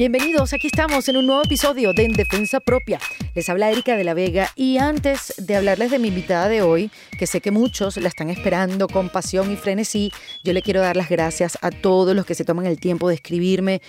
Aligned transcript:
Bienvenidos, 0.00 0.54
aquí 0.54 0.68
estamos 0.68 1.06
en 1.10 1.18
un 1.18 1.26
nuevo 1.26 1.42
episodio 1.42 1.92
de 1.92 2.04
En 2.06 2.14
Defensa 2.14 2.58
Propia. 2.58 2.98
Les 3.34 3.50
habla 3.50 3.70
Erika 3.70 3.98
de 3.98 4.04
la 4.04 4.14
Vega 4.14 4.48
y 4.56 4.78
antes 4.78 5.34
de 5.36 5.56
hablarles 5.56 5.90
de 5.90 5.98
mi 5.98 6.08
invitada 6.08 6.48
de 6.48 6.62
hoy, 6.62 6.90
que 7.18 7.26
sé 7.26 7.42
que 7.42 7.50
muchos 7.50 7.98
la 7.98 8.08
están 8.08 8.30
esperando 8.30 8.88
con 8.88 9.10
pasión 9.10 9.52
y 9.52 9.56
frenesí, 9.56 10.10
yo 10.42 10.54
le 10.54 10.62
quiero 10.62 10.80
dar 10.80 10.96
las 10.96 11.10
gracias 11.10 11.58
a 11.60 11.70
todos 11.70 12.16
los 12.16 12.24
que 12.24 12.34
se 12.34 12.46
toman 12.46 12.64
el 12.64 12.80
tiempo 12.80 13.10
de 13.10 13.16
escribirme 13.16 13.82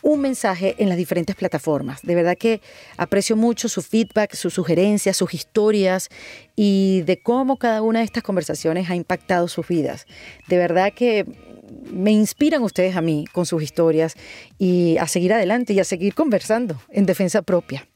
un 0.00 0.22
mensaje 0.22 0.76
en 0.78 0.88
las 0.88 0.96
diferentes 0.96 1.36
plataformas. 1.36 2.00
De 2.00 2.14
verdad 2.14 2.38
que 2.38 2.62
aprecio 2.96 3.36
mucho 3.36 3.68
su 3.68 3.82
feedback, 3.82 4.34
sus 4.34 4.54
sugerencias, 4.54 5.18
sus 5.18 5.34
historias 5.34 6.08
y 6.56 7.02
de 7.02 7.20
cómo 7.20 7.58
cada 7.58 7.82
una 7.82 7.98
de 7.98 8.06
estas 8.06 8.22
conversaciones 8.22 8.88
ha 8.88 8.94
impactado 8.94 9.46
sus 9.46 9.68
vidas. 9.68 10.06
De 10.48 10.56
verdad 10.56 10.94
que 10.94 11.26
me 11.92 12.10
inspiran 12.10 12.62
ustedes 12.62 12.96
a 12.96 13.00
mí 13.00 13.24
con 13.32 13.46
sus 13.46 13.62
historias 13.62 14.14
y 14.58 14.96
a 14.98 15.06
seguir 15.06 15.32
adelante 15.32 15.72
y 15.72 15.80
a 15.80 15.84
seguir 15.84 16.14
conversando 16.14 16.80
en 16.90 17.06
defensa 17.06 17.42
propia. 17.42 17.88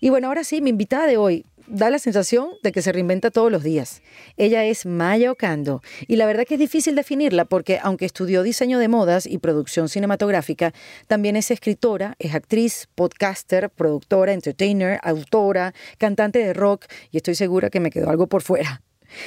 Y 0.00 0.10
bueno, 0.10 0.28
ahora 0.28 0.44
sí, 0.44 0.60
mi 0.60 0.70
invitada 0.70 1.06
de 1.06 1.16
hoy 1.16 1.44
da 1.68 1.90
la 1.90 1.98
sensación 1.98 2.48
de 2.62 2.72
que 2.72 2.82
se 2.82 2.92
reinventa 2.92 3.30
todos 3.30 3.52
los 3.52 3.62
días. 3.62 4.02
Ella 4.36 4.64
es 4.64 4.86
Maya 4.86 5.30
Ocando 5.30 5.82
y 6.06 6.16
la 6.16 6.26
verdad 6.26 6.44
que 6.46 6.54
es 6.54 6.60
difícil 6.60 6.94
definirla 6.94 7.44
porque 7.44 7.78
aunque 7.82 8.06
estudió 8.06 8.42
diseño 8.42 8.78
de 8.78 8.88
modas 8.88 9.26
y 9.26 9.38
producción 9.38 9.88
cinematográfica, 9.88 10.72
también 11.06 11.36
es 11.36 11.50
escritora, 11.50 12.16
es 12.18 12.34
actriz, 12.34 12.88
podcaster, 12.94 13.70
productora, 13.70 14.32
entertainer, 14.32 14.98
autora, 15.02 15.74
cantante 15.98 16.38
de 16.38 16.54
rock 16.54 16.86
y 17.10 17.18
estoy 17.18 17.34
segura 17.34 17.70
que 17.70 17.80
me 17.80 17.90
quedó 17.90 18.10
algo 18.10 18.28
por 18.28 18.42
fuera. 18.42 18.82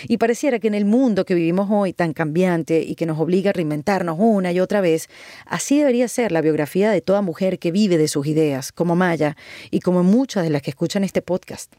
Y 0.08 0.17
pareciera 0.17 0.59
que 0.59 0.67
en 0.67 0.76
el 0.76 0.85
mundo 0.85 1.26
que 1.26 1.35
vivimos 1.35 1.67
hoy 1.71 1.94
tan 1.94 2.13
cambiante 2.13 2.81
y 2.81 2.95
que 2.95 3.05
nos 3.05 3.20
obliga 3.20 3.49
a 3.49 3.53
reinventarnos 3.53 4.17
una 4.20 4.52
y 4.52 4.59
otra 4.59 4.81
vez, 4.81 5.09
así 5.46 5.79
debería 5.79 6.07
ser 6.07 6.32
la 6.32 6.41
biografía 6.41 6.91
de 6.91 7.01
toda 7.01 7.21
mujer 7.21 7.60
que 7.60 7.71
vive 7.71 7.98
de 7.98 8.07
sus 8.07 8.27
ideas, 8.27 8.71
como 8.71 8.96
Maya 8.96 9.35
y 9.70 9.79
como 9.79 10.04
muchas 10.04 10.43
de 10.43 10.49
las 10.49 10.62
que 10.62 10.71
escuchan 10.71 11.04
este 11.04 11.21
podcast. 11.21 11.74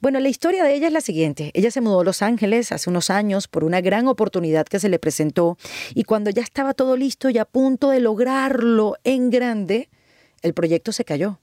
Bueno, 0.00 0.20
la 0.20 0.28
historia 0.28 0.64
de 0.64 0.74
ella 0.74 0.88
es 0.88 0.92
la 0.92 1.00
siguiente. 1.00 1.50
Ella 1.54 1.70
se 1.70 1.80
mudó 1.80 2.00
a 2.00 2.04
Los 2.04 2.22
Ángeles 2.22 2.72
hace 2.72 2.90
unos 2.90 3.10
años 3.10 3.48
por 3.48 3.64
una 3.64 3.80
gran 3.80 4.08
oportunidad 4.08 4.66
que 4.66 4.80
se 4.80 4.88
le 4.88 4.98
presentó 4.98 5.56
y 5.94 6.04
cuando 6.04 6.30
ya 6.30 6.42
estaba 6.42 6.74
todo 6.74 6.96
listo 6.96 7.30
y 7.30 7.38
a 7.38 7.44
punto 7.44 7.90
de 7.90 8.00
lograrlo 8.00 8.96
en 9.04 9.30
grande, 9.30 9.88
el 10.42 10.54
proyecto 10.54 10.92
se 10.92 11.04
cayó 11.04 11.40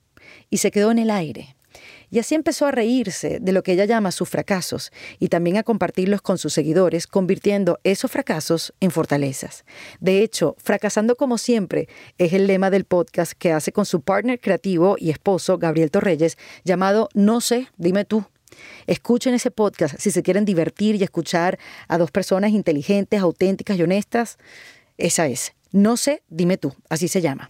y 0.49 0.57
se 0.57 0.71
quedó 0.71 0.91
en 0.91 0.99
el 0.99 1.09
aire. 1.09 1.55
Y 2.11 2.19
así 2.19 2.35
empezó 2.35 2.67
a 2.67 2.71
reírse 2.71 3.39
de 3.39 3.51
lo 3.53 3.63
que 3.63 3.71
ella 3.71 3.85
llama 3.85 4.11
sus 4.11 4.27
fracasos 4.27 4.91
y 5.17 5.29
también 5.29 5.55
a 5.55 5.63
compartirlos 5.63 6.21
con 6.21 6.37
sus 6.37 6.53
seguidores, 6.53 7.07
convirtiendo 7.07 7.79
esos 7.85 8.11
fracasos 8.11 8.73
en 8.81 8.91
fortalezas. 8.91 9.63
De 10.01 10.21
hecho, 10.21 10.55
fracasando 10.59 11.15
como 11.15 11.37
siempre 11.37 11.87
es 12.17 12.33
el 12.33 12.47
lema 12.47 12.69
del 12.69 12.83
podcast 12.83 13.31
que 13.31 13.53
hace 13.53 13.71
con 13.71 13.85
su 13.85 14.01
partner 14.01 14.41
creativo 14.41 14.97
y 14.99 15.09
esposo, 15.09 15.57
Gabriel 15.57 15.89
Torreyes, 15.89 16.37
llamado 16.65 17.07
No 17.13 17.39
sé, 17.39 17.69
dime 17.77 18.03
tú. 18.03 18.25
Escuchen 18.87 19.33
ese 19.33 19.49
podcast 19.49 19.95
si 19.97 20.11
se 20.11 20.21
quieren 20.21 20.43
divertir 20.43 20.95
y 20.95 21.03
escuchar 21.03 21.57
a 21.87 21.97
dos 21.97 22.11
personas 22.11 22.51
inteligentes, 22.51 23.21
auténticas 23.21 23.77
y 23.77 23.83
honestas. 23.83 24.37
Esa 24.97 25.27
es. 25.27 25.53
No 25.71 25.95
sé, 25.95 26.23
dime 26.27 26.57
tú. 26.57 26.75
Así 26.89 27.07
se 27.07 27.21
llama. 27.21 27.49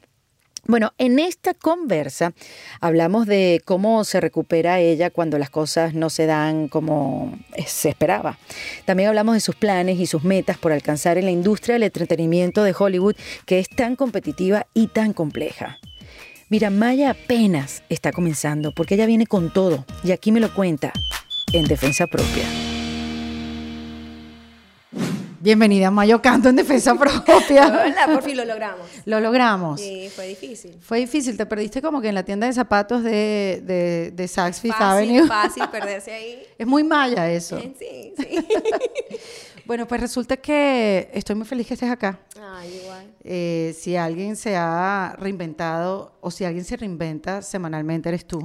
Bueno, 0.68 0.94
en 0.98 1.20
esta 1.20 1.54
conversa 1.54 2.34
hablamos 2.80 3.26
de 3.26 3.62
cómo 3.66 4.04
se 4.04 4.22
recupera 4.22 4.80
ella 4.80 5.10
cuando 5.10 5.40
las 5.40 5.50
cosas 5.50 5.94
no 5.94 6.10
se 6.10 6.28
dan 6.28 6.68
como 6.68 7.38
se 7.66 7.90
esperaba. 7.90 8.38
También 8.86 9.10
hablamos 9.10 9.34
de 9.34 9.42
sus 9.42 9.56
planes 9.56 10.00
y 10.00 10.06
sus 10.06 10.24
metas 10.24 10.58
por 10.58 10.72
alcanzar 10.72 11.18
en 11.18 11.26
la 11.26 11.32
industria 11.32 11.74
del 11.74 11.84
entretenimiento 11.84 12.64
de 12.64 12.76
Hollywood, 12.78 13.16
que 13.46 13.60
es 13.60 13.70
tan 13.70 13.96
competitiva 13.96 14.68
y 14.74 14.88
tan 14.88 15.14
compleja. 15.14 15.80
Mira, 16.50 16.70
Maya 16.70 17.12
apenas 17.12 17.82
está 17.90 18.12
comenzando 18.12 18.74
porque 18.74 18.96
ella 18.96 19.06
viene 19.06 19.26
con 19.26 19.52
todo 19.52 19.86
y 20.04 20.12
aquí 20.12 20.32
me 20.32 20.42
lo 20.42 20.54
cuenta 20.54 20.94
en 21.54 21.66
defensa 21.66 22.08
propia. 22.08 22.61
Bienvenida 25.44 25.88
a 25.88 25.92
Mayo 25.92 26.22
Canto 26.22 26.50
en 26.50 26.56
Defensa 26.56 26.94
Propia. 27.00 27.66
Hola, 27.68 28.06
por 28.14 28.22
fin 28.22 28.38
lo 28.38 28.46
logramos. 28.46 28.88
Lo 29.06 29.20
logramos. 29.20 29.82
Sí, 29.82 30.08
fue 30.16 30.28
difícil. 30.28 30.78
Fue 30.80 31.00
difícil, 31.00 31.36
te 31.36 31.48
perdiste 31.48 31.82
como 31.82 32.00
que 32.00 32.10
en 32.10 32.16
la 32.16 32.24
tienda 32.24 32.46
de 32.46 32.54
zapatos 32.54 33.04
de, 33.04 33.64
de, 33.66 34.12
de 34.12 34.28
Saks 34.28 34.60
Fifth 34.62 34.74
Fácil, 34.78 35.10
Avenue. 35.10 35.28
fácil 35.28 35.68
perderse 35.70 36.14
ahí. 36.14 36.44
Es 36.60 36.68
muy 36.68 36.84
maya 36.84 37.28
eso. 37.32 37.60
Sí, 37.60 37.74
sí. 37.80 38.14
Bueno, 39.66 39.88
pues 39.88 40.02
resulta 40.02 40.38
que 40.38 41.10
estoy 41.14 41.36
muy 41.36 41.46
feliz 41.46 41.66
que 41.68 41.76
estés 41.76 41.90
acá. 41.90 42.20
Ay, 42.42 42.82
igual. 42.84 43.06
Eh, 43.24 43.74
si 43.80 43.96
alguien 43.96 44.36
se 44.36 44.56
ha 44.58 45.16
reinventado 45.18 46.14
o 46.20 46.30
si 46.30 46.44
alguien 46.44 46.66
se 46.66 46.76
reinventa 46.76 47.42
semanalmente 47.42 48.10
eres 48.10 48.26
tú. 48.26 48.44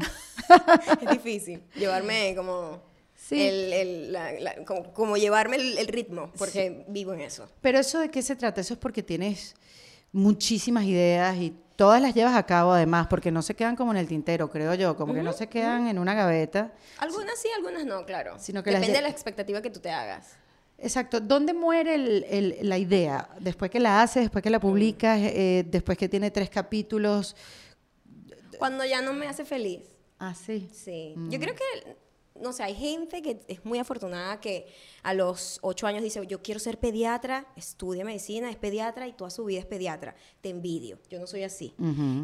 Es 1.02 1.10
difícil 1.10 1.62
llevarme 1.74 2.34
como... 2.36 2.80
Sí. 3.28 3.40
El, 3.42 3.72
el- 3.72 4.12
la- 4.12 4.32
la- 4.38 4.64
como, 4.64 4.92
como 4.92 5.16
llevarme 5.16 5.56
el, 5.56 5.78
el 5.78 5.88
ritmo, 5.88 6.30
porque 6.38 6.84
vivo 6.88 7.12
en 7.12 7.20
eso. 7.22 7.48
Pero 7.60 7.78
eso 7.78 7.98
de 7.98 8.08
qué 8.10 8.22
se 8.22 8.36
trata? 8.36 8.60
Eso 8.60 8.74
es 8.74 8.78
porque 8.78 9.02
tienes 9.02 9.54
muchísimas 10.12 10.84
ideas 10.84 11.36
y 11.36 11.52
todas 11.74 12.00
las 12.00 12.14
llevas 12.14 12.36
a 12.36 12.44
cabo 12.46 12.72
además, 12.72 13.08
porque 13.08 13.30
no 13.32 13.42
se 13.42 13.54
quedan 13.54 13.74
como 13.74 13.90
en 13.90 13.98
el 13.98 14.06
tintero, 14.06 14.48
creo 14.48 14.74
yo, 14.74 14.96
como 14.96 15.12
que 15.12 15.22
no 15.22 15.32
se 15.32 15.48
quedan 15.48 15.88
en 15.88 15.98
una 15.98 16.14
gaveta. 16.14 16.72
Algunas 16.98 17.36
sí, 17.38 17.48
algunas 17.56 17.84
no, 17.84 18.06
claro. 18.06 18.36
Sino 18.38 18.62
que 18.62 18.70
Depende 18.70 18.94
de 18.96 19.02
la 19.02 19.08
expectativa 19.08 19.60
que 19.60 19.70
tú 19.70 19.80
te 19.80 19.90
hagas. 19.90 20.36
Exacto. 20.78 21.20
¿Dónde 21.20 21.52
muere 21.52 21.94
el- 21.96 22.24
el- 22.30 22.56
la 22.62 22.78
idea? 22.78 23.28
Después 23.40 23.70
que 23.70 23.80
la 23.80 24.02
haces, 24.02 24.22
después 24.24 24.42
que 24.42 24.50
la 24.50 24.60
publicas, 24.60 25.18
eh, 25.20 25.64
después 25.68 25.98
que 25.98 26.08
tiene 26.08 26.30
tres 26.30 26.48
capítulos. 26.48 27.34
Cuando 28.58 28.84
ya 28.84 29.02
no 29.02 29.12
me 29.12 29.26
hace 29.26 29.44
feliz. 29.44 29.80
Ah, 30.18 30.34
sí. 30.34 30.68
Sí. 30.72 31.14
Mm. 31.16 31.30
Yo 31.30 31.40
creo 31.40 31.54
que, 31.54 31.96
no 32.40 32.52
sé, 32.52 32.62
hay 32.62 32.74
gente 32.74 33.22
que 33.22 33.40
es 33.48 33.64
muy 33.64 33.78
afortunada 33.78 34.40
que 34.40 34.66
a 35.02 35.14
los 35.14 35.58
ocho 35.62 35.86
años 35.86 36.02
dice, 36.02 36.24
yo 36.26 36.42
quiero 36.42 36.60
ser 36.60 36.78
pediatra, 36.78 37.46
estudia 37.56 38.04
medicina, 38.04 38.50
es 38.50 38.56
pediatra 38.56 39.06
y 39.06 39.12
toda 39.12 39.30
su 39.30 39.44
vida 39.44 39.60
es 39.60 39.66
pediatra. 39.66 40.16
Te 40.40 40.50
envidio. 40.50 40.98
Yo 41.08 41.18
no 41.18 41.26
soy 41.26 41.42
así. 41.42 41.74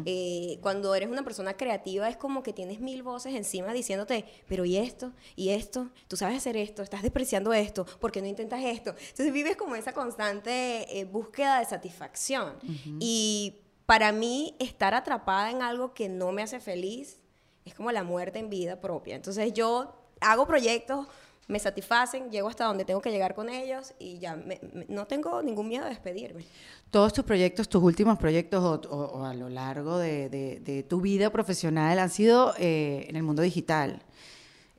Eh, 0.05 0.59
cuando 0.61 0.93
eres 0.95 1.09
una 1.09 1.23
persona 1.23 1.55
creativa 1.55 2.09
es 2.09 2.17
como 2.17 2.43
que 2.43 2.53
tienes 2.53 2.79
mil 2.79 3.03
voces 3.03 3.35
encima 3.35 3.73
diciéndote, 3.73 4.25
pero 4.47 4.65
¿y 4.65 4.77
esto? 4.77 5.13
¿Y 5.35 5.49
esto? 5.49 5.89
Tú 6.07 6.17
sabes 6.17 6.37
hacer 6.37 6.57
esto, 6.57 6.81
estás 6.81 7.01
despreciando 7.01 7.53
esto, 7.53 7.85
¿por 7.99 8.11
qué 8.11 8.21
no 8.21 8.27
intentas 8.27 8.61
esto? 8.63 8.91
Entonces 8.91 9.31
vives 9.31 9.55
como 9.55 9.75
esa 9.75 9.93
constante 9.93 10.99
eh, 10.99 11.05
búsqueda 11.05 11.59
de 11.59 11.65
satisfacción. 11.65 12.53
Y 12.99 13.61
para 13.85 14.11
mí, 14.11 14.55
estar 14.59 14.93
atrapada 14.93 15.51
en 15.51 15.61
algo 15.61 15.93
que 15.93 16.09
no 16.09 16.31
me 16.31 16.41
hace 16.41 16.59
feliz 16.59 17.21
es 17.65 17.73
como 17.73 17.91
la 17.91 18.03
muerte 18.03 18.39
en 18.39 18.49
vida 18.49 18.81
propia. 18.81 19.15
Entonces 19.15 19.53
yo 19.53 20.02
hago 20.23 20.45
proyectos, 20.47 21.07
me 21.47 21.59
satisfacen, 21.59 22.31
llego 22.31 22.47
hasta 22.47 22.63
donde 22.65 22.85
tengo 22.85 23.01
que 23.01 23.11
llegar 23.11 23.35
con 23.35 23.49
ellos 23.49 23.93
y 23.99 24.17
ya 24.17 24.35
me- 24.35 24.59
me- 24.73 24.85
no 24.87 25.05
tengo 25.05 25.41
ningún 25.43 25.67
miedo 25.67 25.83
de 25.83 25.89
despedirme. 25.89 26.45
Todos 26.89 27.11
tus 27.11 27.25
proyectos, 27.25 27.67
tus 27.67 27.83
últimos 27.83 28.17
proyectos 28.17 28.63
o, 28.63 28.89
o- 28.89 29.19
o 29.19 29.25
a 29.25 29.33
lo 29.33 29.49
largo 29.49 29.97
de, 29.97 30.29
de- 30.29 30.59
de 30.61 30.83
tu 30.83 31.01
vida 31.01 31.29
profesional 31.31 31.99
han 31.99 32.09
sido 32.09 32.53
eh, 32.57 33.05
en 33.09 33.15
el 33.17 33.23
mundo 33.23 33.41
digital. 33.41 34.01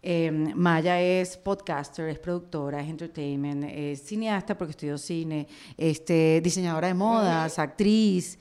Eh, 0.06 0.30
Maya 0.30 1.00
es 1.00 1.36
podcaster, 1.38 2.08
es 2.08 2.18
productora, 2.18 2.80
es 2.82 2.88
entertainment, 2.90 3.64
es 3.64 4.02
cineasta 4.02 4.56
porque 4.56 4.72
estudió 4.72 4.98
cine, 4.98 5.46
este, 5.78 6.40
diseñadora 6.42 6.88
de 6.88 6.94
modas, 6.94 7.58
actriz. 7.58 8.38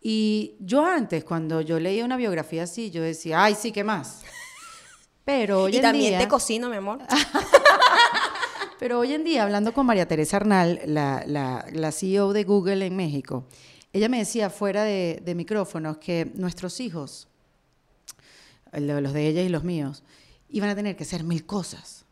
Y 0.00 0.56
yo 0.60 0.84
antes, 0.84 1.24
cuando 1.24 1.60
yo 1.62 1.80
leía 1.80 2.04
una 2.04 2.16
biografía 2.16 2.64
así, 2.64 2.90
yo 2.90 3.02
decía, 3.02 3.42
ay, 3.42 3.54
sí, 3.54 3.72
¿qué 3.72 3.82
más? 3.84 4.22
Pero 5.24 5.62
hoy 5.62 5.72
y 5.72 5.76
en 5.76 5.82
también 5.82 6.10
día, 6.10 6.18
te 6.18 6.28
cocino, 6.28 6.68
mi 6.68 6.76
amor. 6.76 6.98
pero 8.78 8.98
hoy 8.98 9.12
en 9.14 9.24
día, 9.24 9.42
hablando 9.42 9.72
con 9.72 9.86
María 9.86 10.06
Teresa 10.06 10.36
Arnal, 10.36 10.80
la, 10.86 11.24
la- 11.26 11.64
la 11.72 11.92
CEO 11.92 12.32
de 12.32 12.44
Google 12.44 12.84
en 12.86 12.96
México, 12.96 13.44
ella 13.92 14.08
me 14.08 14.18
decía 14.18 14.50
fuera 14.50 14.82
de, 14.84 15.22
de 15.24 15.34
micrófonos 15.34 15.98
que 15.98 16.30
nuestros 16.34 16.80
hijos, 16.80 17.28
los 18.72 19.12
de 19.12 19.28
ella 19.28 19.42
y 19.42 19.48
los 19.48 19.64
míos, 19.64 20.02
iban 20.48 20.68
a 20.68 20.74
tener 20.74 20.96
que 20.96 21.04
hacer 21.04 21.22
mil 21.24 21.46
cosas. 21.46 22.03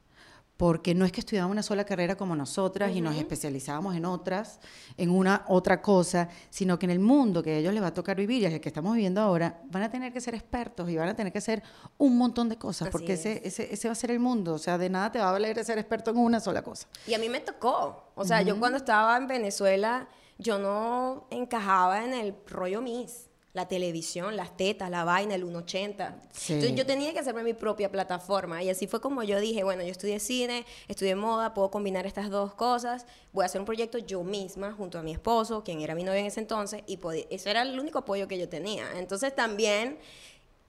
Porque 0.62 0.94
no 0.94 1.04
es 1.04 1.10
que 1.10 1.18
estudiaban 1.18 1.50
una 1.50 1.64
sola 1.64 1.82
carrera 1.82 2.14
como 2.14 2.36
nosotras 2.36 2.94
y 2.94 3.00
nos 3.00 3.16
especializábamos 3.16 3.96
en 3.96 4.04
otras, 4.04 4.60
en 4.96 5.10
una 5.10 5.44
otra 5.48 5.82
cosa, 5.82 6.28
sino 6.50 6.78
que 6.78 6.86
en 6.86 6.90
el 6.90 7.00
mundo 7.00 7.42
que 7.42 7.50
a 7.50 7.56
ellos 7.56 7.74
les 7.74 7.82
va 7.82 7.88
a 7.88 7.94
tocar 7.94 8.16
vivir 8.16 8.42
y 8.42 8.44
el 8.44 8.60
que 8.60 8.68
estamos 8.68 8.94
viviendo 8.94 9.20
ahora, 9.20 9.60
van 9.72 9.82
a 9.82 9.90
tener 9.90 10.12
que 10.12 10.20
ser 10.20 10.36
expertos 10.36 10.88
y 10.88 10.96
van 10.96 11.08
a 11.08 11.16
tener 11.16 11.32
que 11.32 11.38
hacer 11.38 11.64
un 11.98 12.16
montón 12.16 12.48
de 12.48 12.58
cosas, 12.58 12.86
Así 12.86 12.92
porque 12.92 13.14
es. 13.14 13.26
ese, 13.26 13.42
ese, 13.44 13.74
ese 13.74 13.88
va 13.88 13.92
a 13.92 13.96
ser 13.96 14.12
el 14.12 14.20
mundo. 14.20 14.54
O 14.54 14.58
sea, 14.58 14.78
de 14.78 14.88
nada 14.88 15.10
te 15.10 15.18
va 15.18 15.30
a 15.30 15.32
valer 15.32 15.64
ser 15.64 15.78
experto 15.78 16.12
en 16.12 16.18
una 16.18 16.38
sola 16.38 16.62
cosa. 16.62 16.86
Y 17.08 17.14
a 17.14 17.18
mí 17.18 17.28
me 17.28 17.40
tocó. 17.40 18.12
O 18.14 18.24
sea, 18.24 18.42
yo 18.42 18.56
cuando 18.60 18.78
estaba 18.78 19.16
en 19.16 19.26
Venezuela, 19.26 20.06
yo 20.38 20.60
no 20.60 21.26
encajaba 21.30 22.04
en 22.04 22.14
el 22.14 22.36
rollo 22.46 22.80
Miss. 22.80 23.31
La 23.54 23.68
televisión, 23.68 24.34
las 24.34 24.56
tetas, 24.56 24.88
la 24.90 25.04
vaina, 25.04 25.34
el 25.34 25.42
180. 25.42 26.22
Sí. 26.32 26.54
Entonces 26.54 26.74
yo 26.76 26.86
tenía 26.86 27.12
que 27.12 27.18
hacerme 27.18 27.42
mi 27.44 27.52
propia 27.52 27.90
plataforma 27.92 28.62
y 28.62 28.70
así 28.70 28.86
fue 28.86 29.00
como 29.02 29.22
yo 29.22 29.38
dije, 29.40 29.62
bueno, 29.62 29.82
yo 29.82 29.90
estudié 29.90 30.20
cine, 30.20 30.64
estudié 30.88 31.14
moda, 31.16 31.52
puedo 31.52 31.70
combinar 31.70 32.06
estas 32.06 32.30
dos 32.30 32.54
cosas, 32.54 33.04
voy 33.32 33.42
a 33.42 33.46
hacer 33.46 33.60
un 33.60 33.66
proyecto 33.66 33.98
yo 33.98 34.24
misma 34.24 34.72
junto 34.72 34.98
a 34.98 35.02
mi 35.02 35.12
esposo, 35.12 35.62
quien 35.64 35.82
era 35.82 35.94
mi 35.94 36.02
novio 36.02 36.20
en 36.20 36.26
ese 36.26 36.40
entonces, 36.40 36.82
y 36.86 36.96
podía- 36.96 37.26
eso 37.28 37.50
era 37.50 37.60
el 37.60 37.78
único 37.78 37.98
apoyo 37.98 38.26
que 38.26 38.38
yo 38.38 38.48
tenía. 38.48 38.86
Entonces 38.98 39.34
también 39.34 39.98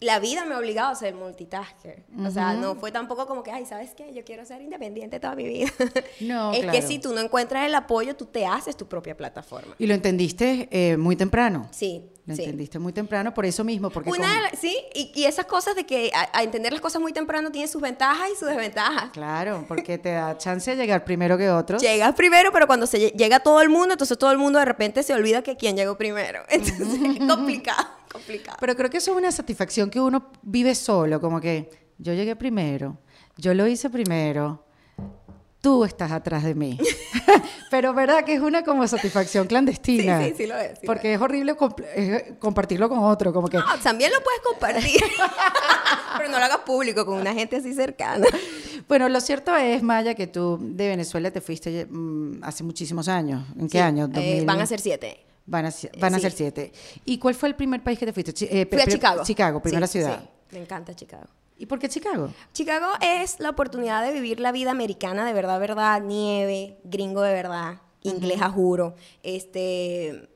la 0.04 0.20
vida 0.20 0.46
me 0.46 0.54
ha 0.54 0.60
obligado 0.60 0.90
a 0.92 0.96
ser 0.96 1.14
multitasker. 1.16 2.04
O 2.26 2.30
sea, 2.30 2.54
no 2.54 2.76
fue 2.76 2.92
tampoco 2.92 3.26
como 3.28 3.44
que, 3.44 3.52
ay, 3.52 3.66
¿sabes 3.66 3.92
qué? 3.96 4.14
Yo 4.14 4.24
quiero 4.24 4.46
ser 4.46 4.62
independiente 4.62 5.20
toda 5.20 5.36
mi 5.36 5.46
vida. 5.46 5.72
No, 6.22 6.54
es 6.54 6.60
claro. 6.62 6.72
que 6.80 6.82
si 6.86 7.00
tú 7.00 7.14
no 7.14 7.20
encuentras 7.20 7.66
el 7.66 7.76
apoyo, 7.76 8.16
tú 8.16 8.26
te 8.26 8.46
haces 8.46 8.78
tu 8.78 8.88
propia 8.88 9.16
plataforma. 9.18 9.76
Y 9.80 9.88
lo 9.88 9.94
entendiste 9.94 10.70
eh, 10.72 10.96
muy 10.98 11.16
temprano. 11.16 11.68
Sí, 11.72 12.04
Lo 12.26 12.36
sí. 12.36 12.44
entendiste 12.44 12.80
muy 12.80 12.94
temprano, 12.94 13.34
por 13.34 13.46
eso 13.46 13.64
mismo, 13.64 13.90
porque 13.90 14.10
Una 14.10 14.50
con- 14.50 14.60
sí, 14.60 14.78
y, 14.94 15.12
y 15.16 15.26
esas 15.26 15.46
cosas 15.46 15.76
de 15.76 15.86
que 15.86 16.12
a, 16.14 16.30
a 16.38 16.44
entender 16.44 16.72
las 16.72 16.82
cosas 16.82 17.02
muy 17.02 17.12
temprano 17.14 17.52
tiene 17.52 17.68
sus 17.68 17.82
ventajas 17.82 18.30
y 18.34 18.38
sus 18.38 18.48
desventajas. 18.48 19.10
Claro, 19.12 19.66
porque 19.68 19.98
te 19.98 20.12
da 20.12 20.38
chance 20.38 20.72
de 20.72 20.78
llegar 20.78 21.04
primero 21.04 21.38
que 21.38 21.50
otros. 21.50 21.82
Llegas 21.82 22.14
primero, 22.16 22.52
pero 22.54 22.68
cuando 22.68 22.86
se 22.88 23.00
lle- 23.00 23.14
llega 23.18 23.40
todo 23.42 23.62
el 23.62 23.70
mundo, 23.70 23.94
entonces 23.94 24.18
todo 24.18 24.32
el 24.32 24.38
mundo 24.38 24.60
de 24.60 24.66
repente 24.66 25.04
se 25.04 25.14
olvida 25.14 25.42
que 25.42 25.58
quién 25.58 25.76
llegó 25.76 25.98
primero. 25.98 26.42
Entonces 26.50 27.00
es 27.20 27.28
complicado, 27.28 27.88
complicado. 28.13 28.57
Pero 28.60 28.75
creo 28.75 28.89
que 28.89 28.98
eso 28.98 29.12
es 29.12 29.18
una 29.18 29.31
satisfacción 29.31 29.89
que 29.89 30.00
uno 30.00 30.31
vive 30.42 30.75
solo, 30.75 31.19
como 31.19 31.42
que 31.42 31.69
yo 31.98 32.13
llegué 32.13 32.36
primero, 32.36 33.00
yo 33.38 33.54
lo 33.54 33.68
hice 33.68 33.89
primero, 33.89 34.63
tú 35.63 35.86
estás 35.86 36.12
atrás 36.12 36.44
de 36.44 36.54
mí. 36.56 36.77
Pero 37.71 37.94
verdad 37.94 38.25
que 38.25 38.33
es 38.33 38.42
una 38.42 38.63
como 38.63 38.86
satisfacción 38.86 39.48
clandestina. 39.48 40.19
Sí, 40.19 40.30
sí, 40.31 40.36
sí 40.39 40.48
lo 40.48 40.57
es, 40.57 40.71
sí 40.80 40.86
lo 40.86 40.88
porque 40.88 41.13
es 41.13 41.21
horrible 41.21 41.56
es 41.95 42.33
compartirlo 42.38 42.89
con 42.89 43.00
otro, 43.00 43.31
como 43.31 43.48
que 43.48 43.57
No, 43.57 43.80
también 43.81 44.12
lo 44.12 44.21
puedes 44.21 44.42
compartir, 44.42 45.01
pero 46.18 46.30
no 46.30 46.38
lo 46.38 46.45
hagas 46.45 46.59
público 46.59 47.06
con 47.06 47.18
una 47.18 47.33
gente 47.33 47.56
así 47.56 47.74
cercana. 47.74 48.27
Bueno, 48.89 49.07
lo 49.07 49.21
cierto 49.21 49.56
es, 49.56 49.81
Maya, 49.81 50.13
que 50.13 50.27
tú 50.27 50.59
de 50.62 50.89
Venezuela 50.89 51.31
te 51.31 51.39
fuiste 51.39 51.88
mm, 51.89 52.44
hace 52.44 52.63
muchísimos 52.63 53.07
años. 53.07 53.44
¿En 53.57 53.69
qué 53.69 53.80
año? 53.80 54.06
eh, 54.06 54.09
2000. 54.13 54.45
van 54.45 54.59
a 54.59 54.66
ser 54.66 54.81
siete. 54.81 55.25
Van 55.45 55.66
a, 55.66 55.72
ser- 55.72 55.92
van 56.00 56.13
a 56.13 56.18
sí. 56.18 56.22
ser 56.24 56.31
siete. 56.31 56.72
¿Y 57.06 57.18
cuál 57.18 57.36
fue 57.36 57.50
el 57.50 57.56
primer 57.56 57.84
país 57.84 58.00
que 58.00 58.06
te 58.06 58.13
fuiste? 58.13 58.34
Chi- 58.34 58.48
eh, 58.50 58.66
Fui 58.69 58.80
a 58.81 58.88
Chicago. 58.88 59.24
Chicago, 59.24 59.62
primera 59.62 59.88
Sí, 59.88 60.00
ciudad. 60.00 60.22
sí, 60.22 60.56
me 60.56 60.62
encanta 60.62 60.95
Chicago. 60.95 61.25
¿Y 61.57 61.66
por 61.66 61.80
qué 61.80 61.90
Chicago? 61.90 62.30
Chicago 62.54 62.88
es 63.01 63.40
la 63.40 63.50
oportunidad 63.50 64.04
de 64.06 64.12
vivir 64.13 64.40
la 64.40 64.51
vida 64.51 64.72
americana 64.72 65.25
de 65.25 65.34
verdad, 65.34 65.60
verdad, 65.60 66.01
nieve, 66.01 66.78
gringo 66.84 67.22
de 67.22 67.34
verdad, 67.34 67.81
inglés 68.01 68.42
a 68.42 68.50
juro, 68.50 68.95
este, 69.22 70.30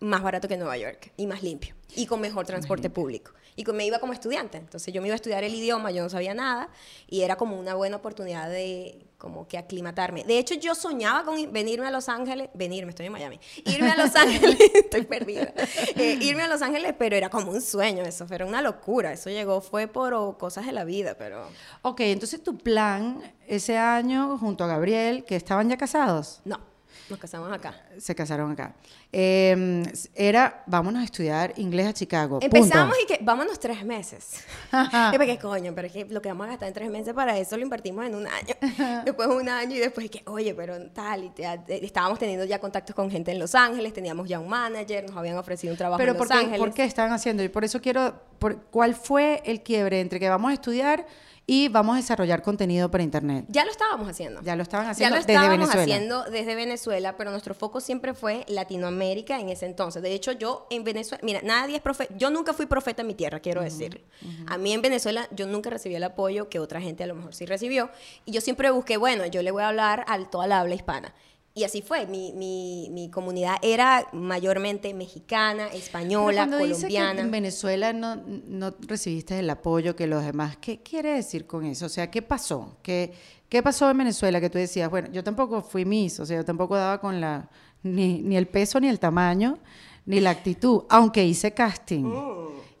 más 0.00 0.22
barato 0.22 0.48
que 0.48 0.56
Nueva 0.56 0.76
York 0.76 1.12
y 1.16 1.26
más 1.26 1.42
limpio 1.42 1.74
y 1.94 2.06
con 2.06 2.20
mejor 2.20 2.46
transporte 2.46 2.90
público. 2.90 3.32
Y 3.58 3.64
con- 3.64 3.76
me 3.76 3.86
iba 3.86 3.98
como 4.00 4.12
estudiante, 4.12 4.58
entonces 4.58 4.92
yo 4.92 5.00
me 5.00 5.08
iba 5.08 5.14
a 5.14 5.16
estudiar 5.16 5.44
el 5.44 5.54
idioma, 5.54 5.90
yo 5.90 6.02
no 6.02 6.10
sabía 6.10 6.34
nada 6.34 6.68
y 7.08 7.22
era 7.22 7.36
como 7.36 7.58
una 7.58 7.74
buena 7.74 7.96
oportunidad 7.96 8.50
de 8.50 9.06
como 9.18 9.48
que 9.48 9.56
aclimatarme. 9.56 10.24
De 10.24 10.38
hecho, 10.38 10.54
yo 10.54 10.74
soñaba 10.74 11.24
con 11.24 11.52
venirme 11.52 11.86
a 11.86 11.90
Los 11.90 12.08
Ángeles, 12.08 12.48
venirme, 12.54 12.90
estoy 12.90 13.06
en 13.06 13.12
Miami, 13.12 13.40
irme 13.64 13.90
a 13.90 13.96
Los 13.96 14.14
Ángeles, 14.16 14.56
estoy 14.74 15.02
perdida, 15.02 15.52
Eh, 15.96 16.18
irme 16.20 16.42
a 16.42 16.48
Los 16.48 16.62
Ángeles, 16.62 16.94
pero 16.98 17.16
era 17.16 17.30
como 17.30 17.50
un 17.50 17.62
sueño 17.62 18.02
eso, 18.04 18.26
era 18.30 18.44
una 18.44 18.60
locura, 18.60 19.12
eso 19.12 19.30
llegó, 19.30 19.60
fue 19.60 19.86
por 19.86 20.14
oh, 20.14 20.36
cosas 20.36 20.66
de 20.66 20.72
la 20.72 20.84
vida, 20.84 21.14
pero... 21.18 21.48
Ok, 21.82 22.00
entonces 22.00 22.42
tu 22.42 22.58
plan 22.58 23.22
ese 23.46 23.78
año 23.78 24.36
junto 24.38 24.64
a 24.64 24.66
Gabriel, 24.66 25.24
que 25.24 25.36
estaban 25.36 25.68
ya 25.68 25.76
casados, 25.76 26.40
No, 26.44 26.60
nos 27.08 27.18
casamos 27.18 27.52
acá. 27.52 27.74
se 27.98 28.14
casaron 28.14 28.50
acá, 28.52 28.74
eh, 29.12 29.82
era 30.14 30.62
vámonos 30.66 31.02
a 31.02 31.04
estudiar 31.04 31.52
inglés 31.56 31.86
a 31.86 31.92
Chicago. 31.92 32.38
Empezamos 32.42 32.96
punto. 32.96 33.12
y 33.14 33.16
que 33.18 33.24
vámonos 33.24 33.58
tres 33.60 33.84
meses. 33.84 34.44
Y 35.12 35.16
porque 35.16 35.38
coño, 35.38 35.72
pero 35.74 35.86
es 35.86 35.92
que 35.92 36.04
lo 36.06 36.20
que 36.20 36.28
vamos 36.28 36.46
a 36.46 36.50
gastar 36.50 36.68
en 36.68 36.74
tres 36.74 36.90
meses 36.90 37.14
para 37.14 37.38
eso 37.38 37.56
lo 37.56 37.62
invertimos 37.62 38.04
en 38.06 38.14
un 38.14 38.26
año. 38.26 38.54
después 39.04 39.28
un 39.28 39.48
año 39.48 39.76
y 39.76 39.78
después 39.78 40.10
que, 40.10 40.22
oye, 40.26 40.54
pero 40.54 40.90
tal, 40.90 41.24
y 41.24 41.30
te- 41.30 41.58
te- 41.66 41.84
estábamos 41.84 42.18
teniendo 42.18 42.44
ya 42.44 42.58
contactos 42.58 42.94
con 42.94 43.10
gente 43.10 43.30
en 43.32 43.38
Los 43.38 43.54
Ángeles, 43.54 43.92
teníamos 43.92 44.28
ya 44.28 44.38
un 44.40 44.48
manager, 44.48 45.06
nos 45.08 45.16
habían 45.16 45.36
ofrecido 45.38 45.72
un 45.72 45.78
trabajo 45.78 45.98
Pero 45.98 46.12
en 46.12 46.18
¿por 46.18 46.26
Los 46.28 46.36
qué, 46.38 46.44
Ángeles. 46.44 46.58
¿por 46.60 46.74
qué 46.74 46.84
estaban 46.84 47.12
haciendo? 47.12 47.42
Y 47.42 47.48
por 47.48 47.64
eso 47.64 47.80
quiero, 47.80 48.14
por, 48.38 48.62
¿cuál 48.64 48.94
fue 48.94 49.42
el 49.44 49.62
quiebre 49.62 50.00
entre 50.00 50.18
que 50.20 50.28
vamos 50.28 50.50
a 50.50 50.54
estudiar 50.54 51.06
y 51.48 51.68
vamos 51.68 51.94
a 51.94 51.96
desarrollar 51.98 52.42
contenido 52.42 52.90
para 52.90 53.04
internet? 53.04 53.44
Ya 53.48 53.64
lo 53.64 53.70
estábamos 53.70 54.08
haciendo. 54.08 54.42
Ya 54.42 54.56
lo 54.56 54.62
estaban 54.64 54.86
Ya 54.86 54.90
haciendo 54.90 55.16
lo 55.16 55.20
desde 55.20 55.32
estábamos 55.34 55.58
Venezuela. 55.68 55.82
haciendo 55.94 56.24
desde 56.24 56.54
Venezuela, 56.56 57.16
pero 57.16 57.30
nuestro 57.30 57.54
foco 57.54 57.80
siempre 57.80 58.14
fue 58.14 58.44
Latinoamérica 58.48 59.38
en 59.38 59.48
ese 59.50 59.66
entonces. 59.66 60.02
De 60.02 60.12
hecho, 60.12 60.32
yo 60.32 60.66
en 60.70 60.82
Venezuela, 60.82 61.20
mira, 61.24 61.40
nadie 61.44 61.76
es 61.76 61.82
profeta, 61.82 62.12
yo 62.16 62.30
nunca 62.30 62.52
fui 62.52 62.66
profeta 62.66 63.02
en 63.02 63.08
mi 63.08 63.14
tierra, 63.14 63.40
quiero 63.40 63.62
decir. 63.62 64.04
A 64.48 64.58
mí 64.58 64.72
en 64.72 64.82
Venezuela 64.82 65.28
yo 65.30 65.46
nunca 65.46 65.70
recibí 65.70 65.94
el 65.94 66.04
apoyo 66.04 66.48
que 66.48 66.58
otra 66.58 66.80
gente 66.80 67.04
a 67.04 67.06
lo 67.06 67.14
mejor 67.14 67.34
sí 67.34 67.46
recibió. 67.46 67.90
Y 68.24 68.32
yo 68.32 68.40
siempre 68.40 68.70
busqué, 68.70 68.96
bueno, 68.96 69.24
yo 69.26 69.42
le 69.42 69.52
voy 69.52 69.62
a 69.62 69.68
hablar 69.68 70.04
a 70.08 70.18
toda 70.28 70.46
la 70.48 70.60
habla 70.60 70.74
hispana. 70.74 71.14
Y 71.58 71.64
así 71.64 71.80
fue, 71.80 72.06
mi, 72.06 72.34
mi, 72.34 72.88
mi 72.92 73.08
comunidad 73.10 73.56
era 73.62 74.06
mayormente 74.12 74.92
mexicana, 74.92 75.68
Pero 75.70 75.78
española, 75.78 76.36
cuando 76.46 76.58
dice 76.58 76.86
que 76.86 76.94
colombiana. 76.94 77.20
en 77.22 77.30
Venezuela 77.30 77.92
no, 77.94 78.16
no 78.16 78.74
recibiste 78.80 79.38
el 79.38 79.48
apoyo 79.48 79.96
que 79.96 80.06
los 80.06 80.22
demás, 80.22 80.58
¿qué 80.58 80.82
quiere 80.82 81.14
decir 81.14 81.46
con 81.46 81.64
eso? 81.64 81.86
O 81.86 81.88
sea, 81.88 82.10
¿qué 82.10 82.20
pasó? 82.20 82.76
¿Qué, 82.82 83.14
¿Qué 83.48 83.62
pasó 83.62 83.88
en 83.88 83.96
Venezuela 83.96 84.38
que 84.38 84.50
tú 84.50 84.58
decías, 84.58 84.90
bueno, 84.90 85.08
yo 85.10 85.24
tampoco 85.24 85.62
fui 85.62 85.86
Miss, 85.86 86.20
o 86.20 86.26
sea, 86.26 86.36
yo 86.36 86.44
tampoco 86.44 86.76
daba 86.76 87.00
con 87.00 87.22
la, 87.22 87.48
ni, 87.82 88.20
ni 88.20 88.36
el 88.36 88.48
peso, 88.48 88.78
ni 88.78 88.88
el 88.88 88.98
tamaño, 89.00 89.56
ni 90.04 90.20
la 90.20 90.30
actitud, 90.30 90.82
aunque 90.90 91.24
hice 91.24 91.54
casting. 91.54 92.04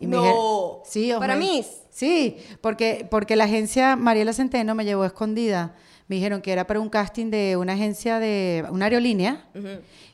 Y 0.00 0.06
me 0.06 0.18
Mm. 0.18 0.20
no. 0.20 0.22
dijeron- 0.22 0.78
sí, 0.84 1.12
Para 1.18 1.36
Miss. 1.36 1.66
Sí, 1.90 2.36
porque, 2.60 3.08
porque 3.10 3.36
la 3.36 3.44
agencia 3.44 3.96
Mariela 3.96 4.34
Centeno 4.34 4.74
me 4.74 4.84
llevó 4.84 5.06
escondida. 5.06 5.74
Me 6.08 6.16
dijeron 6.16 6.40
que 6.40 6.52
era 6.52 6.66
para 6.66 6.80
un 6.80 6.88
casting 6.88 7.30
de 7.30 7.56
una 7.56 7.72
agencia 7.72 8.18
de 8.18 8.64
una 8.70 8.86
aerolínea 8.86 9.48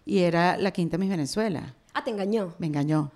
y 0.06 0.20
era 0.20 0.56
la 0.56 0.70
Quinta 0.70 0.96
Miss 0.98 1.10
Venezuela. 1.10 1.74
Ah, 1.92 2.02
te 2.02 2.10
engañó. 2.10 2.54
Me 2.58 2.66
engañó. 2.66 3.10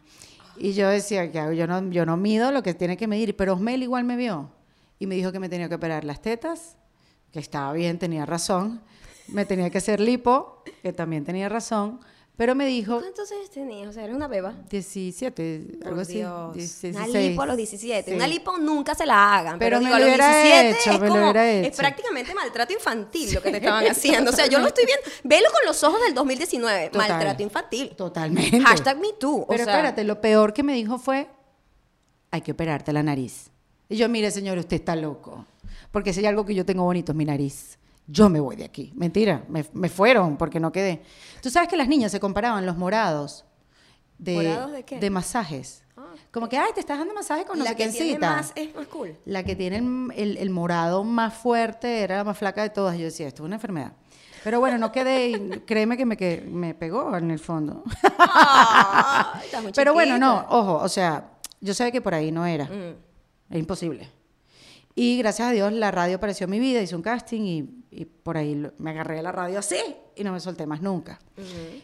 Y 0.59 0.73
yo 0.73 0.89
decía, 0.89 1.31
¿qué 1.31 1.39
hago? 1.39 1.53
Yo 1.53 1.67
no, 1.67 1.91
yo 1.91 2.05
no 2.07 2.17
mido 2.17 2.53
lo 2.53 2.63
que 2.63 2.75
tiene 2.75 2.97
que 2.97 3.07
medir, 3.07 3.37
pero 3.37 3.55
Osmel 3.55 3.83
igual 3.83 4.05
me 4.05 4.17
vio 4.17 4.51
y 4.99 5.07
me 5.07 5.15
dijo 5.15 5.33
que 5.33 5.39
me 5.39 5.49
tenía 5.49 5.69
que 5.69 5.75
operar 5.75 6.05
las 6.05 6.21
tetas, 6.23 6.77
que 7.33 7.39
estaba 7.39 7.73
bien, 7.73 7.99
tenía 7.99 8.25
razón. 8.27 8.81
Me 9.29 9.45
tenía 9.45 9.71
que 9.71 9.79
hacer 9.79 10.01
lipo, 10.01 10.63
que 10.83 10.93
también 10.93 11.25
tenía 11.25 11.49
razón, 11.49 12.01
pero 12.37 12.55
me 12.55 12.67
dijo 12.67 12.99
¿Cuántos 13.01 13.33
años 13.33 13.49
tenías? 13.51 13.89
O 13.89 13.93
sea, 13.93 14.05
eres 14.05 14.15
una 14.15 14.29
beba. 14.29 14.55
17, 14.69 15.61
Por 15.79 15.89
algo 15.89 16.01
así. 16.03 16.15
Dios. 16.15 16.55
16. 16.55 16.95
Una 16.97 17.07
lipo 17.07 17.43
a 17.43 17.47
los 17.47 17.57
17. 17.57 18.11
Sí. 18.11 18.17
Una 18.17 18.27
lipo 18.27 18.59
nunca 18.59 18.95
se 18.95 19.07
la 19.07 19.37
hagan. 19.39 19.59
Pero 19.59 19.79
Pero, 19.79 19.81
me 19.81 19.85
digo, 19.87 19.97
a 19.97 19.99
lo 20.01 20.07
los 20.07 20.15
hubiera 20.15 20.43
17 20.43 20.71
hecho, 20.71 20.91
es 20.93 21.01
lo 21.01 21.09
como- 21.09 21.33
Es 21.39 21.77
prácticamente 21.77 22.35
maltrato 22.35 22.73
infantil 22.75 23.33
lo 23.35 23.43
que 23.43 23.51
te 23.51 23.57
estaban 23.59 23.87
haciendo. 23.87 24.31
O 24.31 24.35
sea, 24.35 24.47
yo 24.47 24.59
lo 24.59 24.67
estoy 24.69 24.85
viendo. 24.85 25.03
Velo 25.25 25.47
con 25.51 25.67
los 25.67 25.83
ojos 25.83 26.01
del 26.03 26.15
2019. 26.15 26.91
Total. 26.91 27.09
Maltrato 27.09 27.43
infantil. 27.43 27.91
Totalmente. 27.97 28.61
Hashtag 28.61 28.99
me 29.01 29.13
too. 29.19 29.43
O 29.43 29.47
Pero 29.47 29.65
sea, 29.65 29.73
espérate, 29.75 30.05
lo 30.05 30.21
peor 30.21 30.53
que 30.53 30.63
me 30.63 30.75
dijo 30.75 30.99
fue, 30.99 31.29
hay 32.31 32.41
que 32.43 32.53
operarte 32.53 32.93
la 32.93 33.03
nariz. 33.03 33.51
Y 33.89 33.97
yo, 33.97 34.09
mire, 34.09 34.31
señor, 34.31 34.59
usted 34.59 34.77
está 34.77 34.95
loco. 34.97 35.47
Porque 35.91 36.13
si 36.13 36.21
hay 36.21 36.27
algo 36.27 36.45
que 36.45 36.55
yo 36.55 36.67
tengo 36.67 36.83
bonito 36.85 37.13
es 37.13 37.17
mi 37.17 37.25
nariz. 37.25 37.79
Yo 38.07 38.29
me 38.29 38.39
voy 38.41 38.57
de 38.57 38.65
aquí. 38.65 38.93
Mentira, 38.95 39.45
me, 39.49 39.65
me 39.73 39.89
fueron 39.89 40.37
porque 40.37 40.61
no 40.61 40.71
quedé. 40.73 41.03
Tú 41.43 41.51
sabes 41.51 41.69
que 41.69 41.77
las 41.77 41.89
niñas 41.89 42.13
se 42.13 42.21
comparaban 42.21 42.65
los 42.65 42.77
morados 42.77 43.45
de, 44.19 44.35
¿Morados 44.35 44.73
de 44.73 44.85
qué? 44.85 45.11
masajes. 45.11 45.83
Ah, 45.97 46.13
Como 46.31 46.49
que, 46.49 46.57
ay, 46.59 46.71
te 46.75 46.81
estás 46.81 46.99
dando 46.99 47.13
masaje 47.15 47.45
con 47.45 47.59
no 47.59 47.65
la 47.65 47.71
sé 47.71 47.77
que 47.77 47.89
tiene 47.89 48.19
más 48.19 48.53
es 48.55 48.75
más 48.75 48.87
cool. 48.87 49.17
La 49.25 49.43
que 49.43 49.57
tiene 49.57 49.79
el, 49.79 50.13
el- 50.15 50.37
el 50.37 50.51
morado 50.51 51.03
más 51.05 51.35
fuerte 51.35 52.03
era 52.03 52.19
la 52.19 52.25
más 52.25 52.39
flaca 52.39 52.63
de 52.63 52.71
todas. 52.71 52.97
Yo 52.97 53.05
decía, 53.05 53.27
esto 53.29 53.43
es 53.43 53.47
una 53.47 53.57
enfermedad. 53.57 53.93
Pero 54.45 54.61
bueno, 54.61 54.79
no 54.79 54.93
quedé, 54.93 55.31
y 55.31 55.49
créeme 55.67 55.97
que 55.97 56.07
me, 56.07 56.17
que 56.17 56.41
me 56.49 56.73
pegó 56.75 57.17
en 57.17 57.33
el 57.33 57.41
fondo. 57.41 57.83
Pero 59.75 59.93
bueno, 59.93 60.19
no, 60.19 60.47
ojo, 60.51 60.77
o 60.77 60.89
sea, 60.89 61.31
yo 61.61 61.75
sé 61.75 61.91
que 61.91 62.01
por 62.01 62.15
ahí 62.15 62.31
no 62.31 62.47
era. 62.47 62.67
Mm. 62.67 62.95
Es 63.51 63.59
imposible. 63.59 64.09
Y 64.99 65.19
gracias 65.19 65.49
a 65.49 65.53
Dios 65.53 65.73
la 65.75 65.91
radio 65.91 66.17
apareció 66.17 66.45
en 66.47 66.51
mi 66.53 66.59
vida, 66.59 66.81
hice 66.81 66.97
un 66.97 67.03
casting 67.03 67.43
y, 67.43 67.69
y 67.91 68.05
por 68.07 68.39
ahí 68.39 68.55
lo- 68.55 68.73
me 68.79 68.91
agarré 68.91 69.19
a 69.19 69.23
la 69.23 69.31
radio 69.31 69.59
así 69.59 69.77
y 70.17 70.25
no 70.25 70.33
me 70.33 70.41
solté 70.41 70.67
más 70.67 70.81
nunca. 70.81 71.19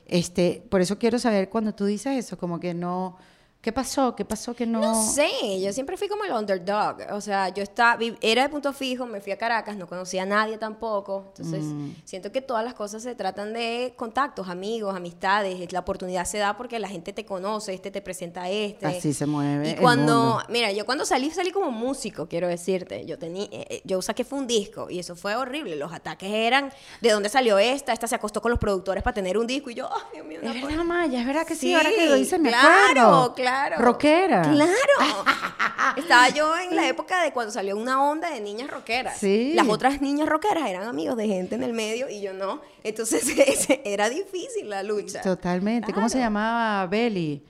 este, 0.07 0.63
por 0.71 0.81
eso 0.81 0.99
quiero 0.99 1.19
saber 1.19 1.51
cuando 1.51 1.75
tú 1.75 1.85
dices 1.85 2.17
eso, 2.25 2.39
como 2.39 2.59
que 2.59 2.73
no, 2.75 3.17
¿qué 3.63 3.73
pasó? 3.73 4.15
¿Qué 4.17 4.25
pasó 4.25 4.55
que 4.55 4.67
no? 4.67 4.81
No 4.81 5.03
sé, 5.07 5.61
yo 5.63 5.73
siempre 5.73 5.97
fui 5.97 6.09
como 6.09 6.25
el 6.25 6.33
underdog. 6.33 6.97
O 7.13 7.21
sea, 7.21 7.49
yo 7.49 7.63
estaba, 7.63 7.97
era 8.21 8.43
de 8.43 8.49
punto 8.49 8.73
fijo, 8.73 9.07
me 9.07 9.21
fui 9.21 9.31
a 9.33 9.39
Caracas, 9.39 9.77
no 9.77 9.87
conocía 9.87 10.25
a 10.25 10.27
nadie 10.27 10.59
tampoco. 10.59 11.27
Entonces, 11.29 11.63
Mm. 11.65 11.91
siento 12.05 12.33
que 12.33 12.43
todas 12.43 12.65
las 12.65 12.75
cosas 12.75 13.05
se 13.05 13.15
tratan 13.15 13.53
de 13.53 13.95
contactos, 13.97 14.49
amigos, 14.49 14.95
amistades. 14.97 15.73
La 15.73 15.79
oportunidad 15.79 16.25
se 16.27 16.39
da 16.39 16.57
porque 16.57 16.79
la 16.81 16.89
gente 16.89 17.13
te 17.13 17.25
conoce, 17.25 17.73
este 17.73 17.91
te 17.93 18.03
presenta 18.03 18.43
a 18.43 18.51
este. 18.51 18.85
Así 18.85 19.15
se 19.15 19.27
mueve 19.27 19.69
Y 19.69 19.71
el 19.75 19.77
cuando, 19.81 20.15
mundo. 20.17 20.43
mira, 20.49 20.73
yo 20.73 20.85
cuando 20.85 21.07
salí, 21.07 21.31
salí 21.31 21.53
como 21.53 21.71
músico, 21.71 22.27
quiero 22.27 22.49
decirte. 22.49 23.07
Yo 23.07 23.17
tenía, 23.17 23.47
eh, 23.53 23.81
yo 23.85 24.03
saqué 24.03 24.25
fue 24.25 24.41
un 24.41 24.49
disco 24.49 24.91
y 24.91 24.99
eso 24.99 25.15
fue 25.15 25.37
horrible. 25.37 25.77
Los 25.77 25.93
ataques 25.93 26.29
eran, 26.31 26.73
¿de 27.01 27.11
dónde 27.13 27.29
salió 27.29 27.59
esta? 27.59 27.93
Esta 27.93 28.09
se 28.09 28.17
acostó 28.17 28.43
con 28.43 28.51
los 28.51 28.59
productores 28.59 29.05
para 29.05 29.15
tener 29.15 29.39
un 29.39 29.47
disco 29.47 29.71
y 29.71 29.75
yo, 29.75 29.89
ay, 29.95 30.03
Dios 30.15 30.27
mío, 30.27 30.41
una 30.43 30.51
Es 30.51 30.57
cosa". 30.57 30.67
verdad, 30.67 30.85
Maya, 30.85 31.21
es 31.21 31.27
verdad 31.27 31.47
que 31.47 31.55
sí, 31.55 31.73
ahora 31.75 31.91
que 31.91 32.09
lo 32.09 32.17
dices 32.17 32.41
me 32.41 32.49
claro, 32.49 32.67
acuerdo. 32.69 33.35
claro. 33.35 33.35
claro. 33.35 33.52
¿Rockera? 33.79 34.43
Claro. 34.43 35.25
Estaba 35.97 36.29
yo 36.31 36.57
en 36.59 36.75
la 36.77 36.89
época 36.89 37.23
de 37.23 37.33
cuando 37.33 37.53
salió 37.53 37.77
una 37.77 38.03
onda 38.03 38.31
de 38.31 38.41
niñas 38.41 38.71
rockeras. 38.71 39.19
Sí. 39.19 39.53
Las 39.55 39.69
otras 39.69 40.01
niñas 40.01 40.29
rockeras 40.29 40.69
eran 40.69 40.85
amigos 40.89 41.17
de 41.17 41.27
gente 41.27 41.55
en 41.57 41.63
el 41.63 41.73
medio 41.73 42.09
y 42.09 42.21
yo 42.21 42.33
no. 42.33 42.61
Entonces 42.85 43.27
ese- 43.39 43.83
era 43.85 44.09
difícil 44.09 44.69
la 44.71 44.83
lucha. 44.83 45.21
Totalmente. 45.23 45.93
¿Cómo 45.93 46.09
se 46.09 46.15
Claro. 46.19 46.27
llamaba 46.27 46.87
Belly? 46.87 47.45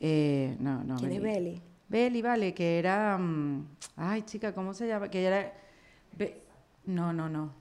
Eh, 0.00 0.56
no, 0.60 0.82
no. 0.84 0.96
¿Quién 0.96 1.12
es 1.12 1.22
Belly? 1.22 1.62
Belly, 1.88 2.22
vale, 2.22 2.54
que 2.54 2.78
era. 2.78 3.18
mm, 3.18 3.66
ay, 3.96 4.22
chica, 4.22 4.54
¿cómo 4.54 4.72
se 4.74 4.86
llama? 4.86 5.08
Que 5.10 5.24
era. 5.24 5.52
Be- 6.12 6.40
no, 6.86 7.12
no, 7.12 7.28
no. 7.28 7.52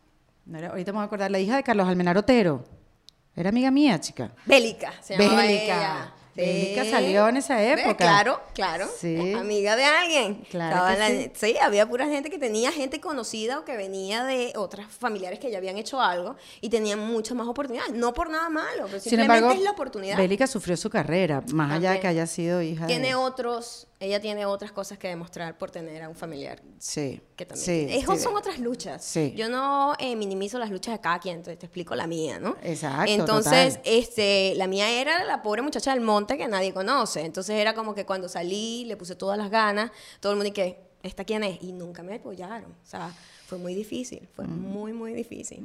No 0.45 0.57
era- 0.57 0.69
ahorita 0.69 0.91
me 0.91 0.97
voy 0.97 1.03
a 1.03 1.05
acordar. 1.05 1.29
La 1.31 1.39
hija 1.39 1.55
de 1.57 1.63
Carlos 1.63 1.87
Almenar 1.87 2.17
Otero. 2.17 2.63
Era 3.35 3.49
amiga 3.49 3.71
mía, 3.71 3.99
chica. 3.99 4.31
Bélica, 4.45 4.93
se 5.01 5.17
llamaba 5.17 5.41
Bélica. 5.41 5.63
ella. 5.63 6.13
Bélica 6.35 6.85
salió 6.85 7.27
en 7.27 7.37
esa 7.37 7.61
época. 7.61 7.95
Claro, 7.97 8.39
claro. 8.53 8.87
Sí. 8.99 9.33
Amiga 9.33 9.75
de 9.75 9.83
alguien. 9.85 10.35
Claro 10.49 10.87
que 10.93 10.99
la- 11.27 11.31
sí, 11.33 11.57
había 11.61 11.85
pura 11.87 12.07
gente 12.07 12.29
que 12.29 12.39
tenía 12.39 12.71
gente 12.71 13.01
conocida 13.01 13.59
o 13.59 13.65
que 13.65 13.75
venía 13.75 14.23
de 14.23 14.53
otras 14.55 14.87
familiares 14.87 15.39
que 15.39 15.51
ya 15.51 15.57
habían 15.57 15.77
hecho 15.77 15.99
algo 16.01 16.35
y 16.61 16.69
tenían 16.69 16.99
muchas 16.99 17.35
más 17.35 17.47
oportunidades. 17.47 17.93
No 17.93 18.13
por 18.13 18.29
nada 18.29 18.49
malo, 18.49 18.85
pero 18.85 18.99
Sin 18.99 19.11
simplemente 19.11 19.37
embargo, 19.37 19.51
es 19.59 19.63
la 19.63 19.71
oportunidad. 19.71 20.17
Bélica 20.17 20.47
sufrió 20.47 20.77
su 20.77 20.89
carrera, 20.89 21.43
más 21.53 21.73
allá 21.73 21.91
de 21.91 21.99
que 21.99 22.07
haya 22.07 22.25
sido 22.27 22.61
hija 22.61 22.87
tiene 22.87 23.09
de. 23.09 23.15
otros, 23.15 23.87
ella 24.01 24.19
tiene 24.19 24.45
otras 24.47 24.71
cosas 24.71 24.97
que 24.97 25.07
demostrar 25.07 25.57
por 25.57 25.69
tener 25.71 26.01
a 26.01 26.09
un 26.09 26.15
familiar 26.15 26.59
Sí. 26.79 27.21
que 27.35 27.45
también 27.45 27.89
sí. 27.89 27.95
Esos 27.95 28.17
sí. 28.17 28.23
son 28.23 28.35
otras 28.35 28.57
luchas. 28.59 29.03
Sí. 29.03 29.33
Yo 29.37 29.47
no 29.47 29.93
eh, 29.99 30.15
minimizo 30.15 30.57
las 30.59 30.71
luchas 30.71 30.95
de 30.95 30.99
cada 31.01 31.19
quien, 31.19 31.37
entonces 31.37 31.59
te 31.59 31.67
explico 31.67 31.93
la 31.95 32.07
mía, 32.07 32.39
¿no? 32.39 32.57
Exacto, 32.63 33.11
Entonces, 33.11 33.75
total. 33.77 33.81
este, 33.93 34.53
la 34.57 34.65
mía 34.67 34.89
era 34.89 35.23
la 35.23 35.41
pobre 35.43 35.61
muchacha 35.61 35.91
del 35.93 36.01
monte 36.01 36.37
que 36.37 36.47
nadie 36.47 36.73
conoce. 36.73 37.21
Entonces 37.21 37.55
era 37.55 37.73
como 37.75 37.93
que 37.93 38.05
cuando 38.05 38.27
salí, 38.27 38.85
le 38.85 38.97
puse 38.97 39.15
todas 39.15 39.37
las 39.37 39.49
ganas, 39.51 39.91
todo 40.19 40.31
el 40.31 40.37
mundo 40.37 40.49
y 40.49 40.51
que, 40.51 40.79
¿esta 41.03 41.23
quién 41.23 41.43
es? 41.43 41.61
Y 41.61 41.71
nunca 41.71 42.01
me 42.03 42.15
apoyaron. 42.15 42.71
O 42.71 42.85
sea, 42.85 43.13
fue 43.45 43.57
muy 43.57 43.75
difícil, 43.75 44.27
fue 44.33 44.45
Mm. 44.47 44.61
muy, 44.61 44.93
muy 44.93 45.13
difícil. 45.13 45.61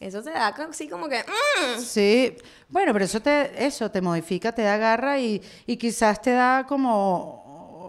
Eso 0.00 0.22
te 0.22 0.30
da 0.30 0.48
así 0.48 0.88
como 0.88 1.08
que, 1.08 1.20
mm, 1.20 1.80
Sí, 1.80 2.34
bueno, 2.68 2.92
pero 2.92 3.04
eso 3.04 3.20
te, 3.20 3.64
eso 3.64 3.90
te 3.92 4.00
modifica, 4.00 4.52
te 4.52 4.62
da 4.62 4.76
garra 4.76 5.20
y, 5.20 5.40
y 5.66 5.76
quizás 5.76 6.20
te 6.20 6.32
da 6.32 6.66
como 6.68 7.41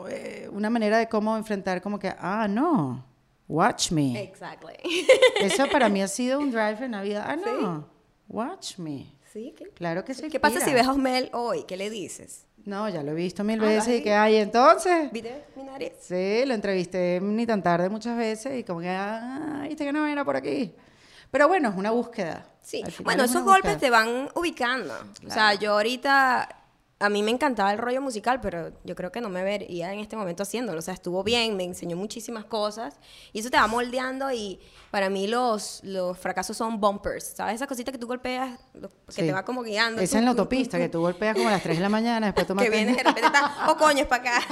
eh, 0.07 0.49
una 0.51 0.69
manera 0.69 0.97
de 0.97 1.07
cómo 1.07 1.35
enfrentar 1.37 1.81
como 1.81 1.99
que, 1.99 2.13
ah, 2.17 2.47
no, 2.49 3.05
watch 3.47 3.91
me. 3.91 4.21
exactly. 4.21 4.75
Eso 5.39 5.67
para 5.71 5.89
mí 5.89 6.01
ha 6.01 6.07
sido 6.19 6.39
un 6.39 6.51
drive 6.51 6.83
en 6.85 6.91
la 6.91 7.01
vida. 7.01 7.25
Ah, 7.27 7.35
no, 7.35 7.87
watch 8.27 8.77
me. 8.77 9.15
sí, 9.31 9.53
¿qué, 9.57 9.69
Claro 9.69 10.03
que 10.05 10.13
sí. 10.13 10.29
¿Qué 10.29 10.39
pasa 10.39 10.59
si 10.59 10.73
ves 10.73 10.87
a 10.87 10.91
Osmel 10.91 11.29
hoy? 11.33 11.63
¿Qué 11.67 11.77
le 11.77 11.89
dices? 11.89 12.45
No, 12.65 12.87
ya 12.87 13.03
lo 13.03 13.11
he 13.11 13.15
visto 13.15 13.43
mil 13.43 13.59
Ah, 13.61 13.65
veces 13.65 13.99
y 13.99 14.03
que, 14.03 14.13
ay, 14.13 14.37
entonces. 14.37 15.11
¿Viste 15.11 15.43
mi 15.57 15.63
nariz? 15.63 15.91
Sí, 15.99 16.43
lo 16.45 16.53
entrevisté 16.53 17.19
ni 17.21 17.45
tan 17.45 17.61
tarde 17.61 17.89
muchas 17.89 18.15
veces 18.17 18.57
y 18.57 18.63
como 18.63 18.79
que, 18.79 18.89
ah, 18.89 19.65
viste 19.67 19.83
que 19.83 19.91
no 19.91 20.07
era 20.07 20.23
por 20.23 20.37
aquí. 20.37 20.73
Pero 21.29 21.47
bueno, 21.49 21.69
es 21.69 21.75
una 21.75 21.91
búsqueda. 21.91 22.45
Sí, 22.61 22.81
bueno, 23.03 23.23
es 23.23 23.31
esos 23.31 23.43
golpes 23.43 23.77
te 23.79 23.89
van 23.89 24.29
ubicando. 24.35 24.93
O 25.27 25.29
sea, 25.29 25.55
yo 25.55 25.73
ahorita, 25.73 26.47
a 27.03 27.09
mí 27.09 27.21
me 27.23 27.31
encantaba 27.31 27.71
el 27.71 27.77
rollo 27.79 28.01
musical, 28.01 28.39
pero 28.41 28.71
yo 28.83 28.95
creo 28.95 29.11
que 29.11 29.19
no 29.21 29.29
me 29.29 29.43
vería 29.43 29.91
en 29.93 29.99
este 29.99 30.15
momento 30.15 30.43
haciéndolo. 30.43 30.79
O 30.79 30.81
sea, 30.81 30.93
estuvo 30.93 31.23
bien, 31.23 31.57
me 31.57 31.63
enseñó 31.63 31.95
muchísimas 31.97 32.45
cosas 32.45 32.95
y 33.33 33.39
eso 33.39 33.49
te 33.49 33.57
va 33.57 33.67
moldeando 33.67 34.31
y 34.31 34.59
para 34.91 35.09
mí 35.09 35.27
los, 35.27 35.81
los 35.83 36.17
fracasos 36.17 36.55
son 36.55 36.79
bumpers, 36.79 37.33
¿sabes? 37.35 37.55
Esa 37.55 37.67
cosita 37.67 37.91
que 37.91 37.97
tú 37.97 38.07
golpeas, 38.07 38.59
lo- 38.73 38.89
que 38.89 38.95
Sí. 39.09 39.21
te 39.21 39.31
va 39.33 39.43
como 39.43 39.63
guiando. 39.63 40.01
Esa 40.01 40.19
en 40.19 40.25
la 40.25 40.31
autopista, 40.31 40.77
que 40.77 40.87
tú 40.89 41.01
golpeas 41.01 41.35
como 41.35 41.49
a 41.49 41.51
las 41.51 41.63
3 41.63 41.77
de 41.77 41.83
la 41.83 41.89
mañana, 41.89 42.27
después 42.27 42.45
tomas 42.47 42.63
que 42.65 42.69
vienes 42.69 42.95
de 42.97 43.03
repente, 43.03 43.25
está, 43.27 43.67
oh 43.69 43.77
coño, 43.77 44.01
es 44.01 44.07
para 44.07 44.37
acá. 44.37 44.47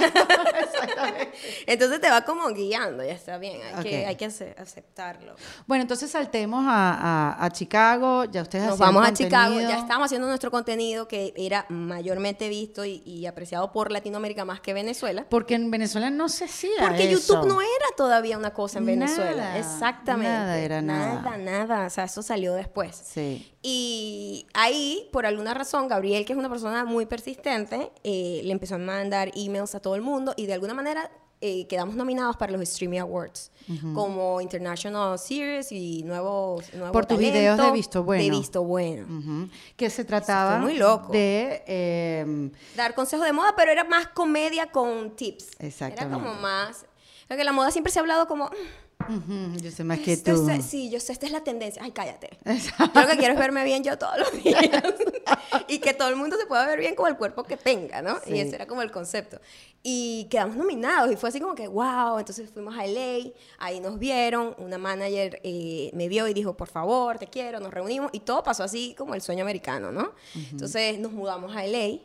Entonces 1.66 2.00
te 2.00 2.10
va 2.10 2.22
como 2.24 2.48
guiando, 2.48 3.04
ya 3.04 3.12
está 3.12 3.38
bien, 3.38 3.60
hay 3.62 3.82
que, 3.84 4.00
Ok. 4.02 4.08
hay 4.08 4.16
que 4.16 4.24
ace- 4.26 4.54
aceptarlo. 4.58 5.34
Bueno, 5.66 5.82
entonces 5.82 6.10
saltemos 6.10 6.64
a, 6.66 7.32
a- 7.38 7.44
a 7.44 7.50
Chicago, 7.50 8.24
ya 8.24 8.42
ustedes 8.42 8.66
Nos 8.66 8.78
vamos 8.78 9.06
a 9.06 9.12
Chicago, 9.12 9.60
ya 9.60 9.78
estábamos 9.78 10.06
haciendo 10.06 10.26
nuestro 10.28 10.50
contenido 10.50 11.08
que 11.08 11.32
era 11.36 11.66
mayormente 11.68 12.41
visto 12.48 12.84
y, 12.84 13.02
y 13.04 13.26
apreciado 13.26 13.72
por 13.72 13.90
Latinoamérica 13.90 14.44
más 14.44 14.60
que 14.60 14.72
Venezuela. 14.74 15.26
Porque 15.28 15.54
en 15.54 15.70
Venezuela 15.70 16.10
no 16.10 16.28
se 16.28 16.44
hacía 16.44 16.70
Porque 16.80 17.10
eso. 17.10 17.34
YouTube 17.34 17.48
no 17.48 17.60
era 17.60 17.86
todavía 17.96 18.38
una 18.38 18.52
cosa 18.52 18.78
en 18.78 18.86
Venezuela. 18.86 19.44
Nada, 19.44 19.58
Exactamente. 19.58 20.28
nada 20.28 20.58
era 20.58 20.82
nada. 20.82 21.22
Nada, 21.22 21.36
nada. 21.38 21.86
O 21.86 21.90
sea, 21.90 22.04
eso 22.04 22.22
salió 22.22 22.54
después. 22.54 22.96
Sí. 22.96 23.52
Y 23.62 24.46
ahí, 24.54 25.08
por 25.12 25.26
alguna 25.26 25.54
razón, 25.54 25.88
Gabriel, 25.88 26.24
que 26.24 26.32
es 26.32 26.38
una 26.38 26.48
persona 26.48 26.84
muy 26.84 27.06
persistente, 27.06 27.90
eh, 28.04 28.40
le 28.44 28.52
empezó 28.52 28.74
a 28.74 28.78
mandar 28.78 29.30
emails 29.34 29.74
a 29.74 29.80
todo 29.80 29.94
el 29.94 30.02
mundo 30.02 30.34
y 30.36 30.46
de 30.46 30.54
alguna 30.54 30.74
manera 30.74 31.10
eh, 31.42 31.66
quedamos 31.66 31.96
nominados 31.96 32.36
para 32.36 32.52
los 32.52 32.68
Streamy 32.68 32.98
Awards 32.98 33.50
como 33.94 34.40
International 34.40 35.18
Series 35.18 35.72
y 35.72 36.02
nuevo, 36.04 36.62
nuevo 36.72 36.92
Por 36.92 37.04
tus 37.04 37.16
talento 37.16 37.36
videos 37.36 37.58
de 37.58 37.72
Visto 37.72 38.04
Bueno. 38.04 38.22
De 38.22 38.30
Visto 38.30 38.62
Bueno. 38.62 39.50
Que 39.76 39.90
se 39.90 40.04
trataba 40.04 40.58
muy 40.58 40.76
loco. 40.76 41.12
de... 41.12 41.64
eh, 41.66 42.50
dar 42.76 42.94
consejos 42.94 43.26
de 43.26 43.32
moda, 43.32 43.54
pero 43.56 43.72
era 43.72 43.84
más 43.84 44.08
comedia 44.08 44.70
con 44.70 45.10
tips. 45.16 45.50
Exactamente. 45.58 46.14
Era 46.16 46.24
como 46.24 46.40
más... 46.40 46.86
Que 47.28 47.44
la 47.44 47.52
moda 47.52 47.70
siempre 47.70 47.90
se 47.92 47.98
ha 47.98 48.02
hablado 48.02 48.26
como... 48.26 48.50
yo 49.62 49.70
sé 49.70 49.84
más 49.84 49.98
que 50.00 50.12
"Esto 50.12 50.34
tú. 50.34 50.48
sí, 50.62 50.90
yo 50.90 51.00
sé, 51.00 51.12
esta 51.12 51.26
es 51.26 51.32
la 51.32 51.42
tendencia. 51.44 51.82
Ay, 51.84 51.92
cállate. 51.92 52.30
Yo 52.44 53.00
lo 53.02 53.08
que 53.08 53.16
quiero 53.18 53.34
es 53.34 53.38
verme 53.38 53.64
bien 53.64 53.82
yo 53.84 53.96
todos 53.98 54.18
los 54.18 54.32
días. 54.44 54.62
y 55.68 55.78
que 55.78 55.94
todo 55.94 56.08
el 56.08 56.16
mundo 56.16 56.36
se 56.38 56.46
pueda 56.46 56.66
ver 56.66 56.78
bien 56.80 56.94
con 56.94 57.08
el 57.08 57.16
cuerpo 57.16 57.44
que 57.44 57.56
tenga, 57.56 58.02
¿no? 58.02 58.16
Sí. 58.24 58.32
Y 58.34 58.40
ese 58.40 58.54
era 58.54 58.66
como 58.66 58.82
el 58.82 58.90
concepto. 58.90 59.40
Y 59.82 60.26
quedamos 60.30 60.56
nominados 60.56 61.10
y 61.12 61.16
fue 61.16 61.28
así 61.28 61.40
como 61.40 61.54
que, 61.54 61.66
wow. 61.68 62.18
Entonces 62.18 62.50
fuimos 62.50 62.76
a 62.78 62.86
LA, 62.86 63.32
ahí 63.58 63.80
nos 63.80 63.98
vieron, 63.98 64.54
una 64.58 64.78
manager 64.78 65.40
eh, 65.42 65.90
me 65.94 66.08
vio 66.08 66.28
y 66.28 66.34
dijo, 66.34 66.56
por 66.56 66.68
favor, 66.68 67.18
te 67.18 67.26
quiero, 67.26 67.58
nos 67.60 67.72
reunimos 67.74 68.10
y 68.12 68.20
todo 68.20 68.42
pasó 68.42 68.62
así 68.64 68.94
como 68.96 69.14
el 69.14 69.22
sueño 69.22 69.42
americano, 69.42 69.90
¿no? 69.90 70.12
Entonces 70.52 70.98
nos 70.98 71.12
mudamos 71.12 71.56
a 71.56 71.64
LA, 71.66 71.98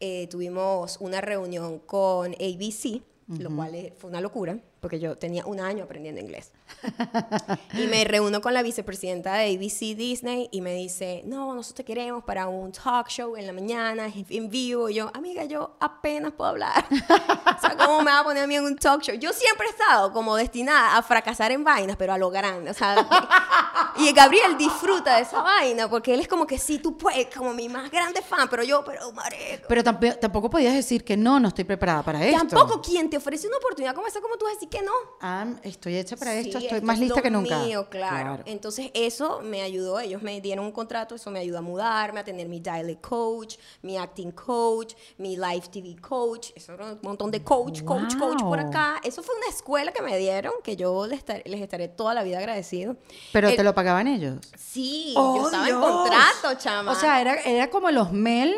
eh, 0.00 0.26
tuvimos 0.30 0.96
una 1.00 1.20
reunión 1.20 1.78
con 1.80 2.32
ABC, 2.34 3.02
lo 3.28 3.54
cual 3.54 3.74
eh, 3.74 3.92
fue 3.96 4.10
una 4.10 4.20
locura, 4.20 4.58
porque 4.82 4.98
yo 4.98 5.16
tenía 5.16 5.46
un 5.46 5.60
año 5.60 5.84
aprendiendo 5.84 6.20
inglés. 6.20 6.50
y 7.78 7.86
me 7.86 8.02
reúno 8.04 8.40
con 8.40 8.52
la 8.52 8.62
vicepresidenta 8.62 9.34
de 9.34 9.54
ABC 9.54 9.96
Disney 9.96 10.48
y 10.50 10.60
me 10.60 10.74
dice, 10.74 11.22
no, 11.24 11.54
nosotros 11.54 11.76
te 11.76 11.84
queremos 11.84 12.24
para 12.24 12.48
un 12.48 12.72
talk 12.72 13.08
show 13.08 13.36
en 13.36 13.46
la 13.46 13.52
mañana, 13.52 14.06
en- 14.28 14.50
vivo. 14.50 14.88
Y 14.88 14.94
yo, 14.94 15.10
amiga, 15.14 15.44
yo 15.44 15.76
apenas 15.78 16.32
puedo 16.32 16.50
hablar. 16.50 16.84
o 16.90 17.60
sea, 17.60 17.76
¿cómo 17.76 18.00
me 18.02 18.10
va 18.10 18.18
a 18.18 18.24
poner 18.24 18.42
a 18.42 18.46
mí 18.48 18.56
en 18.56 18.64
un 18.64 18.76
talk 18.76 19.02
show? 19.02 19.14
Yo 19.14 19.32
siempre 19.32 19.68
he 19.68 19.70
estado 19.70 20.12
como 20.12 20.34
destinada 20.34 20.96
a 20.96 21.02
fracasar 21.02 21.52
en 21.52 21.62
vainas, 21.62 21.96
pero 21.96 22.12
a 22.14 22.18
lo 22.18 22.28
grande. 22.30 22.72
O 22.72 22.74
sea, 22.74 23.08
y 23.98 24.12
Gabriel 24.12 24.58
disfruta 24.58 25.14
de 25.14 25.22
esa 25.22 25.42
vaina, 25.42 25.88
porque 25.88 26.12
él 26.12 26.18
es 26.20 26.26
como 26.26 26.44
que 26.44 26.58
sí, 26.58 26.78
tú 26.80 26.98
puedes, 26.98 27.32
como 27.34 27.54
mi 27.54 27.68
más 27.68 27.88
grande 27.88 28.20
fan, 28.20 28.48
pero 28.50 28.64
yo, 28.64 28.84
pero 28.84 29.12
marico. 29.12 29.66
Pero 29.68 29.82
tamp- 29.84 30.18
tampoco 30.18 30.50
podías 30.50 30.74
decir 30.74 31.04
que 31.04 31.16
no, 31.16 31.38
no 31.38 31.46
estoy 31.48 31.62
preparada 31.62 32.02
para 32.02 32.26
esto. 32.26 32.46
Tampoco 32.48 32.82
quien 32.82 33.08
te 33.08 33.16
ofrece 33.16 33.46
una 33.46 33.58
oportunidad 33.58 33.94
como 33.94 34.08
esa, 34.08 34.20
como 34.20 34.36
tú 34.36 34.46
decir 34.46 34.68
que 34.72 34.82
no. 34.82 34.90
Ah, 35.20 35.46
estoy 35.62 35.96
hecha 35.96 36.16
para 36.16 36.34
esto, 36.34 36.58
estoy 36.58 36.76
esto 36.78 36.86
más 36.86 36.96
es 36.96 37.00
lista 37.00 37.16
lo 37.16 37.22
que 37.22 37.30
nunca. 37.30 37.58
mío, 37.60 37.86
claro. 37.90 38.42
Entonces 38.46 38.90
eso 38.94 39.40
me 39.42 39.62
ayudó, 39.62 40.00
ellos 40.00 40.22
me 40.22 40.40
dieron 40.40 40.64
un 40.64 40.72
contrato, 40.72 41.14
eso 41.14 41.30
me 41.30 41.38
ayudó 41.38 41.58
a 41.58 41.62
mudarme, 41.62 42.20
a 42.20 42.24
tener 42.24 42.48
mi 42.48 42.58
dialect 42.58 43.00
coach, 43.06 43.56
mi 43.82 43.96
acting 43.98 44.32
coach, 44.32 44.94
mi 45.18 45.36
live 45.36 45.62
TV 45.70 45.94
coach, 46.00 46.50
eso 46.56 46.72
era 46.72 46.86
un 46.92 46.98
montón 47.02 47.30
de 47.30 47.44
coach, 47.44 47.82
coach, 47.84 48.16
coach 48.18 48.40
por 48.42 48.58
acá. 48.58 49.00
Eso 49.04 49.22
fue 49.22 49.34
una 49.36 49.46
escuela 49.54 49.92
que 49.92 50.02
me 50.02 50.16
dieron 50.18 50.52
que 50.64 50.74
yo 50.74 51.06
les, 51.06 51.20
estar- 51.24 51.42
les 51.46 51.60
estaré 51.60 51.88
toda 51.88 52.14
la 52.14 52.22
vida 52.22 52.38
agradecido. 52.38 52.96
Pero 53.32 53.48
El- 53.50 53.56
te 53.56 53.62
lo 53.62 53.74
pagaban 53.74 54.08
ellos. 54.08 54.38
Sí, 54.56 55.12
¡Oh, 55.16 55.36
yo 55.36 55.44
estaba 55.46 55.66
Dios! 55.66 55.76
en 55.76 55.82
contrato, 55.92 56.54
chama. 56.58 56.92
O 56.92 56.94
sea, 56.94 57.20
era, 57.20 57.34
era 57.42 57.68
como 57.70 57.90
los 57.90 58.10
Mel. 58.12 58.54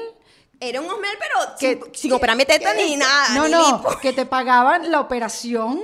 Era 0.69 0.81
un 0.81 0.91
Osmel, 0.91 1.17
pero 1.19 1.57
Que, 1.59 1.81
sin, 1.85 1.95
sin 1.95 2.13
operarme 2.13 2.45
teta 2.45 2.75
ni 2.75 2.97
nada. 2.97 3.35
No, 3.35 3.45
ni 3.45 3.51
no, 3.51 3.77
lipo. 3.77 3.99
que 4.01 4.13
te 4.13 4.27
pagaban 4.27 4.91
la 4.91 5.01
operación, 5.01 5.81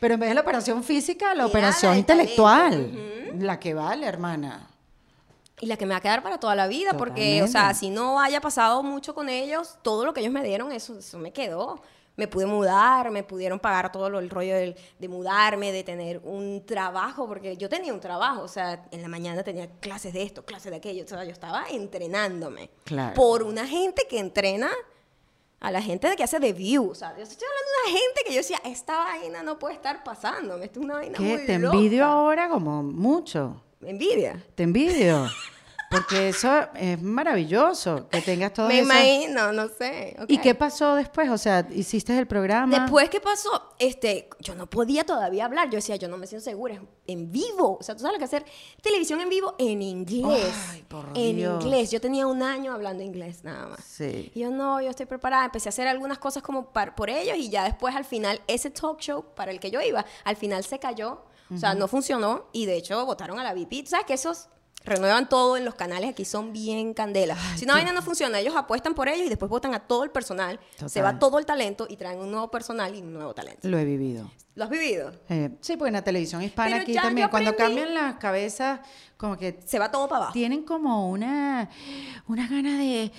pero 0.00 0.14
en 0.14 0.20
vez 0.20 0.28
de 0.30 0.34
la 0.34 0.40
operación 0.42 0.82
física, 0.84 1.28
la 1.28 1.44
Era 1.44 1.46
operación 1.46 1.92
la 1.92 1.98
intelectual. 1.98 3.32
La 3.38 3.60
que 3.60 3.74
vale, 3.74 4.06
hermana. 4.06 4.68
Y 5.60 5.66
la 5.66 5.76
que 5.76 5.86
me 5.86 5.90
va 5.92 5.98
a 5.98 6.00
quedar 6.00 6.22
para 6.22 6.38
toda 6.38 6.54
la 6.54 6.68
vida, 6.68 6.94
porque, 6.94 7.42
o 7.42 7.48
sea, 7.48 7.74
si 7.74 7.90
no 7.90 8.20
haya 8.20 8.40
pasado 8.40 8.82
mucho 8.82 9.14
con 9.14 9.28
ellos, 9.28 9.76
todo 9.82 10.04
lo 10.04 10.14
que 10.14 10.20
ellos 10.20 10.32
me 10.32 10.44
dieron, 10.44 10.70
eso, 10.70 10.98
eso 10.98 11.18
me 11.18 11.32
quedó. 11.32 11.82
Me 12.18 12.28
pude 12.28 12.44
mudar, 12.44 13.10
me 13.10 13.22
pudieron 13.22 13.58
pagar 13.58 13.90
todo 13.90 14.10
lo, 14.10 14.18
el 14.18 14.28
rollo 14.28 14.54
del- 14.54 14.76
de 14.98 15.08
mudarme, 15.08 15.72
de 15.72 15.84
tener 15.84 16.20
un 16.24 16.66
trabajo, 16.66 17.26
porque 17.26 17.56
yo 17.56 17.68
tenía 17.70 17.94
un 17.94 18.00
trabajo, 18.00 18.42
o 18.42 18.48
sea, 18.48 18.84
en 18.90 19.00
la 19.00 19.08
mañana 19.08 19.42
tenía 19.42 19.68
clases 19.80 20.12
de 20.12 20.22
esto, 20.24 20.44
clases 20.44 20.70
de 20.72 20.76
aquello, 20.78 21.04
o 21.04 21.08
sea, 21.08 21.24
yo 21.24 21.30
estaba 21.30 21.64
entrenándome. 21.70 22.68
Claro. 22.84 23.14
Por 23.14 23.42
una 23.42 23.66
gente 23.66 24.06
que 24.10 24.18
entrena 24.18 24.68
a 25.60 25.70
la 25.70 25.80
gente 25.80 26.08
de 26.08 26.16
que 26.16 26.22
hace 26.24 26.38
de 26.38 26.52
view, 26.52 26.90
o 26.90 26.94
sea, 26.94 27.16
yo 27.16 27.22
estoy 27.22 27.46
hablando 27.48 27.70
de 27.72 27.90
una 27.92 27.98
gente 28.00 28.20
que 28.26 28.30
yo 28.32 28.38
decía, 28.38 28.60
esta 28.64 28.96
vaina 28.98 29.42
no 29.42 29.58
puede 29.58 29.74
estar 29.74 30.04
pasándome, 30.04 30.66
esto 30.66 30.80
es 30.80 30.84
una 30.84 30.94
vaina 30.94 31.16
¿Qué? 31.18 31.24
muy 31.24 31.46
Te 31.46 31.58
loca". 31.58 31.76
envidio 31.76 32.04
ahora 32.04 32.48
como 32.48 32.82
mucho. 32.82 33.62
Envidia. 33.80 34.44
Te 34.56 34.64
envidio. 34.64 35.26
Porque 35.90 36.28
eso 36.28 36.66
es 36.74 37.00
maravilloso, 37.00 38.08
que 38.10 38.20
tengas 38.20 38.52
todo 38.52 38.68
Me 38.68 38.80
eso. 38.80 38.84
imagino, 38.84 39.52
no 39.52 39.68
sé. 39.68 40.16
¿Y 40.28 40.38
qué 40.38 40.54
pasó 40.54 40.94
después? 40.94 41.30
O 41.30 41.38
sea, 41.38 41.66
hiciste 41.70 42.16
el 42.18 42.26
programa. 42.26 42.80
Después, 42.80 43.08
¿qué 43.08 43.20
pasó? 43.20 43.74
Este, 43.78 44.28
yo 44.40 44.54
no 44.54 44.68
podía 44.68 45.04
todavía 45.04 45.44
hablar. 45.46 45.70
Yo 45.70 45.76
decía, 45.76 45.96
yo 45.96 46.08
no 46.08 46.16
me 46.18 46.26
siento 46.26 46.44
segura. 46.44 46.82
En 47.06 47.32
vivo. 47.32 47.78
O 47.80 47.82
sea, 47.82 47.94
tú 47.94 48.02
sabes 48.02 48.14
lo 48.14 48.18
que 48.18 48.24
hacer 48.26 48.44
televisión 48.82 49.20
en 49.20 49.28
vivo 49.30 49.54
en 49.58 49.80
inglés. 49.80 50.54
Ay, 50.70 50.82
por 50.88 51.06
en 51.14 51.36
Dios. 51.36 51.64
inglés. 51.64 51.90
Yo 51.90 52.00
tenía 52.00 52.26
un 52.26 52.42
año 52.42 52.72
hablando 52.74 53.02
inglés 53.02 53.42
nada 53.44 53.66
más. 53.68 53.82
Sí. 53.84 54.30
Y 54.34 54.40
yo 54.40 54.50
no, 54.50 54.80
yo 54.82 54.90
estoy 54.90 55.06
preparada. 55.06 55.46
Empecé 55.46 55.68
a 55.68 55.70
hacer 55.70 55.88
algunas 55.88 56.18
cosas 56.18 56.42
como 56.42 56.70
par- 56.72 56.94
por 56.94 57.08
ellos 57.08 57.36
y 57.38 57.48
ya 57.48 57.64
después 57.64 57.94
al 57.96 58.04
final 58.04 58.40
ese 58.46 58.70
talk 58.70 59.00
show 59.00 59.24
para 59.34 59.50
el 59.52 59.60
que 59.60 59.70
yo 59.70 59.80
iba, 59.80 60.04
al 60.24 60.36
final 60.36 60.64
se 60.64 60.78
cayó. 60.78 61.22
O 61.50 61.56
sea, 61.56 61.74
no 61.74 61.88
funcionó 61.88 62.44
y 62.52 62.66
de 62.66 62.76
hecho 62.76 63.06
votaron 63.06 63.38
a 63.38 63.42
la 63.42 63.54
VP. 63.54 63.84
¿Tú 63.84 63.88
sabes 63.88 64.04
que 64.04 64.12
esos 64.12 64.48
renuevan 64.88 65.28
todo 65.28 65.56
en 65.56 65.64
los 65.64 65.74
canales 65.74 66.10
aquí 66.10 66.24
son 66.24 66.52
bien 66.52 66.94
candela. 66.94 67.36
si 67.56 67.64
una 67.64 67.74
vaina 67.74 67.92
no 67.92 68.02
funciona, 68.02 68.38
ellos 68.40 68.54
apuestan 68.56 68.94
por 68.94 69.08
ellos 69.08 69.26
y 69.26 69.28
después 69.28 69.48
votan 69.50 69.74
a 69.74 69.80
todo 69.80 70.04
el 70.04 70.10
personal. 70.10 70.58
Se 70.86 71.02
va 71.02 71.18
todo 71.18 71.38
el 71.38 71.46
talento 71.46 71.86
y 71.88 71.96
traen 71.96 72.18
un 72.18 72.30
nuevo 72.30 72.50
personal 72.50 72.94
y 72.94 72.98
un 73.02 73.12
nuevo 73.12 73.34
talento. 73.34 73.68
Lo 73.68 73.78
he 73.78 73.84
vivido. 73.84 74.30
¿Lo 74.54 74.64
has 74.64 74.70
vivido? 74.70 75.12
Eh, 75.28 75.50
sí, 75.60 75.76
porque 75.76 75.88
en 75.88 75.94
la 75.94 76.02
televisión 76.02 76.42
hispana 76.42 76.70
Pero 76.70 76.82
aquí 76.82 76.94
también, 76.94 77.28
cuando 77.28 77.54
cambian 77.54 77.94
las 77.94 78.14
cabezas, 78.16 78.80
como 79.16 79.36
que 79.36 79.60
Se 79.64 79.78
va 79.78 79.88
todo 79.90 80.08
para 80.08 80.16
abajo. 80.18 80.32
tienen 80.32 80.64
como 80.64 81.08
una, 81.10 81.70
una 82.26 82.48
gana 82.48 82.76
de 82.76 83.12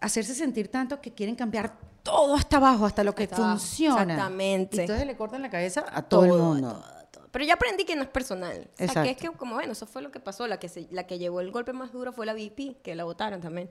hacerse 0.00 0.34
sentir 0.36 0.68
tanto 0.68 1.00
que 1.00 1.12
quieren 1.12 1.34
cambiar 1.34 1.76
todo 2.04 2.36
hasta 2.36 2.58
abajo, 2.58 2.86
hasta 2.86 3.02
lo 3.02 3.12
que 3.14 3.24
Hasta 3.24 3.36
abajo, 3.36 3.58
funciona. 3.58 4.02
exactamente. 4.02 4.76
Y 4.76 4.80
entonces 4.80 5.04
le 5.06 5.16
cortan 5.16 5.42
la 5.42 5.50
cabeza 5.50 5.84
a 5.90 6.02
todo, 6.02 6.24
el 6.26 6.30
mundo. 6.40 6.68
todo, 6.74 6.80
todo. 6.80 6.93
Pero 7.34 7.44
yo 7.46 7.54
aprendí 7.54 7.84
que 7.84 7.96
no 7.96 8.02
es 8.02 8.08
personal. 8.08 8.52
O 8.74 8.76
sea, 8.76 8.86
Exacto. 8.86 9.02
que 9.02 9.10
es 9.10 9.16
que, 9.16 9.28
como 9.36 9.56
bueno, 9.56 9.72
eso 9.72 9.86
fue 9.86 10.02
lo 10.02 10.12
que 10.12 10.20
pasó. 10.20 10.46
La 10.46 10.60
que, 10.60 10.68
se- 10.68 10.86
la 10.92 11.04
que 11.04 11.18
llevó 11.18 11.40
el 11.40 11.50
golpe 11.50 11.72
más 11.72 11.90
duro 11.92 12.12
fue 12.12 12.26
la 12.26 12.32
VP, 12.32 12.76
que 12.80 12.94
la 12.94 13.02
votaron 13.02 13.40
también. 13.40 13.68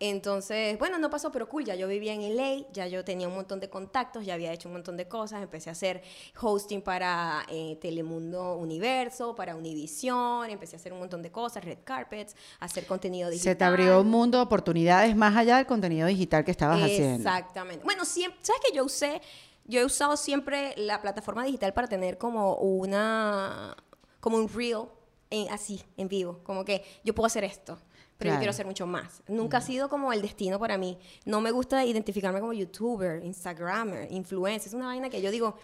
Entonces, 0.00 0.78
bueno, 0.78 0.98
no 0.98 1.10
pasó, 1.10 1.30
pero 1.30 1.46
cool. 1.48 1.64
Ya 1.66 1.74
yo 1.74 1.88
vivía 1.88 2.14
en 2.14 2.22
LA, 2.36 2.66
ya 2.72 2.86
yo 2.86 3.04
tenía 3.04 3.28
un 3.28 3.34
montón 3.34 3.60
de 3.60 3.68
contactos, 3.68 4.24
ya 4.24 4.32
había 4.32 4.50
hecho 4.50 4.68
un 4.68 4.72
montón 4.74 4.96
de 4.96 5.06
cosas. 5.08 5.42
Empecé 5.42 5.68
a 5.68 5.72
hacer 5.72 6.02
hosting 6.40 6.80
para 6.82 7.44
eh, 7.48 7.76
Telemundo 7.82 8.56
Universo, 8.56 9.34
para 9.34 9.54
Univision. 9.56 10.48
Empecé 10.50 10.76
a 10.76 10.78
hacer 10.78 10.92
un 10.94 10.98
montón 11.00 11.20
de 11.22 11.30
cosas, 11.30 11.64
red 11.64 11.78
carpets, 11.84 12.34
hacer 12.60 12.86
contenido 12.86 13.28
digital. 13.30 13.52
Se 13.52 13.56
te 13.56 13.64
abrió 13.64 14.00
un 14.00 14.08
mundo 14.08 14.38
de 14.38 14.44
oportunidades 14.44 15.14
más 15.16 15.36
allá 15.36 15.58
del 15.58 15.66
contenido 15.66 16.06
digital 16.06 16.44
que 16.46 16.50
estabas 16.50 16.82
haciendo. 16.82 17.28
Exactamente. 17.28 17.84
Bueno, 17.84 18.06
siempre, 18.06 18.38
¿sabes 18.42 18.62
que 18.66 18.74
yo 18.74 18.84
usé? 18.84 19.20
Yo 19.66 19.80
he 19.80 19.84
usado 19.84 20.16
siempre 20.16 20.74
la 20.76 21.00
plataforma 21.02 21.44
digital 21.44 21.72
para 21.74 21.88
tener 21.88 22.18
como 22.18 22.54
una, 22.56 23.76
como 24.20 24.36
un 24.36 24.48
reel 24.48 24.84
en- 25.30 25.50
así, 25.50 25.82
en 25.96 26.08
vivo. 26.08 26.40
Como 26.44 26.64
que 26.64 26.84
yo 27.04 27.14
puedo 27.14 27.26
hacer 27.26 27.44
esto, 27.44 27.76
pero 28.16 28.28
Claro. 28.30 28.34
yo 28.34 28.38
quiero 28.40 28.50
hacer 28.50 28.66
mucho 28.66 28.86
más. 28.86 29.22
Nunca 29.28 29.58
ha 29.58 29.60
sido 29.60 29.88
como 29.88 30.12
el 30.12 30.22
destino 30.22 30.58
para 30.58 30.78
mí. 30.78 30.98
No 31.24 31.40
me 31.40 31.50
gusta 31.50 31.84
identificarme 31.84 32.40
como 32.40 32.52
youtuber, 32.52 33.24
instagramer, 33.24 34.10
influencer. 34.12 34.68
Es 34.68 34.74
una 34.74 34.86
vaina 34.86 35.10
que 35.10 35.20
yo 35.20 35.30
digo, 35.32 35.56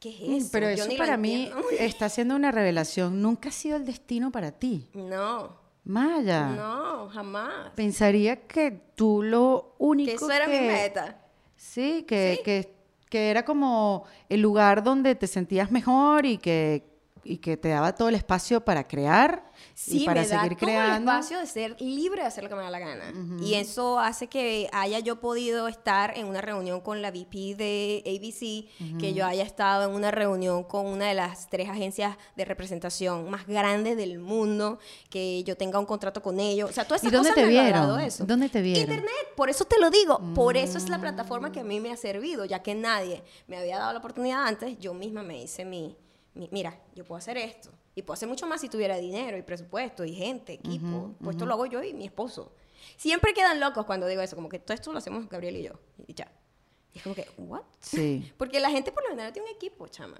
¿qué 0.00 0.10
es 0.10 0.20
Mm, 0.28 0.34
eso? 0.34 0.48
Pero 0.52 0.70
Yo 0.72 0.84
eso 0.84 0.96
para 0.98 1.16
mí 1.16 1.48
está 1.78 2.08
siendo 2.08 2.34
una 2.34 2.50
revelación. 2.50 3.22
Nunca 3.22 3.50
ha 3.50 3.52
sido 3.52 3.76
el 3.76 3.84
destino 3.84 4.32
para 4.32 4.50
ti. 4.50 4.88
No, 4.94 5.56
Maya. 5.84 6.48
no, 6.48 7.08
jamás. 7.10 7.70
Pensaría 7.76 8.46
que 8.48 8.72
tú 8.96 9.22
lo 9.22 9.76
único 9.78 10.10
Que 10.10 10.16
eso 10.16 10.30
era 10.30 10.48
mi 10.48 10.58
que- 10.58 10.66
meta. 10.66 11.20
Sí, 11.56 12.02
que, 12.06 12.34
Sí. 12.38 12.42
Que, 12.42 12.73
que 13.14 13.30
era 13.30 13.44
como 13.44 14.06
el 14.28 14.40
lugar 14.40 14.82
donde 14.82 15.14
te 15.14 15.28
sentías 15.28 15.70
mejor 15.70 16.26
y 16.26 16.36
que, 16.36 16.82
y 17.24 17.38
que 17.38 17.56
te 17.56 17.68
daba 17.70 17.94
todo 17.94 18.08
el 18.08 18.14
espacio 18.14 18.64
para 18.64 18.86
crear 18.86 19.50
Sí, 19.74 20.02
y 20.02 20.04
para 20.04 20.22
me 20.22 20.26
da 20.28 20.40
seguir 20.42 20.56
todo 20.58 20.66
creando. 20.66 21.10
el 21.12 21.16
espacio 21.18 21.38
de 21.38 21.46
ser 21.46 21.80
libre 21.80 22.20
de 22.22 22.26
hacer 22.28 22.44
lo 22.44 22.50
que 22.50 22.56
me 22.56 22.62
da 22.62 22.70
la 22.70 22.78
gana. 22.78 23.12
Y 23.40 23.54
eso 23.54 23.98
hace 23.98 24.26
que 24.28 24.68
haya 24.72 24.98
yo 25.00 25.20
podido 25.20 25.68
estar 25.68 26.16
en 26.18 26.26
una 26.26 26.40
reunión 26.40 26.80
con 26.80 27.02
la 27.02 27.10
VP 27.10 27.54
de 27.56 28.02
ABC, 28.04 28.98
que 29.00 29.14
yo 29.14 29.24
haya 29.26 29.42
estado 29.42 29.88
en 29.88 29.94
una 29.94 30.10
reunión 30.10 30.64
con 30.64 30.86
una 30.86 31.06
de 31.06 31.14
las 31.14 31.48
tres 31.48 31.68
agencias 31.68 32.16
de 32.36 32.44
representación 32.44 33.30
más 33.30 33.46
grandes 33.46 33.96
del 33.96 34.18
mundo, 34.18 34.78
que 35.08 35.42
yo 35.44 35.56
tenga 35.56 35.78
un 35.78 35.86
contrato 35.86 36.20
con 36.22 36.40
ellos. 36.40 36.70
O 36.70 36.72
sea, 36.72 36.84
todas 36.84 37.02
¿Y 37.04 37.06
esas 37.06 37.12
dónde 37.12 37.30
cosas 37.30 37.42
te 37.42 37.46
me 37.46 37.48
vieron? 37.62 38.00
eso. 38.00 38.24
¿Dónde 38.26 38.48
te 38.48 38.60
vieron? 38.60 38.82
Internet, 38.82 39.12
por 39.36 39.48
eso 39.50 39.64
te 39.64 39.78
lo 39.80 39.90
digo. 39.90 40.20
Por 40.34 40.56
eso 40.56 40.78
es 40.78 40.88
la 40.88 40.98
plataforma 41.00 41.52
que 41.52 41.60
a 41.60 41.64
mí 41.64 41.80
me 41.80 41.92
ha 41.92 41.96
servido, 41.96 42.44
ya 42.44 42.62
que 42.62 42.74
nadie 42.74 43.22
me 43.46 43.56
había 43.56 43.78
dado 43.78 43.92
la 43.92 43.98
oportunidad 44.00 44.46
antes, 44.46 44.78
yo 44.78 44.94
misma 44.94 45.22
me 45.22 45.42
hice 45.42 45.64
mi- 45.64 45.96
mira, 46.34 46.78
yo 46.94 47.04
puedo 47.04 47.18
hacer 47.18 47.36
esto. 47.36 47.70
Y 47.94 48.02
puedo 48.02 48.14
hacer 48.14 48.28
mucho 48.28 48.46
más 48.46 48.60
si 48.60 48.68
tuviera 48.68 48.96
dinero 48.96 49.36
y 49.36 49.42
presupuesto 49.42 50.04
y 50.04 50.14
gente, 50.14 50.54
equipo. 50.54 51.14
pues 51.20 51.36
esto 51.36 51.46
lo 51.46 51.54
hago 51.54 51.66
yo 51.66 51.82
y 51.82 51.94
mi 51.94 52.06
esposo. 52.06 52.52
Siempre 52.96 53.32
quedan 53.32 53.60
locos 53.60 53.86
cuando 53.86 54.06
digo 54.06 54.20
eso, 54.20 54.36
como 54.36 54.48
que 54.48 54.58
todo 54.58 54.74
esto 54.74 54.92
lo 54.92 54.98
hacemos 54.98 55.28
Gabriel 55.28 55.56
y 55.56 55.62
yo. 55.62 55.72
Y 56.06 56.14
ya. 56.14 56.30
Y 56.92 56.98
es 56.98 57.02
como 57.02 57.14
que, 57.14 57.26
¿what? 57.38 57.62
Sí. 57.80 58.32
Porque 58.38 58.60
la 58.60 58.70
gente 58.70 58.92
por 58.92 59.02
lo 59.04 59.10
general 59.10 59.32
tiene 59.32 59.48
un 59.48 59.54
equipo, 59.54 59.86
chama. 59.88 60.18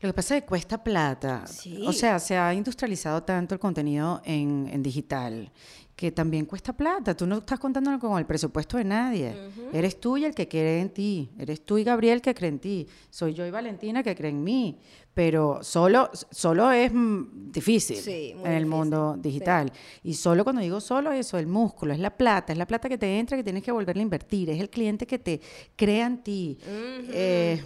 Lo 0.00 0.08
que 0.08 0.14
pasa 0.14 0.36
es 0.36 0.42
que 0.42 0.48
cuesta 0.48 0.82
plata. 0.82 1.46
Sí. 1.46 1.84
O 1.86 1.92
sea, 1.92 2.18
se 2.18 2.36
ha 2.36 2.54
industrializado 2.54 3.22
tanto 3.22 3.54
el 3.54 3.60
contenido 3.60 4.22
en, 4.24 4.68
en 4.72 4.82
digital 4.82 5.52
que 6.00 6.10
también 6.10 6.46
cuesta 6.46 6.72
plata. 6.72 7.14
Tú 7.14 7.26
no 7.26 7.36
estás 7.38 7.58
contando 7.60 7.98
con 7.98 8.18
el 8.18 8.24
presupuesto 8.24 8.78
de 8.78 8.84
nadie. 8.84 9.34
Eres 9.70 10.00
tú 10.00 10.16
y 10.16 10.24
el 10.24 10.34
que 10.34 10.48
cree 10.48 10.80
en 10.80 10.88
ti. 10.88 11.28
Eres 11.38 11.60
tú 11.62 11.76
y 11.76 11.84
Gabriel 11.84 12.22
que 12.22 12.32
cree 12.34 12.48
en 12.48 12.58
ti. 12.58 12.86
Soy 13.10 13.34
yo 13.34 13.44
y 13.44 13.50
Valentina 13.50 14.02
que 14.02 14.16
cree 14.16 14.30
en 14.30 14.42
mí. 14.42 14.78
Pero 15.12 15.62
solo, 15.62 16.08
solo 16.30 16.70
es 16.72 16.90
mm, 16.90 17.50
difícil 17.52 17.98
Sí, 17.98 18.32
en 18.42 18.52
el 18.52 18.64
mundo 18.64 19.12
Sí. 19.16 19.20
digital. 19.28 19.70
Y 20.02 20.14
solo 20.14 20.42
cuando 20.42 20.62
digo 20.62 20.80
solo, 20.80 21.12
eso, 21.12 21.36
el 21.36 21.46
músculo, 21.46 21.92
es 21.92 21.98
la 22.00 22.16
plata, 22.16 22.54
es 22.54 22.58
la 22.58 22.66
plata 22.66 22.88
que 22.88 22.96
te 22.96 23.18
entra 23.18 23.36
que 23.36 23.44
tienes 23.44 23.62
que 23.62 23.70
volverla 23.70 24.00
a 24.00 24.04
invertir, 24.04 24.48
es 24.48 24.58
el 24.58 24.70
cliente 24.70 25.06
que 25.06 25.18
te 25.18 25.38
crea 25.76 26.06
en 26.06 26.22
ti. 26.22 26.56
Eh, 26.66 27.62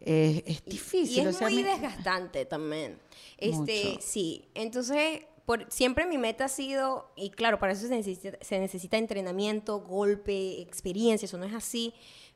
eh, 0.00 0.42
es 0.46 0.64
difícil. 0.64 1.24
Y, 1.24 1.26
o 1.26 1.30
es 1.30 1.36
sea, 1.36 1.48
muy 1.48 1.64
me- 1.64 1.68
desgastante 1.70 2.44
también. 2.44 2.96
Este, 3.38 3.84
Mucho. 3.90 4.00
sí. 4.02 4.44
Entonces, 4.54 5.22
por, 5.46 5.64
siempre 5.70 6.06
mi 6.06 6.18
meta 6.18 6.44
ha 6.46 6.48
sido, 6.48 7.10
y 7.16 7.30
claro, 7.30 7.58
para 7.58 7.72
eso 7.72 7.86
se 7.86 7.94
necesita, 7.96 8.36
se 8.40 8.58
necesita 8.58 8.98
entrenamiento, 8.98 9.80
golpe, 9.80 10.60
experiencia, 10.60 11.24
eso 11.26 11.38
no 11.38 11.44
es 11.46 11.54
así. 11.54 11.94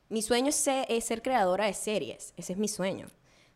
Mi 0.08 0.22
sueño 0.22 0.48
es 0.48 0.54
ser, 0.56 0.86
es 0.88 1.04
ser 1.04 1.20
creadora 1.20 1.66
de 1.66 1.74
series. 1.74 2.32
Ese 2.36 2.52
es 2.54 2.58
mi 2.58 2.68
sueño. 2.68 3.08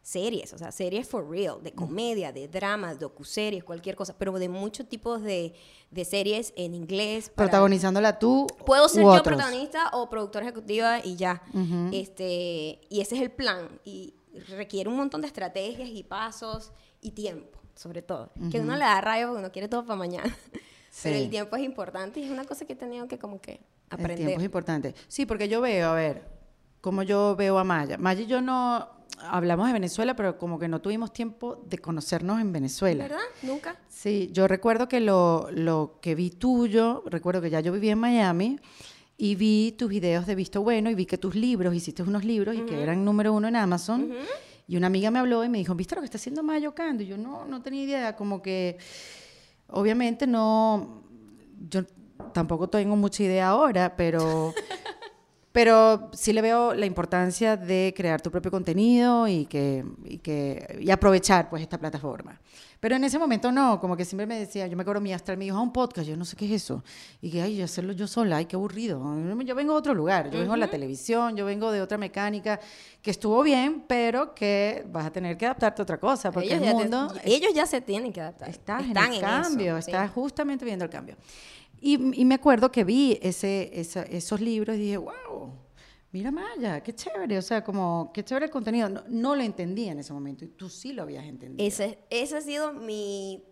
Series, 0.02 0.52
o 0.52 0.58
sea, 0.58 0.70
series 0.70 1.08
for 1.08 1.26
real, 1.30 1.62
de 1.62 1.72
comedia, 1.72 2.30
de 2.30 2.46
drama, 2.46 2.94
docuseries, 2.94 3.64
cualquier 3.64 3.96
cosa, 3.96 4.14
pero 4.18 4.32
de 4.38 4.50
muchos 4.50 4.86
tipos 4.86 5.22
de, 5.22 5.54
de 5.90 6.04
series 6.04 6.52
en 6.56 6.74
inglés. 6.74 7.30
para- 7.30 7.48
protagonizándola 7.48 8.18
tú. 8.18 8.46
Puedo 8.66 8.86
ser 8.90 9.00
u 9.02 9.06
yo 9.06 9.20
otros. 9.20 9.34
protagonista 9.36 9.88
o 9.94 10.10
productora 10.10 10.44
ejecutiva 10.44 10.98
y 11.02 11.16
ya. 11.16 11.42
este, 11.92 12.80
y 12.90 13.00
ese 13.00 13.16
es 13.16 13.22
el 13.22 13.30
plan. 13.30 13.80
Y 13.84 14.14
requiere 14.48 14.90
un 14.90 14.96
montón 14.96 15.22
de 15.22 15.26
estrategias 15.28 15.88
y 15.88 16.02
pasos 16.02 16.72
y 17.00 17.12
tiempo, 17.12 17.58
sobre 17.74 18.02
todo. 18.02 18.30
Que 18.50 18.60
uno 18.60 18.74
le 18.74 18.84
da 18.84 19.00
rayo 19.00 19.26
porque 19.28 19.40
uno 19.40 19.52
quiere 19.52 19.68
todo 19.68 19.84
para 19.84 19.96
mañana. 19.98 20.34
Pero 21.02 21.16
Sí. 21.16 21.22
el 21.24 21.30
tiempo 21.30 21.56
es 21.56 21.62
importante 21.64 22.20
y 22.20 22.24
es 22.24 22.30
una 22.30 22.44
cosa 22.44 22.64
que 22.64 22.74
he 22.74 22.76
tenido 22.76 23.08
que 23.08 23.18
como 23.18 23.40
que 23.40 23.52
El 23.54 23.60
aprender. 23.90 24.16
tiempo 24.18 24.38
es 24.40 24.44
importante. 24.44 24.94
Sí, 25.08 25.26
porque 25.26 25.48
yo 25.48 25.60
veo, 25.60 25.90
a 25.90 25.94
ver, 25.94 26.22
como 26.80 27.02
yo 27.02 27.34
veo 27.36 27.58
a 27.58 27.64
Maya. 27.64 27.98
Maya 27.98 28.20
y 28.22 28.26
yo 28.26 28.40
no 28.40 28.88
hablamos 29.28 29.66
de 29.66 29.72
Venezuela, 29.72 30.14
pero 30.14 30.38
como 30.38 30.58
que 30.58 30.68
no 30.68 30.80
tuvimos 30.80 31.12
tiempo 31.12 31.64
de 31.68 31.78
conocernos 31.78 32.40
en 32.40 32.52
Venezuela. 32.52 33.04
¿Verdad? 33.08 33.24
Nunca. 33.42 33.76
Sí, 33.88 34.28
yo 34.32 34.46
recuerdo 34.46 34.88
que 34.88 35.00
lo, 35.00 35.48
lo 35.50 35.98
que 36.00 36.14
vi 36.14 36.30
tuyo, 36.30 37.02
recuerdo 37.06 37.40
que 37.40 37.50
ya 37.50 37.58
yo 37.60 37.72
vivía 37.72 37.92
en 37.92 37.98
Miami 37.98 38.60
y 39.16 39.34
vi 39.34 39.72
tus 39.78 39.88
videos 39.88 40.26
de 40.26 40.34
Visto 40.36 40.62
Bueno 40.62 40.90
y 40.90 40.94
vi 40.94 41.06
que 41.06 41.18
tus 41.18 41.34
libros, 41.34 41.74
hiciste 41.74 42.02
unos 42.04 42.24
libros 42.24 42.54
y 42.54 42.60
que 42.62 42.82
eran 42.82 43.04
número 43.04 43.32
uno 43.32 43.48
en 43.48 43.56
Amazon. 43.56 44.12
Y 44.66 44.76
una 44.76 44.86
amiga 44.86 45.10
me 45.10 45.18
habló 45.18 45.44
y 45.44 45.48
me 45.48 45.58
dijo, 45.58 45.74
¿viste 45.74 45.94
lo 45.94 46.00
que 46.00 46.06
está 46.06 46.18
haciendo 46.18 46.42
Mayo 46.42 46.74
Cando? 46.74 47.02
Y 47.02 47.06
yo 47.06 47.18
no, 47.18 47.44
no 47.44 47.62
tenía 47.62 47.84
idea, 47.84 48.16
como 48.16 48.40
que 48.40 48.78
obviamente 49.68 50.26
no, 50.26 51.02
yo 51.68 51.84
tampoco 52.32 52.68
tengo 52.68 52.96
mucha 52.96 53.22
idea 53.22 53.48
ahora, 53.48 53.94
pero... 53.96 54.54
Pero 55.54 56.10
sí 56.12 56.32
le 56.32 56.42
veo 56.42 56.74
la 56.74 56.84
importancia 56.84 57.56
de 57.56 57.94
crear 57.96 58.20
tu 58.20 58.28
propio 58.28 58.50
contenido 58.50 59.28
y 59.28 59.46
que, 59.46 59.84
y 60.02 60.18
que 60.18 60.80
y 60.80 60.90
aprovechar 60.90 61.48
pues 61.48 61.62
esta 61.62 61.78
plataforma. 61.78 62.40
Pero 62.84 62.96
en 62.96 63.04
ese 63.04 63.18
momento 63.18 63.50
no, 63.50 63.80
como 63.80 63.96
que 63.96 64.04
siempre 64.04 64.26
me 64.26 64.38
decía, 64.38 64.66
yo 64.66 64.76
me 64.76 64.82
acuerdo 64.82 65.00
mi 65.00 65.14
astral 65.14 65.38
me 65.38 65.44
dijo, 65.46 65.56
a 65.56 65.62
un 65.62 65.72
podcast, 65.72 66.06
yo 66.06 66.18
no 66.18 66.26
sé 66.26 66.36
qué 66.36 66.44
es 66.44 66.50
eso. 66.64 66.84
Y 67.22 67.30
que, 67.30 67.40
ay, 67.40 67.62
hacerlo 67.62 67.94
yo 67.94 68.06
sola, 68.06 68.36
ay, 68.36 68.44
qué 68.44 68.56
aburrido. 68.56 69.00
Yo 69.42 69.54
vengo 69.54 69.72
de 69.72 69.78
otro 69.78 69.94
lugar, 69.94 70.30
yo 70.30 70.38
vengo 70.40 70.52
de 70.52 70.58
la 70.58 70.68
televisión, 70.68 71.34
yo 71.34 71.46
vengo 71.46 71.72
de 71.72 71.80
otra 71.80 71.96
mecánica, 71.96 72.60
que 73.00 73.10
estuvo 73.10 73.42
bien, 73.42 73.84
pero 73.88 74.34
que 74.34 74.84
vas 74.92 75.06
a 75.06 75.10
tener 75.10 75.38
que 75.38 75.46
adaptarte 75.46 75.80
a 75.80 75.82
otra 75.84 75.98
cosa, 75.98 76.30
porque 76.30 76.48
ellos, 76.48 76.58
el 76.58 76.64
ya 76.64 76.70
te- 76.72 76.74
mundo 76.76 77.14
ellos 77.24 77.54
ya 77.54 77.64
se 77.64 77.80
tienen 77.80 78.12
que 78.12 78.20
adaptar. 78.20 78.50
Estás 78.50 78.84
Están 78.84 79.04
en 79.06 79.12
el 79.12 79.16
eso, 79.16 79.26
cambio, 79.26 79.80
sí. 79.80 79.90
estás 79.90 80.10
justamente 80.10 80.66
viendo 80.66 80.84
el 80.84 80.90
cambio. 80.90 81.16
Y, 81.80 82.20
y 82.20 82.24
me 82.26 82.34
acuerdo 82.34 82.70
que 82.70 82.84
vi 82.84 83.18
ese, 83.22 83.70
esa- 83.80 84.02
esos 84.02 84.42
libros 84.42 84.76
y 84.76 84.80
dije, 84.80 84.96
wow, 84.98 85.54
mira 86.14 86.30
Maya, 86.30 86.80
qué 86.80 86.94
chévere, 86.94 87.36
o 87.36 87.42
sea, 87.42 87.64
como, 87.64 88.12
qué 88.14 88.24
chévere 88.24 88.46
el 88.46 88.52
contenido. 88.52 88.88
No, 88.88 89.02
no 89.08 89.34
lo 89.34 89.42
entendía 89.42 89.90
en 89.90 89.98
ese 89.98 90.12
momento 90.12 90.44
y 90.44 90.48
tú 90.48 90.70
sí 90.70 90.92
lo 90.92 91.02
habías 91.02 91.24
entendido. 91.24 91.66
Ese, 91.66 91.98
ese 92.08 92.36
ha 92.36 92.40
sido 92.40 92.72
mi, 92.72 93.44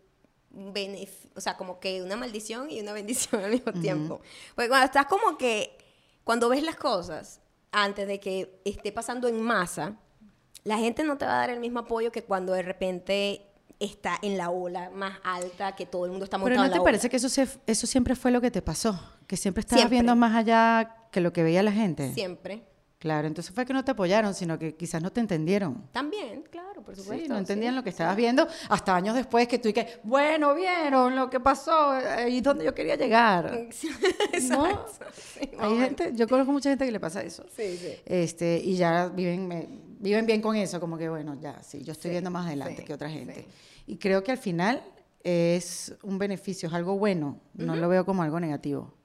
o 1.34 1.40
sea, 1.40 1.56
como 1.56 1.80
que 1.80 2.04
una 2.04 2.16
maldición 2.16 2.70
y 2.70 2.80
una 2.80 2.92
bendición 3.00 3.42
al 3.42 3.50
mismo 3.50 3.72
tiempo. 3.72 4.20
Porque 4.54 4.68
cuando 4.68 4.86
estás 4.86 5.06
como 5.06 5.36
que, 5.36 5.76
cuando 6.22 6.48
ves 6.48 6.62
las 6.62 6.76
cosas, 6.76 7.40
antes 7.72 8.06
de 8.06 8.20
que 8.20 8.60
esté 8.64 8.92
pasando 8.92 9.26
en 9.26 9.42
masa, 9.42 9.96
la 10.62 10.78
gente 10.78 11.02
no 11.02 11.18
te 11.18 11.24
va 11.24 11.32
a 11.32 11.38
dar 11.38 11.50
el 11.50 11.58
mismo 11.58 11.80
apoyo 11.80 12.12
que 12.12 12.22
cuando 12.22 12.52
de 12.52 12.62
repente 12.62 13.44
está 13.80 14.20
en 14.22 14.38
la 14.38 14.50
ola 14.50 14.88
más 14.90 15.18
alta, 15.24 15.74
que 15.74 15.84
todo 15.84 16.04
el 16.04 16.12
mundo 16.12 16.26
está 16.26 16.38
montado 16.38 16.62
Pero 16.62 16.68
¿no 16.68 16.72
te 16.72 16.84
parece 16.84 17.10
que 17.10 17.16
eso, 17.16 17.42
eso 17.66 17.86
siempre 17.88 18.14
fue 18.14 18.30
lo 18.30 18.40
que 18.40 18.52
te 18.52 18.62
pasó? 18.62 19.02
Que 19.26 19.36
siempre 19.36 19.62
estabas 19.62 19.90
viendo 19.90 20.14
más 20.14 20.36
allá 20.36 21.01
que 21.12 21.20
lo 21.20 21.32
que 21.32 21.44
veía 21.44 21.62
la 21.62 21.70
gente. 21.70 22.12
Siempre. 22.14 22.64
Claro, 22.98 23.26
entonces 23.26 23.52
fue 23.52 23.66
que 23.66 23.72
no 23.72 23.84
te 23.84 23.90
apoyaron, 23.90 24.32
sino 24.32 24.58
que 24.58 24.76
quizás 24.76 25.02
no 25.02 25.10
te 25.12 25.20
entendieron. 25.20 25.88
También, 25.92 26.44
claro, 26.48 26.82
por 26.82 26.96
supuesto. 26.96 27.24
Sí, 27.24 27.28
no 27.28 27.36
entendían 27.36 27.74
lo 27.74 27.82
que 27.82 27.90
estabas 27.90 28.16
viendo 28.16 28.46
hasta 28.68 28.94
años 28.94 29.14
después 29.16 29.48
que 29.48 29.58
tú 29.58 29.68
y 29.68 29.72
que, 29.72 30.00
bueno, 30.04 30.54
vieron 30.54 31.14
lo 31.16 31.28
que 31.28 31.40
pasó 31.40 31.94
y 32.28 32.40
dónde 32.40 32.64
yo 32.64 32.72
quería 32.74 32.94
llegar. 32.94 33.68
¿No? 34.48 34.86
Hay 35.58 35.78
gente, 35.78 36.12
yo 36.14 36.28
conozco 36.28 36.52
mucha 36.52 36.70
gente 36.70 36.86
que 36.86 36.92
le 36.92 37.00
pasa 37.00 37.22
eso. 37.22 37.44
Sí, 37.54 37.76
sí. 37.76 37.92
Este, 38.06 38.60
y 38.64 38.76
ya 38.76 39.08
viven, 39.08 39.96
viven 39.98 40.24
bien 40.24 40.40
con 40.40 40.54
eso, 40.54 40.78
como 40.78 40.96
que, 40.96 41.08
bueno, 41.08 41.36
ya, 41.40 41.60
sí, 41.62 41.82
yo 41.82 41.92
estoy 41.92 42.12
viendo 42.12 42.30
más 42.30 42.46
adelante 42.46 42.84
que 42.84 42.94
otra 42.94 43.10
gente. 43.10 43.46
Y 43.86 43.96
creo 43.96 44.22
que 44.22 44.30
al 44.30 44.38
final 44.38 44.80
es 45.24 45.92
un 46.04 46.18
beneficio, 46.18 46.68
es 46.68 46.74
algo 46.74 46.96
bueno, 46.96 47.40
no 47.54 47.74
lo 47.74 47.88
veo 47.88 48.06
como 48.06 48.22
algo 48.22 48.38
negativo 48.38 49.01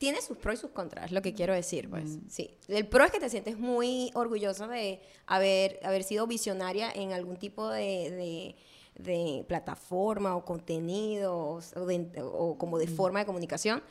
tiene 0.00 0.22
sus 0.22 0.38
pros 0.38 0.54
y 0.54 0.56
sus 0.62 0.70
contras, 0.70 1.12
lo 1.12 1.20
que 1.20 1.34
quiero 1.34 1.52
decir, 1.52 1.90
pues. 1.90 2.16
Mm. 2.16 2.28
Sí. 2.30 2.56
El 2.68 2.88
pro 2.88 3.04
es 3.04 3.10
que 3.10 3.20
te 3.20 3.28
sientes 3.28 3.58
muy 3.58 4.10
orgulloso 4.14 4.66
de 4.66 4.98
haber, 5.26 5.78
haber 5.82 6.04
sido 6.04 6.26
visionaria 6.26 6.90
en 6.90 7.12
algún 7.12 7.36
tipo 7.36 7.68
de, 7.68 8.56
plataforma 9.46 10.36
o 10.36 10.44
contenido 10.44 11.60
o, 11.74 12.56
como 12.56 12.78
de 12.78 12.86
mm. 12.86 12.96
forma 12.96 13.18
de 13.18 13.26
comunicación, 13.26 13.82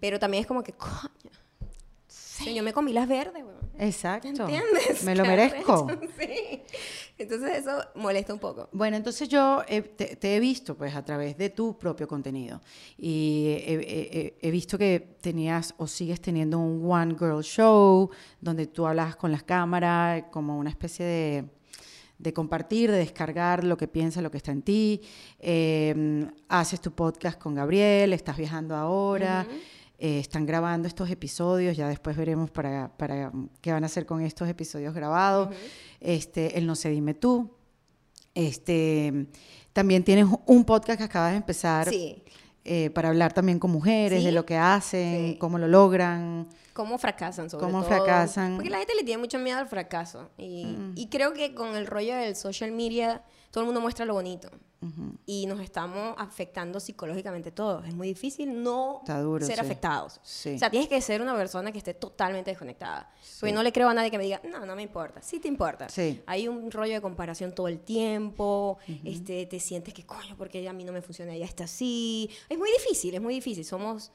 pero 0.00 0.18
también 0.18 0.40
es 0.40 0.46
como 0.46 0.62
que, 0.62 0.72
coño, 0.72 1.30
yo 2.46 2.62
me 2.62 2.72
comí 2.72 2.92
las 2.92 3.08
verdes, 3.08 3.44
Exacto. 3.78 4.28
¿Entiendes? 4.28 5.02
Me 5.04 5.14
lo 5.16 5.24
merezco. 5.24 5.86
sí. 6.18 6.62
Entonces 7.16 7.58
eso 7.58 7.82
molesta 7.94 8.32
un 8.32 8.38
poco. 8.38 8.68
Bueno, 8.72 8.96
entonces 8.96 9.28
yo 9.28 9.62
te, 9.96 10.36
he 10.36 10.40
visto 10.40 10.76
pues 10.76 10.94
a 10.94 11.04
través 11.04 11.36
de 11.38 11.50
tu 11.50 11.78
propio 11.78 12.06
contenido 12.06 12.60
y 12.98 13.46
he, 14.40 14.50
visto 14.50 14.76
que 14.76 15.16
tenías 15.20 15.74
o 15.78 15.86
sigues 15.86 16.20
teniendo 16.20 16.58
un 16.58 16.90
One 16.90 17.16
Girl 17.18 17.42
Show 17.42 18.10
donde 18.40 18.66
tú 18.66 18.86
hablas 18.86 19.16
con 19.16 19.32
las 19.32 19.42
cámaras 19.42 20.24
como 20.30 20.58
una 20.58 20.70
especie 20.70 21.50
de, 22.18 22.32
compartir, 22.32 22.90
de 22.90 22.98
descargar 22.98 23.64
lo 23.64 23.76
que 23.76 23.88
piensas, 23.88 24.22
lo 24.22 24.30
que 24.30 24.38
está 24.38 24.52
en 24.52 24.62
ti. 24.62 25.00
Em, 25.38 26.30
haces 26.48 26.80
tu 26.80 26.92
podcast 26.92 27.38
con 27.38 27.54
Gabriel, 27.54 28.12
estás 28.12 28.36
viajando 28.36 28.76
ahora. 28.76 29.46
Eh, 30.02 30.18
están 30.18 30.46
grabando 30.46 30.88
estos 30.88 31.10
episodios, 31.10 31.76
ya 31.76 31.86
después 31.86 32.16
veremos 32.16 32.50
para, 32.50 32.90
para 32.96 33.30
qué 33.60 33.70
van 33.70 33.82
a 33.82 33.86
hacer 33.86 34.06
con 34.06 34.22
estos 34.22 34.48
episodios 34.48 34.94
grabados. 34.94 35.54
este, 36.00 36.56
el 36.56 36.66
No 36.66 36.74
sé, 36.74 36.88
dime 36.88 37.12
tú. 37.12 37.50
Este, 38.34 39.26
también 39.74 40.02
tienes 40.02 40.26
un 40.46 40.64
podcast 40.64 40.96
que 40.96 41.04
acabas 41.04 41.32
de 41.32 41.36
empezar 41.36 41.90
eh, 42.64 42.88
para 42.90 43.10
hablar 43.10 43.34
también 43.34 43.58
con 43.58 43.70
mujeres 43.72 44.24
de 44.24 44.32
lo 44.32 44.46
que 44.46 44.56
hacen, 44.56 45.36
cómo 45.36 45.58
lo 45.58 45.68
logran. 45.68 46.48
Cómo 46.72 46.96
fracasan, 46.96 47.50
sobre 47.50 47.66
cómo 47.66 47.82
fracasan. 47.82 48.54
Porque 48.54 48.70
la 48.70 48.78
gente 48.78 48.94
le 48.94 49.04
tiene 49.04 49.20
mucho 49.20 49.38
miedo 49.38 49.58
al 49.58 49.68
fracaso. 49.68 50.30
Y, 50.38 50.64
mm. 50.64 50.92
y 50.96 51.08
creo 51.08 51.34
que 51.34 51.54
con 51.54 51.76
el 51.76 51.86
rollo 51.86 52.16
del 52.16 52.36
social 52.36 52.72
media, 52.72 53.22
todo 53.50 53.62
el 53.62 53.66
mundo 53.66 53.80
muestra 53.80 54.04
lo 54.04 54.14
bonito 54.14 54.50
y 55.26 55.44
nos 55.46 55.60
estamos 55.60 56.14
afectando 56.16 56.80
psicológicamente 56.80 57.50
todos. 57.50 57.86
Es 57.86 57.94
muy 57.94 58.08
difícil 58.08 58.62
no 58.62 59.02
ser 59.40 59.60
afectados. 59.60 60.16
O 60.18 60.58
sea, 60.58 60.70
tienes 60.70 60.88
que 60.88 61.00
ser 61.02 61.20
una 61.20 61.36
persona 61.36 61.70
que 61.70 61.78
esté 61.78 61.92
totalmente 61.92 62.50
desconectada. 62.50 63.12
Porque 63.38 63.52
no 63.52 63.62
le 63.62 63.72
creo 63.72 63.88
a 63.88 63.94
nadie 63.94 64.10
que 64.10 64.16
me 64.16 64.24
diga, 64.24 64.40
no, 64.48 64.64
no 64.64 64.74
me 64.74 64.82
importa. 64.82 65.20
Sí 65.20 65.38
te 65.38 65.48
importa. 65.48 65.88
Hay 66.26 66.48
un 66.48 66.70
rollo 66.70 66.94
de 66.94 67.00
comparación 67.00 67.54
todo 67.54 67.68
el 67.68 67.80
tiempo. 67.80 68.78
este, 69.04 69.46
te 69.46 69.60
sientes 69.60 69.92
que, 69.92 70.06
coño, 70.06 70.36
porque 70.36 70.66
a 70.66 70.72
mí 70.72 70.84
no 70.84 70.92
me 70.92 71.02
funciona, 71.02 71.34
ella 71.34 71.46
está 71.46 71.64
así. 71.64 72.30
Es 72.48 72.56
muy 72.56 72.70
difícil, 72.72 73.14
es 73.14 73.20
muy 73.20 73.34
difícil. 73.34 73.64
Somos, 73.64 74.12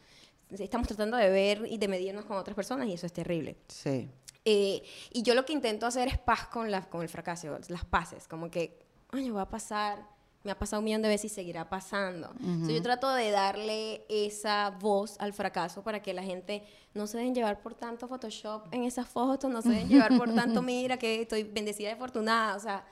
estamos 0.50 0.88
tratando 0.88 1.18
de 1.18 1.30
ver 1.30 1.68
y 1.70 1.78
de 1.78 1.88
medirnos 1.88 2.26
con 2.26 2.38
otras 2.38 2.56
personas 2.56 2.88
y 2.88 2.94
eso 2.94 3.06
es 3.06 3.14
terrible. 3.14 3.58
Sí. 3.68 4.10
Eh, 4.48 4.84
y 5.12 5.24
yo 5.24 5.34
lo 5.34 5.44
que 5.44 5.54
intento 5.54 5.88
hacer 5.88 6.08
es 6.08 6.20
paz 6.20 6.48
con, 6.48 6.70
la, 6.70 6.88
con 6.88 7.02
el 7.02 7.10
fracaso, 7.10 7.58
las 7.68 7.86
paces. 7.86 8.28
Como 8.28 8.50
que, 8.50 8.85
coño, 9.08 9.34
va 9.34 9.44
a 9.44 9.50
pasar 9.50 10.16
me 10.46 10.52
ha 10.52 10.60
pasado 10.60 10.80
un 10.80 10.86
millón 10.86 11.02
de 11.02 11.10
veces 11.10 11.32
y 11.32 11.36
seguirá 11.36 11.68
pasando. 11.68 12.32
yo 12.40 12.82
trato 12.84 13.12
de 13.14 13.32
darle 13.32 14.06
esa 14.10 14.70
voz 14.70 15.16
al 15.20 15.34
fracaso 15.34 15.82
para 15.82 16.04
que 16.04 16.14
la 16.14 16.22
gente 16.22 16.64
no 16.94 17.08
se 17.08 17.18
den 17.18 17.34
llevar 17.34 17.62
por 17.62 17.74
tanto 17.74 18.08
Photoshop 18.08 18.68
en 18.72 18.84
esas 18.84 19.08
fotos, 19.08 19.52
no 19.52 19.64
se 19.64 19.70
den 19.70 19.90
llevar 19.90 20.16
por 20.16 20.34
tanto, 20.36 20.62
mira 20.62 20.98
que 20.98 21.24
estoy 21.24 21.44
bendecida 21.44 21.90
y 21.90 21.92
afortunada, 21.94 22.56
o 22.56 22.60
sea, 22.60 22.86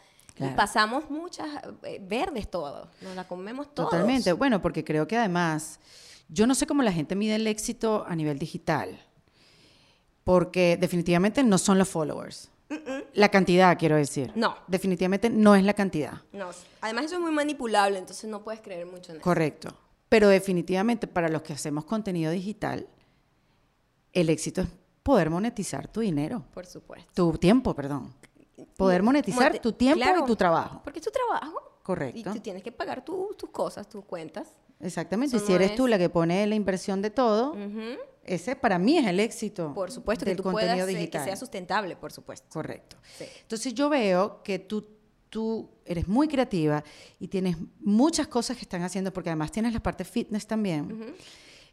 pasamos 0.56 1.12
muchas 1.12 1.48
eh, 1.84 2.02
verdes 2.02 2.50
todos, 2.50 2.88
nos 3.02 3.16
la 3.16 3.28
comemos 3.28 3.72
todos. 3.74 3.92
Totalmente, 3.92 4.34
bueno, 4.34 4.60
porque 4.60 4.84
creo 4.84 5.08
que 5.08 5.16
además, 5.16 5.80
yo 6.30 6.48
no 6.48 6.56
sé 6.56 6.66
cómo 6.66 6.82
la 6.82 6.92
gente 6.92 7.16
mide 7.16 7.36
el 7.36 7.46
éxito 7.46 8.04
a 8.08 8.16
nivel 8.16 8.40
digital, 8.40 9.00
porque 10.24 10.76
definitivamente 10.76 11.44
no 11.44 11.60
son 11.60 11.78
los 11.78 11.88
followers. 11.88 12.50
La 13.14 13.30
cantidad, 13.30 13.78
quiero 13.78 13.96
decir. 13.96 14.32
No. 14.36 14.56
Definitivamente 14.68 15.30
no 15.30 15.56
es 15.56 15.64
la 15.64 15.74
cantidad. 15.74 16.22
No. 16.32 16.50
Además, 16.82 17.06
eso 17.06 17.16
es 17.16 17.22
muy 17.22 17.32
manipulable, 17.32 17.98
entonces 18.00 18.30
no 18.30 18.44
puedes 18.44 18.62
creer 18.62 18.86
mucho 18.86 19.12
en 19.12 19.18
eso. 19.18 19.24
Correcto. 19.24 19.70
Pero 20.10 20.28
definitivamente 20.28 21.08
para 21.08 21.30
los 21.30 21.42
que 21.42 21.54
hacemos 21.54 21.86
contenido 21.86 22.32
digital, 22.32 22.88
el 24.12 24.30
éxito 24.30 24.62
es 24.62 24.68
poder 25.02 25.30
monetizar 25.30 25.88
tu 25.88 26.02
dinero. 26.02 26.44
Por 26.54 26.66
supuesto. 26.66 27.12
Tu 27.14 27.38
tiempo, 27.38 27.76
perdón. 27.76 28.14
Poder 28.78 29.04
monetizar 29.04 29.60
tu 29.60 29.74
tiempo 29.74 30.06
y 30.20 30.26
tu 30.26 30.36
trabajo. 30.36 30.82
Porque 30.84 31.00
es 31.00 31.06
tu 31.06 31.12
trabajo. 31.12 31.80
Correcto. 31.84 32.20
Y 32.20 32.24
tú 32.24 32.40
tienes 32.40 32.64
que 32.64 32.72
pagar 32.72 33.04
tus 33.04 33.36
tus 33.38 34.06
cuentas. 34.06 34.48
Exactamente. 34.80 35.38
y 35.38 35.40
si 35.40 35.54
eres 35.54 35.76
tú 35.76 35.88
la 35.88 35.98
que 35.98 36.10
pone 36.10 36.46
la 36.48 36.56
inversión 36.56 37.02
de 37.02 37.10
todo, 37.10 37.56
ese 38.26 38.56
para 38.56 38.80
mí 38.80 38.98
es 38.98 39.08
el 39.08 39.20
éxito. 39.20 39.74
Por 39.74 39.92
supuesto, 39.92 40.26
del 40.26 40.36
que 40.36 40.44
tú 40.44 40.50
contenido 40.52 40.86
digital. 40.86 41.22
que 41.22 41.30
sea 41.30 41.36
sustentable, 41.36 41.96
por 41.96 42.12
supuesto. 42.12 42.48
Correcto. 42.50 42.98
Entonces 43.42 43.74
yo 43.74 43.90
veo 43.90 44.42
que 44.44 44.60
tú, 44.60 44.88
tú 45.30 45.70
eres 45.86 46.08
muy 46.08 46.28
creativa 46.28 46.84
y 47.20 47.28
tienes 47.28 47.58
muchas 47.80 48.28
cosas 48.28 48.58
que 48.58 48.64
están 48.64 48.84
haciendo, 48.84 49.12
porque 49.12 49.30
además 49.30 49.52
tienes 49.52 49.74
la 49.74 49.82
parte 49.82 50.06
fitness 50.06 50.48
también. 50.48 51.16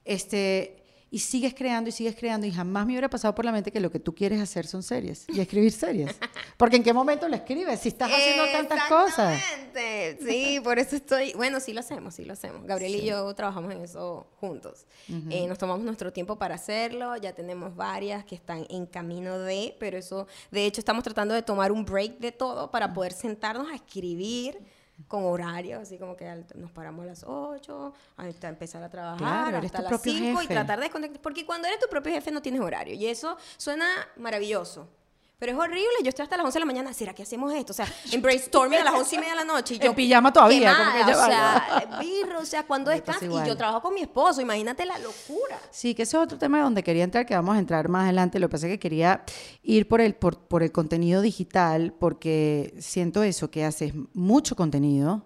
Este, 0.04 0.80
y 1.11 1.18
sigues 1.18 1.55
creando 1.55 1.88
y 1.88 1.92
sigues 1.92 2.14
creando 2.14 2.46
y 2.46 2.53
jamás 2.53 2.87
me 2.87 2.92
hubiera 2.92 3.11
pasado 3.11 3.35
por 3.35 3.44
la 3.44 3.51
mente 3.51 3.73
que 3.73 3.81
lo 3.81 3.90
que 3.90 3.99
tú 3.99 4.14
quieres 4.14 4.40
hacer 4.40 4.66
son 4.66 4.83
series 4.83 5.27
y 5.29 5.40
escribir 5.40 5.73
series. 5.73 6.14
Porque 6.57 6.77
en 6.77 6.85
qué 6.85 6.92
momento 6.92 7.29
lo 7.29 7.35
escribes 7.35 7.81
si 7.81 7.88
estás 7.88 8.11
haciendo 8.12 8.44
tantas 8.53 8.88
cosas. 8.88 9.38
Exactamente. 9.38 10.18
Sí, 10.25 10.61
por 10.62 10.79
eso 10.79 10.94
estoy, 10.94 11.33
bueno, 11.33 11.59
sí 11.59 11.73
lo 11.73 11.81
hacemos, 11.81 12.14
sí 12.14 12.25
lo 12.25 12.35
hacemos. 12.35 12.64
Gabriel 12.64 12.94
y 12.94 13.05
yo 13.05 13.35
trabajamos 13.35 13.73
en 13.73 13.83
eso 13.83 14.27
juntos. 14.38 14.87
Eh, 15.31 15.46
nos 15.49 15.59
tomamos 15.59 15.85
nuestro 15.85 16.12
tiempo 16.12 16.37
para 16.37 16.55
hacerlo, 16.55 17.16
ya 17.16 17.33
tenemos 17.33 17.75
varias 17.75 18.25
que 18.25 18.37
están 18.37 18.66
en 18.70 18.87
camino 18.87 19.38
de, 19.38 19.75
pero 19.81 19.99
eso, 19.99 20.29
de 20.51 20.66
hecho, 20.66 20.81
estamos 20.81 21.03
tratando 21.03 21.35
de 21.35 21.42
tomar 21.42 21.73
un 21.73 21.85
break 21.85 22.18
de 22.18 22.31
todo 22.31 22.70
para 22.70 22.92
poder 22.92 23.12
sentarnos 23.12 23.68
a 23.68 23.75
escribir 23.75 24.59
con 25.08 25.24
horario, 25.24 25.80
así 25.80 25.98
como 25.98 26.16
que 26.16 26.44
nos 26.54 26.70
paramos 26.70 27.04
a 27.04 27.06
las 27.06 27.24
8, 27.24 27.92
hasta 28.16 28.48
empezar 28.48 28.82
a 28.82 28.88
trabajar, 28.88 29.54
hasta 29.54 29.82
las 29.82 30.02
5 30.02 30.42
y 30.42 30.46
tratar 30.46 30.78
de 30.78 30.84
desconectar. 30.84 31.20
Porque 31.22 31.44
cuando 31.46 31.68
eres 31.68 31.80
tu 31.80 31.88
propio 31.88 32.12
jefe 32.12 32.30
no 32.30 32.42
tienes 32.42 32.60
horario. 32.60 32.94
Y 32.94 33.06
eso 33.06 33.36
suena 33.56 33.86
maravilloso. 34.16 34.88
Pero 35.40 35.53
es 35.53 35.59
horrible, 35.59 35.88
yo 36.03 36.11
estoy 36.11 36.24
hasta 36.24 36.37
las 36.37 36.44
11 36.44 36.57
de 36.57 36.61
la 36.61 36.66
mañana, 36.66 36.92
¿será 36.92 37.14
que 37.14 37.22
hacemos 37.22 37.50
esto? 37.55 37.72
O 37.72 37.74
sea, 37.74 37.87
en 38.12 38.20
brainstorming 38.20 38.79
a 38.79 38.85
las 38.85 38.94
11 38.94 39.14
y 39.14 39.18
media 39.20 39.31
de 39.31 39.37
la 39.37 39.44
noche. 39.44 39.74
Y 39.76 39.79
yo, 39.79 39.87
en 39.87 39.94
pijama 39.94 40.31
todavía. 40.31 40.70
o 41.09 41.14
sea, 41.14 41.98
birro, 41.98 42.40
o 42.40 42.44
sea, 42.44 42.64
cuando 42.64 42.90
descanso. 42.90 43.24
Y 43.42 43.48
yo 43.48 43.57
trabajo 43.57 43.81
con 43.81 43.94
mi 43.94 44.03
esposo, 44.03 44.42
imagínate 44.42 44.85
la 44.85 44.98
locura. 44.98 45.59
Sí, 45.70 45.94
que 45.94 46.03
ese 46.03 46.18
es 46.18 46.22
otro 46.22 46.37
tema 46.37 46.61
donde 46.61 46.83
quería 46.83 47.05
entrar, 47.05 47.24
que 47.24 47.35
vamos 47.35 47.57
a 47.57 47.59
entrar 47.59 47.88
más 47.88 48.05
adelante. 48.05 48.38
Lo 48.38 48.48
que 48.48 48.53
pasa 48.53 48.66
es 48.66 48.72
que 48.72 48.79
quería 48.79 49.24
ir 49.62 49.88
por 49.88 50.03
el, 50.03 50.14
por, 50.14 50.37
por 50.40 50.62
el 50.62 50.72
contenido 50.72 51.22
digital, 51.22 51.94
porque 51.98 52.74
siento 52.79 53.22
eso, 53.22 53.50
que 53.50 53.64
haces 53.64 53.94
mucho 54.12 54.57
contenido 54.57 55.24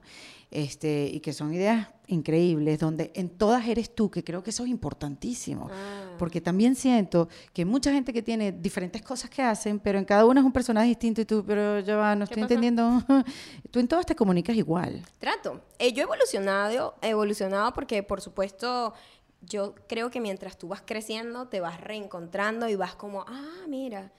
este, 0.54 1.10
y 1.12 1.18
que 1.18 1.32
son 1.32 1.52
ideas 1.52 1.88
increíbles, 2.06 2.78
donde 2.78 3.10
en 3.14 3.28
todas 3.28 3.66
eres 3.66 3.94
tú, 3.94 4.10
que 4.10 4.22
creo 4.22 4.42
que 4.42 4.50
eso 4.50 4.62
es 4.62 4.70
importantísimo, 4.70 5.68
ah. 5.70 6.14
porque 6.18 6.40
también 6.40 6.76
siento 6.76 7.28
que 7.52 7.64
mucha 7.64 7.92
gente 7.92 8.12
que 8.12 8.22
tiene 8.22 8.52
diferentes 8.52 9.02
cosas 9.02 9.30
que 9.30 9.42
hacen, 9.42 9.80
pero 9.80 9.98
en 9.98 10.04
cada 10.04 10.24
una 10.24 10.40
es 10.40 10.46
un 10.46 10.52
personaje 10.52 10.86
distinto 10.86 11.20
y 11.20 11.24
tú, 11.24 11.44
pero 11.44 11.80
ya 11.80 11.96
va, 11.96 12.14
no 12.14 12.24
estoy 12.24 12.42
entendiendo, 12.42 13.02
tú 13.70 13.80
en 13.80 13.88
todas 13.88 14.06
te 14.06 14.14
comunicas 14.14 14.56
igual. 14.56 15.02
Trato. 15.18 15.60
Eh, 15.78 15.92
yo 15.92 16.02
he 16.02 16.04
evolucionado, 16.04 16.94
he 17.02 17.08
evolucionado 17.08 17.72
porque 17.72 18.02
por 18.02 18.20
supuesto 18.20 18.94
yo 19.40 19.74
creo 19.88 20.10
que 20.10 20.20
mientras 20.20 20.56
tú 20.56 20.68
vas 20.68 20.82
creciendo, 20.86 21.48
te 21.48 21.60
vas 21.60 21.80
reencontrando 21.80 22.68
y 22.68 22.76
vas 22.76 22.94
como, 22.94 23.24
ah, 23.26 23.64
mira, 23.68 24.12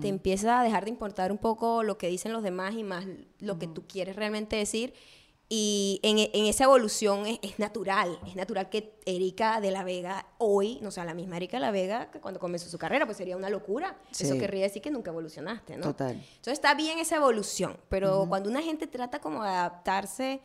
te 0.00 0.08
empieza 0.08 0.58
a 0.58 0.64
dejar 0.64 0.84
de 0.84 0.90
importar 0.90 1.30
un 1.30 1.38
poco 1.38 1.84
lo 1.84 1.98
que 1.98 2.08
dicen 2.08 2.32
los 2.32 2.42
demás 2.42 2.74
y 2.74 2.82
más 2.82 3.06
lo 3.38 3.58
que 3.60 3.68
tú 3.68 3.86
quieres 3.86 4.16
realmente 4.16 4.56
decir 4.56 4.92
Y 5.50 6.00
en, 6.02 6.18
en 6.18 6.46
esa 6.46 6.64
evolución 6.64 7.26
es, 7.26 7.38
es 7.40 7.58
natural, 7.58 8.18
es 8.26 8.36
natural 8.36 8.68
que 8.68 8.98
Erika 9.06 9.62
de 9.62 9.70
la 9.70 9.82
Vega 9.82 10.26
hoy 10.36 10.78
no 10.82 10.90
sea 10.90 11.06
la 11.06 11.14
misma 11.14 11.38
Erika 11.38 11.56
de 11.56 11.62
la 11.62 11.70
Vega 11.70 12.10
que 12.10 12.20
cuando 12.20 12.38
comenzó 12.38 12.68
su 12.68 12.76
carrera, 12.76 13.06
pues 13.06 13.16
sería 13.16 13.36
una 13.36 13.48
locura. 13.48 13.96
Eso 14.10 14.36
querría 14.36 14.64
decir 14.64 14.82
que 14.82 14.90
nunca 14.90 15.10
evolucionaste, 15.10 15.78
¿no? 15.78 15.84
Total. 15.84 16.12
Entonces 16.12 16.52
está 16.52 16.74
bien 16.74 16.98
esa 16.98 17.16
evolución, 17.16 17.78
pero 17.88 18.26
cuando 18.28 18.50
una 18.50 18.60
gente 18.60 18.86
trata 18.86 19.20
como 19.20 19.42
de 19.42 19.48
adaptarse 19.48 20.42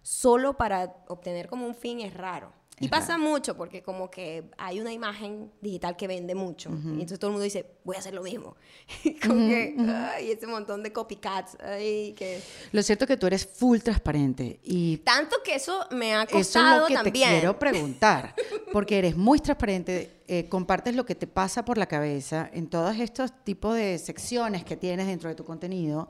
solo 0.00 0.56
para 0.56 1.04
obtener 1.08 1.48
como 1.48 1.66
un 1.66 1.74
fin 1.74 2.00
es 2.00 2.14
raro. 2.14 2.52
Y 2.78 2.88
pasa 2.88 3.16
mucho 3.16 3.56
porque 3.56 3.82
como 3.82 4.10
que 4.10 4.50
hay 4.58 4.80
una 4.80 4.92
imagen 4.92 5.50
digital 5.62 5.96
que 5.96 6.06
vende 6.06 6.34
mucho. 6.34 6.68
Y 6.68 7.00
entonces 7.00 7.18
todo 7.18 7.30
el 7.30 7.32
mundo 7.32 7.44
dice, 7.44 7.64
voy 7.84 7.96
a 7.96 8.00
hacer 8.00 8.12
lo 8.12 8.22
mismo. 8.22 8.56
Y 9.04 9.14
como 9.18 9.48
que, 9.48 9.74
ay, 10.14 10.30
ese 10.30 10.46
montón 10.46 10.82
de 10.82 10.92
copycats. 10.92 11.56
Ay, 11.60 12.12
que... 12.14 12.40
Lo 12.72 12.82
cierto 12.82 13.04
es 13.04 13.08
que 13.08 13.16
tú 13.16 13.26
eres 13.26 13.46
full 13.46 13.78
transparente 13.78 14.60
y 14.62 14.98
Tanto 14.98 15.36
que 15.42 15.54
eso 15.54 15.86
me 15.90 16.14
ha 16.14 16.24
eso 16.24 16.38
es 16.38 16.46
costado 16.46 16.80
lo 16.80 16.86
que 16.88 16.94
también. 16.94 17.30
te 17.30 17.38
quiero 17.38 17.58
preguntar, 17.58 18.34
porque 18.72 18.98
eres 18.98 19.16
muy 19.16 19.38
transparente, 19.40 20.22
eh, 20.28 20.46
compartes 20.48 20.94
lo 20.94 21.06
que 21.06 21.14
te 21.14 21.26
pasa 21.26 21.64
por 21.64 21.78
la 21.78 21.86
cabeza 21.86 22.50
en 22.52 22.68
todos 22.68 22.96
estos 22.98 23.32
tipos 23.44 23.74
de 23.74 23.98
secciones 23.98 24.64
que 24.64 24.76
tienes 24.76 25.06
dentro 25.06 25.30
de 25.30 25.34
tu 25.34 25.44
contenido. 25.44 26.08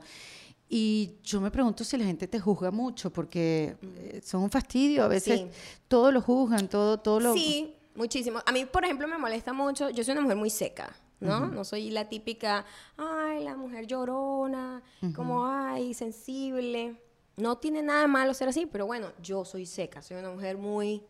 Y 0.69 1.15
yo 1.23 1.39
me 1.39 1.49
pregunto 1.49 1.83
si 1.83 1.97
la 1.97 2.05
gente 2.05 2.27
te 2.27 2.39
juzga 2.39 2.71
mucho, 2.71 3.09
porque 3.11 3.77
eh, 3.81 4.21
son 4.23 4.43
un 4.43 4.49
fastidio, 4.49 5.03
a 5.03 5.07
veces 5.07 5.39
Sí. 5.39 5.47
todo 5.87 6.11
lo 6.11 6.21
juzgan, 6.21 6.67
todo, 6.67 6.97
todo 6.99 7.19
lo... 7.21 7.33
Sí, 7.33 7.73
muchísimo. 7.95 8.39
A 8.45 8.51
mí, 8.51 8.65
por 8.65 8.83
ejemplo, 8.83 9.07
me 9.07 9.17
molesta 9.17 9.53
mucho. 9.53 9.89
Yo 9.89 10.03
soy 10.03 10.11
una 10.11 10.21
mujer 10.21 10.35
muy 10.37 10.49
seca, 10.49 10.93
¿no? 11.21 11.47
No 11.47 11.63
soy 11.63 11.89
la 11.89 12.09
típica, 12.09 12.65
ay, 12.97 13.43
la 13.45 13.55
mujer 13.55 13.87
llorona, 13.87 14.83
como, 15.15 15.45
ay, 15.47 15.93
sensible. 15.93 17.01
No 17.37 17.57
tiene 17.59 17.81
nada 17.81 18.01
de 18.01 18.07
malo 18.07 18.33
ser 18.33 18.49
así, 18.49 18.65
pero 18.65 18.85
bueno, 18.87 19.11
yo 19.21 19.45
soy 19.45 19.65
seca. 19.65 20.01
Soy 20.01 20.17
una 20.17 20.31
mujer 20.31 20.57
muy 20.57 21.01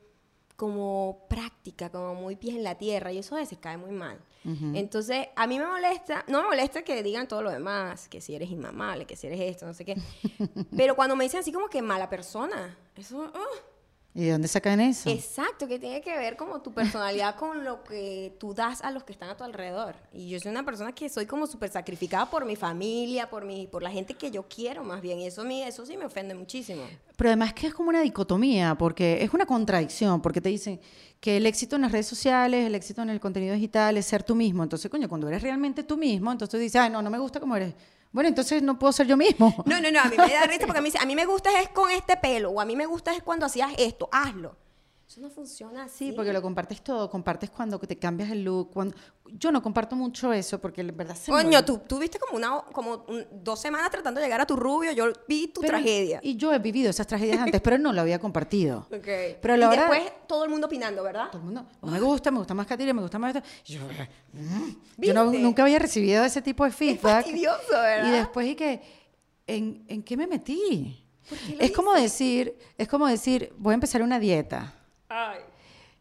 como 0.58 1.28
práctica, 1.30 1.90
como 1.92 2.16
muy 2.16 2.36
pies 2.36 2.56
en 2.56 2.64
la 2.64 2.76
tierra, 2.76 3.12
y 3.12 3.20
eso 3.20 3.36
a 3.36 3.40
veces 3.40 3.60
cae 3.62 3.78
muy 3.78 3.92
mal. 3.92 4.20
Entonces, 4.74 5.28
a 5.36 5.46
mí 5.46 5.60
me 5.60 5.68
molesta, 5.68 6.24
no 6.30 6.42
me 6.42 6.48
molesta 6.48 6.82
que 6.82 7.04
digan 7.04 7.28
todo 7.28 7.42
lo 7.42 7.52
demás, 7.52 8.08
que 8.08 8.22
si 8.22 8.34
eres 8.34 8.50
inmamable, 8.50 9.06
que 9.06 9.18
si 9.18 9.28
eres 9.28 9.42
esto, 9.42 9.66
no 9.66 9.74
sé 9.74 9.84
qué. 9.84 9.98
Pero 10.78 10.96
cuando 10.96 11.18
me 11.18 11.26
dicen 11.26 11.42
así 11.42 11.52
como 11.52 11.68
que 11.68 11.82
mala 11.82 12.10
persona, 12.10 12.78
eso, 12.96 13.30
ah, 13.36 13.62
¿Y 14.20 14.24
de 14.26 14.32
dónde 14.32 14.48
sacan 14.48 14.80
eso? 14.80 15.12
Exacto, 15.12 15.68
que 15.68 15.78
tiene 15.78 16.02
que 16.02 16.18
ver 16.18 16.36
como 16.38 16.60
tu 16.64 16.74
personalidad 16.74 17.36
con 17.36 17.64
lo 17.64 17.84
que 17.84 18.36
tú 18.40 18.52
das 18.56 18.82
a 18.82 18.90
los 18.90 19.04
que 19.04 19.12
están 19.14 19.30
a 19.30 19.38
tu 19.38 19.44
alrededor. 19.44 19.94
Y 20.12 20.28
yo 20.30 20.40
soy 20.40 20.50
una 20.50 20.66
persona 20.66 20.92
que 20.92 21.08
soy 21.08 21.28
como 21.28 21.46
súper 21.46 21.70
sacrificada 21.70 22.28
por 22.28 22.44
mi 22.44 22.56
familia, 22.56 23.30
por 23.30 23.46
mi, 23.46 23.68
por 23.68 23.84
la 23.84 23.92
gente 23.92 24.16
que 24.16 24.32
yo 24.32 24.48
quiero 24.50 24.84
más 24.84 25.02
bien. 25.04 25.20
Y 25.20 25.28
eso, 25.28 25.42
a 25.42 25.44
mí- 25.46 25.62
eso 25.62 25.86
sí 25.86 25.96
me 25.98 26.06
ofende 26.06 26.34
muchísimo. 26.34 26.82
Pero 27.16 27.30
además 27.30 27.54
que 27.54 27.68
es 27.68 27.76
como 27.76 27.90
una 27.90 28.02
dicotomía, 28.02 28.74
porque 28.76 29.24
es 29.24 29.32
una 29.36 29.46
contradicción, 29.46 30.20
porque 30.20 30.42
te 30.42 30.50
dicen 30.50 30.80
que 31.20 31.38
el 31.38 31.46
éxito 31.46 31.76
en 31.76 31.84
las 31.84 31.92
redes 31.92 32.08
sociales, 32.08 32.66
el 32.66 32.74
éxito 32.74 33.04
en 33.04 33.12
el 33.12 33.20
contenido 33.20 33.54
digital 33.54 33.98
es 33.98 34.08
ser 34.08 34.24
tú 34.24 34.34
mismo. 34.34 34.64
Entonces, 34.64 34.90
coño, 34.90 35.08
cuando 35.08 35.28
eres 35.28 35.44
realmente 35.44 35.84
tú 35.84 35.96
mismo, 35.96 36.32
entonces 36.32 36.50
tú 36.52 36.58
dices, 36.58 36.82
ay, 36.82 36.90
no, 36.90 37.04
no 37.04 37.12
me 37.12 37.20
gusta 37.20 37.40
como 37.40 37.56
eres. 37.56 37.76
Bueno, 38.18 38.30
entonces 38.30 38.64
no 38.64 38.80
puedo 38.80 38.92
ser 38.92 39.06
yo 39.06 39.16
mismo. 39.16 39.54
No, 39.68 39.80
no, 39.80 39.92
no, 39.92 40.00
a 40.00 40.06
mí 40.06 40.18
me 40.18 40.34
da 40.34 40.42
risa 40.48 40.66
porque 40.66 40.80
a 40.80 40.82
mí, 40.82 40.90
a 41.00 41.06
mí 41.06 41.16
me 41.16 41.28
gusta 41.28 41.62
es 41.62 41.70
con 41.70 41.92
este 41.92 42.18
pelo, 42.18 42.50
o 42.50 42.60
a 42.60 42.66
mí 42.66 42.76
me 42.76 42.88
gusta 42.88 43.14
es 43.14 43.22
cuando 43.22 43.46
hacías 43.46 43.72
esto, 43.78 44.10
hazlo. 44.12 44.58
Eso 45.08 45.22
no 45.22 45.30
funciona 45.30 45.86
así. 45.86 46.10
Sí, 46.10 46.12
porque 46.12 46.34
lo 46.34 46.42
compartes 46.42 46.82
todo, 46.82 47.10
compartes 47.10 47.50
cuando 47.50 47.80
te 47.80 47.98
cambias 47.98 48.30
el 48.30 48.44
look. 48.44 48.72
Cuando... 48.74 48.94
Yo 49.28 49.54
no 49.54 49.64
comparto 49.64 49.96
mucho 49.96 50.34
eso 50.34 50.60
porque 50.60 50.84
la 50.84 50.92
verdad 50.92 51.16
se 51.16 51.32
Coño, 51.32 51.64
tú, 51.64 51.78
tú 51.88 51.98
viste 51.98 52.20
como, 52.20 52.36
una, 52.36 52.62
como 52.74 53.06
un- 53.08 53.26
dos 53.32 53.58
semanas 53.62 53.90
tratando 53.90 54.20
de 54.20 54.26
llegar 54.28 54.42
a 54.42 54.46
tu 54.46 54.58
rubio, 54.58 54.92
yo 54.92 55.06
vi 55.26 55.48
tu 55.48 55.62
Pero- 55.62 55.72
tragedia. 55.78 56.20
Y 56.22 56.36
yo 56.36 56.54
he 56.54 56.60
vivido 56.60 56.90
esas 56.90 57.08
tragedias 57.08 57.40
antes, 57.40 57.62
pero 57.62 57.78
no 57.78 57.94
lo 57.94 58.02
había 58.02 58.20
compartido. 58.20 58.86
Ok. 58.92 59.08
Pero 59.42 59.56
la 59.56 59.66
y 59.66 59.70
hora- 59.70 59.90
después 59.90 60.12
todo 60.28 60.44
el 60.44 60.50
mundo 60.50 60.68
opinando, 60.68 61.02
¿verdad? 61.04 61.30
Todo 61.32 61.40
el 61.40 61.46
mundo, 61.46 61.66
"No 61.82 61.92
me 61.92 62.00
gusta, 62.02 62.30
me 62.30 62.40
gusta 62.40 62.54
más 62.54 62.68
Katia, 62.68 62.94
me 62.94 63.02
gusta 63.02 63.18
más 63.18 63.34
esto. 63.34 63.48
Yo, 63.66 63.80
mm. 64.34 64.72
yo 64.98 65.14
no- 65.14 65.32
nunca 65.32 65.64
había 65.64 65.80
recibido 65.80 66.26
ese 66.26 66.42
tipo 66.42 66.66
de 66.66 66.72
feedback. 66.72 67.24
fastidioso, 67.24 67.72
¿verdad? 67.72 68.08
Y 68.10 68.12
después 68.12 68.48
y 68.48 68.56
que, 68.56 68.82
¿en, 69.48 69.86
¿en 69.88 70.04
qué 70.04 70.18
me 70.18 70.28
metí? 70.28 71.06
¿Por 71.30 71.38
qué 71.38 71.56
lo 71.56 71.62
Es 71.62 71.72
como 71.72 71.94
decir, 71.94 72.58
es 72.78 72.88
como 72.90 73.08
decir, 73.08 73.54
voy 73.58 73.72
a 73.72 73.76
empezar 73.76 74.02
una 74.02 74.20
dieta 74.20 74.74
Ay. 75.10 75.40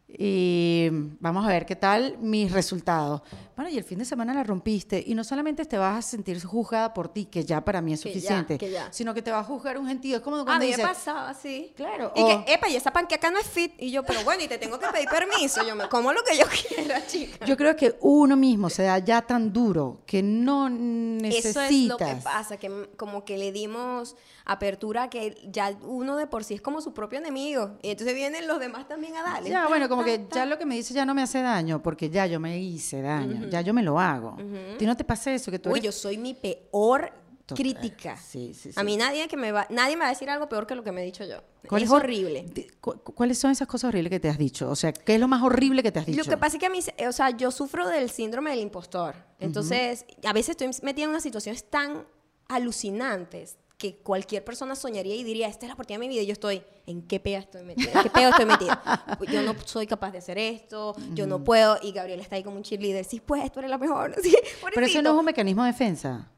y 0.09 0.89
vamos 1.21 1.45
a 1.45 1.49
ver 1.49 1.67
qué 1.67 1.77
tal 1.77 2.19
mis 2.19 2.53
resultados. 2.53 3.23
Bueno, 3.57 3.71
y 3.71 3.79
el 3.79 3.85
fin 3.85 3.99
de 3.99 4.05
semana 4.05 4.35
la 4.35 4.45
rompiste 4.45 5.03
y 5.07 5.15
no 5.15 5.25
solamente 5.25 5.65
te 5.65 5.79
vas 5.79 5.99
a 5.99 6.03
sentir 6.03 6.45
juzgada 6.45 6.93
por 6.93 7.09
ti, 7.09 7.25
que 7.25 7.43
ya 7.43 7.65
para 7.65 7.81
mí 7.81 7.95
es 7.95 8.03
Que 8.03 8.11
ya, 8.11 8.15
suficiente, 8.15 8.59
que 8.59 8.71
ya. 8.71 8.93
sino 8.93 9.15
que 9.15 9.23
te 9.23 9.31
va 9.31 9.39
a 9.39 9.45
juzgar 9.45 9.79
un 9.79 9.87
gentío. 9.89 10.17
Es 10.19 10.23
como 10.23 10.37
A 10.37 10.45
cuando 10.45 10.67
mí 10.67 10.73
me 10.77 10.83
pasaba 10.83 11.31
así. 11.31 11.73
Claro, 11.75 12.13
Y 12.15 12.21
o- 12.23 12.45
que, 12.45 12.53
epa, 12.53 12.69
y 12.69 12.77
esa 12.77 12.93
panqueca 12.93 13.31
no 13.31 13.39
es 13.39 13.47
fit. 13.47 13.73
Y 13.79 13.91
yo, 13.91 14.03
pero 14.03 14.23
bueno, 14.25 14.43
y 14.43 14.49
te 14.49 14.59
tengo 14.59 14.79
que 14.79 14.87
pedir 14.89 15.09
permiso. 15.09 15.67
Yo 15.67 15.75
me 15.75 15.89
como 15.89 16.13
lo 16.13 16.23
que 16.23 16.37
yo 16.37 16.45
quiera, 16.69 17.07
chica. 17.07 17.47
yo 17.47 17.57
creo 17.57 17.75
que 17.77 17.97
uno 18.03 18.37
mismo 18.37 18.69
se 18.69 18.83
da 18.83 18.99
ya 18.99 19.23
tan 19.23 19.51
duro 19.55 20.03
que 20.05 20.23
no 20.23 20.69
necesitas. 20.69 21.47
Eso 21.57 21.61
es 21.63 21.89
lo 21.89 21.97
que 21.97 22.17
pasa, 22.23 22.59
que 22.59 22.91
como 22.99 23.25
que 23.25 23.39
le 23.39 23.53
dimos 23.53 24.17
apertura 24.45 25.05
a 25.05 25.11
que 25.11 25.35
ya 25.51 25.77
uno 25.83 26.17
de 26.17 26.27
por 26.27 26.45
sí 26.45 26.55
es 26.55 26.61
como 26.61 26.81
su 26.83 26.93
propio 26.93 27.19
enemigo. 27.19 27.79
Y 27.83 27.91
entonces 27.93 28.15
vienen 28.15 28.47
los 28.47 28.61
demás 28.61 28.87
también 28.87 29.17
a 29.17 29.23
darle. 29.23 29.49
Ya, 29.49 29.67
bueno, 29.67 29.89
como 29.89 30.05
que 30.05 30.27
ya 30.31 30.45
lo 30.45 30.59
que 30.59 30.67
me 30.67 30.75
dice 30.75 30.93
ya 30.93 31.07
no 31.07 31.15
me 31.15 31.23
hace 31.23 31.41
daño, 31.41 31.83
porque 31.83 32.11
ya 32.11 32.27
yo 32.27 32.39
me 32.39 32.59
hice 32.59 33.01
daño, 33.01 33.46
ya 33.51 33.61
yo 33.61 33.73
me 33.75 33.83
lo 33.83 33.99
hago. 33.99 34.37
¿A 34.75 34.79
ti 34.79 34.87
no 34.87 34.97
te 34.97 35.05
pasa 35.05 35.33
eso? 35.33 35.51
Que 35.51 35.59
tú 35.59 35.71
Uy, 35.71 35.79
eres- 35.81 35.85
yo 35.85 35.93
soy 35.93 36.19
mi 36.19 36.35
peor 36.35 37.13
Total. 37.47 37.57
crítica. 37.63 38.17
Sí, 38.17 38.53
sí, 38.55 38.73
sí. 38.73 38.79
A 38.81 38.83
mí 38.83 38.97
nadie 38.97 39.29
que 39.29 39.37
me 39.37 39.53
va, 39.53 39.67
nadie 39.71 39.95
me 39.97 40.01
va 40.01 40.07
a 40.07 40.11
decir 40.11 40.29
algo 40.29 40.49
peor 40.49 40.67
que 40.67 40.75
lo 40.75 40.83
que 40.83 40.91
me 40.93 41.03
he 41.03 41.05
dicho 41.05 41.25
yo. 41.25 41.39
¿Cuál 41.69 41.83
Es 41.85 41.91
hor- 41.91 42.03
horrible. 42.03 42.45
cu- 42.81 42.99
¿Cuáles 43.01 43.39
son 43.39 43.51
esas 43.53 43.69
cosas 43.69 43.89
horribles 43.89 44.11
que 44.11 44.19
te 44.21 44.29
has 44.29 44.39
dicho? 44.39 44.69
O 44.71 44.75
sea, 44.77 44.93
¿qué 44.93 45.15
es 45.15 45.21
lo 45.21 45.29
más 45.29 45.43
horrible 45.43 45.83
que 45.83 45.93
te 45.93 45.99
has 46.01 46.07
dicho? 46.07 46.19
Lo 46.25 46.29
que 46.31 46.37
pasa 46.37 46.57
es 46.57 46.61
que 46.61 46.67
a 46.67 46.71
mí, 46.71 46.81
o 47.09 47.13
sea, 47.13 47.31
yo 47.31 47.51
sufro 47.53 47.87
del 47.89 48.11
síndrome 48.11 48.51
del 48.51 48.61
impostor. 48.61 49.15
Entonces, 49.39 50.05
a 50.25 50.33
veces 50.33 50.51
estoy 50.51 50.69
metida 50.83 51.05
en 51.05 51.11
unas 51.11 51.23
situaciones 51.23 51.69
tan 51.71 52.05
alucinantes 52.49 53.59
que 53.79 53.97
cualquier 53.99 54.43
persona 54.43 54.75
soñaría 54.75 55.15
y 55.15 55.23
diría, 55.23 55.49
esta 55.49 55.67
es 55.67 55.69
la 55.69 55.75
oportunidad 55.75 56.01
de 56.01 56.09
mi 56.09 56.15
vida. 56.15 56.23
Y 56.23 56.27
yo 56.27 56.33
estoy, 56.33 56.63
¿en 56.87 57.03
qué 57.03 57.21
pea 57.21 57.41
estoy 57.41 57.63
metida? 57.63 57.91
¿En 57.93 58.03
qué 58.05 58.11
peo 58.11 58.31
estoy 58.31 58.47
metida? 58.47 59.05
Pues 59.19 59.31
yo 59.31 59.43
no 59.43 59.55
soy 59.67 59.87
capaz 59.87 60.13
de 60.13 60.19
hacer 60.19 60.39
esto, 60.39 60.95
yo 61.13 61.27
no 61.27 61.45
puedo. 61.45 61.77
Y 61.83 61.93
Gabriela 61.93 62.23
está 62.23 62.37
ahí 62.37 62.43
como 62.43 62.57
un 62.57 62.63
cheerleader. 62.63 63.05
Sí, 63.05 63.21
pues, 63.25 63.53
tú 63.53 63.59
eres 63.59 63.71
la 63.71 63.79
mejor. 63.79 64.15
Sí, 64.23 64.35
Pero 64.75 64.87
eso 64.87 65.03
no 65.03 65.11
es 65.13 65.17
un 65.19 65.25
mecanismo 65.27 65.63
de 65.65 65.73
defensa. 65.73 66.31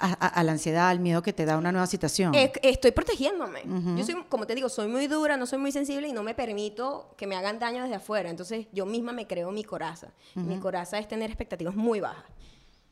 A, 0.00 0.12
a- 0.12 0.28
a 0.28 0.44
la 0.44 0.52
ansiedad, 0.52 0.88
al 0.90 1.00
miedo 1.00 1.22
que 1.22 1.32
te 1.32 1.44
da 1.44 1.58
una 1.58 1.72
nueva 1.72 1.88
situación. 1.88 2.32
Eh, 2.34 2.52
estoy 2.62 2.92
protegiéndome. 2.92 3.62
Yo 3.96 4.04
soy, 4.06 4.14
como 4.28 4.46
te 4.46 4.54
digo, 4.54 4.68
soy 4.68 4.86
muy 4.88 5.08
dura, 5.08 5.36
no 5.36 5.44
soy 5.44 5.58
muy 5.58 5.72
sensible 5.72 6.06
y 6.08 6.12
no 6.12 6.22
me 6.22 6.34
permito 6.36 7.12
que 7.18 7.26
me 7.26 7.34
hagan 7.34 7.58
daño 7.58 7.82
desde 7.82 7.96
afuera. 7.96 8.30
Entonces, 8.30 8.66
yo 8.72 8.86
misma 8.86 9.12
me 9.12 9.26
creo 9.26 9.50
mi 9.50 9.64
coraza. 9.64 10.12
Mi 10.36 10.58
coraza 10.58 10.98
es 11.00 11.06
tener 11.08 11.28
expectativas 11.30 11.74
muy 11.74 11.98
bajas. 12.00 12.24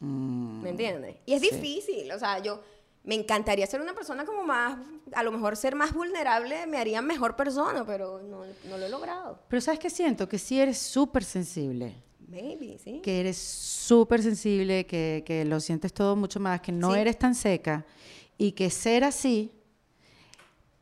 Mm, 0.00 0.62
¿Me 0.62 0.70
entiendes? 0.70 1.16
Y 1.26 1.32
es 1.34 1.40
difícil. 1.40 2.10
O 2.12 2.18
sea, 2.18 2.40
yo 2.40 2.60
me 3.06 3.14
encantaría 3.14 3.66
ser 3.66 3.80
una 3.80 3.94
persona 3.94 4.26
como 4.26 4.42
más, 4.44 4.76
a 5.14 5.22
lo 5.22 5.32
mejor 5.32 5.56
ser 5.56 5.74
más 5.74 5.94
vulnerable 5.94 6.66
me 6.66 6.76
haría 6.76 7.00
mejor 7.00 7.36
persona, 7.36 7.86
pero 7.86 8.20
no, 8.20 8.42
no 8.68 8.76
lo 8.78 8.84
he 8.84 8.88
logrado. 8.90 9.38
Pero 9.48 9.60
¿sabes 9.62 9.80
qué 9.80 9.88
siento? 9.88 10.28
Que 10.28 10.38
sí 10.38 10.60
eres 10.60 10.76
súper 10.76 11.24
sensible. 11.24 11.94
Maybe, 12.28 12.76
sí. 12.82 13.00
Que 13.02 13.20
eres 13.20 13.38
súper 13.38 14.20
sensible, 14.22 14.84
que, 14.86 15.22
que 15.24 15.44
lo 15.44 15.60
sientes 15.60 15.92
todo 15.94 16.16
mucho 16.16 16.40
más, 16.40 16.60
que 16.60 16.72
no 16.72 16.92
Sí. 16.92 16.98
eres 16.98 17.16
tan 17.18 17.34
seca 17.36 17.86
y 18.36 18.52
que 18.52 18.68
ser 18.68 19.04
así 19.04 19.52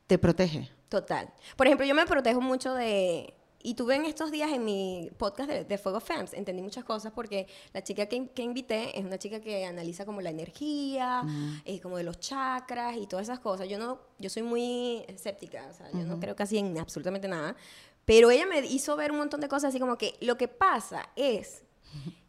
te 0.06 0.18
protege. 0.18 0.70
Total. 0.88 1.32
Por 1.56 1.66
ejemplo, 1.66 1.86
yo 1.86 1.94
me 1.94 2.06
protejo 2.06 2.40
mucho 2.40 2.74
de... 2.74 3.34
Y 3.66 3.72
tuve 3.76 3.96
en 3.96 4.04
estos 4.04 4.30
días 4.30 4.52
en 4.52 4.62
mi 4.62 5.10
podcast 5.16 5.48
de, 5.48 5.64
de 5.64 5.78
Fuego 5.78 5.98
Femmes, 5.98 6.34
entendí 6.34 6.60
muchas 6.60 6.84
cosas 6.84 7.12
porque 7.12 7.46
la 7.72 7.82
chica 7.82 8.04
que, 8.04 8.28
que 8.28 8.42
invité 8.42 8.98
es 8.98 9.06
una 9.06 9.16
chica 9.16 9.40
que 9.40 9.64
analiza 9.64 10.04
como 10.04 10.20
la 10.20 10.28
energía, 10.28 11.22
eh, 11.64 11.80
como 11.80 11.96
de 11.96 12.04
los 12.04 12.20
chakras 12.20 12.94
y 12.98 13.06
todas 13.06 13.22
esas 13.26 13.40
cosas. 13.40 13.66
Yo 13.66 13.78
no, 13.78 14.00
yo 14.18 14.28
soy 14.28 14.42
muy 14.42 15.02
escéptica, 15.08 15.66
o 15.70 15.72
sea, 15.72 15.90
yo 15.92 16.04
no 16.04 16.20
creo 16.20 16.36
casi 16.36 16.58
en 16.58 16.78
absolutamente 16.78 17.26
nada. 17.26 17.56
Pero 18.04 18.30
ella 18.30 18.44
me 18.44 18.60
hizo 18.66 18.96
ver 18.96 19.12
un 19.12 19.16
montón 19.16 19.40
de 19.40 19.48
cosas 19.48 19.70
así 19.70 19.80
como 19.80 19.96
que 19.96 20.18
lo 20.20 20.36
que 20.36 20.46
pasa 20.46 21.08
es 21.16 21.64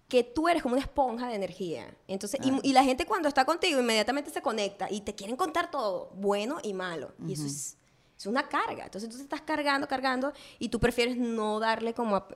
que 0.08 0.24
tú 0.24 0.48
eres 0.48 0.63
como 0.63 0.76
una 0.76 0.84
esponja 0.84 1.28
de 1.28 1.36
energía. 1.36 1.93
Entonces, 2.08 2.39
y, 2.45 2.69
y 2.69 2.71
la 2.71 2.86
gente 2.86 3.06
cuando 3.06 3.28
está 3.28 3.43
contigo 3.43 3.82
inmediatamente 3.82 4.32
se 4.32 4.41
conecta 4.41 4.88
y 4.89 5.02
te 5.02 5.13
quieren 5.15 5.36
contar 5.36 5.69
todo, 5.69 6.12
bueno 6.15 6.60
y 6.63 6.74
malo. 6.74 7.13
Y 7.28 7.34
eso 7.34 7.45
es, 7.45 7.78
es 8.17 8.25
una 8.28 8.47
carga. 8.47 8.86
Entonces 8.86 9.10
tú 9.10 9.17
te 9.17 9.23
estás 9.23 9.41
cargando, 9.41 9.88
cargando 9.88 10.32
y 10.60 10.69
tú 10.69 10.80
prefieres 10.80 11.17
no 11.17 11.60
darle 11.60 11.93
como 11.93 12.15
a- 12.15 12.28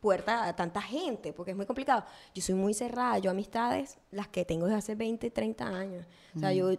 puerta 0.00 0.44
a 0.46 0.54
tanta 0.54 0.82
gente 0.82 1.32
porque 1.32 1.52
es 1.52 1.56
muy 1.56 1.64
complicado. 1.66 2.04
Yo 2.34 2.42
soy 2.42 2.54
muy 2.54 2.74
cerrada, 2.74 3.18
yo 3.18 3.30
amistades, 3.30 3.96
las 4.10 4.28
que 4.28 4.44
tengo 4.44 4.66
desde 4.66 4.78
hace 4.78 4.94
20, 4.94 5.30
30 5.30 5.66
años. 5.66 6.06
O 6.36 6.40
sea, 6.40 6.52
yo, 6.52 6.70
eh, 6.70 6.78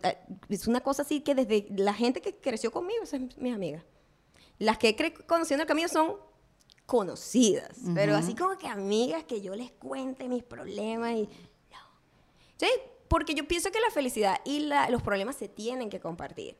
es 0.49 0.67
una 0.67 0.81
cosa 0.81 1.01
así 1.01 1.21
que 1.21 1.33
desde 1.33 1.65
la 1.75 1.93
gente 1.93 2.21
que 2.21 2.35
creció 2.35 2.71
conmigo, 2.71 3.01
esas 3.03 3.21
es 3.21 3.37
mis 3.37 3.53
amigas. 3.55 3.83
Las 4.59 4.77
que 4.77 4.89
he 4.89 5.13
conocido 5.25 5.55
en 5.55 5.61
el 5.61 5.67
camino 5.67 5.87
son 5.87 6.15
conocidas, 6.85 7.71
pero 7.95 8.15
así 8.15 8.35
como 8.35 8.57
que 8.57 8.67
amigas 8.67 9.23
que 9.23 9.41
yo 9.41 9.55
les 9.55 9.71
cuente 9.71 10.29
mis 10.29 10.43
problemas 10.43 11.13
y 11.13 11.23
no. 11.23 11.79
Sí, 12.57 12.67
porque 13.07 13.33
yo 13.35 13.47
pienso 13.47 13.71
que 13.71 13.79
la 13.79 13.89
felicidad 13.91 14.37
y 14.45 14.59
la- 14.61 14.89
los 14.89 15.01
problemas 15.01 15.35
se 15.35 15.47
tienen 15.47 15.89
que 15.89 15.99
compartir. 15.99 16.57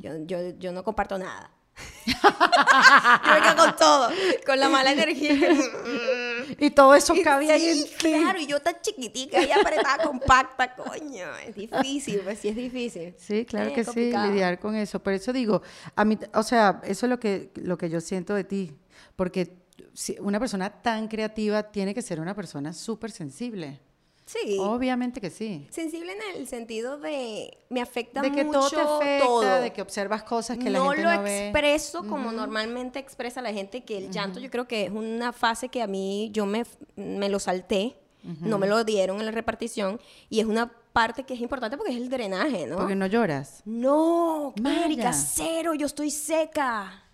yo, 0.00 0.12
yo, 0.26 0.50
yo 0.58 0.72
no 0.72 0.84
comparto 0.84 1.18
nada. 1.18 1.50
yo 2.06 3.32
me 3.34 3.40
quedo 3.40 3.56
con 3.56 3.76
todo, 3.76 4.10
con 4.46 4.58
la 4.58 4.68
mala 4.68 4.92
energía. 4.92 5.34
Y 6.60 6.70
todo 6.70 6.94
eso 6.94 7.14
Sí, 7.14 7.22
cabía 7.22 7.54
ahí 7.54 7.68
en 7.68 7.84
ti. 7.84 7.90
claro, 7.98 8.40
y 8.40 8.46
yo 8.46 8.58
tan 8.60 8.76
chiquitica 8.80 9.42
y 9.42 9.50
apretada, 9.52 10.02
compacta, 10.04 10.74
coño. 10.74 11.26
Es 11.46 11.54
difícil, 11.54 12.20
pues 12.20 12.38
sí 12.38 12.48
es 12.48 12.56
difícil. 12.56 13.14
Sí, 13.18 13.44
claro 13.44 13.72
que 13.74 13.84
sí, 13.84 14.10
lidiar 14.12 14.58
con 14.58 14.74
eso. 14.74 15.00
Por 15.02 15.12
eso 15.12 15.32
digo, 15.32 15.60
a 15.94 16.04
mí, 16.06 16.18
o 16.34 16.42
sea, 16.42 16.80
eso 16.84 17.04
es 17.06 17.10
lo 17.10 17.20
que, 17.20 17.52
lo 17.56 17.76
que 17.76 17.90
yo 17.90 18.00
siento 18.00 18.34
de 18.34 18.44
ti. 18.44 18.72
Porque 19.14 19.58
si 19.92 20.16
una 20.20 20.40
persona 20.40 20.70
tan 20.70 21.06
creativa 21.06 21.62
tiene 21.64 21.92
que 21.94 22.00
ser 22.02 22.18
una 22.18 22.34
persona 22.34 22.72
súper 22.72 23.10
sensible. 23.10 23.80
Sí. 24.28 24.58
Obviamente 24.60 25.22
que 25.22 25.30
sí. 25.30 25.66
Sensible 25.70 26.12
en 26.12 26.36
el 26.36 26.46
sentido 26.46 26.98
de 26.98 27.56
me 27.70 27.80
afecta 27.80 28.20
De 28.20 28.30
que 28.30 28.44
mucho 28.44 28.60
todo 28.68 28.98
te 28.98 29.06
afecta, 29.16 29.26
todo. 29.26 29.60
de 29.62 29.72
que 29.72 29.80
observas 29.80 30.22
cosas 30.22 30.58
que 30.58 30.68
la 30.68 30.80
no 30.80 30.90
gente 30.90 31.02
lo 31.02 31.14
no 31.14 31.22
ve. 31.22 31.48
expreso 31.48 32.06
como 32.06 32.30
normalmente 32.30 32.98
expresa 32.98 33.40
la 33.40 33.54
gente, 33.54 33.84
que 33.84 33.96
el 33.96 34.10
llanto 34.10 34.38
yo 34.38 34.50
creo 34.50 34.68
que 34.68 34.84
es 34.84 34.90
una 34.90 35.32
fase 35.32 35.70
que 35.70 35.80
a 35.80 35.86
mí 35.86 36.28
yo 36.32 36.44
me, 36.44 36.66
me 36.96 37.30
lo 37.30 37.38
salté, 37.38 37.96
no 38.42 38.58
me 38.58 38.66
lo 38.66 38.84
dieron 38.84 39.18
en 39.20 39.24
la 39.24 39.32
repartición, 39.32 39.98
y 40.28 40.40
es 40.40 40.46
una 40.46 40.70
parte 40.92 41.22
que 41.24 41.32
es 41.32 41.40
importante 41.40 41.78
porque 41.78 41.92
es 41.92 41.98
el 41.98 42.10
drenaje, 42.10 42.66
¿no? 42.66 42.76
Porque 42.76 42.96
no 42.96 43.06
lloras. 43.06 43.62
No, 43.64 44.52
marica, 44.60 45.14
cero, 45.14 45.72
yo 45.72 45.86
estoy 45.86 46.10
seca. 46.10 47.04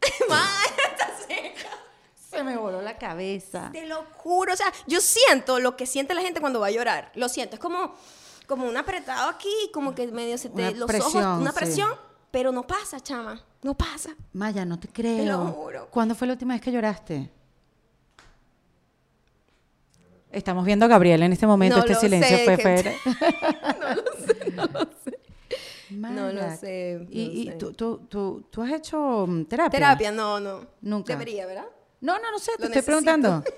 Maya, 0.28 0.90
está 0.90 1.16
seca. 1.28 1.68
Se 2.30 2.42
me 2.44 2.56
voló 2.58 2.82
la 2.82 2.98
cabeza. 2.98 3.70
Te 3.72 3.86
lo 3.86 4.04
juro, 4.16 4.52
o 4.52 4.56
sea, 4.56 4.70
yo 4.86 5.00
siento 5.00 5.60
lo 5.60 5.76
que 5.76 5.86
siente 5.86 6.12
la 6.14 6.20
gente 6.20 6.40
cuando 6.40 6.60
va 6.60 6.66
a 6.66 6.70
llorar. 6.70 7.10
Lo 7.14 7.28
siento, 7.28 7.54
es 7.56 7.60
como, 7.60 7.94
como 8.46 8.66
un 8.68 8.76
apretado 8.76 9.30
aquí, 9.30 9.48
como 9.72 9.94
que 9.94 10.06
medio 10.08 10.36
se 10.36 10.50
te 10.50 10.68
Una 10.68 10.70
los 10.72 10.86
presión, 10.86 11.24
ojos, 11.24 11.40
una 11.40 11.52
sí. 11.52 11.56
presión, 11.58 11.90
pero 12.30 12.52
no 12.52 12.66
pasa, 12.66 13.00
chama, 13.00 13.42
no 13.62 13.74
pasa. 13.74 14.10
Maya, 14.34 14.66
no 14.66 14.78
te 14.78 14.88
creo. 14.88 15.46
juro. 15.46 15.88
¿Cuándo 15.90 16.14
fue 16.14 16.26
la 16.26 16.34
última 16.34 16.52
vez 16.52 16.60
que 16.60 16.70
lloraste? 16.70 17.30
Estamos 20.30 20.66
viendo 20.66 20.84
a 20.84 20.88
Gabriel 20.88 21.22
en 21.22 21.32
este 21.32 21.46
momento. 21.46 21.76
No 21.78 21.82
este 21.82 21.94
lo 21.94 22.00
silencio 22.00 22.36
sé, 22.36 22.44
fue 22.44 22.58
fuera. 22.58 22.92
no 23.80 23.94
lo 23.94 24.26
sé, 24.26 24.50
no 24.52 24.64
lo 24.66 24.80
sé. 25.02 25.18
Maya, 25.90 26.14
No 26.14 26.32
lo 26.32 26.56
sé, 26.58 26.98
no 27.00 27.06
¿Y, 27.10 27.24
lo 27.26 27.32
y 27.32 27.46
sé. 27.46 27.52
Tú, 27.54 27.72
tú, 27.72 27.98
tú, 28.06 28.46
tú 28.50 28.62
has 28.62 28.70
hecho 28.72 29.24
mm, 29.26 29.44
terapia? 29.46 29.70
Terapia, 29.70 30.12
no, 30.12 30.38
no. 30.38 30.66
Nunca. 30.82 31.14
Debería, 31.14 31.46
¿verdad? 31.46 31.64
No, 32.00 32.18
no, 32.18 32.30
no 32.30 32.38
sé, 32.38 32.52
te 32.58 32.64
estoy 32.64 32.68
necesito. 32.68 32.86
preguntando. 32.86 33.44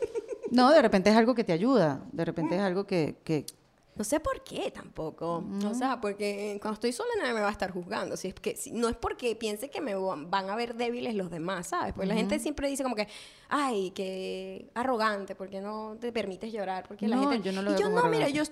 No, 0.52 0.72
de 0.72 0.82
repente 0.82 1.10
es 1.10 1.16
algo 1.16 1.32
que 1.32 1.44
te 1.44 1.52
ayuda. 1.52 2.02
De 2.10 2.24
repente 2.24 2.56
es 2.56 2.60
algo 2.60 2.84
que, 2.84 3.18
que 3.22 3.46
No 3.94 4.02
sé 4.02 4.18
por 4.18 4.42
qué 4.42 4.72
tampoco. 4.72 5.44
O 5.64 5.74
sea, 5.74 6.00
porque 6.00 6.58
cuando 6.60 6.74
estoy 6.74 6.90
sola 6.92 7.10
nadie 7.20 7.34
me 7.34 7.40
va 7.40 7.46
a 7.46 7.52
estar 7.52 7.70
juzgando. 7.70 8.16
Si 8.16 8.26
es 8.26 8.34
que, 8.34 8.56
si- 8.56 8.72
no 8.72 8.88
es 8.88 8.96
porque 8.96 9.36
piense 9.36 9.70
que 9.70 9.80
me 9.80 9.94
van 9.94 10.50
a 10.50 10.56
ver 10.56 10.74
débiles 10.74 11.14
los 11.14 11.30
demás, 11.30 11.68
¿sabes? 11.68 11.92
Porque 11.92 12.08
la 12.08 12.14
gente 12.16 12.40
siempre 12.40 12.66
dice 12.66 12.82
como 12.82 12.96
que, 12.96 13.06
ay, 13.48 13.92
que 13.92 14.68
arrogante, 14.74 15.36
porque 15.36 15.60
no 15.60 15.96
te 16.00 16.10
permites 16.10 16.52
llorar. 16.52 16.88
Porque 16.88 17.06
la 17.06 17.14
No, 17.14 17.30
gente... 17.30 17.46
yo 17.48 17.52
no 17.52 17.62
lo 17.62 17.76
y 17.76 17.78
yo 17.80 17.88
no, 17.88 18.02
mira, 18.08 18.28
yo 18.28 18.42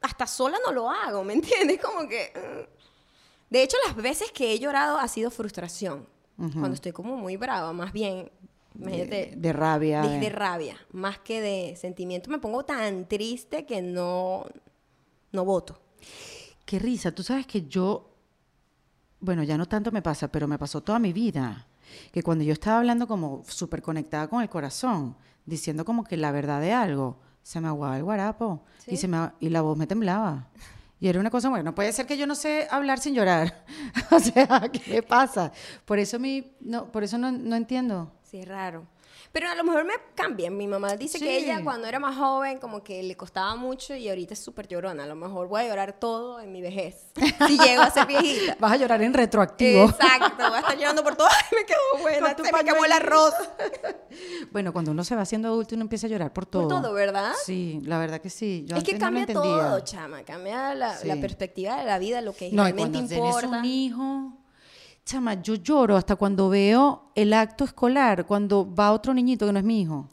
hasta 0.00 0.26
sola 0.26 0.56
no 0.64 0.72
lo 0.72 0.88
hago, 0.90 1.24
¿me 1.24 1.34
entiendes? 1.34 1.78
Como 1.78 2.08
que... 2.08 2.32
mm. 2.34 3.50
De 3.50 3.62
hecho, 3.62 3.76
las 3.86 3.96
veces 3.96 4.32
que 4.32 4.50
he 4.54 4.58
llorado 4.58 4.96
ha 4.96 5.08
sido 5.08 5.30
frustración. 5.30 6.08
Cuando 6.38 6.72
estoy 6.72 6.90
como 6.92 7.16
muy 7.16 7.36
brava, 7.36 7.72
más 7.74 7.92
bien, 7.92 8.32
imagínate, 8.78 9.30
de, 9.30 9.36
de 9.36 9.52
rabia. 9.52 10.02
de, 10.02 10.28
rabia, 10.30 10.76
más 10.92 11.18
que 11.18 11.40
de 11.40 11.76
sentimiento. 11.76 12.30
Me 12.30 12.38
pongo 12.38 12.64
tan 12.64 13.06
triste 13.08 13.66
que 13.66 13.82
no, 13.82 14.46
no 15.32 15.44
voto. 15.44 15.80
Qué 16.64 16.78
risa. 16.78 17.12
Tú 17.12 17.22
sabes 17.22 17.46
que 17.46 17.62
yo, 17.62 18.10
bueno, 19.20 19.42
ya 19.42 19.58
no 19.58 19.66
tanto 19.66 19.90
me 19.92 20.02
pasa, 20.02 20.28
pero 20.28 20.48
me 20.48 20.58
pasó 20.58 20.80
toda 20.80 20.98
mi 20.98 21.12
vida. 21.12 21.66
Que 22.10 22.22
cuando 22.22 22.44
yo 22.44 22.52
estaba 22.52 22.78
hablando 22.78 23.06
como 23.06 23.42
súper 23.46 23.82
conectada 23.82 24.28
con 24.28 24.42
el 24.42 24.48
corazón, 24.48 25.16
diciendo 25.44 25.84
como 25.84 26.04
que 26.04 26.16
la 26.16 26.32
verdad 26.32 26.60
de 26.60 26.72
algo, 26.72 27.18
se 27.42 27.60
me 27.60 27.68
aguaba 27.68 27.96
el 27.96 28.04
guarapo 28.04 28.62
y, 28.86 28.96
se 28.96 29.08
me, 29.08 29.32
y 29.40 29.48
la 29.48 29.62
voz 29.62 29.76
me 29.76 29.86
temblaba. 29.86 30.48
Y 31.02 31.08
era 31.08 31.18
una 31.18 31.30
cosa, 31.30 31.48
bueno, 31.48 31.64
no 31.64 31.74
puede 31.74 31.90
ser 31.90 32.06
que 32.06 32.16
yo 32.16 32.28
no 32.28 32.36
sé 32.36 32.68
hablar 32.70 33.00
sin 33.00 33.12
llorar. 33.12 33.64
o 34.12 34.20
sea, 34.20 34.70
¿qué 34.70 35.02
pasa? 35.02 35.50
Por 35.84 35.98
eso, 35.98 36.20
mi, 36.20 36.52
no, 36.60 36.92
por 36.92 37.02
eso 37.02 37.18
no, 37.18 37.32
no 37.32 37.56
entiendo. 37.56 38.12
Sí, 38.22 38.38
es 38.38 38.46
raro. 38.46 38.86
Pero 39.32 39.48
a 39.48 39.54
lo 39.54 39.64
mejor 39.64 39.84
me 39.84 39.94
cambia. 40.14 40.50
Mi 40.50 40.66
mamá 40.66 40.96
dice 40.96 41.18
que 41.18 41.24
Sí. 41.38 41.44
ella 41.44 41.60
cuando 41.64 41.86
era 41.88 41.98
más 41.98 42.16
joven 42.16 42.58
como 42.58 42.82
que 42.82 43.02
le 43.02 43.16
costaba 43.16 43.54
mucho 43.56 43.94
y 43.94 44.08
ahorita 44.08 44.34
es 44.34 44.40
súper 44.40 44.68
llorona. 44.68 45.04
A 45.04 45.06
lo 45.06 45.14
mejor 45.14 45.48
voy 45.48 45.62
a 45.62 45.68
llorar 45.68 45.94
todo 45.98 46.40
en 46.40 46.52
mi 46.52 46.60
vejez. 46.60 47.06
si 47.46 47.58
llego 47.58 47.82
a 47.82 47.90
ser 47.90 48.06
viejita. 48.06 48.56
Vas 48.58 48.72
a 48.72 48.76
llorar 48.76 49.02
en 49.02 49.14
retroactivo. 49.14 49.84
Exacto, 49.84 50.36
voy 50.48 50.56
a 50.56 50.60
estar 50.60 50.76
llorando 50.76 51.02
por 51.02 51.16
todo. 51.16 51.28
Me 51.52 51.64
quedó 51.64 52.02
buena, 52.02 52.36
se 52.36 52.52
me 52.52 52.58
acabó 52.60 52.84
el 52.84 52.92
arroz. 52.92 53.34
Bueno, 54.50 54.72
cuando 54.74 54.90
uno 54.90 55.04
se 55.04 55.16
va 55.16 55.22
haciendo 55.22 55.48
adulto, 55.48 55.74
uno 55.74 55.82
empieza 55.84 56.06
a 56.06 56.10
llorar 56.10 56.32
por 56.32 56.44
todo. 56.44 56.68
Por 56.68 56.82
todo, 56.82 56.92
¿verdad? 56.92 57.32
Sí, 57.44 57.80
la 57.84 57.98
verdad 57.98 58.20
que 58.20 58.28
sí. 58.28 58.64
Yo 58.66 58.76
es 58.76 58.84
que 58.84 58.92
antes 58.92 59.00
no 59.00 59.06
lo 59.06 59.06
cambia 59.06 59.20
entendía. 59.22 59.68
todo, 59.68 59.80
chama. 59.80 60.22
Cambia 60.22 60.74
la, 60.74 60.88
la 61.02 61.14
Sí. 61.14 61.20
perspectiva 61.20 61.76
de 61.76 61.84
la 61.84 61.98
vida, 61.98 62.20
lo 62.20 62.34
que 62.34 62.50
No, 62.52 62.68
y 62.68 62.72
realmente 62.72 62.98
cuando 62.98 63.14
importa. 63.14 63.40
tienes 63.40 63.58
un 63.60 63.64
hijo, 63.64 64.32
chama, 65.04 65.40
yo 65.42 65.54
lloro 65.56 65.96
hasta 65.96 66.16
cuando 66.16 66.48
veo 66.48 67.10
el 67.14 67.32
acto 67.32 67.64
escolar, 67.64 68.26
cuando 68.26 68.72
va 68.72 68.92
otro 68.92 69.12
niñito 69.14 69.46
que 69.46 69.52
no 69.52 69.58
es 69.58 69.64
mi 69.64 69.82
hijo. 69.82 70.08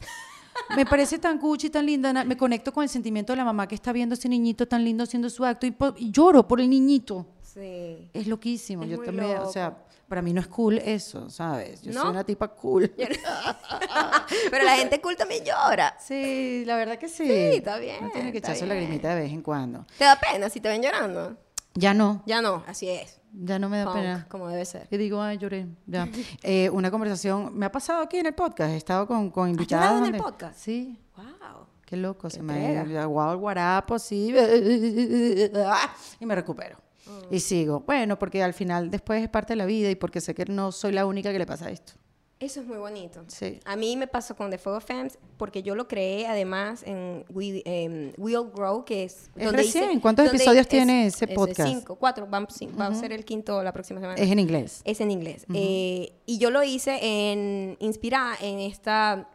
Me 0.76 0.86
parece 0.86 1.18
tan 1.20 1.38
cuchi 1.40 1.68
y 1.68 1.70
tan 1.70 1.86
linda, 1.86 2.24
me 2.24 2.38
conecto 2.38 2.72
con 2.72 2.84
el 2.84 2.90
sentimiento 2.90 3.34
de 3.34 3.38
la 3.38 3.46
mamá 3.46 3.68
que 3.68 3.76
está 3.76 3.92
viendo 3.92 4.14
a 4.14 4.18
ese 4.18 4.30
niñito 4.30 4.68
tan 4.68 4.84
lindo 4.84 5.04
haciendo 5.04 5.30
su 5.30 5.46
acto 5.46 5.66
y, 5.66 5.76
lloro 6.12 6.48
por 6.48 6.60
el 6.60 6.70
niñito. 6.70 7.26
Sí. 7.42 8.10
Es 8.14 8.28
loquísimo, 8.28 8.84
Es 8.84 8.90
yo 8.90 9.02
también, 9.02 9.38
o 9.40 9.52
sea, 9.52 9.76
para 10.08 10.22
mí 10.22 10.34
no 10.34 10.42
es 10.42 10.48
cool 10.48 10.78
eso, 10.80 11.30
¿sabes? 11.30 11.82
Yo 11.82 11.94
soy 11.94 12.04
¿No? 12.04 12.10
una 12.12 12.24
tipa 12.24 12.48
cool. 12.50 12.92
Pero 14.52 14.64
la 14.64 14.76
gente 14.76 15.02
cool 15.02 15.16
también 15.16 15.44
llora. 15.44 15.96
Sí, 16.00 16.64
la 16.66 16.76
verdad 16.76 16.98
que 16.98 17.08
sí. 17.08 17.26
Sí, 17.26 17.58
está 17.58 17.78
bien, 17.78 17.98
Uno 18.02 18.12
tiene 18.12 18.32
que 18.32 18.38
está 18.38 18.50
echar 18.52 18.60
su 18.60 18.66
bien. 18.66 18.78
lagrimita 18.78 19.16
de 19.16 19.22
vez 19.22 19.32
en 19.32 19.42
cuando. 19.42 19.86
¿Te 19.98 20.04
da 20.06 20.20
pena 20.20 20.50
si 20.50 20.60
te 20.60 20.70
ven 20.70 20.82
llorando? 20.84 21.38
Ya 21.74 21.94
no, 21.94 22.24
Ya 22.26 22.42
no, 22.42 22.64
así 22.68 22.90
es. 22.90 23.19
Ya 23.34 23.60
no 23.60 23.70
me 23.70 23.78
da 23.80 23.86
Punk, 23.86 23.96
pena. 23.96 24.26
como 24.30 24.48
debe 24.48 24.66
ser. 24.66 24.88
Y 24.92 24.98
digo, 24.98 25.22
ay, 25.22 25.38
lloré. 25.38 25.68
Ya. 25.86 26.08
Eh, 26.44 26.70
una 26.72 26.90
conversación, 26.92 27.58
me 27.58 27.66
ha 27.66 27.72
pasado 27.72 28.02
aquí 28.02 28.18
en 28.18 28.26
el 28.28 28.34
podcast, 28.36 28.72
he 28.72 28.78
estado 28.78 29.06
con, 29.08 29.30
con 29.30 29.50
invitadas. 29.50 29.86
llorado 29.90 30.06
en 30.08 30.16
el 30.16 30.22
podcast? 30.22 30.58
Sí, 30.60 31.00
Wow. 31.16 31.66
qué 31.86 31.98
loco, 31.98 32.30
se 32.30 32.42
me 32.42 32.78
ha 32.78 33.02
aguado 33.04 33.34
el 33.34 33.38
guarapo, 33.40 34.00
sí. 34.00 34.34
Y 36.20 36.26
me 36.26 36.36
recupero. 36.36 36.78
Mm. 37.06 37.34
Y 37.34 37.40
sigo. 37.40 37.82
Bueno, 37.82 38.18
porque 38.20 38.44
al 38.44 38.54
final 38.54 38.90
después 38.92 39.22
es 39.24 39.30
parte 39.30 39.54
de 39.54 39.58
la 39.58 39.66
vida 39.66 39.90
y 39.90 39.96
porque 39.96 40.22
sé 40.22 40.34
que 40.36 40.46
no 40.46 40.72
soy 40.72 40.92
la 40.92 41.06
única 41.06 41.32
que 41.32 41.40
le 41.40 41.46
pasa 41.46 41.70
esto. 41.70 41.94
Eso 42.40 42.62
es 42.62 42.68
muy 42.68 42.78
bonito. 42.78 43.22
Sí. 43.28 43.60
A 43.66 43.76
mí 43.76 43.98
me 43.98 44.08
pasó 44.08 44.34
con 44.36 44.50
The 44.50 44.58
Fuego 44.58 44.80
Femmes 44.80 45.18
porque 45.38 45.62
yo 45.62 45.76
lo 45.76 45.90
creé 45.90 46.26
además 46.26 46.84
en 46.86 47.26
We, 47.32 48.14
We'll 48.18 48.50
Grow, 48.54 48.86
que 48.86 49.04
es... 49.04 49.30
Es 49.36 49.52
recién. 49.52 50.00
¿Cuántos 50.00 50.26
donde 50.26 50.38
episodios 50.38 50.62
es- 50.62 50.68
tiene 50.70 51.06
ese 51.08 51.26
es- 51.26 51.32
podcast? 51.36 51.70
Cinco, 51.70 51.96
cuatro. 51.98 52.30
Va, 52.30 52.40
cin- 52.48 52.80
va 52.80 52.88
a 52.88 52.96
ser 52.96 53.12
el 53.12 53.26
quinto 53.26 53.62
la 53.62 53.74
próxima 53.74 54.00
semana. 54.00 54.18
Es 54.22 54.32
en 54.32 54.40
inglés. 54.40 54.82
Es 54.86 55.02
en 55.02 55.12
inglés. 55.12 55.46
Eh, 55.54 56.14
y 56.26 56.38
yo 56.38 56.50
lo 56.50 56.64
hice 56.64 56.98
en 57.02 57.76
inspirada 57.82 58.36
en 58.42 58.60
esta 58.60 59.30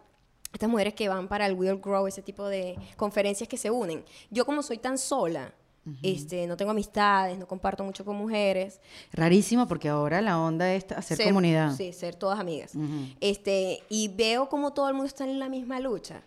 estas 0.54 0.70
mujeres 0.70 0.94
que 0.94 1.08
van 1.08 1.26
para 1.28 1.46
el 1.46 1.54
Will 1.54 1.78
Grow, 1.80 2.06
ese 2.06 2.22
tipo 2.22 2.46
de 2.46 2.76
conferencias 2.96 3.48
que 3.48 3.56
se 3.58 3.70
unen. 3.72 4.04
Yo 4.30 4.46
como 4.46 4.62
soy 4.62 4.78
tan 4.78 4.98
sola, 4.98 5.52
este, 6.02 6.46
no 6.46 6.56
tengo 6.56 6.70
amistades, 6.70 7.38
no 7.38 7.46
comparto 7.46 7.84
mucho 7.84 8.04
con 8.04 8.16
mujeres. 8.16 8.80
Rarísimo 9.12 9.66
porque 9.68 9.88
ahora 9.88 10.22
la 10.22 10.38
onda 10.40 10.72
es 10.74 10.90
hacer 10.92 11.16
ser- 11.18 11.26
comunidad. 11.26 11.74
Sí, 11.76 11.92
ser 11.92 12.14
todas 12.14 12.38
amigas. 12.40 12.72
este, 13.20 13.82
y 13.88 14.08
veo 14.08 14.48
como 14.48 14.72
todo 14.72 14.88
el 14.88 14.94
mundo 14.94 15.06
está 15.08 15.24
en 15.24 15.38
la 15.38 15.48
misma 15.48 15.80
lucha. 15.80 16.22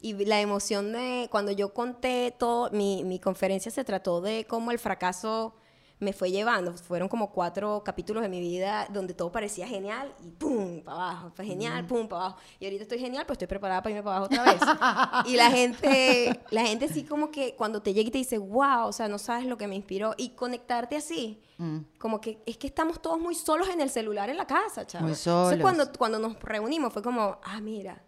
Y 0.00 0.12
la 0.24 0.40
emoción 0.40 0.92
de 0.92 1.28
cuando 1.30 1.50
yo 1.52 1.74
conté 1.74 2.32
todo, 2.38 2.70
mi, 2.70 3.02
mi 3.04 3.18
conferencia 3.18 3.70
se 3.70 3.82
trató 3.84 4.20
de 4.20 4.44
cómo 4.48 4.70
el 4.70 4.78
fracaso 4.78 5.54
me 6.00 6.12
fue 6.12 6.30
llevando. 6.30 6.72
Fueron 6.74 7.08
como 7.08 7.30
cuatro 7.32 7.82
capítulos 7.84 8.22
de 8.22 8.28
mi 8.28 8.40
vida 8.40 8.86
donde 8.90 9.14
todo 9.14 9.32
parecía 9.32 9.66
genial 9.66 10.14
y 10.24 10.30
pum, 10.30 10.80
para 10.82 10.96
abajo. 10.96 11.32
Fue 11.34 11.44
genial, 11.44 11.86
pum, 11.86 12.06
para 12.08 12.26
abajo. 12.26 12.38
Y 12.60 12.64
ahorita 12.66 12.82
estoy 12.84 12.98
genial, 12.98 13.24
pues 13.26 13.34
estoy 13.36 13.48
preparada 13.48 13.82
para 13.82 13.90
irme 13.90 14.02
para 14.02 14.16
abajo 14.18 14.32
otra 14.32 14.44
vez. 14.44 14.60
y 15.32 15.36
la 15.36 15.50
gente, 15.50 16.40
la 16.50 16.66
gente 16.66 16.88
sí 16.88 17.04
como 17.04 17.30
que 17.30 17.54
cuando 17.56 17.82
te 17.82 17.92
llega 17.94 18.08
y 18.08 18.12
te 18.12 18.18
dice, 18.18 18.38
wow, 18.38 18.86
o 18.86 18.92
sea, 18.92 19.08
no 19.08 19.18
sabes 19.18 19.46
lo 19.46 19.56
que 19.56 19.66
me 19.66 19.74
inspiró. 19.74 20.14
Y 20.16 20.30
conectarte 20.30 20.96
así, 20.96 21.42
Mm. 21.58 21.78
como 21.98 22.20
que 22.20 22.40
es 22.46 22.56
que 22.56 22.68
estamos 22.68 23.02
todos 23.02 23.18
muy 23.18 23.34
solos 23.34 23.68
en 23.68 23.80
el 23.80 23.90
celular 23.90 24.30
en 24.30 24.36
la 24.36 24.46
casa, 24.46 24.86
chaval. 24.86 25.08
Muy 25.08 25.16
Entonces 25.18 25.24
solos. 25.24 25.60
cuando, 25.60 25.92
cuando 25.98 26.18
nos 26.20 26.40
reunimos 26.40 26.92
fue 26.92 27.02
como, 27.02 27.40
ah, 27.42 27.60
mira, 27.60 28.00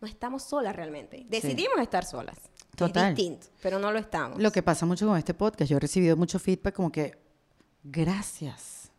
no 0.00 0.08
estamos 0.08 0.42
solas 0.42 0.74
realmente. 0.74 1.26
Decidimos 1.28 1.78
estar 1.80 2.06
solas. 2.06 2.38
Total. 2.74 3.10
Es 3.10 3.16
distinto, 3.16 3.46
pero 3.62 3.78
no 3.78 3.92
lo 3.92 3.98
estamos. 3.98 4.40
Lo 4.40 4.50
que 4.50 4.62
pasa 4.62 4.86
mucho 4.86 5.06
con 5.06 5.16
este 5.18 5.34
podcast, 5.34 5.70
yo 5.70 5.76
he 5.76 5.80
recibido 5.80 6.16
mucho 6.16 6.38
feedback 6.38 6.74
como 6.74 6.90
que, 6.90 7.23
gracias, 7.84 8.90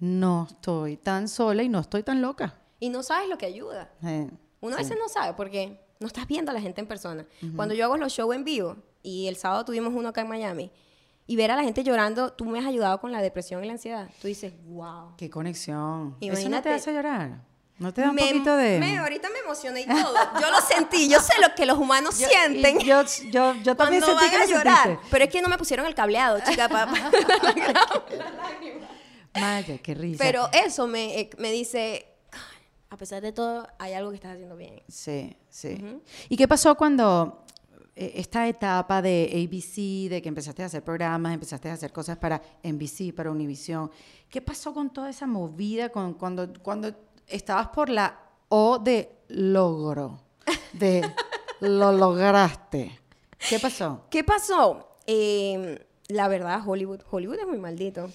no 0.00 0.46
estoy 0.50 0.96
tan 0.96 1.28
sola 1.28 1.62
y 1.62 1.68
no 1.68 1.78
estoy 1.80 2.02
tan 2.02 2.20
loca. 2.20 2.58
Y 2.80 2.88
no 2.88 3.02
sabes 3.02 3.28
lo 3.28 3.38
que 3.38 3.46
ayuda. 3.46 3.92
Eh, 4.02 4.28
Uno 4.60 4.74
a 4.74 4.78
sí. 4.78 4.84
veces 4.84 4.98
no 4.98 5.08
sabe 5.08 5.34
porque 5.34 5.80
no 6.00 6.06
estás 6.08 6.26
viendo 6.26 6.50
a 6.50 6.54
la 6.54 6.60
gente 6.60 6.80
en 6.80 6.88
persona. 6.88 7.24
Cuando 7.54 7.74
yo 7.74 7.84
hago 7.84 7.96
los 7.96 8.12
shows 8.12 8.34
en 8.34 8.42
vivo, 8.44 8.76
y 9.04 9.26
el 9.28 9.36
sábado 9.36 9.64
tuvimos 9.64 9.92
uno 9.94 10.08
acá 10.08 10.20
en 10.22 10.28
Miami. 10.28 10.70
Y 11.26 11.36
ver 11.36 11.52
a 11.52 11.56
la 11.56 11.62
gente 11.62 11.84
llorando, 11.84 12.32
tú 12.32 12.44
me 12.44 12.58
has 12.58 12.66
ayudado 12.66 13.00
con 13.00 13.12
la 13.12 13.22
depresión 13.22 13.62
y 13.62 13.66
la 13.68 13.74
ansiedad. 13.74 14.10
Tú 14.20 14.26
dices, 14.26 14.52
wow. 14.66 15.14
Qué 15.16 15.30
conexión. 15.30 16.08
¿Eso 16.08 16.16
no 16.20 16.26
Imagínate. 16.26 16.68
te 16.70 16.74
hace 16.74 16.92
llorar? 16.92 17.44
¿No 17.78 17.92
te 17.92 18.00
da 18.02 18.10
un 18.10 18.14
Me- 18.14 18.22
poquito 18.22 18.56
de...? 18.56 18.78
me- 18.78 18.98
ahorita 18.98 19.28
me 19.30 19.38
emocioné 19.40 19.80
y 19.80 19.86
todo. 19.86 20.14
Yo 20.40 20.50
lo 20.50 20.60
sentí, 20.60 21.08
yo 21.08 21.18
sé 21.20 21.32
lo 21.40 21.54
que 21.54 21.66
los 21.66 21.78
humanos 21.78 22.18
Yo- 22.20 22.28
sienten. 22.28 22.78
Yo, 22.80 23.02
yo, 23.30 23.54
yo 23.62 23.74
también 23.76 24.02
cuando 24.02 24.20
sentí 24.20 24.20
van 24.20 24.30
que 24.30 24.36
a 24.36 24.40
lo 24.40 24.46
llorar. 24.46 24.82
sentiste. 24.84 25.08
Pero 25.10 25.24
es 25.24 25.30
que 25.30 25.42
no 25.42 25.48
me 25.48 25.58
pusieron 25.58 25.86
el 25.86 25.94
cableado, 25.94 26.38
chica, 26.48 26.68
papá. 26.68 26.94
Maya, 29.34 29.78
qué 29.78 29.94
risa. 29.94 30.22
Pero 30.22 30.48
eso 30.52 30.86
me, 30.86 31.18
eh, 31.20 31.30
me 31.38 31.50
dice, 31.50 32.06
a 32.90 32.96
pesar 32.96 33.22
de 33.22 33.32
todo, 33.32 33.66
hay 33.78 33.94
algo 33.94 34.10
que 34.10 34.16
estás 34.16 34.32
haciendo 34.34 34.56
bien. 34.56 34.82
Sí, 34.88 35.36
sí. 35.48 36.00
¿Y 36.28 36.36
qué 36.36 36.46
pasó 36.46 36.74
cuando 36.76 37.44
eh, 37.96 38.12
esta 38.16 38.46
etapa 38.46 39.00
de 39.00 39.30
ABC, 39.32 40.10
de 40.10 40.20
que 40.22 40.28
empezaste 40.28 40.62
a 40.62 40.66
hacer 40.66 40.84
programas, 40.84 41.32
empezaste 41.32 41.70
a 41.70 41.72
hacer 41.72 41.92
cosas 41.92 42.18
para 42.18 42.42
NBC, 42.62 43.14
para 43.14 43.30
Univision? 43.30 43.90
¿Qué 44.28 44.42
pasó 44.42 44.74
con 44.74 44.92
toda 44.92 45.08
esa 45.10 45.26
movida 45.26 45.88
con, 45.88 46.14
cuando, 46.14 46.52
cuando 46.62 46.94
estabas 47.32 47.68
por 47.68 47.88
la 47.88 48.18
O 48.48 48.78
de 48.78 49.10
logro? 49.28 50.20
De 50.72 51.02
lo 51.60 51.92
lograste. 51.92 52.98
¿Qué 53.48 53.58
pasó? 53.58 54.04
¿Qué 54.10 54.24
pasó? 54.24 54.96
Eh, 55.06 55.86
la 56.08 56.28
verdad, 56.28 56.60
Hollywood, 56.66 57.00
Hollywood 57.10 57.38
es 57.40 57.46
muy 57.46 57.58
maldito. 57.58 58.08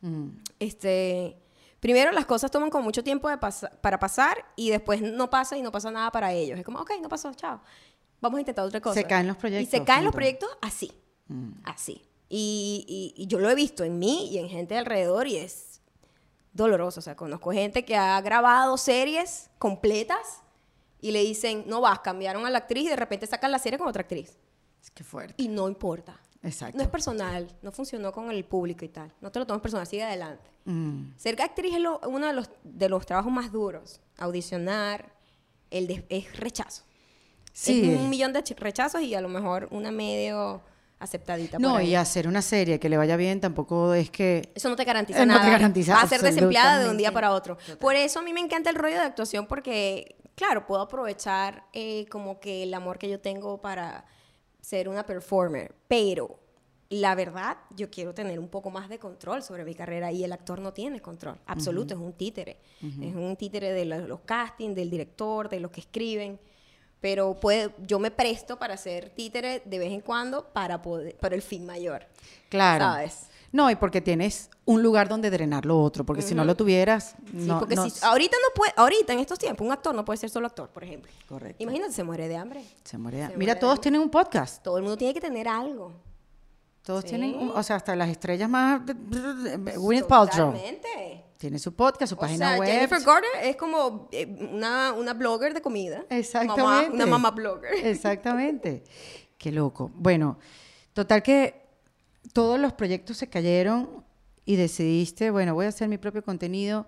Mm, 0.00 0.28
Este, 0.58 1.36
primero 1.80 2.12
las 2.12 2.26
cosas 2.26 2.50
toman 2.50 2.70
con 2.70 2.82
mucho 2.82 3.02
tiempo 3.04 3.28
de 3.28 3.38
para 3.38 3.98
pasar 3.98 4.44
y 4.56 4.70
después 4.70 5.00
no 5.02 5.30
pasa 5.30 5.56
y 5.56 5.62
no 5.62 5.70
pasa 5.72 5.90
nada 5.90 6.10
para 6.10 6.32
ellos. 6.32 6.58
Es 6.58 6.64
como, 6.64 6.80
ok, 6.80 6.92
no 7.00 7.08
pasó, 7.08 7.32
chao. 7.34 7.60
Vamos 8.20 8.38
a 8.38 8.40
intentar 8.40 8.64
otra 8.64 8.80
cosa. 8.80 8.94
Se 8.94 9.04
caen 9.04 9.26
los 9.26 9.36
Y 9.36 9.40
proyectos, 9.40 9.70
se 9.70 9.84
caen 9.84 10.04
los 10.04 10.14
proyectos 10.14 10.48
así, 10.62 10.90
mm. 11.28 11.50
así. 11.64 12.02
Y, 12.28 12.84
y- 13.16 13.22
y 13.22 13.26
yo 13.26 13.38
lo 13.38 13.50
he 13.50 13.54
visto 13.54 13.84
en 13.84 13.98
mí 13.98 14.28
y 14.30 14.38
en 14.38 14.48
gente 14.48 14.76
alrededor 14.78 15.26
y 15.28 15.36
es 15.36 15.73
doloroso. 16.54 17.00
O 17.00 17.02
sea, 17.02 17.14
conozco 17.14 17.52
gente 17.52 17.84
que 17.84 17.96
ha 17.96 18.18
grabado 18.22 18.78
series 18.78 19.50
completas 19.58 20.40
y 21.00 21.10
le 21.10 21.20
dicen, 21.20 21.64
no 21.66 21.82
vas, 21.82 21.98
cambiaron 22.00 22.46
a 22.46 22.50
la 22.50 22.58
actriz 22.58 22.84
y 22.84 22.88
de 22.88 22.96
repente 22.96 23.26
sacan 23.26 23.52
la 23.52 23.58
serie 23.58 23.78
con 23.78 23.88
otra 23.88 24.00
actriz. 24.00 24.38
Qué 24.94 25.04
fuerte. 25.04 25.34
Y 25.36 25.48
no 25.48 25.68
importa. 25.68 26.18
Exacto. 26.42 26.76
No 26.78 26.82
es 26.82 26.88
personal, 26.90 27.48
no 27.62 27.72
funcionó 27.72 28.12
con 28.12 28.30
el 28.30 28.44
público 28.44 28.84
y 28.84 28.88
tal. 28.88 29.12
No 29.20 29.30
te 29.32 29.38
lo 29.38 29.46
tomes 29.46 29.60
personal, 29.62 29.86
sigue 29.86 30.02
adelante. 30.04 30.48
Mm, 30.66 31.12
Ser 31.16 31.40
actriz 31.42 31.74
es 31.74 31.80
lo- 31.80 32.00
uno 32.06 32.26
de 32.26 32.32
los, 32.34 32.48
de 32.62 32.88
los 32.88 33.04
trabajos 33.06 33.32
más 33.32 33.50
duros. 33.50 34.00
Audicionar, 34.18 35.12
el 35.70 35.86
de- 35.86 36.06
es 36.08 36.36
rechazo. 36.36 36.82
Sí. 37.52 37.90
Es 37.92 37.98
un 38.00 38.10
millón 38.10 38.32
de 38.32 38.42
ch- 38.44 38.56
rechazos 38.56 39.00
y 39.02 39.14
a 39.14 39.20
lo 39.20 39.28
mejor 39.28 39.68
una 39.70 39.90
medio 39.90 40.60
aceptadita. 40.98 41.58
No, 41.58 41.72
por 41.72 41.80
ahí. 41.80 41.90
y 41.90 41.94
hacer 41.94 42.26
una 42.28 42.42
serie 42.42 42.78
que 42.80 42.88
le 42.88 42.96
vaya 42.96 43.16
bien 43.16 43.40
tampoco 43.40 43.94
es 43.94 44.10
que... 44.10 44.50
Eso 44.54 44.68
no 44.68 44.76
te 44.76 44.84
garantiza 44.84 45.22
Eh, 45.22 45.26
no 45.26 45.34
nada. 45.34 45.44
te 45.44 45.50
garantiza 45.50 45.94
Vas 45.94 46.04
a 46.04 46.08
ser 46.08 46.22
desempleada 46.22 46.82
de 46.82 46.90
un 46.90 46.96
día 46.96 47.12
para 47.12 47.32
otro. 47.32 47.58
Por 47.78 47.94
eso 47.94 48.20
a 48.20 48.22
mí 48.22 48.32
me 48.32 48.40
encanta 48.40 48.70
el 48.70 48.76
rollo 48.76 48.94
de 48.96 49.02
actuación 49.02 49.46
porque, 49.46 50.16
claro, 50.34 50.66
puedo 50.66 50.82
aprovechar 50.82 51.64
eh, 51.72 52.06
como 52.10 52.40
que 52.40 52.62
el 52.62 52.72
amor 52.74 52.98
que 52.98 53.08
yo 53.08 53.20
tengo 53.20 53.60
para 53.60 54.04
ser 54.60 54.88
una 54.88 55.04
performer. 55.04 55.74
Pero 55.88 56.38
la 56.90 57.14
verdad, 57.14 57.56
yo 57.74 57.90
quiero 57.90 58.14
tener 58.14 58.38
un 58.38 58.48
poco 58.48 58.70
más 58.70 58.88
de 58.88 58.98
control 58.98 59.42
sobre 59.42 59.64
mi 59.64 59.74
carrera 59.74 60.12
y 60.12 60.22
el 60.24 60.32
actor 60.32 60.60
no 60.60 60.72
tiene 60.72 61.00
control. 61.00 61.38
Absoluto, 61.46 61.94
es 61.94 62.00
un 62.00 62.12
títere. 62.12 62.58
Es 62.80 63.14
un 63.14 63.36
títere 63.36 63.72
de 63.72 63.84
los, 63.84 64.08
los 64.08 64.20
castings, 64.20 64.74
del 64.76 64.90
director, 64.90 65.48
de 65.48 65.60
los 65.60 65.70
que 65.70 65.80
escriben. 65.80 66.38
Pero 67.04 67.34
puede, 67.34 67.70
yo 67.86 67.98
me 67.98 68.10
presto 68.10 68.58
para 68.58 68.78
ser 68.78 69.10
títere 69.10 69.60
de 69.66 69.78
vez 69.78 69.92
en 69.92 70.00
cuando 70.00 70.42
para, 70.54 70.80
poder, 70.80 71.14
para 71.18 71.34
el 71.34 71.42
fin 71.42 71.66
mayor. 71.66 72.06
Claro. 72.48 72.82
¿Sabes? 72.82 73.26
No, 73.52 73.70
y 73.70 73.74
porque 73.76 74.00
tienes 74.00 74.48
un 74.64 74.82
lugar 74.82 75.06
donde 75.06 75.28
drenar 75.28 75.66
lo 75.66 75.78
otro, 75.82 76.02
porque 76.06 76.22
si 76.22 76.34
no 76.34 76.46
lo 76.46 76.54
tuvieras, 76.56 77.14
Sí, 77.30 77.44
no, 77.46 77.58
porque 77.58 77.74
no- 77.74 77.90
si, 77.90 78.02
ahorita 78.02 78.38
no 78.42 78.54
puede, 78.54 78.72
ahorita 78.74 79.12
en 79.12 79.18
estos 79.18 79.38
tiempos, 79.38 79.66
un 79.66 79.72
actor 79.74 79.94
no 79.94 80.02
puede 80.02 80.16
ser 80.16 80.30
solo 80.30 80.46
actor, 80.46 80.70
por 80.70 80.82
ejemplo. 80.82 81.12
Correcto. 81.28 81.62
Imagínate, 81.62 81.92
se 81.92 82.04
muere 82.04 82.26
de 82.26 82.36
hambre. 82.38 82.64
se 82.84 82.96
muere. 82.96 83.18
se 83.18 83.36
Mira, 83.36 83.36
muere 83.52 83.60
todos 83.60 83.74
de- 83.76 83.82
tienen 83.82 84.00
un 84.00 84.08
podcast. 84.08 84.62
Todo 84.62 84.78
el 84.78 84.82
mundo 84.84 84.96
tiene 84.96 85.12
que 85.12 85.20
tener 85.20 85.46
algo. 85.46 85.92
Todos 86.82 87.02
Sí. 87.02 87.10
tienen, 87.10 87.34
un- 87.36 87.50
o 87.50 87.62
sea, 87.62 87.76
hasta 87.76 87.94
las 87.94 88.08
estrellas 88.08 88.48
más... 88.48 88.84
de- 88.86 88.94
de- 88.94 89.58
de- 89.58 89.76
Gwyneth 89.76 90.06
Paltrow 90.06 90.52
Totalmente. 90.52 91.23
Tiene 91.38 91.58
su 91.58 91.74
podcast, 91.74 92.10
su 92.10 92.16
O 92.16 92.20
página 92.20 92.50
sea, 92.50 92.58
web. 92.58 92.68
Jennifer 92.68 93.00
Garner 93.02 93.30
es 93.42 93.56
como 93.56 94.08
eh, 94.12 94.26
una, 94.52 94.92
una 94.92 95.14
blogger 95.14 95.52
de 95.54 95.60
comida. 95.62 96.04
Exactamente. 96.10 96.62
Mamá- 96.62 96.88
una 96.92 97.06
mamá 97.06 97.30
blogger. 97.32 97.74
Exactamente. 97.84 98.84
Qué 99.38 99.52
loco. 99.52 99.90
Bueno, 99.94 100.38
total 100.92 101.22
que 101.22 101.62
todos 102.32 102.58
los 102.58 102.72
proyectos 102.72 103.16
se 103.18 103.28
cayeron 103.28 104.04
y 104.44 104.56
decidiste, 104.56 105.30
bueno, 105.30 105.54
voy 105.54 105.66
a 105.66 105.68
hacer 105.70 105.88
mi 105.88 105.98
propio 105.98 106.22
contenido 106.22 106.86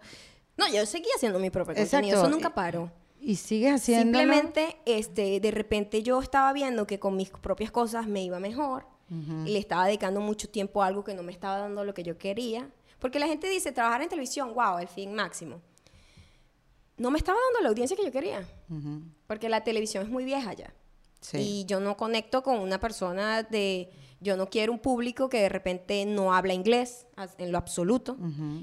No, 0.56 0.66
yo 0.72 0.84
seguí 0.86 1.08
haciendo 1.16 1.38
mi 1.38 1.50
propio 1.50 1.72
Exacto. 1.72 1.96
contenido. 1.96 2.20
Eso 2.22 2.30
nunca 2.30 2.54
paró. 2.54 2.90
y 3.20 3.36
sigues 3.36 3.74
haciendo. 3.74 4.18
Simplemente, 4.18 4.76
este, 4.86 5.40
de 5.40 5.50
repente 5.50 6.02
yo 6.02 6.20
estaba 6.22 6.52
viendo 6.52 6.86
que 6.86 6.98
con 6.98 7.16
mis 7.16 7.30
propias 7.30 7.70
cosas 7.70 8.06
me 8.06 8.22
iba 8.22 8.38
mejor 8.40 8.86
y 9.44 9.50
le 9.52 9.58
estaba 9.60 9.86
dedicando 9.86 10.20
mucho 10.20 10.48
tiempo 10.48 10.82
a 10.82 10.86
algo 10.86 11.04
que 11.04 11.14
no 11.14 11.22
me 11.22 11.30
estaba 11.30 11.58
dando 11.58 11.84
lo 11.84 11.94
que 11.94 12.02
yo 12.02 12.18
quería. 12.18 12.68
Porque 12.98 13.18
la 13.18 13.26
gente 13.26 13.48
dice, 13.48 13.72
trabajar 13.72 14.02
en 14.02 14.08
televisión, 14.08 14.54
wow, 14.54 14.78
el 14.78 14.88
fin 14.88 15.14
máximo. 15.14 15.60
No 16.96 17.10
me 17.10 17.18
estaba 17.18 17.38
dando 17.48 17.62
la 17.62 17.68
audiencia 17.68 17.96
que 17.96 18.04
yo 18.04 18.12
quería. 18.12 18.46
Porque 19.26 19.48
la 19.48 19.64
televisión 19.64 20.02
es 20.04 20.08
muy 20.08 20.24
vieja 20.24 20.52
ya. 20.54 20.72
Sí. 21.20 21.38
Y 21.38 21.64
yo 21.66 21.80
no 21.80 21.96
conecto 21.96 22.42
con 22.42 22.58
una 22.58 22.80
persona 22.80 23.42
de... 23.42 23.90
Yo 24.20 24.38
no 24.38 24.48
quiero 24.48 24.72
un 24.72 24.78
público 24.78 25.28
que 25.28 25.42
de 25.42 25.50
repente 25.50 26.06
no 26.06 26.32
habla 26.32 26.54
inglés 26.54 27.06
en 27.36 27.52
lo 27.52 27.58
absoluto 27.58 28.16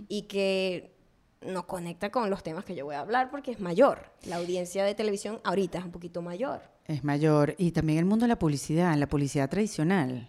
y 0.08 0.24
que 0.24 0.96
no 1.42 1.68
conecta 1.68 2.10
con 2.10 2.30
los 2.30 2.42
temas 2.42 2.66
que 2.66 2.74
yo 2.74 2.86
voy 2.86 2.96
a 2.96 3.02
hablar 3.02 3.30
porque 3.30 3.52
es 3.52 3.60
mayor. 3.60 4.12
La 4.26 4.38
audiencia 4.38 4.84
de 4.84 4.96
televisión 4.96 5.42
ahorita 5.44 5.78
es 5.78 5.86
un 5.86 5.92
poquito 5.92 6.24
mayor. 6.24 6.62
Es 6.86 7.04
mayor. 7.04 7.54
Y 7.60 7.72
también 7.72 8.00
el 8.00 8.06
mundo 8.06 8.24
de 8.24 8.30
la 8.30 8.40
publicidad, 8.40 8.96
la 8.98 9.08
publicidad 9.08 9.48
tradicional. 9.48 10.28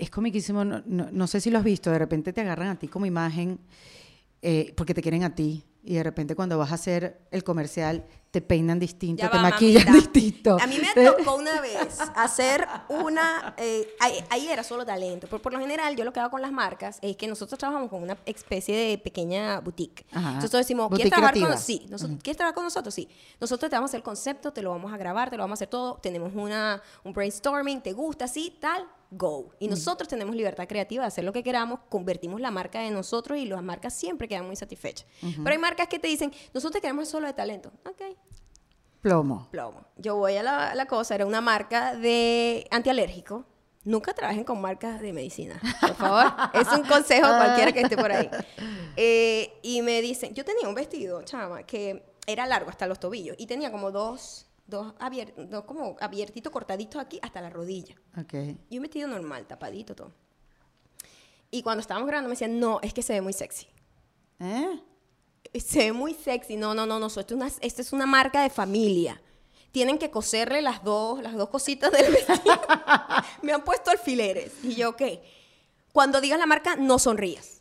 Es 0.00 0.10
comiquísimo, 0.10 0.64
no, 0.64 0.82
no- 0.86 1.08
no 1.12 1.26
sé 1.26 1.40
si 1.40 1.50
lo 1.50 1.58
has 1.58 1.64
visto, 1.64 1.90
de 1.90 1.98
repente 1.98 2.32
te 2.32 2.40
agarran 2.40 2.68
a 2.68 2.78
ti 2.78 2.88
como 2.88 3.06
imagen 3.06 3.58
eh, 4.42 4.72
porque 4.76 4.94
te 4.94 5.02
quieren 5.02 5.22
a 5.24 5.34
ti. 5.34 5.64
Y 5.82 5.94
de 5.94 6.02
repente 6.02 6.34
cuando 6.36 6.58
vas 6.58 6.72
a 6.72 6.74
hacer 6.74 7.22
el 7.30 7.42
comercial 7.42 8.04
te 8.30 8.42
peinan 8.42 8.78
distinto, 8.78 9.22
Ya 9.22 9.30
te 9.30 9.38
va, 9.38 9.44
maquillan 9.44 9.86
mamita. 9.86 10.10
distinto. 10.12 10.58
A 10.60 10.66
mí 10.66 10.78
me 10.78 11.04
tocó 11.04 11.36
una 11.36 11.58
vez 11.62 11.98
hacer 12.16 12.66
una... 12.90 13.54
eh, 13.56 13.88
ahí, 13.98 14.12
ahí 14.28 14.48
era 14.48 14.62
solo 14.62 14.84
talento. 14.84 15.26
Pero 15.28 15.40
por 15.40 15.52
lo 15.54 15.58
general, 15.58 15.96
yo 15.96 16.04
lo 16.04 16.12
que 16.12 16.20
hago 16.20 16.30
con 16.30 16.42
las 16.42 16.52
marcas 16.52 16.98
es 17.00 17.16
que 17.16 17.26
nosotros 17.26 17.58
trabajamos 17.58 17.88
con 17.88 18.02
una 18.02 18.18
especie 18.26 18.76
de 18.76 18.98
pequeña 18.98 19.60
boutique. 19.60 20.04
Ajá. 20.12 20.32
Nosotros 20.34 20.60
decimos, 20.60 20.90
Boutique 20.90 21.08
¿quieres 21.08 21.12
trabajar 21.12 21.34
con 21.34 21.42
creativa. 21.44 21.60
Sí. 21.62 21.86
Nosotros, 21.90 22.18
¿Quieres 22.22 22.36
trabajar 22.36 22.54
con 22.54 22.64
nosotros? 22.64 22.94
Sí. 22.94 23.08
Nosotros 23.40 23.70
te 23.70 23.76
vamos 23.76 23.88
a 23.88 23.90
hacer 23.92 23.98
el 23.98 24.04
concepto, 24.04 24.52
te 24.52 24.60
lo 24.62 24.70
vamos 24.70 24.92
a 24.92 24.98
grabar, 24.98 25.30
te 25.30 25.36
lo 25.38 25.42
vamos 25.44 25.56
a 25.56 25.58
hacer 25.60 25.68
todo. 25.68 25.94
Tenemos 25.96 26.32
una, 26.34 26.82
un 27.04 27.12
brainstorming, 27.14 27.80
¿te 27.80 27.94
gusta? 27.94 28.28
Sí, 28.28 28.54
tal, 28.60 28.86
go. 29.10 29.50
Y 29.58 29.68
nosotros 29.68 30.08
tenemos 30.08 30.34
libertad 30.34 30.66
creativa 30.68 31.04
de 31.04 31.08
hacer 31.08 31.24
lo 31.24 31.32
que 31.32 31.42
queramos, 31.42 31.80
convertimos 31.88 32.40
la 32.40 32.50
marca 32.50 32.80
de 32.80 32.90
nosotros 32.90 33.38
y 33.38 33.46
las 33.46 33.62
marcas 33.62 33.94
siempre 33.94 34.28
quedan 34.28 34.46
muy 34.46 34.56
satisfechas. 34.56 35.06
Pero 35.20 35.50
hay 35.50 35.58
marcas 35.58 35.88
que 35.88 35.98
te 35.98 36.08
dicen, 36.08 36.32
nosotros 36.54 36.80
queremos 36.80 37.08
solo 37.08 37.26
de 37.26 37.32
talento. 37.32 37.72
Ok, 37.88 38.16
Plomo. 39.00 39.48
plomo. 39.50 39.86
Yo 39.96 40.16
voy 40.16 40.36
a 40.36 40.42
la, 40.42 40.70
a 40.70 40.74
la 40.74 40.86
cosa, 40.86 41.14
era 41.14 41.26
una 41.26 41.40
marca 41.40 41.94
de 41.94 42.66
antialérgico. 42.70 43.46
Nunca 43.82 44.12
trabajen 44.12 44.44
con 44.44 44.60
marcas 44.60 45.00
de 45.00 45.12
medicina, 45.14 45.58
por 45.80 45.94
favor. 45.94 46.26
es 46.52 46.68
un 46.68 46.86
consejo 46.86 47.26
a 47.26 47.38
cualquiera 47.38 47.72
que 47.72 47.80
esté 47.80 47.96
por 47.96 48.12
ahí. 48.12 48.30
Eh, 48.96 49.58
y 49.62 49.80
me 49.80 50.02
dicen, 50.02 50.34
yo 50.34 50.44
tenía 50.44 50.68
un 50.68 50.74
vestido, 50.74 51.22
chama, 51.22 51.62
que 51.62 52.02
era 52.26 52.44
largo 52.44 52.68
hasta 52.68 52.86
los 52.86 52.98
tobillos 52.98 53.36
y 53.38 53.46
tenía 53.46 53.70
como 53.70 53.90
dos, 53.92 54.46
dos, 54.70 54.94
abier- 54.98 55.34
dos 55.48 55.64
como 55.64 55.96
abiertitos, 56.00 56.52
cortaditos 56.52 57.00
aquí 57.02 57.18
hasta 57.22 57.40
la 57.40 57.50
rodilla. 57.50 57.96
Ok. 58.18 58.34
Y 58.70 58.76
un 58.78 58.82
vestido 58.82 59.08
normal, 59.08 59.46
tapadito 59.46 59.94
todo. 59.94 60.12
Y 61.50 61.62
cuando 61.62 61.80
estábamos 61.80 62.06
grabando 62.06 62.28
me 62.28 62.34
decían, 62.34 62.58
no, 62.60 62.78
es 62.82 62.94
que 62.94 63.02
se 63.02 63.12
ve 63.14 63.20
muy 63.20 63.32
sexy 63.32 63.66
¿Eh? 64.38 64.80
se 65.60 65.78
ve 65.80 65.92
muy 65.92 66.14
sexy. 66.14 66.56
No, 66.56 66.74
no, 66.74 66.86
no, 66.86 67.00
no. 67.00 67.08
Esto 67.08 67.20
es 67.20 67.32
una, 67.32 67.50
esto 67.60 67.82
es 67.82 67.92
una 67.92 68.06
marca 68.06 68.42
de 68.42 68.50
familia. 68.50 69.20
Tienen 69.72 69.98
que 69.98 70.10
coserle 70.10 70.62
las 70.62 70.82
dos, 70.84 71.20
las 71.22 71.34
dos 71.34 71.48
cositas 71.48 71.90
del 71.92 72.12
vestido. 72.12 72.60
Me 73.42 73.52
han 73.52 73.62
puesto 73.64 73.90
alfileres. 73.90 74.52
Y 74.64 74.74
yo, 74.76 74.90
ok. 74.90 75.02
Cuando 75.92 76.20
digas 76.20 76.38
la 76.38 76.46
marca, 76.46 76.76
no 76.76 76.98
sonrías. 77.00 77.59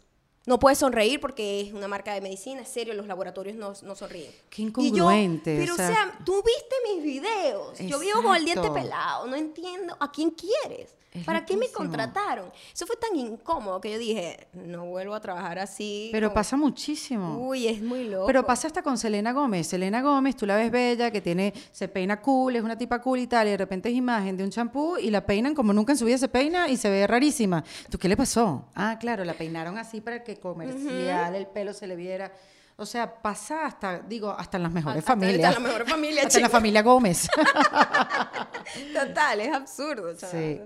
No 0.49 0.57
puedes 0.57 0.79
sonreír 0.79 1.21
porque 1.21 1.61
es 1.61 1.73
una 1.73 1.87
marca 1.87 2.11
de 2.11 2.21
medicina, 2.21 2.63
es 2.63 2.69
serio, 2.69 2.95
los 2.95 3.05
laboratorios 3.05 3.55
no, 3.55 3.71
no 3.83 3.93
sonríen. 3.93 4.31
Qué 4.49 4.63
Y 4.63 4.65
yo, 4.65 4.71
incongruente, 4.71 5.55
o 5.55 5.59
pero 5.59 5.73
o 5.75 5.77
sea- 5.77 5.87
sea, 5.89 6.19
tú 6.25 6.41
viste 6.43 6.75
mis 6.91 7.03
videos. 7.03 7.77
Yo 7.77 7.99
vivo 7.99 8.23
con 8.23 8.35
el 8.35 8.45
diente 8.45 8.67
pelado. 8.71 9.27
No 9.27 9.35
entiendo. 9.35 9.95
¿A 9.99 10.11
quién 10.11 10.31
quieres? 10.31 10.95
Es 11.11 11.25
¿Para 11.25 11.43
qué 11.43 11.57
me 11.57 11.67
contrataron? 11.71 12.51
Eso 12.71 12.85
fue 12.85 12.95
tan 12.95 13.15
incómodo 13.15 13.81
que 13.81 13.91
yo 13.91 13.97
dije, 13.97 14.47
no 14.53 14.85
vuelvo 14.85 15.15
a 15.15 15.19
trabajar 15.19 15.57
así. 15.57 16.09
Pero 16.11 16.27
como- 16.27 16.35
pasa 16.35 16.55
muchísimo. 16.55 17.47
Uy, 17.47 17.67
es 17.67 17.81
muy 17.81 18.03
loco. 18.07 18.27
Pero 18.27 18.45
pasa 18.45 18.67
hasta 18.67 18.83
con 18.83 18.95
Selena 18.97 19.31
Gómez. 19.33 19.65
Selena 19.67 20.03
Gómez, 20.03 20.35
tú 20.35 20.45
la 20.45 20.55
ves 20.55 20.69
bella, 20.69 21.09
que 21.09 21.19
tiene, 21.19 21.51
se 21.71 21.87
peina 21.87 22.21
cool, 22.21 22.57
es 22.57 22.63
una 22.63 22.77
tipa 22.77 23.01
cool 23.01 23.19
y 23.19 23.27
tal, 23.27 23.47
y 23.47 23.51
de 23.51 23.57
repente 23.57 23.89
es 23.89 23.95
imagen 23.95 24.37
de 24.37 24.43
un 24.43 24.51
champú 24.51 24.97
y 24.97 25.09
la 25.09 25.25
peinan 25.25 25.55
como 25.55 25.73
nunca 25.73 25.93
en 25.93 25.97
su 25.97 26.05
vida 26.05 26.19
se 26.19 26.27
peina 26.27 26.67
y 26.69 26.77
se 26.77 26.91
ve 26.91 27.07
rarísima. 27.07 27.63
¿Tú 27.89 27.97
qué 27.97 28.07
le 28.07 28.15
pasó? 28.15 28.65
Ah, 28.75 28.97
claro, 28.99 29.25
la 29.25 29.33
peinaron 29.33 29.79
así 29.79 30.01
para 30.01 30.23
que 30.23 30.37
comercial 30.39 31.33
el 31.33 31.47
pelo 31.47 31.73
se 31.73 31.87
le 31.87 31.95
viera. 31.95 32.31
O 32.79 32.85
sea, 32.85 33.21
pasa 33.21 33.65
hasta, 33.65 33.99
digo, 33.99 34.31
hasta 34.31 34.57
en 34.57 34.63
las 34.63 34.71
mejores 34.71 34.99
Hasta- 34.99 35.13
hasta 35.13 35.25
familias. 35.25 35.55
en 35.57 35.63
la 35.63 35.69
mejor 35.69 35.87
familia, 35.87 36.23
Hasta 36.25 36.37
en 36.37 36.43
la 36.43 36.49
familia 36.49 36.81
Gómez. 36.81 37.27
Total, 38.93 39.41
es 39.41 39.53
absurdo. 39.53 40.15
sea, 40.15 40.29
Sí. 40.29 40.61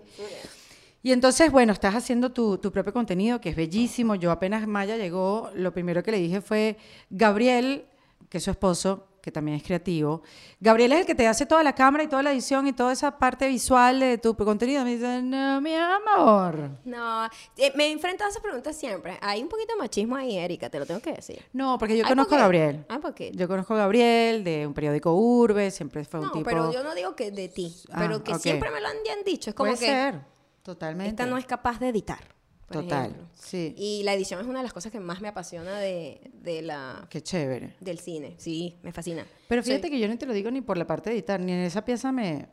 Y 1.06 1.12
entonces, 1.12 1.52
bueno, 1.52 1.74
estás 1.74 1.96
haciendo 1.96 2.32
tu, 2.32 2.58
tu 2.60 2.72
propio 2.72 2.94
contenido, 2.94 3.42
que 3.42 3.50
es 3.50 3.56
bellísimo. 3.58 4.16
Yo 4.16 4.32
apenas 4.32 4.66
Maya 4.68 4.96
llegó, 4.96 5.52
lo 5.54 5.74
primero 5.74 6.02
que 6.02 6.12
le 6.12 6.18
dije 6.18 6.40
fue, 6.40 6.78
Gabriel, 7.10 7.86
que 8.30 8.38
es 8.38 8.44
su 8.46 8.52
esposo, 8.52 9.06
que 9.24 9.32
también 9.32 9.56
es 9.56 9.64
creativo, 9.64 10.22
Gabriel 10.60 10.92
es 10.92 11.00
el 11.00 11.06
que 11.06 11.16
te 11.16 11.26
hace 11.30 11.46
toda 11.46 11.64
la 11.64 11.74
cámara 11.74 12.04
y 12.04 12.08
toda 12.08 12.22
la 12.24 12.34
edición 12.34 12.68
y 12.68 12.74
toda 12.74 12.92
esa 12.92 13.18
parte 13.18 13.48
visual 13.48 14.02
de 14.02 14.18
tu 14.18 14.36
contenido. 14.36 14.84
Me 14.84 14.96
dice, 14.98 15.22
no, 15.22 15.62
mi 15.62 15.74
amor. 15.74 16.72
No, 16.84 17.26
eh, 17.56 17.72
me 17.76 17.90
enfrento 17.90 18.26
a 18.26 18.28
esas 18.28 18.42
preguntas 18.44 18.76
siempre. 18.76 19.18
Hay 19.22 19.42
un 19.42 19.48
poquito 19.48 19.72
de 19.74 19.80
machismo 19.80 20.18
ahí, 20.18 20.38
Erika, 20.38 20.70
te 20.70 20.78
lo 20.78 20.86
tengo 20.86 21.00
que 21.00 21.14
decir. 21.14 21.42
No, 21.54 21.78
porque 21.78 21.98
yo 21.98 22.06
conozco 22.06 22.32
¿por 22.32 22.40
a? 22.40 22.42
Gabriel. 22.42 22.86
Ah, 22.90 23.00
¿por 23.00 23.14
qué? 23.14 23.32
Yo 23.34 23.48
conozco 23.48 23.76
a 23.76 23.78
Gabriel 23.78 24.44
de 24.44 24.68
un 24.68 24.74
periódico 24.74 25.14
Urbe, 25.14 25.72
siempre 25.72 26.04
fue 26.04 26.20
un 26.20 26.26
No, 26.26 26.32
tipo... 26.34 26.44
pero 26.44 26.74
yo 26.74 26.84
no 26.84 26.94
digo 26.94 27.16
que 27.16 27.32
de 27.32 27.48
ti, 27.48 27.74
Ah, 27.94 28.00
pero 28.00 28.22
que 28.26 28.34
ok. 28.34 28.40
siempre 28.40 28.72
me 28.72 28.82
lo 28.82 28.88
han 28.90 28.98
han 28.98 29.24
dicho. 29.24 29.52
Es 29.52 29.56
como 29.56 29.72
Puede 29.72 29.80
que 29.86 29.92
ser, 29.92 30.22
totalmente. 30.64 31.10
esta 31.10 31.26
no 31.26 31.38
es 31.38 31.46
capaz 31.46 31.80
de 31.80 31.88
editar. 31.90 32.20
Por 32.74 32.84
Total, 32.84 33.06
ejemplo. 33.12 33.28
sí. 33.34 33.74
Y 33.78 34.04
la 34.04 34.14
edición 34.14 34.42
es 34.42 34.48
una 34.48 34.60
de 34.60 34.64
las 34.64 34.74
cosas 34.74 34.92
que 34.92 35.00
más 35.00 35.22
me 35.22 35.28
apasiona 35.30 35.78
de, 35.80 36.32
de 36.42 36.62
la, 36.62 37.08
Qué 37.10 37.22
chévere. 37.22 37.76
del 37.80 38.00
cine. 38.00 38.36
Sí, 38.38 38.76
me 38.84 38.92
fascina. 38.92 39.26
Pero 39.48 39.62
Soy- 39.64 39.74
fíjate 39.74 39.90
que 39.90 40.00
yo 40.00 40.08
no 40.08 40.18
te 40.18 40.26
lo 40.26 40.34
digo 40.34 40.52
ni 40.52 40.62
por 40.62 40.78
la 40.78 40.86
parte 40.88 41.10
de 41.10 41.16
editar, 41.18 41.40
ni 41.40 41.52
en 41.52 41.60
esa 41.60 41.86
pieza 41.86 42.12
me... 42.12 42.48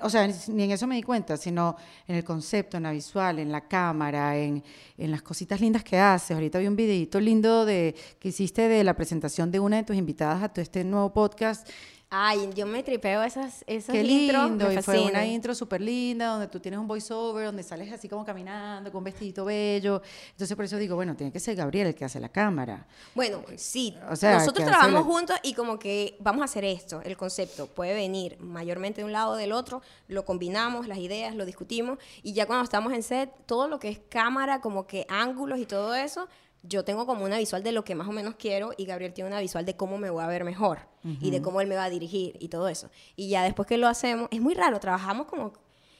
O 0.00 0.10
sea, 0.10 0.26
ni- 0.26 0.34
ni 0.48 0.64
en 0.64 0.72
eso 0.72 0.88
me 0.88 0.96
di 0.96 1.04
cuenta, 1.04 1.36
sino 1.36 1.76
en 2.08 2.16
el 2.16 2.24
concepto, 2.24 2.76
en 2.76 2.82
la 2.82 2.90
visual, 2.90 3.38
en 3.38 3.52
la 3.52 3.68
cámara, 3.68 4.36
en, 4.36 4.62
en 4.98 5.10
las 5.12 5.22
cositas 5.22 5.60
lindas 5.60 5.84
que 5.84 5.96
haces. 5.96 6.32
Ahorita 6.34 6.58
vi 6.58 6.66
un 6.66 6.74
videito 6.74 7.20
lindo 7.20 7.64
de, 7.64 7.94
que 8.18 8.28
hiciste 8.30 8.66
de 8.68 8.82
la 8.82 8.94
presentación 8.96 9.52
de 9.52 9.60
una 9.60 9.76
de 9.76 9.84
tus 9.84 9.94
invitadas 9.96 10.42
a 10.42 10.52
tu 10.52 10.60
este 10.60 10.82
nuevo 10.82 11.12
podcast. 11.12 11.68
Ay, 12.16 12.48
yo 12.54 12.64
me 12.64 12.84
tripeo 12.84 13.24
esas, 13.24 13.64
esas 13.66 13.92
Qué 13.92 14.02
intros, 14.02 14.48
lindo, 14.50 14.68
me 14.68 14.74
y 14.74 14.82
fue 14.82 15.00
una 15.00 15.26
intro 15.26 15.52
súper 15.52 15.80
linda, 15.80 16.26
donde 16.28 16.46
tú 16.46 16.60
tienes 16.60 16.78
un 16.78 16.86
voiceover, 16.86 17.46
donde 17.46 17.64
sales 17.64 17.92
así 17.92 18.08
como 18.08 18.24
caminando, 18.24 18.92
con 18.92 18.98
un 18.98 19.04
vestidito 19.04 19.44
bello. 19.44 20.00
Entonces 20.30 20.54
por 20.54 20.64
eso 20.64 20.76
digo, 20.76 20.94
bueno, 20.94 21.16
tiene 21.16 21.32
que 21.32 21.40
ser 21.40 21.56
Gabriel 21.56 21.88
el 21.88 21.94
que 21.96 22.04
hace 22.04 22.20
la 22.20 22.28
cámara. 22.28 22.86
Bueno, 23.16 23.42
sí. 23.56 23.96
O 24.08 24.14
sea, 24.14 24.38
nosotros 24.38 24.64
trabajamos 24.64 25.02
juntos 25.02 25.36
y 25.42 25.54
como 25.54 25.76
que 25.76 26.16
vamos 26.20 26.42
a 26.42 26.44
hacer 26.44 26.64
esto. 26.64 27.02
El 27.02 27.16
concepto 27.16 27.66
puede 27.66 27.94
venir 27.94 28.38
mayormente 28.38 29.00
de 29.00 29.06
un 29.06 29.12
lado 29.12 29.32
o 29.32 29.36
del 29.36 29.50
otro, 29.50 29.82
lo 30.06 30.24
combinamos, 30.24 30.86
las 30.86 30.98
ideas, 30.98 31.34
lo 31.34 31.44
discutimos 31.44 31.98
y 32.22 32.32
ya 32.32 32.46
cuando 32.46 32.62
estamos 32.62 32.92
en 32.92 33.02
set, 33.02 33.32
todo 33.46 33.66
lo 33.66 33.80
que 33.80 33.88
es 33.88 33.98
cámara, 34.08 34.60
como 34.60 34.86
que 34.86 35.04
ángulos 35.08 35.58
y 35.58 35.66
todo 35.66 35.96
eso, 35.96 36.28
yo 36.66 36.84
tengo 36.84 37.06
como 37.06 37.24
una 37.24 37.38
visual 37.38 37.62
de 37.62 37.72
lo 37.72 37.84
que 37.84 37.94
más 37.94 38.08
o 38.08 38.12
menos 38.12 38.34
quiero 38.36 38.72
y 38.76 38.86
Gabriel 38.86 39.12
tiene 39.12 39.28
una 39.28 39.40
visual 39.40 39.64
de 39.64 39.76
cómo 39.76 39.98
me 39.98 40.10
voy 40.10 40.24
a 40.24 40.26
ver 40.26 40.44
mejor 40.44 40.80
y 41.20 41.30
de 41.30 41.42
cómo 41.42 41.60
él 41.60 41.66
me 41.66 41.76
va 41.76 41.84
a 41.84 41.90
dirigir 41.90 42.36
y 42.40 42.48
todo 42.48 42.68
eso. 42.68 42.90
Y 43.14 43.28
ya 43.28 43.42
después 43.42 43.68
que 43.68 43.76
lo 43.76 43.86
hacemos, 43.88 44.28
es 44.30 44.40
muy 44.40 44.54
raro, 44.54 44.80
trabajamos 44.80 45.26
como 45.26 45.52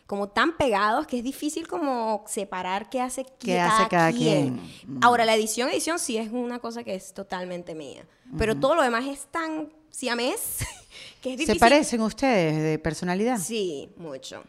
como 0.07 0.29
tan 0.29 0.57
pegados 0.57 1.07
que 1.07 1.19
es 1.19 1.25
difícil 1.25 1.67
como 1.67 2.25
separar 2.27 2.91
qué 2.91 3.01
hace, 3.01 3.25
¿Qué 3.39 3.59
hace 3.59 3.89
cada 3.89 4.13
quien? 4.13 4.61
Ahora, 5.01 5.25
la 5.25 5.35
edición, 5.35 5.71
edición 5.71 5.99
sí 5.99 6.19
es 6.19 6.31
una 6.31 6.59
cosa 6.59 6.85
que 6.85 6.95
es 6.95 7.15
totalmente 7.15 7.75
mía. 7.75 8.07
Pero 8.37 8.55
todo 8.55 8.75
lo 8.75 8.83
demás 8.83 9.07
es 9.07 9.27
tan 9.31 9.73
siamés 9.91 10.59
que 11.23 11.33
es 11.33 11.39
difícil. 11.39 11.55
¿Se 11.55 11.61
parecen 11.61 12.03
ustedes 12.03 12.63
de 12.63 12.79
personalidad? 12.79 13.39
Sí, 13.39 13.89
mucho. 13.97 14.45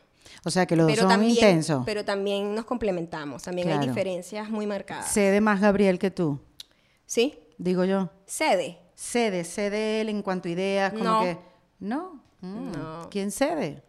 O 0.47 0.51
sea, 0.51 0.65
que 0.67 0.75
los 0.75 0.85
dos 0.85 0.93
Pero 0.95 1.01
son 1.01 1.09
también, 1.09 1.31
intensos. 1.31 1.83
pero 1.85 2.05
también 2.05 2.53
nos 2.55 2.65
complementamos. 2.65 3.43
También 3.43 3.69
hay 3.71 3.87
diferencias 3.87 4.47
muy 4.49 4.67
marcadas. 4.67 5.11
Cede 5.11 5.41
más 5.41 5.59
Gabriel 5.59 5.97
que 5.99 6.11
tú, 6.11 6.39
¿Sí? 7.05 7.39
digo 7.57 7.83
yo. 7.83 8.09
Cede. 8.27 8.77
Cede, 8.93 9.43
cede 9.43 10.01
él 10.01 10.09
en 10.09 10.21
cuanto 10.21 10.47
a 10.47 10.51
ideas, 10.51 10.91
como 10.93 11.03
No. 11.03 11.21
que... 11.21 11.37
¿No? 11.79 12.23
Mm. 12.41 12.71
No. 12.71 13.09
¿Quién 13.09 13.31
cede? 13.31 13.83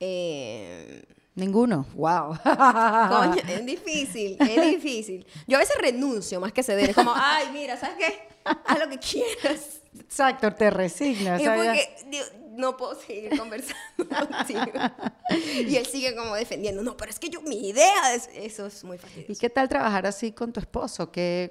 Eh, 0.00 1.04
Ninguno. 1.36 1.86
Wow. 1.94 2.36
coño, 2.44 3.42
es 3.48 3.66
difícil, 3.66 4.36
es 4.40 4.66
difícil. 4.66 5.26
Yo 5.46 5.56
a 5.56 5.60
veces 5.60 5.76
renuncio 5.80 6.40
más 6.40 6.52
que 6.52 6.62
ceder. 6.62 6.90
Es 6.90 6.94
como, 6.96 7.12
ay, 7.14 7.48
mira, 7.52 7.76
¿sabes 7.76 7.96
qué? 7.98 8.28
Haz 8.44 8.78
lo 8.78 8.88
que 8.88 8.98
quieras. 8.98 9.80
Exacto, 9.98 10.52
te 10.52 10.70
resignas. 10.70 11.40
Y 11.40 11.44
porque 11.44 11.96
digo, 12.08 12.24
no 12.56 12.76
puedo 12.76 12.94
seguir 13.00 13.36
conversando 13.38 13.76
contigo. 14.28 14.60
Y 15.66 15.76
él 15.76 15.86
sigue 15.86 16.14
como 16.14 16.34
defendiendo, 16.34 16.82
no, 16.82 16.96
pero 16.96 17.10
es 17.10 17.18
que 17.18 17.28
yo, 17.28 17.40
mi 17.42 17.68
idea, 17.68 18.14
es, 18.14 18.28
eso 18.34 18.66
es 18.66 18.84
muy 18.84 18.96
¿Y 18.96 18.98
fastidioso. 18.98 19.40
qué 19.40 19.50
tal 19.50 19.68
trabajar 19.68 20.06
así 20.06 20.32
con 20.32 20.52
tu 20.52 20.60
esposo? 20.60 21.10
Que 21.10 21.50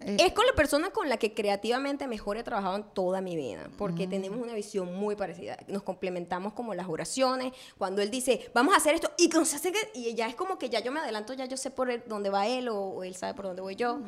eh, 0.00 0.16
Es 0.20 0.32
con 0.32 0.46
la 0.46 0.52
persona 0.54 0.90
con 0.90 1.08
la 1.08 1.16
que 1.16 1.32
creativamente 1.34 2.06
mejor 2.06 2.36
he 2.36 2.42
trabajado 2.42 2.76
en 2.76 2.84
toda 2.94 3.20
mi 3.20 3.36
vida, 3.36 3.68
porque 3.78 4.06
tenemos 4.06 4.40
una 4.40 4.54
visión 4.54 4.94
muy 4.94 5.16
parecida. 5.16 5.56
Nos 5.68 5.82
complementamos 5.82 6.52
como 6.52 6.74
las 6.74 6.88
oraciones, 6.88 7.52
cuando 7.78 8.02
él 8.02 8.10
dice, 8.10 8.50
vamos 8.54 8.74
a 8.74 8.78
hacer 8.78 8.94
esto, 8.94 9.10
y 9.18 9.30
hace 9.36 9.72
que- 9.72 9.90
y 9.94 10.14
ya 10.14 10.26
es 10.28 10.34
como 10.34 10.58
que 10.58 10.68
ya 10.68 10.80
yo 10.80 10.92
me 10.92 11.00
adelanto, 11.00 11.32
ya 11.34 11.46
yo 11.46 11.56
sé 11.56 11.70
por 11.70 11.90
él- 11.90 12.02
dónde 12.06 12.30
va 12.30 12.46
él 12.46 12.68
o, 12.68 12.76
o 12.78 13.04
él 13.04 13.14
sabe 13.14 13.34
por 13.34 13.46
dónde 13.46 13.62
voy 13.62 13.76
yo. 13.76 13.98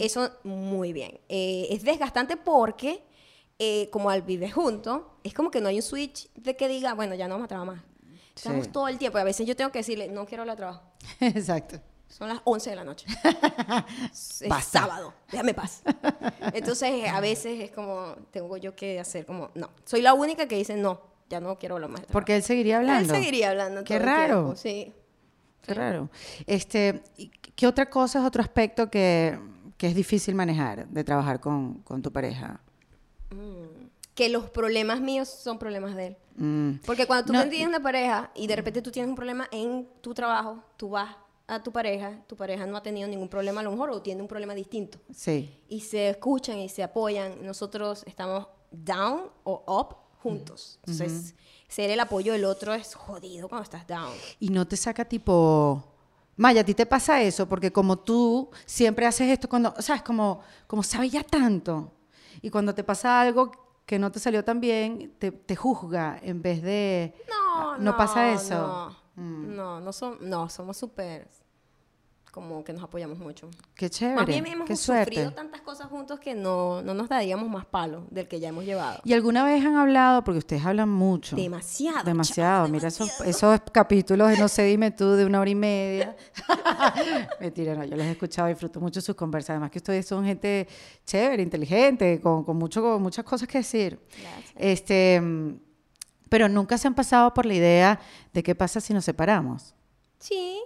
Eso 0.00 0.30
muy 0.44 0.92
bien. 0.92 1.20
Eh, 1.28 1.66
es 1.70 1.82
desgastante 1.84 2.36
porque, 2.36 3.02
eh, 3.58 3.88
como 3.90 4.10
al 4.10 4.22
vivir 4.22 4.52
juntos, 4.52 5.02
es 5.24 5.34
como 5.34 5.50
que 5.50 5.60
no 5.60 5.68
hay 5.68 5.76
un 5.76 5.82
switch 5.82 6.28
de 6.34 6.56
que 6.56 6.68
diga, 6.68 6.94
bueno, 6.94 7.14
ya 7.14 7.28
no 7.28 7.34
vamos 7.34 7.46
a 7.46 7.48
trabajar 7.48 7.76
más. 7.76 7.84
Estamos 8.34 8.64
Sí. 8.66 8.72
todo 8.72 8.88
el 8.88 8.98
tiempo 8.98 9.18
y 9.18 9.20
a 9.20 9.24
veces 9.24 9.46
yo 9.46 9.54
tengo 9.54 9.70
que 9.70 9.80
decirle, 9.80 10.08
no 10.08 10.24
quiero 10.26 10.42
hablar 10.42 10.56
de 10.56 10.60
trabajo. 10.60 10.82
Exacto. 11.20 11.80
Son 12.08 12.28
las 12.28 12.40
11 12.44 12.70
de 12.70 12.76
la 12.76 12.84
noche. 12.84 13.06
es 14.12 14.44
sábado. 14.64 15.14
Déjame 15.30 15.54
paz. 15.54 15.82
Entonces, 16.52 17.08
a 17.08 17.20
veces 17.20 17.60
es 17.60 17.70
como, 17.70 18.16
tengo 18.30 18.56
yo 18.58 18.74
que 18.74 19.00
hacer 19.00 19.24
como, 19.24 19.50
no. 19.54 19.70
Soy 19.84 20.02
la 20.02 20.12
única 20.14 20.46
que 20.46 20.56
dice, 20.56 20.76
no, 20.76 21.00
ya 21.30 21.40
no 21.40 21.58
quiero 21.58 21.76
hablar 21.76 21.90
más. 21.90 22.02
Porque 22.10 22.36
él 22.36 22.42
seguiría 22.42 22.78
hablando. 22.78 23.14
Él 23.14 23.20
seguiría 23.20 23.50
hablando 23.50 23.82
Qué 23.84 23.96
todo 23.96 24.06
raro. 24.06 24.56
sí. 24.56 24.92
Qué 25.62 25.74
raro. 25.74 26.10
Este, 26.46 27.02
¿y 27.16 27.28
¿Qué 27.28 27.66
otra 27.68 27.88
cosa 27.88 28.18
es 28.18 28.24
otro 28.24 28.42
aspecto 28.42 28.90
que, 28.90 29.38
que 29.78 29.86
es 29.86 29.94
difícil 29.94 30.34
manejar 30.34 30.88
de 30.88 31.04
trabajar 31.04 31.38
con, 31.40 31.74
con 31.82 32.02
tu 32.02 32.10
pareja? 32.12 32.60
Que 34.14 34.28
los 34.28 34.50
problemas 34.50 35.00
míos 35.00 35.28
son 35.28 35.58
problemas 35.58 35.94
de 35.94 36.08
él. 36.08 36.16
Mm, 36.36 36.84
Porque 36.84 37.06
cuando 37.06 37.26
tú 37.26 37.32
No, 37.32 37.48
tienes 37.48 37.68
una 37.68 37.82
pareja 37.82 38.30
y 38.34 38.46
de 38.46 38.56
repente 38.56 38.82
tú 38.82 38.90
tienes 38.90 39.08
un 39.08 39.16
problema 39.16 39.48
en 39.50 39.88
tu 40.00 40.12
trabajo, 40.14 40.62
tú 40.76 40.90
vas 40.90 41.16
a 41.46 41.62
tu 41.62 41.72
pareja, 41.72 42.22
tu 42.26 42.36
pareja 42.36 42.66
no 42.66 42.76
ha 42.76 42.82
tenido 42.82 43.08
ningún 43.08 43.28
problema 43.28 43.60
a 43.60 43.64
lo 43.64 43.70
mejor 43.70 43.90
o 43.90 44.00
tiene 44.02 44.22
un 44.22 44.28
problema 44.28 44.54
distinto. 44.54 44.98
sí. 45.14 45.50
y 45.68 45.80
se 45.80 46.10
escuchan 46.10 46.58
y 46.58 46.68
se 46.68 46.82
apoyan. 46.82 47.44
Nosotros 47.44 48.04
estamos 48.06 48.46
down 48.70 49.22
o 49.44 49.62
up 49.66 49.96
juntos. 50.22 50.78
Entonces, 50.86 51.34
ser 51.68 51.90
el 51.90 51.98
apoyo 52.00 52.32
del 52.32 52.44
otro 52.44 52.74
es 52.74 52.94
jodido 52.94 53.48
cuando 53.48 53.64
estás 53.64 53.86
down. 53.86 54.12
Y 54.40 54.48
no 54.50 54.66
te 54.66 54.76
saca 54.76 55.04
tipo... 55.04 55.82
Maya, 56.36 56.62
a 56.62 56.64
ti 56.64 56.72
te 56.74 56.86
pasa 56.86 57.20
eso, 57.22 57.46
porque 57.46 57.70
como 57.72 57.98
tú 57.98 58.48
siempre 58.64 59.04
haces 59.04 59.28
esto 59.28 59.48
cuando, 59.48 59.74
¿sabes? 59.80 60.02
Como, 60.02 60.40
como 60.66 60.82
sabes 60.82 61.12
ya 61.12 61.22
tanto. 61.22 61.92
Y 62.40 62.50
cuando 62.50 62.74
te 62.74 62.84
pasa 62.84 63.20
algo 63.20 63.52
que 63.86 63.98
no 63.98 64.10
te 64.12 64.18
salió 64.20 64.44
tan 64.44 64.60
bien, 64.60 65.14
te, 65.18 65.32
te 65.32 65.56
juzga 65.56 66.18
en 66.22 66.40
vez 66.42 66.62
de... 66.62 67.14
No, 67.28 67.78
¿No 67.78 67.96
pasa 67.96 68.32
eso? 68.32 68.54
No, 68.54 68.96
no, 69.16 69.80
no, 69.80 69.90
som- 69.92 70.18
no, 70.20 70.48
somos 70.48 70.76
súper 70.76 71.28
como 72.32 72.64
que 72.64 72.72
nos 72.72 72.82
apoyamos 72.82 73.18
mucho. 73.18 73.50
Qué 73.74 73.90
chévere, 73.90 74.16
Más 74.16 74.26
bien 74.26 74.46
hemos 74.46 74.66
qué 74.66 74.74
sufrido 74.74 75.04
suerte. 75.04 75.36
tantas 75.36 75.60
cosas 75.60 75.88
juntos 75.88 76.18
que 76.18 76.34
no, 76.34 76.80
no 76.80 76.94
nos 76.94 77.10
daríamos 77.10 77.46
más 77.50 77.66
palo 77.66 78.06
del 78.10 78.26
que 78.26 78.40
ya 78.40 78.48
hemos 78.48 78.64
llevado. 78.64 79.02
¿Y 79.04 79.12
alguna 79.12 79.44
vez 79.44 79.62
han 79.62 79.76
hablado, 79.76 80.24
porque 80.24 80.38
ustedes 80.38 80.64
hablan 80.64 80.88
mucho? 80.88 81.36
Demasiado. 81.36 82.02
Demasiado. 82.04 82.68
Mira 82.68 82.88
esos, 82.88 83.08
demasiado. 83.18 83.54
esos 83.54 83.70
capítulos 83.70 84.30
de 84.30 84.38
No 84.38 84.48
sé, 84.48 84.62
dime 84.64 84.90
tú, 84.90 85.10
de 85.10 85.26
una 85.26 85.40
hora 85.40 85.50
y 85.50 85.54
media. 85.54 86.16
Mentira, 87.40 87.74
no, 87.74 87.84
yo 87.84 87.96
los 87.96 88.06
he 88.06 88.12
escuchado 88.12 88.48
y 88.48 88.52
disfruto 88.52 88.80
mucho 88.80 89.02
sus 89.02 89.14
conversas. 89.14 89.50
Además 89.50 89.70
que 89.70 89.78
ustedes 89.78 90.06
son 90.06 90.24
gente 90.24 90.66
chévere, 91.04 91.42
inteligente, 91.42 92.18
con, 92.18 92.44
con, 92.44 92.56
mucho, 92.56 92.80
con 92.80 93.02
muchas 93.02 93.26
cosas 93.26 93.46
que 93.46 93.58
decir. 93.58 94.00
Gracias. 94.10 94.54
Este, 94.56 95.22
pero 96.30 96.48
nunca 96.48 96.78
se 96.78 96.88
han 96.88 96.94
pasado 96.94 97.34
por 97.34 97.44
la 97.44 97.52
idea 97.52 98.00
de 98.32 98.42
qué 98.42 98.54
pasa 98.54 98.80
si 98.80 98.94
nos 98.94 99.04
separamos. 99.04 99.74
Sí. 100.18 100.62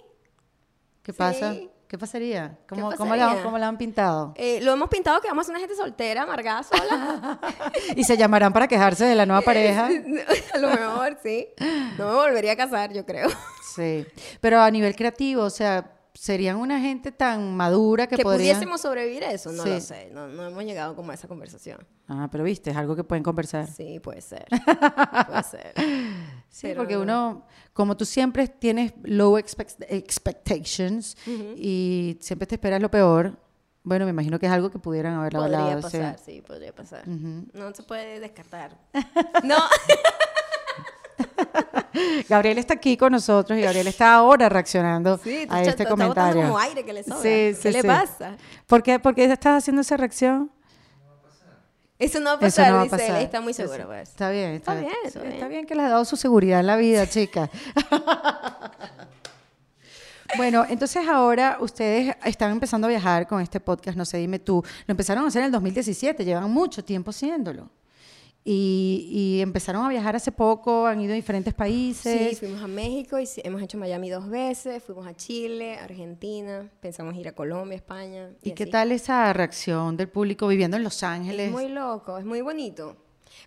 ¿Qué 1.07 1.13
Sí. 1.13 1.19
pasa? 1.19 1.55
¿Qué 1.87 1.97
pasaría? 1.97 2.59
¿Cómo, 2.69 2.91
cómo, 2.97 3.15
la, 3.15 3.41
cómo 3.45 3.59
la 3.59 3.69
han 3.69 3.79
pintado? 3.79 4.35
Eh, 4.35 4.59
lo 4.61 4.73
hemos 4.73 4.89
pintado 4.89 5.21
que 5.21 5.29
vamos 5.29 5.43
a 5.43 5.47
ser 5.47 5.53
una 5.53 5.61
gente 5.61 5.77
soltera, 5.77 6.23
amargada, 6.23 6.65
sola. 6.65 7.39
Y 7.95 8.03
se 8.03 8.17
llamarán 8.17 8.53
para 8.53 8.67
quejarse 8.67 9.05
de 9.05 9.15
la 9.15 9.25
nueva 9.25 9.43
pareja. 9.43 9.87
a 10.55 10.59
lo 10.59 10.69
mejor, 10.69 11.17
sí. 11.23 11.47
No 11.97 12.09
me 12.09 12.15
volvería 12.15 12.53
a 12.53 12.57
casar, 12.57 12.93
yo 12.93 13.07
creo. 13.07 13.29
Sí, 13.77 14.05
pero 14.41 14.61
a 14.61 14.69
nivel 14.69 14.97
creativo, 14.97 15.45
o 15.45 15.51
sea, 15.51 15.93
serían 16.19 16.57
una 16.57 16.81
gente 16.81 17.13
tan 17.13 17.57
madura 17.57 18.07
que, 18.07 18.17
que 18.17 18.23
podrían... 18.23 18.55
pudiésemos 18.57 18.81
sobrevivir 18.81 19.25
a 19.25 19.31
eso, 19.33 19.53
no 19.53 19.63
Sí. 19.63 19.69
lo 19.71 19.81
sé, 19.81 20.11
no, 20.13 20.27
no 20.29 20.47
hemos 20.47 20.65
llegado 20.65 20.97
como 20.97 21.11
a 21.11 21.15
esa 21.15 21.29
conversación. 21.29 21.87
Ah, 22.09 22.29
pero 22.31 22.45
viste, 22.45 22.71
es 22.71 22.77
algo 22.77 22.97
que 22.97 23.05
pueden 23.05 23.23
conversar. 23.23 23.67
Sí, 23.69 24.01
puede 24.01 24.21
ser, 24.21 24.47
puede 25.29 25.43
ser. 25.43 25.73
Sí, 26.49 26.69
Pero 26.69 26.77
porque 26.79 26.95
no. 26.95 27.03
uno, 27.03 27.47
como 27.73 27.97
tú 27.97 28.05
siempre 28.05 28.49
tienes 28.49 28.93
low 29.05 29.37
expect- 29.39 29.85
expectations 29.89 31.17
y 31.57 32.17
siempre 32.21 32.47
te 32.47 32.55
esperas 32.55 32.81
lo 32.81 32.91
peor, 32.91 33.39
bueno, 33.83 34.05
me 34.05 34.11
imagino 34.11 34.39
que 34.41 34.47
es 34.47 34.53
algo 34.53 34.71
que 34.71 34.79
pudieran 34.81 35.17
Podría 35.31 35.45
hablado. 35.45 35.83
sí. 35.89 35.99
pasar, 35.99 36.19
sí, 36.19 36.41
podría 36.43 36.75
pasar. 36.75 37.07
No 37.07 37.73
se 37.75 37.83
puede 37.83 38.19
descartar. 38.21 38.77
No, 39.45 39.57
Gabriel 42.29 42.59
está 42.59 42.75
aquí 42.75 42.97
con 42.97 43.13
nosotros 43.13 43.59
y 43.59 43.63
Gabriel 43.63 43.87
está 43.87 44.15
ahora 44.15 44.49
reaccionando 44.49 45.19
sí, 45.19 45.47
a 45.49 45.63
este 45.63 45.87
comentario. 45.87 46.43
como 46.43 46.59
aire 46.59 46.85
que 46.85 46.93
le 46.93 47.03
sobra. 47.03 47.19
Sí, 47.23 47.53
sí, 47.55 47.63
¿Qué 47.63 47.73
le 47.73 47.85
pasa? 47.85 48.37
¿Por 48.67 48.83
qué, 48.83 48.99
¿Por 48.99 49.15
qué 49.15 49.25
estás 49.25 49.63
haciendo 49.63 49.83
esa 49.83 49.97
reacción? 49.97 50.51
Eso 51.99 52.21
no 52.21 52.27
va 52.27 52.33
a 52.33 52.47
Eso 52.47 52.57
pasar, 52.59 52.69
no 52.71 52.75
va 52.77 52.81
a 52.81 52.85
dice 52.85 52.97
él, 52.97 53.01
pasar. 53.09 53.23
está 53.23 53.41
muy 53.41 53.55
seguro. 53.55 53.87
pues. 53.87 54.11
Está 54.11 54.31
bien, 54.31 54.51
está, 54.51 54.73
Está 54.75 54.81
bien, 54.87 54.93
está 55.07 55.19
está 55.21 55.31
bien. 55.37 55.49
bien 55.49 55.67
que 55.67 55.75
le 55.75 55.83
has 55.83 55.91
dado 55.91 56.05
su 56.05 56.17
seguridad 56.17 56.61
en 56.61 56.67
la 56.67 56.77
vida, 56.77 57.07
chica. 57.09 57.49
Bueno, 60.37 60.67
entonces 60.69 61.07
ahora 61.09 61.57
ustedes 61.61 62.15
están 62.25 62.51
empezando 62.51 62.87
a 62.87 62.91
viajar 62.91 63.27
con 63.27 63.41
este 63.41 63.61
podcast, 63.61 63.97
no 63.97 64.05
sé, 64.05 64.19
dime 64.19 64.39
tú. 64.39 64.63
Lo 64.87 64.93
empezaron 64.93 65.25
a 65.25 65.29
hacer 65.29 65.41
en 65.41 65.47
el 65.47 65.53
2017, 65.53 66.25
llevan 66.25 66.51
mucho 66.51 66.85
tiempo 66.85 67.11
haciéndolo. 67.11 67.71
Y, 68.49 69.09
y 69.11 69.41
empezaron 69.41 69.85
a 69.85 69.89
viajar 69.89 70.15
hace 70.15 70.31
poco, 70.31 70.87
han 70.87 71.01
ido 71.01 71.13
a 71.13 71.17
diferentes 71.17 71.53
países. 71.53 72.31
Sí, 72.31 72.37
fuimos 72.37 72.63
a 72.63 72.69
México 72.69 73.19
y 73.19 73.27
hemos 73.43 73.61
hecho 73.61 73.77
Miami 73.77 74.09
dos 74.09 74.31
veces, 74.31 74.85
fuimos 74.85 75.05
a 75.05 75.17
Chile, 75.17 75.77
Argentina, 75.81 76.71
pensamos 76.79 77.17
ir 77.17 77.27
a 77.27 77.33
Colombia, 77.33 77.75
España. 77.75 78.31
¿Y 78.43 78.53
qué 78.53 78.63
así. 78.63 78.71
tal 78.71 78.93
esa 78.93 79.33
reacción 79.33 79.97
del 79.97 80.09
público 80.09 80.47
viviendo 80.47 80.77
en 80.77 80.85
Los 80.85 81.03
Ángeles? 81.03 81.47
Es 81.47 81.53
muy 81.53 81.69
loco, 81.69 82.19
es 82.19 82.25
muy 82.25 82.41
bonito. 82.41 82.97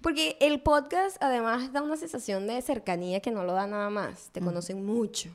Porque 0.01 0.37
el 0.39 0.61
podcast 0.61 1.17
además 1.21 1.73
da 1.73 1.81
una 1.81 1.97
sensación 1.97 2.47
de 2.47 2.61
cercanía 2.61 3.19
que 3.19 3.31
no 3.31 3.43
lo 3.43 3.53
da 3.53 3.67
nada 3.67 3.89
más. 3.89 4.29
Te 4.31 4.39
conocen 4.39 4.85
mucho, 4.85 5.29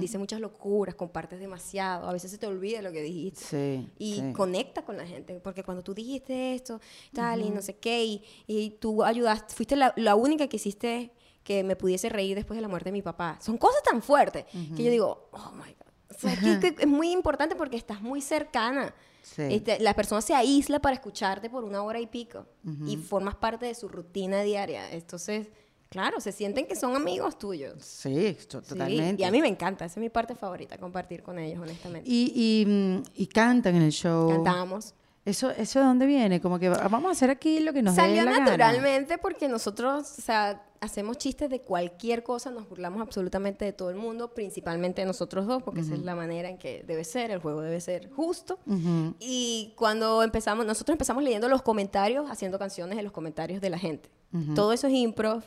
dice 0.00 0.16
muchas 0.18 0.40
locuras, 0.40 0.94
compartes 0.94 1.40
demasiado, 1.40 2.08
a 2.08 2.12
veces 2.12 2.30
se 2.30 2.38
te 2.38 2.46
olvida 2.46 2.82
lo 2.82 2.92
que 2.92 3.02
dijiste. 3.02 3.44
Sí, 3.44 3.88
Y 3.98 4.14
sí. 4.16 4.32
conecta 4.32 4.84
con 4.84 4.96
la 4.96 5.04
gente, 5.06 5.40
porque 5.40 5.64
cuando 5.64 5.82
tú 5.82 5.92
dijiste 5.94 6.54
esto, 6.54 6.80
tal, 7.12 7.42
y 7.42 7.50
no 7.50 7.60
sé 7.62 7.76
qué, 7.78 8.04
y, 8.04 8.22
y 8.46 8.70
tú 8.70 9.02
ayudaste, 9.02 9.54
fuiste 9.54 9.74
la, 9.76 9.92
la 9.96 10.14
única 10.14 10.46
que 10.46 10.56
hiciste 10.56 11.10
que 11.42 11.64
me 11.64 11.74
pudiese 11.76 12.08
reír 12.08 12.34
después 12.36 12.56
de 12.56 12.62
la 12.62 12.68
muerte 12.68 12.88
de 12.88 12.92
mi 12.92 13.02
papá. 13.02 13.38
Son 13.40 13.56
cosas 13.58 13.82
tan 13.82 14.02
fuertes 14.02 14.44
que 14.76 14.82
yo 14.84 14.90
digo, 14.90 15.28
oh 15.32 15.52
my 15.52 15.72
God. 15.72 16.16
O 16.16 16.18
sea, 16.18 16.36
que- 16.38 16.60
que 16.74 16.82
es 16.82 16.88
muy 16.88 17.10
importante 17.10 17.56
porque 17.56 17.76
estás 17.76 18.00
muy 18.02 18.20
cercana. 18.20 18.94
Sí. 19.34 19.42
Este, 19.50 19.80
la 19.80 19.92
persona 19.94 20.20
se 20.22 20.34
aísla 20.34 20.78
para 20.78 20.94
escucharte 20.94 21.50
por 21.50 21.64
una 21.64 21.82
hora 21.82 21.98
y 22.00 22.06
pico 22.06 22.46
y 22.86 22.96
formas 22.96 23.34
parte 23.34 23.66
de 23.66 23.74
su 23.74 23.88
rutina 23.88 24.42
diaria. 24.42 24.90
Entonces, 24.92 25.48
claro, 25.88 26.20
se 26.20 26.30
sienten 26.32 26.66
que 26.66 26.76
son 26.76 26.94
amigos 26.94 27.36
tuyos. 27.38 27.82
Sí, 27.84 28.36
to- 28.48 28.62
Sí, 28.62 28.68
totalmente. 28.68 29.20
Y 29.22 29.24
a 29.24 29.30
mí 29.32 29.40
me 29.40 29.48
encanta, 29.48 29.84
esa 29.84 29.94
es 29.94 30.02
mi 30.02 30.10
parte 30.10 30.34
favorita, 30.36 30.78
compartir 30.78 31.22
con 31.22 31.38
ellos, 31.38 31.60
honestamente. 31.60 32.08
Y, 32.08 32.32
y, 32.34 32.66
mm, 32.66 33.02
y 33.16 33.26
cantan 33.26 33.74
en 33.76 33.82
el 33.82 33.92
show. 33.92 34.28
Cantamos. 34.30 34.94
¿Eso, 35.26 35.50
¿Eso 35.50 35.80
de 35.80 35.84
dónde 35.84 36.06
viene? 36.06 36.40
Como 36.40 36.58
que 36.58 36.68
va- 36.70 36.88
vamos 36.88 37.08
a 37.08 37.12
hacer 37.12 37.28
aquí 37.30 37.60
lo 37.60 37.72
que 37.74 37.82
nos 37.82 37.94
Salió 37.96 38.16
dé 38.20 38.24
la 38.24 38.30
gana. 38.32 38.44
naturalmente 38.52 39.18
porque 39.18 39.48
nosotros, 39.48 40.18
o 40.18 40.22
sea, 40.22 40.62
hacemos 40.80 41.18
chistes 41.18 41.50
de 41.50 41.60
cualquier 41.62 42.22
cosa, 42.22 42.50
nos 42.52 42.68
burlamos 42.68 43.00
absolutamente 43.02 43.64
de 43.64 43.72
todo 43.72 43.90
el 43.90 43.96
mundo, 43.96 44.32
principalmente 44.34 45.02
de 45.02 45.06
nosotros 45.06 45.46
dos, 45.46 45.62
porque 45.64 45.80
esa 45.80 45.94
es 45.94 46.00
la 46.00 46.14
manera 46.14 46.48
en 46.48 46.58
que 46.58 46.84
debe 46.86 47.02
ser, 47.04 47.30
el 47.32 47.40
juego 47.40 47.60
debe 47.60 47.80
ser 47.80 48.08
justo. 48.12 48.58
Ujú. 48.66 49.14
Y 49.18 49.74
cuando 49.76 50.22
empezamos, 50.22 50.64
nosotros 50.64 50.94
empezamos 50.94 51.24
leyendo 51.24 51.48
los 51.48 51.60
comentarios, 51.62 52.30
haciendo 52.30 52.56
canciones 52.58 52.96
de 52.96 53.02
los 53.02 53.10
comentarios 53.12 53.60
de 53.60 53.68
la 53.70 53.78
gente. 53.78 54.08
Todo 54.54 54.72
eso 54.72 54.86
es 54.86 54.92
improv. 54.92 55.42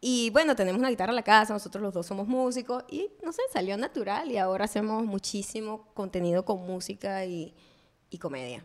Y 0.00 0.30
bueno, 0.30 0.56
tenemos 0.56 0.78
una 0.80 0.88
guitarra 0.88 1.10
en 1.12 1.16
la 1.16 1.22
casa, 1.22 1.52
nosotros 1.52 1.82
los 1.82 1.92
dos 1.92 2.06
somos 2.06 2.26
músicos 2.26 2.84
y 2.88 3.10
no 3.22 3.32
sé, 3.32 3.42
salió 3.52 3.76
natural 3.76 4.30
y 4.32 4.38
ahora 4.38 4.64
hacemos 4.64 5.04
muchísimo 5.04 5.92
contenido 5.94 6.44
con 6.46 6.66
música 6.66 7.26
y, 7.26 7.54
y 8.08 8.16
comedia, 8.18 8.64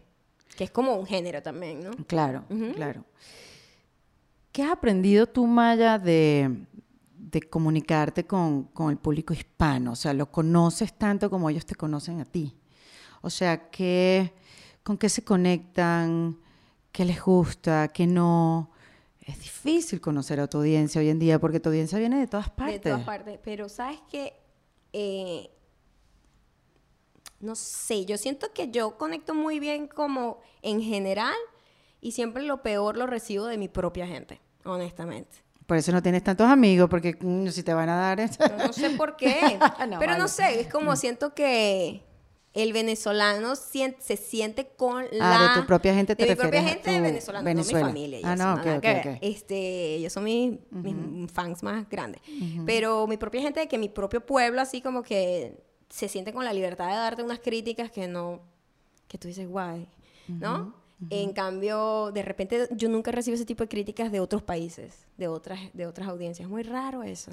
que 0.56 0.64
es 0.66 0.72
como 0.72 0.96
un 0.96 1.06
género 1.06 1.42
también, 1.42 1.84
¿no? 1.84 1.92
Claro, 2.08 2.46
claro. 2.76 3.04
¿Qué 4.52 4.64
has 4.64 4.72
aprendido 4.72 5.28
tú, 5.28 5.46
Maya, 5.46 6.00
de, 6.00 6.66
de 7.18 7.42
comunicarte 7.42 8.26
con, 8.26 8.64
con 8.66 8.90
el 8.90 8.98
público 8.98 9.34
hispano? 9.34 9.92
O 9.92 9.96
sea, 9.96 10.14
¿lo 10.14 10.32
conoces 10.32 10.94
tanto 10.94 11.30
como 11.30 11.50
ellos 11.50 11.66
te 11.66 11.76
conocen 11.76 12.22
a 12.22 12.26
ti? 12.26 12.56
O 13.22 13.30
sea, 13.30 13.70
¿qué, 13.70 14.34
¿con 14.84 14.98
qué 14.98 15.10
se 15.10 15.24
conectan? 15.24 16.38
¿Qué 16.92 17.04
les 17.04 17.22
gusta? 17.22 17.90
¿Qué 17.90 18.08
no? 18.08 18.72
Es 19.20 19.40
difícil 19.40 20.00
conocer 20.00 20.40
a 20.40 20.48
tu 20.48 20.60
audiencia 20.60 21.02
hoy 21.02 21.10
en 21.10 21.18
día 21.20 21.40
porque 21.40 21.60
tu 21.60 21.70
audiencia 21.70 21.98
viene 21.98 22.20
de 22.20 22.28
todas 22.28 22.50
partes. 22.50 22.82
De 22.82 22.92
todas 22.92 23.04
partes. 23.04 23.40
Pero 23.44 23.68
sabes 23.68 24.00
que, 24.10 24.34
no 27.40 27.56
sé, 27.56 28.06
yo 28.06 28.18
siento 28.18 28.52
que 28.54 28.70
yo 28.72 28.98
conecto 28.98 29.34
muy 29.34 29.60
bien 29.60 29.88
como 29.88 30.40
en 30.62 30.82
general 30.82 31.36
y 32.02 32.12
siempre 32.12 32.44
lo 32.44 32.62
peor 32.62 32.98
lo 32.98 33.08
recibo 33.08 33.46
de 33.46 33.58
mi 33.58 33.68
propia 33.68 34.08
gente, 34.08 34.40
honestamente. 34.64 35.38
Por 35.66 35.78
eso 35.78 35.92
no 35.92 36.02
tienes 36.04 36.24
tantos 36.24 36.48
amigos, 36.48 36.88
porque 36.90 37.18
mm, 37.20 37.48
si 37.48 37.64
te 37.64 37.74
van 37.74 37.90
a 37.90 37.96
dar... 37.96 38.20
No, 38.52 38.68
no 38.68 38.74
sé 38.74 38.92
por 38.92 39.16
qué, 39.16 39.58
No, 39.90 39.98
pero 40.00 40.12
vale. 40.14 40.20
no 40.20 40.28
sé, 40.28 40.60
es 40.62 40.68
como 40.68 40.96
siento 40.96 41.34
que 41.34 42.04
el 42.54 42.72
venezolano 42.72 43.56
sien- 43.56 43.96
se 44.00 44.16
siente 44.16 44.68
con 44.78 45.06
la... 45.12 45.40
Ah, 45.40 45.56
de 45.56 45.62
tu 45.62 45.68
propia 45.68 45.94
gente 45.96 46.16
te 46.16 46.24
De 46.24 46.30
mi 46.30 46.36
propia 46.36 46.62
refieres 46.62 46.84
gente 46.84 46.98
tu 46.98 47.04
venezolana, 47.04 47.44
Venezuela. 47.44 47.80
no 47.80 47.88
mi 47.88 47.94
familia. 47.94 48.20
Ah, 48.24 48.34
eso, 48.36 48.44
no, 48.46 48.56
nada 48.56 48.76
ok, 48.78 48.82
que 48.82 48.90
ok, 48.90 49.06
ver. 49.06 49.16
ok. 49.16 49.20
Este, 49.24 49.96
ellos 49.96 50.14
son 50.14 50.24
mis, 50.26 50.54
mis 50.72 51.32
fans 51.32 51.64
más 51.64 51.90
grandes. 51.90 52.22
Pero 52.66 53.08
mi 53.08 53.18
propia 53.18 53.42
gente 53.42 53.60
de 53.62 53.68
que 53.68 53.78
mi 53.80 53.90
propio 53.90 54.24
pueblo 54.26 54.62
así 54.62 54.82
como 54.82 55.02
que 55.04 55.58
se 55.90 56.08
siente 56.08 56.34
con 56.34 56.46
la 56.46 56.54
libertad 56.54 56.88
de 56.88 56.96
darte 56.96 57.24
unas 57.24 57.40
críticas 57.40 57.92
que 57.92 58.08
no... 58.08 58.42
Que 59.08 59.18
tú 59.18 59.28
dices, 59.28 59.48
guay, 59.48 59.88
¿no? 60.28 60.74
En 61.10 61.34
cambio, 61.34 62.12
de 62.12 62.22
repente 62.22 62.68
yo 62.72 62.90
nunca 62.90 63.12
recibo 63.12 63.36
ese 63.36 63.46
tipo 63.46 63.64
de 63.64 63.70
críticas 63.70 64.12
de 64.12 64.20
otros 64.20 64.42
países, 64.42 65.06
de 65.18 65.28
otras, 65.28 65.60
de 65.74 65.86
otras 65.86 66.08
audiencias. 66.08 66.50
Muy 66.50 66.64
raro 66.64 67.04
eso. 67.04 67.32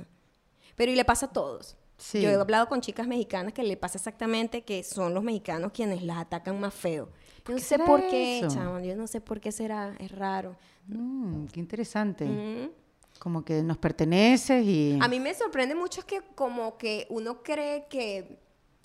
Pero 0.76 0.92
y 0.92 0.96
le 0.96 1.04
pasa 1.04 1.26
a 1.26 1.32
todos. 1.32 1.76
Sí. 1.96 2.20
Yo 2.20 2.30
he 2.30 2.34
hablado 2.34 2.68
con 2.68 2.80
chicas 2.80 3.06
mexicanas 3.06 3.52
que 3.52 3.62
le 3.62 3.76
pasa 3.76 3.98
exactamente 3.98 4.62
que 4.62 4.82
son 4.82 5.14
los 5.14 5.22
mexicanos 5.22 5.70
quienes 5.72 6.02
las 6.02 6.18
atacan 6.18 6.58
más 6.58 6.74
feo. 6.74 7.08
Yo 7.46 7.54
no 7.54 7.60
sé 7.60 7.78
por 7.78 8.00
qué, 8.08 8.44
chamo, 8.48 8.80
yo 8.80 8.96
no 8.96 9.06
sé 9.06 9.20
por 9.20 9.40
qué 9.40 9.52
será, 9.52 9.94
es 9.98 10.10
raro. 10.10 10.56
Mm, 10.88 11.46
qué 11.46 11.60
interesante. 11.60 12.70
Como 13.18 13.44
que 13.44 13.62
nos 13.62 13.78
perteneces 13.78 14.64
y... 14.64 14.98
A 15.00 15.06
mí 15.06 15.20
me 15.20 15.32
sorprende 15.34 15.76
mucho 15.76 16.04
que 16.04 16.22
como 16.34 16.76
que 16.76 17.06
uno 17.08 17.42
cree 17.42 17.86
que 17.88 18.40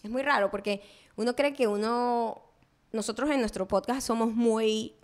es 0.08 0.12
muy 0.12 0.24
raro 0.24 0.49
porque 0.49 0.82
uno 1.16 1.36
cree 1.36 1.53
que 1.53 1.68
uno 1.68 2.41
nosotros 2.91 3.30
en 3.30 3.39
nuestro 3.39 3.68
podcast 3.68 4.05
somos 4.08 4.34
muy 4.34 4.95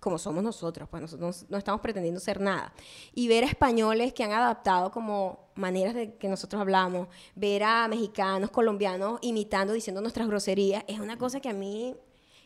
como 0.00 0.16
somos 0.18 0.44
nosotros, 0.44 0.88
pues 0.88 1.02
nosotros 1.02 1.42
no, 1.42 1.48
no 1.50 1.58
estamos 1.58 1.80
pretendiendo 1.80 2.20
ser 2.20 2.40
nada. 2.40 2.72
Y 3.14 3.28
ver 3.28 3.44
a 3.44 3.48
españoles 3.48 4.12
que 4.12 4.22
han 4.22 4.32
adaptado 4.32 4.90
como 4.90 5.50
maneras 5.54 5.94
de 5.94 6.14
que 6.14 6.28
nosotros 6.28 6.60
hablamos, 6.60 7.08
ver 7.34 7.64
a 7.64 7.88
mexicanos, 7.88 8.50
colombianos 8.50 9.18
imitando, 9.22 9.72
diciendo 9.72 10.00
nuestras 10.00 10.28
groserías, 10.28 10.84
es 10.86 11.00
una 11.00 11.18
cosa 11.18 11.40
que 11.40 11.48
a 11.48 11.52
mí 11.52 11.96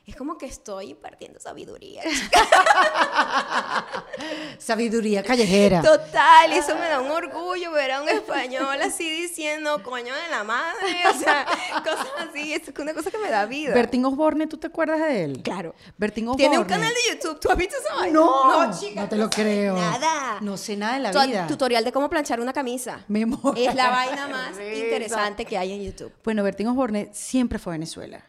es 0.07 0.17
como 0.17 0.37
que 0.37 0.47
estoy 0.47 0.91
impartiendo 0.91 1.39
sabiduría. 1.39 2.03
Sabiduría 4.59 5.23
callejera. 5.23 5.81
Total, 5.83 6.53
y 6.53 6.57
eso 6.57 6.75
me 6.77 6.89
da 6.89 7.01
un 7.01 7.11
orgullo 7.11 7.73
ver 7.73 7.93
a 7.93 8.03
un 8.03 8.09
español 8.09 8.81
así 8.83 9.09
diciendo 9.09 9.83
coño 9.83 10.15
de 10.15 10.29
la 10.31 10.45
madre, 10.45 11.03
o 11.13 11.19
sea, 11.19 11.47
cosas 11.85 12.09
así, 12.29 12.53
es 12.53 12.63
una 12.79 12.95
cosa 12.95 13.11
que 13.11 13.19
me 13.19 13.31
da 13.31 13.47
vida. 13.47 13.75
Bertín 13.75 14.05
Osborne, 14.05 14.47
¿tú 14.47 14.57
te 14.59 14.67
acuerdas 14.69 15.01
de 15.01 15.25
él? 15.25 15.41
Claro. 15.43 15.75
Bertín 15.99 16.27
Osborne. 16.29 16.43
Tiene 16.49 16.59
un 16.59 16.65
canal 16.65 16.93
de 16.93 17.15
YouTube, 17.15 17.41
¿tú 17.41 17.51
has 17.51 17.57
visto 17.57 17.77
esa 17.79 17.95
vaina? 17.95 18.13
No, 18.19 18.67
no, 18.67 18.79
chica, 18.79 19.09
te 19.09 19.17
tú 19.17 19.23
lo 19.23 19.31
creo. 19.31 19.77
Nada. 19.77 20.39
No 20.41 20.57
sé 20.57 20.77
nada 20.77 20.95
de 20.95 21.01
la 21.01 21.11
Tu- 21.13 21.21
vida. 21.23 21.47
Tutorial 21.47 21.85
de 21.85 21.93
cómo 21.93 22.09
planchar 22.11 22.41
una 22.41 22.53
camisa. 22.53 23.01
Me 23.09 23.23
Es 23.57 23.75
la 23.75 23.91
vaina 23.91 24.29
más 24.29 24.53
interesante 24.75 25.45
que 25.45 25.57
hay 25.59 25.73
en 25.73 25.83
YouTube. 25.85 26.13
Bueno, 26.25 26.43
Bertín 26.43 26.67
Osborne 26.69 27.11
siempre 27.13 27.59
fue 27.59 27.73
a 27.73 27.75
Venezuela 27.75 28.25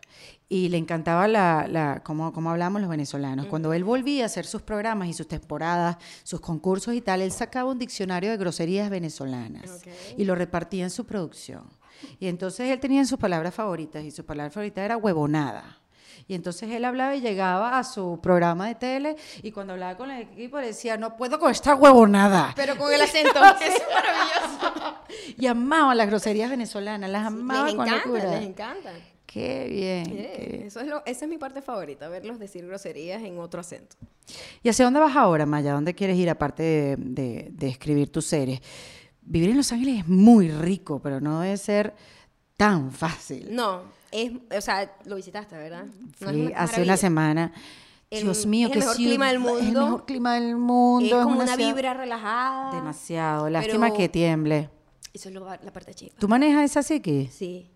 y 0.54 0.70
le 0.70 0.78
encantaba 0.78 1.28
la, 1.28 1.66
la 1.68 2.02
cómo, 2.04 2.32
cómo 2.32 2.52
hablamos 2.52 2.80
los 2.80 2.90
venezolanos. 2.90 3.48
Cuando 3.48 3.74
él 3.74 3.84
volvía 3.84 4.22
a 4.24 4.26
hacer 4.28 4.46
sus 4.46 4.62
programas 4.62 5.08
y 5.08 5.14
sus 5.14 5.28
temporadas, 5.28 5.98
sus 6.24 6.42
concursos 6.42 6.94
y 6.94 7.02
tal, 7.02 7.22
él 7.24 7.32
sacaba 7.32 7.72
un 7.72 7.80
diccionario 7.80 8.30
de 8.30 8.38
groserías 8.38 8.90
venezolanas 8.92 9.70
Ok. 9.82 9.88
y 10.18 10.26
lo 10.26 10.36
repartía 10.36 10.84
en 10.84 10.92
su 10.92 11.06
producción. 11.06 11.64
Y 12.20 12.28
entonces 12.28 12.70
él 12.70 12.80
tenía 12.80 13.04
sus 13.06 13.18
palabras 13.18 13.56
favoritas 13.56 14.04
y 14.04 14.12
su 14.12 14.24
palabra 14.26 14.52
favorita 14.52 14.86
era 14.86 14.96
huevonada. 14.98 15.80
Y 16.28 16.36
entonces 16.36 16.70
él 16.70 16.86
hablaba 16.86 17.16
y 17.16 17.22
llegaba 17.22 17.80
a 17.80 17.84
su 17.84 18.20
programa 18.22 18.68
de 18.68 18.76
tele 18.76 19.16
y 19.42 19.52
cuando 19.52 19.74
hablaba 19.74 19.98
con 19.98 20.12
el 20.12 20.22
equipo 20.22 20.58
decía, 20.60 20.98
no 20.98 21.18
puedo 21.18 21.40
con 21.40 21.50
esta 21.50 21.74
huevonada. 21.74 22.54
Pero 22.56 22.78
con 22.78 22.94
el 22.94 23.02
acento, 23.02 23.40
que 23.60 23.68
es 23.68 23.82
maravilloso. 23.92 24.96
y 25.38 25.48
amaba 25.48 25.96
las 25.96 26.06
groserías 26.08 26.50
venezolanas, 26.52 27.10
las 27.10 27.26
amaba 27.26 27.66
les 27.66 27.76
con 27.76 27.88
encanta, 27.88 28.06
locura. 28.08 28.32
les 28.40 28.48
encantan. 28.48 29.13
Qué 29.34 29.68
bien. 29.68 30.18
Eh, 30.20 30.34
qué 30.38 30.48
bien. 30.52 30.68
eso 30.68 30.80
es 30.80 30.88
lo- 30.88 31.04
esa 31.06 31.26
es 31.26 31.30
mi 31.30 31.38
parte 31.40 31.62
favorita, 31.64 32.08
verlos 32.08 32.38
decir 32.38 32.66
groserías 32.68 33.24
en 33.24 33.40
otro 33.40 33.62
acento. 33.62 33.96
¿Y 34.62 34.70
hacia 34.70 34.86
dónde 34.86 35.00
vas 35.00 35.16
ahora, 35.16 35.46
Maya? 35.48 35.74
¿Dónde 35.74 35.96
quieres 35.96 36.18
ir 36.18 36.30
aparte 36.30 36.62
de, 36.64 36.96
de- 36.98 37.50
de 37.52 37.68
escribir 37.68 38.12
tus 38.12 38.26
series? 38.26 38.62
Vivir 39.22 39.50
en 39.50 39.58
Los 39.58 39.72
Ángeles 39.72 40.02
es 40.02 40.08
muy 40.08 40.50
rico, 40.52 41.00
pero 41.02 41.20
no 41.20 41.40
debe 41.42 41.58
ser 41.58 41.96
tan 42.58 42.92
fácil. 42.92 43.48
No, 43.56 43.82
es, 44.12 44.32
o 44.56 44.62
sea, 44.62 44.96
lo 45.06 45.16
visitaste, 45.16 45.58
¿verdad? 45.58 45.86
No 46.20 46.30
Sí, 46.30 46.42
una 46.42 46.58
hace 46.60 46.84
una 46.84 46.98
semana. 46.98 47.52
El- 48.12 48.24
Dios 48.26 48.46
mío, 48.46 48.68
es 48.68 48.74
el 48.74 48.74
qué 48.74 48.80
mejor 48.82 48.96
ciudad- 48.98 49.10
clima 49.10 49.28
del 49.32 49.36
Es 49.42 49.42
el 49.48 49.54
mundo. 49.66 49.86
mejor 49.86 50.06
clima 50.06 50.34
del 50.36 50.56
mundo. 50.58 51.18
Es 51.20 51.24
como 51.26 51.40
una 51.42 51.56
ciudad- 51.56 51.74
vibra 51.74 51.94
relajada. 51.96 52.76
Demasiado. 52.76 53.50
Lástima 53.50 53.92
que 53.94 54.08
tiemble. 54.10 54.70
Eso 55.12 55.30
es 55.30 55.36
lo- 55.36 55.46
la 55.50 55.74
parte 55.74 55.96
chica. 55.96 56.16
¿Tú 56.20 56.28
manejas 56.28 56.64
esa 56.66 56.84
psiqui? 56.84 57.28
Sí. 57.32 57.72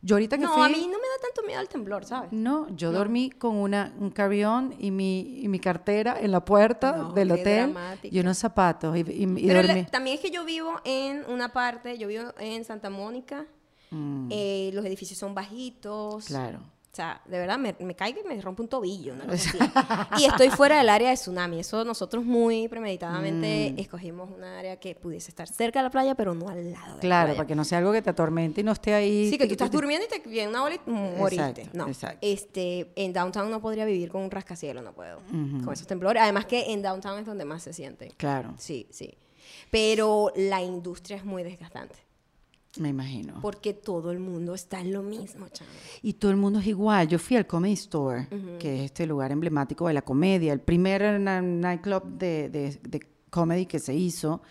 Yo 0.00 0.14
ahorita 0.16 0.38
que 0.38 0.44
No, 0.44 0.54
fui... 0.54 0.62
a 0.62 0.68
mí 0.68 0.80
no 0.82 0.86
me 0.98 1.08
da 1.08 1.18
tanto 1.22 1.42
miedo 1.46 1.60
el 1.60 1.68
temblor, 1.68 2.04
¿sabes? 2.04 2.30
No, 2.32 2.68
yo 2.76 2.92
dormí 2.92 3.30
con 3.30 3.56
una, 3.56 3.92
un 3.98 4.10
carry-on 4.10 4.74
y 4.78 4.90
mi, 4.92 5.40
y 5.42 5.48
mi 5.48 5.58
cartera 5.58 6.16
en 6.20 6.30
la 6.30 6.44
puerta 6.44 6.92
No, 6.96 7.12
del 7.12 7.32
hotel 7.32 7.72
dramática. 7.72 8.14
y 8.16 8.20
unos 8.20 8.38
zapatos 8.38 8.96
y, 8.96 9.00
y- 9.00 9.24
y 9.24 9.46
Pero 9.48 9.62
la- 9.62 9.84
también 9.86 10.14
es 10.16 10.22
que 10.22 10.30
yo 10.30 10.44
vivo 10.44 10.72
en 10.84 11.24
una 11.28 11.52
parte, 11.52 11.98
yo 11.98 12.06
vivo 12.06 12.24
en 12.38 12.64
Santa 12.64 12.90
Mónica, 12.90 13.46
eh, 14.30 14.70
los 14.74 14.84
edificios 14.84 15.18
son 15.18 15.34
bajitos. 15.34 16.24
Mm. 16.24 16.26
Claro. 16.28 16.60
O 16.90 16.96
sea, 16.98 17.20
de 17.26 17.38
verdad, 17.38 17.58
me, 17.58 17.76
me 17.80 17.94
caigo 17.94 18.20
y 18.24 18.26
me 18.26 18.40
rompe 18.40 18.62
un 18.62 18.68
tobillo. 18.68 19.14
y 20.18 20.24
estoy 20.24 20.48
fuera 20.50 20.78
del 20.78 20.88
área 20.88 21.10
de 21.10 21.14
tsunami. 21.16 21.60
Eso 21.60 21.84
nosotros 21.84 22.24
muy 22.24 22.66
premeditadamente 22.68 23.72
Mm. 23.76 23.78
escogimos 23.78 24.30
un 24.30 24.42
área 24.42 24.76
que 24.80 24.94
pudiese 24.94 25.30
estar 25.30 25.46
cerca 25.48 25.78
de 25.80 25.84
la 25.84 25.90
playa, 25.90 26.14
pero 26.14 26.34
no 26.34 26.48
al 26.48 26.72
lado 26.72 26.94
de 26.94 27.00
Claro, 27.00 27.20
la 27.20 27.24
playa. 27.26 27.36
para 27.36 27.46
que 27.46 27.54
no 27.54 27.64
sea 27.64 27.78
algo 27.78 27.92
que 27.92 28.02
te 28.02 28.10
atormente 28.10 28.62
y 28.62 28.64
no 28.64 28.72
esté 28.72 28.94
ahí. 28.94 29.30
Sí, 29.30 29.38
que 29.38 29.46
tú 29.46 29.52
estás 29.52 29.70
durmiendo 29.70 30.06
y 30.06 30.08
te 30.20 30.28
viene 30.28 30.48
una 30.48 30.64
ola 30.64 30.74
y 30.76 30.90
moriste. 30.90 31.44
Exacto, 31.62 31.70
no, 31.78 31.86
exacto. 31.88 32.18
este, 32.22 32.90
en 32.96 33.12
downtown 33.12 33.50
no 33.50 33.60
podría 33.60 33.84
vivir 33.84 34.08
con 34.10 34.22
un 34.22 34.30
rascacielos, 34.30 34.82
no 34.82 34.92
puedo. 34.92 35.20
Con 35.28 35.72
esos 35.72 35.86
temblores. 35.86 36.22
Además 36.22 36.46
que 36.46 36.72
en 36.72 36.82
downtown 36.82 37.20
es 37.20 37.26
donde 37.26 37.44
más 37.44 37.62
se 37.62 37.72
siente. 37.72 38.12
Claro, 38.16 38.54
Sí, 38.58 38.86
sí. 38.90 39.14
Pero 39.70 40.32
la 40.36 40.62
industria 40.62 41.16
es 41.16 41.24
muy 41.24 41.42
desgastante. 41.42 41.94
Me 42.76 42.90
imagino. 42.90 43.40
Porque 43.40 43.72
todo 43.74 44.10
el 44.12 44.20
mundo 44.20 44.54
está 44.54 44.80
en 44.80 44.92
lo 44.92 45.02
mismo, 45.02 45.48
chamo. 45.48 45.70
Y 46.02 46.14
todo 46.14 46.30
el 46.30 46.36
mundo 46.36 46.60
es 46.60 46.66
igual. 46.66 47.08
Yo 47.08 47.18
fui 47.18 47.36
al 47.36 47.46
Comedy 47.46 47.72
Store, 47.74 48.28
que 48.58 48.76
es 48.76 48.82
este 48.86 49.06
lugar 49.06 49.32
emblemático 49.32 49.88
de 49.88 49.94
la 49.94 50.02
comedia, 50.02 50.52
el 50.52 50.60
primer 50.60 51.18
nightclub 51.20 52.04
de, 52.18 52.48
de, 52.50 52.78
de 52.82 53.00
comedy 53.30 53.66
que 53.66 53.78
se 53.78 53.94
hizo. 53.94 54.42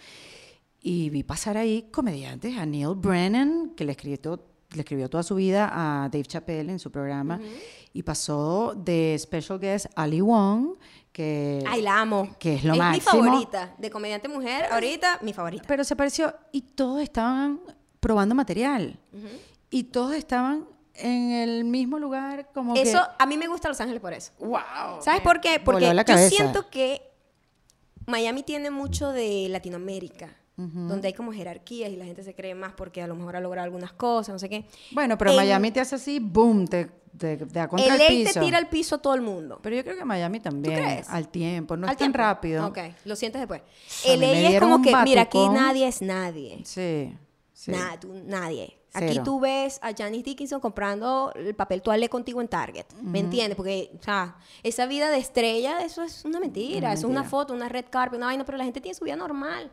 Y 0.82 1.10
vi 1.10 1.24
pasar 1.24 1.58
ahí 1.58 1.90
comediantes, 1.92 2.58
a 2.58 2.66
Neil 2.66 2.96
Brennan, 2.96 3.74
que 3.76 3.84
le 3.86 3.92
escribió, 3.92 4.44
le 4.74 4.80
escribió 4.82 5.10
toda 5.10 5.24
su 5.24 5.36
vida 5.36 5.70
a 5.72 6.10
Dave 6.10 6.24
Chappelle 6.26 6.72
en 6.72 6.80
su 6.80 6.92
programa. 6.92 7.40
Y 7.94 8.04
pasó 8.04 8.74
de 8.76 9.16
special 9.20 9.60
guest 9.60 9.88
Ali 9.96 10.22
Wong, 10.22 10.76
que... 11.12 11.64
Ay, 11.68 11.82
la 11.82 12.00
amo. 12.02 12.36
que 12.40 12.56
es 12.56 12.64
lo 12.64 12.74
mi 12.74 12.80
máximo. 12.80 13.24
favorita. 13.24 13.76
De 13.78 13.90
comediante 13.90 14.28
mujer, 14.28 14.66
ahorita 14.72 15.20
mi 15.24 15.34
favorita. 15.34 15.64
Pero 15.68 15.84
se 15.84 15.96
pareció 15.96 16.34
y 16.52 16.62
todos 16.62 17.02
estaban 17.02 17.60
probando 18.00 18.36
material. 18.36 19.00
Y 19.70 19.84
todos 19.86 20.14
estaban 20.16 20.66
en 20.96 21.32
el 21.32 21.64
mismo 21.64 22.00
lugar 22.00 22.50
como 22.54 22.76
Eso, 22.76 23.00
que... 23.00 23.24
a 23.24 23.26
mí 23.26 23.38
me 23.38 23.48
gusta 23.48 23.68
Los 23.70 23.80
Ángeles 23.82 24.02
por 24.02 24.14
eso. 24.14 24.32
¡Wow! 24.40 25.02
¿Sabes 25.02 25.22
por 25.22 25.40
qué? 25.42 25.60
Porque 25.64 25.94
la 25.94 26.04
yo 26.04 26.18
siento 26.18 26.70
que 26.70 27.02
Miami 28.06 28.44
tiene 28.44 28.72
mucho 28.72 29.12
de 29.12 29.48
Latinoamérica, 29.50 30.36
donde 30.56 31.08
hay 31.10 31.14
como 31.14 31.32
jerarquías 31.32 31.92
y 31.92 31.98
la 31.98 32.06
gente 32.06 32.24
se 32.24 32.34
cree 32.34 32.56
más 32.56 32.74
porque 32.74 33.04
a 33.04 33.08
lo 33.08 33.16
mejor 33.16 33.36
ha 33.36 33.42
logrado 33.42 33.66
algunas 33.66 33.94
cosas, 33.94 34.34
no 34.34 34.40
sé 34.40 34.50
qué. 34.50 34.66
Bueno, 34.92 35.18
pero 35.18 35.32
En- 35.32 35.38
Miami 35.38 35.72
te 35.72 35.80
hace 35.82 35.96
así, 35.96 36.18
boom, 36.20 36.68
te, 36.68 36.86
te, 37.16 37.38
te 37.38 37.46
da 37.46 37.68
contra 37.68 37.94
el, 37.94 38.00
LA 38.02 38.08
piso. 38.08 38.34
te 38.34 38.40
tira 38.40 38.58
al 38.58 38.68
piso 38.70 38.96
a 38.96 38.98
todo 39.02 39.14
el 39.14 39.22
mundo. 39.22 39.60
Pero 39.62 39.76
yo 39.76 39.84
creo 39.84 39.98
que 39.98 40.06
Miami 40.06 40.40
también, 40.40 40.76
crees? 40.82 41.10
al 41.10 41.28
tiempo, 41.30 41.78
no 41.78 41.86
Al 41.86 41.92
es 41.92 41.98
tan 42.00 42.12
rápido. 42.14 42.66
Ok, 42.66 42.80
lo 43.06 43.16
sientes 43.16 43.40
después. 43.40 43.62
LA 44.08 44.32
es 44.50 44.60
como 44.60 44.82
que, 44.82 44.96
mira, 45.04 45.24
aquí 45.24 45.48
nadie 45.50 45.88
es 45.88 46.02
nadie. 46.02 46.62
Sí, 46.64 47.14
sí. 47.58 47.72
Nada, 47.72 48.00
tú- 48.00 48.14
nadie. 48.26 48.78
Aquí 48.94 49.20
tú 49.24 49.40
ves 49.40 49.78
a 49.84 49.94
Janice 49.96 50.24
Dickinson 50.24 50.60
comprando 50.60 51.32
el 51.36 51.54
papel 51.54 51.84
toalé 51.84 52.10
contigo 52.10 52.42
en 52.42 52.48
Target. 52.48 52.86
¿Me 53.04 53.20
entiendes? 53.20 53.56
Porque, 53.56 53.92
o 54.00 54.02
sea, 54.04 54.38
esa 54.64 54.88
vida 54.88 55.12
de 55.12 55.20
estrella, 55.20 55.82
eso 55.82 56.02
es 56.02 56.26
una 56.26 56.40
mentira. 56.40 56.94
eso 56.94 57.06
es 57.06 57.12
una 57.12 57.24
foto, 57.24 57.54
una 57.54 57.70
red 57.70 57.86
carpet, 57.92 58.18
una 58.18 58.28
vaina, 58.28 58.44
pero 58.44 58.58
la 58.58 58.64
gente 58.64 58.82
tiene 58.82 58.96
su 58.96 59.04
vida 59.06 59.16
normal. 59.16 59.70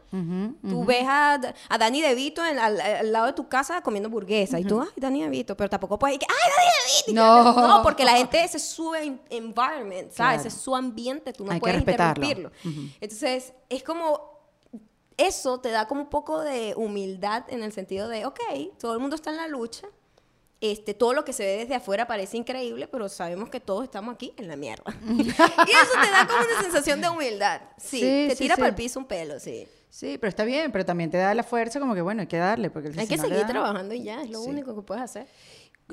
Tú 0.68 0.84
ves 0.84 1.04
a, 1.06 1.40
a 1.70 1.78
Danny 1.78 2.02
DeVito 2.02 2.44
en- 2.44 2.58
al, 2.58 2.78
al 2.78 3.12
lado 3.12 3.26
de 3.26 3.32
tu 3.32 3.48
casa 3.48 3.80
comiendo 3.82 4.08
hamburguesa. 4.08 4.58
Y 4.60 4.64
tú, 4.64 4.80
ay, 4.82 4.88
Danny 4.96 5.22
DeVito. 5.22 5.56
Pero 5.56 5.70
tampoco 5.70 5.98
puedes 5.98 6.18
decir, 6.18 6.28
ay, 6.30 6.50
Danny 6.56 6.70
DeVito. 7.06 7.22
No. 7.62 7.68
No, 7.78 7.82
porque 7.82 8.04
la 8.04 8.16
gente, 8.18 8.42
ese 8.44 8.58
es 8.58 8.64
su 8.64 8.94
en- 8.94 9.20
environment, 9.30 10.10
¿sabes? 10.10 10.16
Claro. 10.16 10.38
Ese 10.40 10.48
es 10.48 10.54
su 10.54 10.74
ambiente. 10.76 11.32
Tú 11.32 11.46
no 11.46 11.52
Hay 11.52 11.60
puedes 11.60 11.78
interrumpirlo. 11.78 12.50
Entonces, 13.00 13.54
es 13.70 13.82
como 13.82 14.33
eso 15.16 15.60
te 15.60 15.70
da 15.70 15.86
como 15.86 16.02
un 16.02 16.10
poco 16.10 16.40
de 16.40 16.74
humildad 16.76 17.44
en 17.48 17.62
el 17.62 17.72
sentido 17.72 18.08
de, 18.08 18.26
ok, 18.26 18.40
todo 18.78 18.94
el 18.94 19.00
mundo 19.00 19.16
está 19.16 19.30
en 19.30 19.36
la 19.36 19.48
lucha. 19.48 19.86
Este, 20.60 20.94
todo 20.94 21.12
lo 21.12 21.24
que 21.26 21.32
se 21.34 21.44
ve 21.44 21.56
desde 21.58 21.74
afuera 21.74 22.06
parece 22.06 22.38
increíble, 22.38 22.88
pero 22.88 23.08
sabemos 23.10 23.50
que 23.50 23.60
todos 23.60 23.84
estamos 23.84 24.14
aquí 24.14 24.32
en 24.38 24.48
la 24.48 24.56
mierda. 24.56 24.84
y 25.08 25.20
eso 25.30 25.92
te 26.02 26.10
da 26.10 26.26
como 26.26 26.38
una 26.38 26.62
sensación 26.62 27.00
de 27.02 27.08
humildad. 27.10 27.60
Sí, 27.76 27.98
Sí, 28.00 28.26
te 28.30 28.36
tira 28.36 28.54
sí. 28.54 28.60
para 28.60 28.68
el 28.70 28.74
piso 28.74 28.98
un 28.98 29.04
pelo, 29.06 29.38
sí. 29.38 29.66
Sí, 29.90 30.16
pero 30.18 30.28
está 30.28 30.44
bien, 30.44 30.72
pero 30.72 30.84
también 30.84 31.10
te 31.10 31.18
da 31.18 31.34
la 31.34 31.42
fuerza 31.42 31.78
como 31.80 31.94
que, 31.94 32.00
bueno, 32.00 32.22
hay 32.22 32.26
que 32.26 32.38
darle. 32.38 32.70
Porque 32.70 32.88
Hay 32.88 32.94
si 33.06 33.08
que 33.08 33.16
no 33.18 33.22
seguir 33.24 33.40
da- 33.40 33.46
trabajando 33.46 33.94
y 33.94 34.02
ya, 34.04 34.22
es 34.22 34.30
lo 34.30 34.40
Sí. 34.42 34.48
único 34.50 34.74
que 34.74 34.82
puedes 34.82 35.04
hacer. 35.04 35.26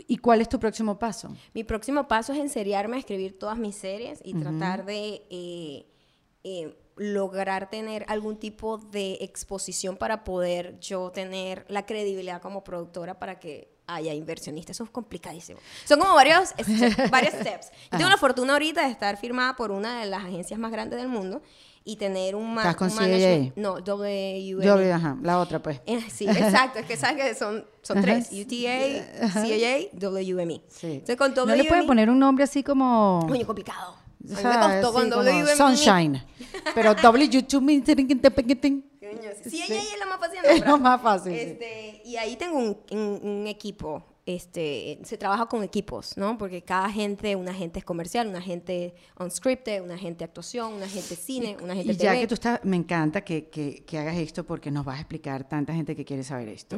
¿Y 0.08 0.18
cuál 0.18 0.40
es 0.40 0.48
tu 0.48 0.58
próximo 0.58 0.98
paso? 0.98 1.36
Mi 1.54 1.66
próximo 1.66 2.08
paso 2.08 2.32
es 2.32 2.40
enseriarme 2.40 2.96
a 2.96 3.00
escribir 3.00 3.38
todas 3.38 3.58
mis 3.58 3.76
series 3.76 4.22
y 4.24 4.34
tratar 4.36 4.86
de 4.86 5.22
eh, 5.30 5.86
eh, 6.46 6.81
lograr 6.98 7.70
tener 7.70 8.06
algún 8.08 8.38
tipo 8.38 8.78
de 8.78 9.18
exposición 9.22 9.98
para 9.98 10.24
poder 10.24 10.80
yo 10.80 11.10
tener 11.12 11.66
la 11.68 11.86
credibilidad 11.86 12.42
como 12.42 12.64
productora 12.64 13.18
para 13.20 13.40
que 13.40 13.70
haya 13.88 14.14
inversionistas. 14.14 14.78
Eso 14.78 14.84
es 14.86 14.90
complicadísimo. 14.90 15.60
Son 15.86 16.00
como 16.00 16.14
varios, 16.16 16.54
steps- 16.58 17.10
varios 17.10 17.34
steps. 17.34 17.72
Yo 17.92 17.98
tengo 17.98 18.10
la 18.10 18.18
fortuna 18.18 18.54
ahorita 18.54 18.84
de 18.86 18.92
estar 18.92 19.18
firmada 19.18 19.56
por 19.56 19.72
una 19.72 20.00
de 20.02 20.06
las 20.08 20.24
agencias 20.24 20.60
más 20.60 20.72
grandes 20.72 21.00
del 21.00 21.10
mundo 21.10 21.42
y 21.84 21.96
tener 21.96 22.36
un, 22.36 22.54
ma- 22.54 22.62
¿Estás 22.62 22.76
con 22.76 22.90
un 22.92 22.96
management-? 22.96 23.54
No. 23.56 23.80
Yo, 23.80 24.94
ajá, 24.94 25.18
la 25.24 25.40
otra, 25.40 25.62
pues. 25.64 25.82
Eh, 25.88 26.00
Sí, 26.10 26.28
exacto. 26.30 26.80
Es 26.80 26.86
que 26.86 26.96
sabes 26.96 27.24
que 27.24 27.34
son, 27.36 27.66
son 27.82 27.98
Ajá. 27.98 28.06
tres. 28.06 28.30
UTA, 28.32 29.32
CAA, 29.34 29.90
WME. 30.00 30.62
Sí. 30.70 30.88
Entonces, 30.94 31.16
con 31.18 31.34
¿No 31.34 31.46
le 31.48 31.64
pueden 31.64 31.80
WME 31.84 31.88
poner 31.88 32.10
un 32.10 32.20
nombre 32.20 32.44
así 32.44 32.64
como... 32.64 33.26
Coño, 33.28 33.46
complicado. 33.48 33.96
Mí 34.24 34.32
o 34.32 34.36
me 34.36 34.42
sea, 34.42 34.82
costó 34.82 35.00
así 35.00 35.10
con 35.10 35.10
como 35.10 35.24
WME. 35.24 35.56
Sunshine. 35.56 36.24
Pero 36.76 36.96
W2 36.96 38.84
Coño, 39.00 39.32
Sí, 39.44 39.62
ella, 39.68 39.78
es 39.82 40.00
la 40.00 40.06
más 40.06 40.20
fácil 40.20 40.40
Es 40.46 40.66
lo 40.66 40.78
más 40.78 41.02
fácil, 41.02 41.34
sí. 41.34 41.40
Este, 41.40 42.02
y 42.06 42.16
ahí 42.18 42.36
tengo 42.36 42.58
un, 42.60 42.78
un- 42.92 43.20
un 43.24 43.48
equipo. 43.48 44.06
Este, 44.26 45.00
se 45.04 45.18
trabaja 45.18 45.48
con 45.48 45.64
equipos, 45.64 46.16
¿no? 46.16 46.38
Porque 46.38 46.62
cada 46.62 46.90
gente, 46.92 47.36
una 47.36 47.54
gente 47.54 47.80
es 47.80 47.86
comercial, 47.86 48.28
una 48.28 48.42
gente 48.42 48.94
unscripted, 49.20 49.82
una 49.82 49.98
gente 49.98 50.24
actuación, 50.24 50.74
una 50.74 50.88
gente 50.88 51.16
cine, 51.16 51.58
una 51.62 51.74
gente 51.76 51.94
Y 51.94 51.96
ya 51.98 52.12
TV. 52.12 52.22
que 52.22 52.28
tú 52.28 52.36
estás, 52.36 52.60
me 52.64 52.76
encanta 52.78 53.22
que, 53.22 53.50
que- 53.50 53.84
que 53.84 53.98
hagas 53.98 54.18
esto 54.18 54.44
porque 54.46 54.70
nos 54.70 54.86
vas 54.86 54.98
a 54.98 55.02
explicar 55.02 55.50
tanta 55.50 55.74
gente 55.74 55.96
que 55.96 56.06
quiere 56.06 56.24
saber 56.24 56.48
esto. 56.50 56.78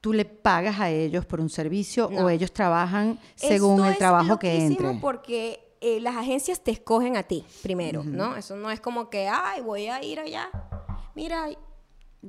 ¿Tú 0.00 0.12
le 0.12 0.24
pagas 0.24 0.78
a 0.80 0.88
ellos 0.90 1.26
por 1.26 1.40
un 1.40 1.50
servicio 1.50 2.08
No. 2.10 2.24
o 2.26 2.30
ellos 2.30 2.52
trabajan 2.52 3.18
según 3.34 3.72
Esto 3.80 3.84
el 3.86 3.92
es 3.92 3.98
trabajo 3.98 4.38
que 4.38 4.52
loquísimo 4.54 4.88
entre? 4.90 5.00
porque 5.00 5.69
eh, 5.80 6.00
las 6.00 6.16
agencias 6.16 6.62
te 6.62 6.70
escogen 6.70 7.16
a 7.16 7.22
ti 7.22 7.44
primero, 7.62 8.04
¿no? 8.04 8.36
Eso 8.36 8.56
no 8.56 8.70
es 8.70 8.80
como 8.80 9.08
que, 9.10 9.28
ay, 9.28 9.60
voy 9.62 9.86
a 9.88 10.02
ir 10.02 10.20
allá. 10.20 10.50
Mira, 11.14 11.48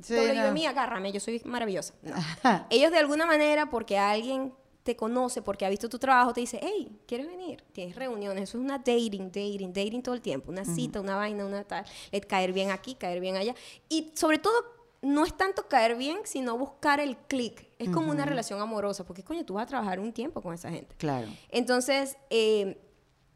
Sí, 0.00 0.14
no. 0.34 0.68
agárrame, 0.70 1.12
yo 1.12 1.20
soy 1.20 1.42
maravillosa. 1.44 1.92
No. 2.02 2.14
Ellos 2.70 2.90
de 2.90 2.98
alguna 2.98 3.26
manera, 3.26 3.68
porque 3.68 3.98
alguien 3.98 4.54
te 4.82 4.96
conoce, 4.96 5.42
porque 5.42 5.66
ha 5.66 5.68
visto 5.68 5.88
tu 5.88 5.98
trabajo, 5.98 6.32
te 6.32 6.40
dice, 6.40 6.58
hey, 6.62 6.98
¿quieres 7.06 7.26
venir? 7.26 7.62
Tienes 7.72 7.94
reuniones, 7.94 8.44
eso 8.44 8.58
es 8.58 8.64
una 8.64 8.78
dating, 8.78 9.26
dating, 9.26 9.72
dating 9.72 10.02
todo 10.02 10.14
el 10.14 10.22
tiempo, 10.22 10.50
una 10.50 10.64
cita, 10.64 11.00
una 11.00 11.14
vaina, 11.14 11.44
una 11.44 11.62
tal, 11.64 11.84
eh, 12.10 12.20
caer 12.22 12.52
bien 12.52 12.70
aquí, 12.70 12.94
caer 12.94 13.20
bien 13.20 13.36
allá. 13.36 13.54
Y 13.88 14.12
sobre 14.16 14.38
todo, 14.38 14.54
no 15.02 15.24
es 15.24 15.36
tanto 15.36 15.68
caer 15.68 15.96
bien, 15.96 16.18
sino 16.24 16.56
buscar 16.56 16.98
el 16.98 17.16
click. 17.16 17.68
Es 17.78 17.90
como 17.90 18.10
una 18.10 18.24
relación 18.24 18.60
amorosa, 18.60 19.04
porque 19.04 19.22
coño, 19.22 19.44
tú 19.44 19.54
vas 19.54 19.64
a 19.64 19.66
trabajar 19.66 20.00
un 20.00 20.12
tiempo 20.12 20.40
con 20.40 20.54
esa 20.54 20.70
gente. 20.70 20.94
Claro. 20.96 21.28
Entonces, 21.50 22.16
eh, 22.30 22.80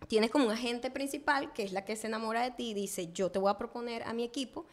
tienes 0.09 0.31
como 0.31 0.47
un 0.47 0.53
agente 0.53 0.91
principal, 0.91 1.53
que 1.53 1.63
es 1.63 1.73
la 1.73 1.85
que 1.85 1.97
se 1.97 2.07
enamora 2.07 2.43
de 2.43 2.51
ti, 2.51 2.71
y 2.71 2.75
dice, 2.75 3.13
yo 3.13 3.31
te 3.31 3.39
voy 3.39 3.51
a 3.51 3.59
proponer 3.59 4.03
a 4.05 4.13
mi 4.13 4.25
equipo, 4.25 4.67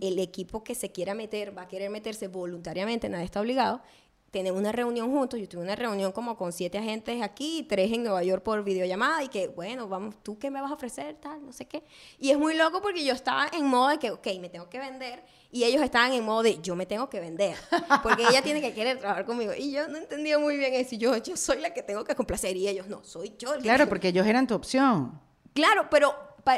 el 0.00 0.18
equipo 0.18 0.64
que 0.64 0.74
se 0.74 0.90
quiera 0.92 1.14
meter, 1.14 1.56
va 1.56 1.62
a 1.62 1.68
querer 1.68 1.90
meterse 1.90 2.28
voluntariamente, 2.28 3.08
nadie 3.08 3.24
está 3.24 3.40
obligado, 3.40 3.82
tener 4.30 4.52
una 4.52 4.72
reunión 4.72 5.10
juntos. 5.10 5.40
Yo 5.40 5.48
tuve 5.48 5.62
una 5.62 5.76
reunión 5.76 6.12
como 6.12 6.36
con 6.36 6.52
siete 6.52 6.78
agentes 6.78 7.22
aquí, 7.22 7.66
tres 7.68 7.92
en 7.92 8.02
Nueva 8.02 8.22
York 8.22 8.42
por 8.42 8.62
videollamada 8.62 9.22
y 9.22 9.28
que, 9.28 9.48
bueno, 9.48 9.88
vamos, 9.88 10.16
¿tú 10.22 10.38
qué 10.38 10.50
me 10.50 10.60
vas 10.60 10.70
a 10.70 10.74
ofrecer? 10.74 11.16
Tal, 11.16 11.44
no 11.44 11.52
sé 11.52 11.66
qué. 11.66 11.84
Y 12.18 12.30
es 12.30 12.38
muy 12.38 12.54
loco 12.54 12.82
porque 12.82 13.04
yo 13.04 13.14
estaba 13.14 13.48
en 13.52 13.66
modo 13.66 13.88
de 13.88 13.98
que, 13.98 14.10
ok, 14.10 14.26
me 14.40 14.48
tengo 14.48 14.68
que 14.68 14.78
vender 14.78 15.22
y 15.50 15.64
ellos 15.64 15.80
estaban 15.80 16.12
en 16.12 16.24
modo 16.24 16.42
de, 16.42 16.60
yo 16.60 16.76
me 16.76 16.84
tengo 16.84 17.08
que 17.08 17.20
vender, 17.20 17.56
porque 18.02 18.22
ella 18.28 18.42
tiene 18.42 18.60
que 18.60 18.74
querer 18.74 18.98
trabajar 18.98 19.24
conmigo. 19.24 19.52
Y 19.56 19.72
yo 19.72 19.88
no 19.88 19.96
entendía 19.96 20.38
muy 20.38 20.58
bien 20.58 20.74
eso. 20.74 20.94
Y 20.94 20.98
yo, 20.98 21.16
yo 21.16 21.36
soy 21.36 21.60
la 21.60 21.72
que 21.72 21.82
tengo 21.82 22.04
que 22.04 22.14
complacer 22.14 22.54
y 22.56 22.68
ellos 22.68 22.86
no, 22.86 23.02
soy 23.02 23.34
yo. 23.38 23.54
El 23.54 23.58
que 23.58 23.64
Claro, 23.64 23.88
porque 23.88 24.08
ellos 24.08 24.26
eran 24.26 24.46
tu 24.46 24.54
opción. 24.54 25.18
Claro, 25.54 25.88
pero 25.90 26.14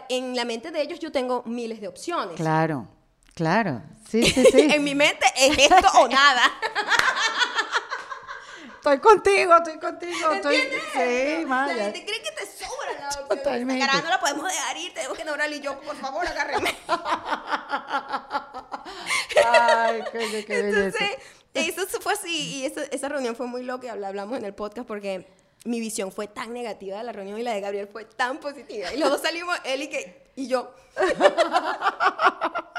en 0.09 0.35
la 0.35 0.45
mente 0.45 0.73
de 0.73 0.83
ellos 0.83 0.99
yo 0.99 1.13
tengo 1.13 1.45
miles 1.47 1.81
de 1.81 1.87
opciones. 1.87 2.35
Claro, 2.35 2.89
claro. 3.35 3.83
Sí, 4.09 4.25
sí, 4.25 4.45
sí. 4.53 4.69
en 4.73 4.83
mi 4.83 4.97
mente 4.97 5.25
es 5.37 5.57
esto 5.57 5.87
o 6.01 6.09
nada. 6.09 6.43
estoy 8.81 8.99
contigo, 8.99 9.55
estoy 9.57 9.79
contigo. 9.79 10.33
Estoy... 10.33 10.57
¿Entiendes? 10.57 10.83
Sí, 10.93 11.43
La 11.43 11.47
Maya. 11.49 11.85
gente 11.85 12.05
cree 12.05 12.23
que 12.23 12.31
te 12.33 12.47
sobra 12.47 12.93
la 13.01 13.07
opción. 13.09 13.29
Totalmente. 13.29 13.87
Cara 13.87 14.01
no 14.03 14.09
la 14.09 14.21
podemos 14.21 14.45
dejar 14.51 14.77
ir, 14.77 14.95
tenemos 14.95 15.17
que 15.19 15.25
nombrar 15.25 15.53
y 15.53 15.61
yo, 15.61 15.79
por 15.81 15.97
favor, 15.97 16.27
agárreme. 16.27 16.75
Ay, 19.47 20.03
qué, 20.13 20.45
qué 20.47 20.63
belleza. 20.63 20.99
Entonces, 21.55 21.87
eso 21.89 22.01
fue 22.01 22.13
así 22.15 22.59
y 22.61 22.67
eso- 22.67 22.81
esa 22.91 23.09
reunión 23.09 23.37
fue 23.37 23.47
muy 23.47 23.63
loca, 23.63 23.93
habla- 23.93 24.09
hablamos 24.09 24.39
en 24.39 24.45
el 24.45 24.55
podcast 24.55 24.87
porque 24.87 25.27
mi 25.65 25.79
visión 25.81 26.11
fue 26.13 26.27
tan 26.27 26.53
negativa 26.55 26.97
de 26.99 27.05
la 27.05 27.13
reunión 27.13 27.39
y 27.39 27.43
la 27.43 27.53
de 27.53 27.61
Gabriel 27.61 27.89
fue 27.89 28.05
tan 28.05 28.39
positiva. 28.39 28.93
Y 28.95 29.01
dos 29.01 29.21
salimos, 29.21 29.59
él 29.65 29.83
y, 29.83 29.89
que, 29.89 30.25
y 30.37 30.47
yo. 30.49 30.73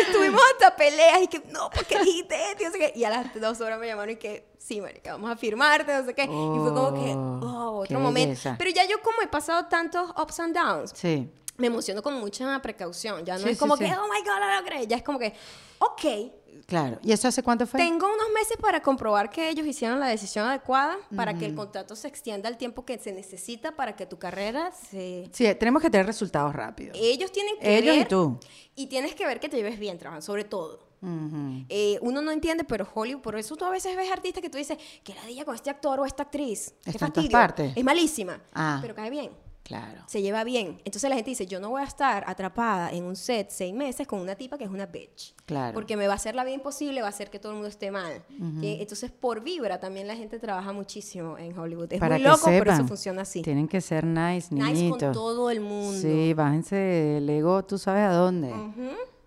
y 0.08 0.12
tuvimos 0.12 0.40
hasta 0.52 0.74
peleas 0.76 1.22
y 1.22 1.28
que, 1.28 1.40
no, 1.50 1.70
porque 1.70 1.98
dijiste 2.00 2.34
esto? 2.50 2.62
Y, 2.62 2.66
no 2.66 2.72
sé 2.72 2.78
qué. 2.78 2.92
y 2.94 3.04
a 3.04 3.10
las 3.10 3.34
dos 3.40 3.60
horas 3.60 3.78
me 3.78 3.86
llamaron 3.86 4.10
y 4.10 4.16
que, 4.16 4.46
sí, 4.58 4.80
marica, 4.80 5.12
vamos 5.12 5.30
a 5.30 5.36
firmarte, 5.36 5.92
no 5.92 6.04
sé 6.04 6.14
qué. 6.14 6.24
y 6.24 6.26
fue 6.26 6.74
como 6.74 6.94
que, 6.94 7.12
Oh, 7.14 7.40
oh, 7.42 7.78
otro 7.82 7.98
momento. 8.00 8.28
belleza. 8.30 8.56
Pero 8.58 8.70
ya 8.70 8.84
yo 8.86 9.00
como 9.02 9.22
he 9.22 9.26
pasado 9.26 9.66
tantos 9.66 10.10
ups 10.20 10.40
and 10.40 10.54
downs, 10.56 10.92
Sí. 10.94 11.28
Me 11.56 11.66
emociono 11.68 12.02
con 12.02 12.14
mucha 12.20 12.60
precaución. 12.62 13.24
Ya 13.24 13.38
no 13.38 13.44
Sí, 13.44 13.50
es 13.50 13.58
como 13.58 13.76
sí, 13.76 13.84
que, 13.84 13.90
sí. 13.90 13.96
oh 13.98 14.04
my 14.04 14.20
God, 14.20 14.38
lo 14.40 14.60
logré. 14.60 14.86
Ya 14.86 14.96
es 14.96 15.02
como 15.02 15.18
que, 15.18 15.32
ok, 15.78 16.32
Claro. 16.66 16.98
¿Y 17.02 17.12
eso 17.12 17.28
hace 17.28 17.42
cuánto 17.42 17.66
fue? 17.66 17.78
tengo 17.78 18.06
unos 18.06 18.30
meses 18.32 18.56
para 18.58 18.80
comprobar 18.80 19.28
que 19.28 19.48
ellos 19.50 19.66
hicieron 19.66 20.00
la 20.00 20.06
decisión 20.06 20.46
adecuada 20.46 20.96
para 21.14 21.34
que 21.34 21.46
el 21.46 21.54
contrato 21.54 21.96
se 21.96 22.08
extienda 22.08 22.48
al 22.48 22.56
tiempo 22.56 22.84
que 22.84 22.98
se 22.98 23.12
necesita 23.12 23.72
para 23.72 23.96
que 23.96 24.06
tu 24.06 24.18
carrera 24.18 24.70
se... 24.72 25.28
Sí, 25.32 25.52
tenemos 25.56 25.82
que 25.82 25.90
tener 25.90 26.06
resultados 26.06 26.54
rápidos. 26.54 26.96
Ellos 26.98 27.32
tienen 27.32 27.58
que 27.58 27.76
Ellos 27.76 27.94
y 27.94 27.98
ver... 27.98 28.08
tú. 28.08 28.38
Y 28.76 28.86
tienes 28.86 29.14
que 29.14 29.26
ver 29.26 29.40
que 29.40 29.48
te 29.48 29.56
lleves 29.56 29.78
bien 29.78 29.98
trabajando, 29.98 30.24
sobre 30.24 30.44
todo. 30.44 30.80
Ujú. 31.02 31.64
Eh, 31.68 31.98
uno 32.00 32.22
no 32.22 32.30
entiende, 32.30 32.64
pero 32.64 32.88
Hollywood, 32.94 33.20
por 33.20 33.36
eso 33.36 33.56
tú 33.56 33.64
a 33.64 33.70
veces 33.70 33.94
ves 33.96 34.10
artistas 34.10 34.40
que 34.40 34.48
tú 34.48 34.56
dices, 34.56 34.78
que 35.02 35.14
ladilla 35.14 35.44
con 35.44 35.54
este 35.54 35.68
actor 35.70 36.00
o 36.00 36.06
esta 36.06 36.22
actriz. 36.22 36.72
Está 36.84 37.06
en 37.06 37.12
todas 37.12 37.28
partes. 37.28 37.72
Es 37.76 37.84
malísima. 37.84 38.40
Ah. 38.54 38.78
Pero 38.80 38.94
cae 38.94 39.10
bien. 39.10 39.30
Claro. 39.64 40.02
se 40.06 40.20
lleva 40.20 40.44
bien. 40.44 40.80
Entonces 40.84 41.08
la 41.08 41.16
gente 41.16 41.30
dice, 41.30 41.46
yo 41.46 41.58
no 41.58 41.70
voy 41.70 41.80
a 41.80 41.86
estar 41.86 42.22
atrapada 42.28 42.92
en 42.92 43.04
un 43.04 43.16
set 43.16 43.48
seis 43.50 43.74
meses 43.74 44.06
con 44.06 44.20
una 44.20 44.34
tipa 44.36 44.58
que 44.58 44.64
es 44.64 44.70
una 44.70 44.84
bitch. 44.86 45.34
Claro. 45.46 45.72
Porque 45.72 45.96
me 45.96 46.06
va 46.06 46.12
a 46.12 46.16
hacer 46.16 46.34
la 46.34 46.44
vida 46.44 46.54
imposible, 46.54 47.00
va 47.00 47.06
a 47.06 47.10
hacer 47.10 47.30
que 47.30 47.38
todo 47.38 47.52
el 47.52 47.56
mundo 47.56 47.68
esté 47.68 47.90
mal. 47.90 48.22
Que- 48.60 48.82
Entonces 48.82 49.10
por 49.10 49.42
vibra 49.42 49.80
también 49.80 50.06
la 50.06 50.16
gente 50.16 50.38
trabaja 50.38 50.72
muchísimo 50.74 51.38
en 51.38 51.58
Hollywood. 51.58 51.92
Es 51.94 51.98
Para 51.98 52.16
muy 52.16 52.24
loco, 52.24 52.44
pero 52.44 52.72
eso 52.72 52.86
funciona 52.86 53.22
así. 53.22 53.40
Tienen 53.40 53.66
que 53.66 53.80
ser 53.80 54.04
nice, 54.04 54.54
Nice 54.54 54.72
niñitos. 54.72 55.02
con 55.02 55.12
todo 55.12 55.50
el 55.50 55.60
mundo. 55.60 55.98
Sí, 55.98 56.34
bájense 56.34 57.16
el 57.16 57.30
ego, 57.30 57.64
tú 57.64 57.78
sabes 57.78 58.02
a 58.04 58.12
dónde. 58.12 58.52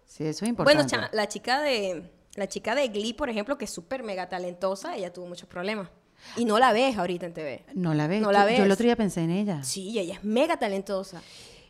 Sí, 0.05 0.23
eso 0.25 0.45
es 0.45 0.49
importante. 0.49 0.83
Bueno, 0.97 1.07
la 1.13 1.27
chica 1.27 1.61
de 1.61 2.11
la 2.35 2.47
chica 2.47 2.75
de 2.75 2.87
Glee, 2.89 3.13
por 3.13 3.29
ejemplo, 3.31 3.57
que 3.57 3.65
es 3.65 3.71
súper 3.71 4.03
mega 4.03 4.29
talentosa, 4.29 4.95
ella 4.95 5.11
tuvo 5.11 5.25
muchos 5.25 5.49
problemas. 5.49 5.89
Y 6.35 6.45
no 6.45 6.59
la 6.59 6.73
ves 6.73 6.97
ahorita 6.97 7.25
en 7.25 7.33
TV. 7.33 7.63
no 7.75 7.93
la 7.93 8.07
ves. 8.07 8.21
no 8.21 8.31
la 8.31 8.43
Yo 8.49 8.57
el 8.57 8.63
ves. 8.63 8.73
otro 8.73 8.83
día 8.83 8.95
pensé 8.95 9.21
en 9.21 9.31
ella. 9.31 9.63
Sí, 9.63 9.97
ella 9.97 10.15
es 10.15 10.23
mega 10.23 10.57
talentosa. 10.57 11.21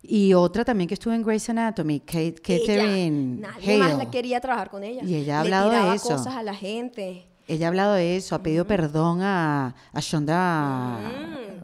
Y 0.01 0.33
otra 0.33 0.63
también 0.63 0.87
que 0.87 0.93
estuvo 0.93 1.13
en 1.13 1.23
Grey's 1.23 1.49
Anatomy, 1.49 1.99
Kate, 1.99 2.35
Catherine 2.35 3.37
ella, 3.39 3.49
nadie 3.51 3.77
más 3.77 3.97
la 3.97 4.09
quería 4.09 4.39
trabajar 4.39 4.69
con 4.69 4.83
ella. 4.83 5.03
Y 5.03 5.15
ella 5.15 5.41
ha 5.41 5.43
Le 5.43 5.53
hablado 5.55 5.89
de 5.89 5.95
eso. 5.95 6.09
cosas 6.09 6.35
a 6.35 6.43
la 6.43 6.53
gente. 6.53 7.25
Ella 7.47 7.67
ha 7.67 7.69
hablado 7.69 7.93
de 7.93 8.15
eso, 8.17 8.35
ha 8.35 8.43
pedido 8.43 8.65
perdón 8.67 9.21
a, 9.21 9.73
a 9.93 9.99
Shonda. 10.01 10.99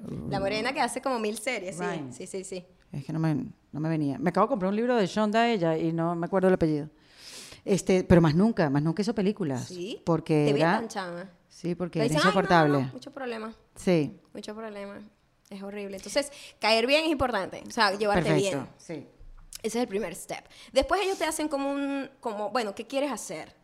Mm, 0.08 0.32
la 0.32 0.40
morena 0.40 0.74
que 0.74 0.82
hace 0.82 1.02
como 1.02 1.20
mil 1.20 1.38
series, 1.38 1.76
sí. 1.76 1.82
Ryan. 1.82 2.14
Sí, 2.14 2.28
sí, 2.28 2.44
sí. 2.44 2.66
Es 2.92 3.06
que 3.06 3.14
no 3.14 3.20
me, 3.20 3.36
no 3.72 3.80
me 3.80 3.90
venía. 3.90 4.18
Me 4.20 4.30
acabo 4.30 4.48
de 4.48 4.50
comprar 4.50 4.70
un 4.70 4.76
libro 4.76 4.96
de 4.96 5.06
Shonda 5.08 5.50
ella 5.50 5.78
y 5.78 5.92
no 5.94 6.16
me 6.16 6.26
acuerdo 6.26 6.48
el 6.48 6.54
apellido. 6.56 6.90
Este, 7.66 8.04
pero 8.04 8.20
más 8.22 8.36
nunca, 8.36 8.70
más 8.70 8.82
nunca 8.84 9.02
hizo 9.02 9.14
películas. 9.16 9.66
Sí. 9.68 10.02
Porque 10.06 10.50
Te 10.52 10.60
era, 10.60 10.78
tan 10.80 10.88
chama. 10.88 11.30
Sí, 11.64 11.74
porque 11.76 12.04
dicen, 12.04 12.18
"Ay, 12.18 12.24
no, 12.24 12.30
insoportable. 12.30 12.82
no, 12.84 12.88
mucho 12.94 13.12
problema, 13.12 13.56
Sí, 13.76 14.20
mucho 14.34 14.54
problema. 14.54 15.02
Es 15.50 15.62
horrible. 15.64 15.98
Entonces, 15.98 16.32
caer 16.60 16.86
bien 16.88 17.06
es 17.06 17.10
importante. 17.12 17.64
O 17.68 17.72
sea, 17.72 17.96
llevarte 17.96 18.30
perfecto. 18.30 18.58
bien. 18.58 18.70
Sí. 18.78 19.08
Ese 19.64 19.78
es 19.80 19.84
el 19.84 19.88
primer 19.88 20.14
step. 20.16 20.44
Después 20.72 21.02
ellos 21.02 21.18
te 21.18 21.26
hacen 21.26 21.48
como 21.48 21.72
un, 21.72 22.10
como, 22.20 22.50
bueno, 22.52 22.76
¿qué 22.76 22.86
quieres 22.86 23.12
hacer? 23.12 23.56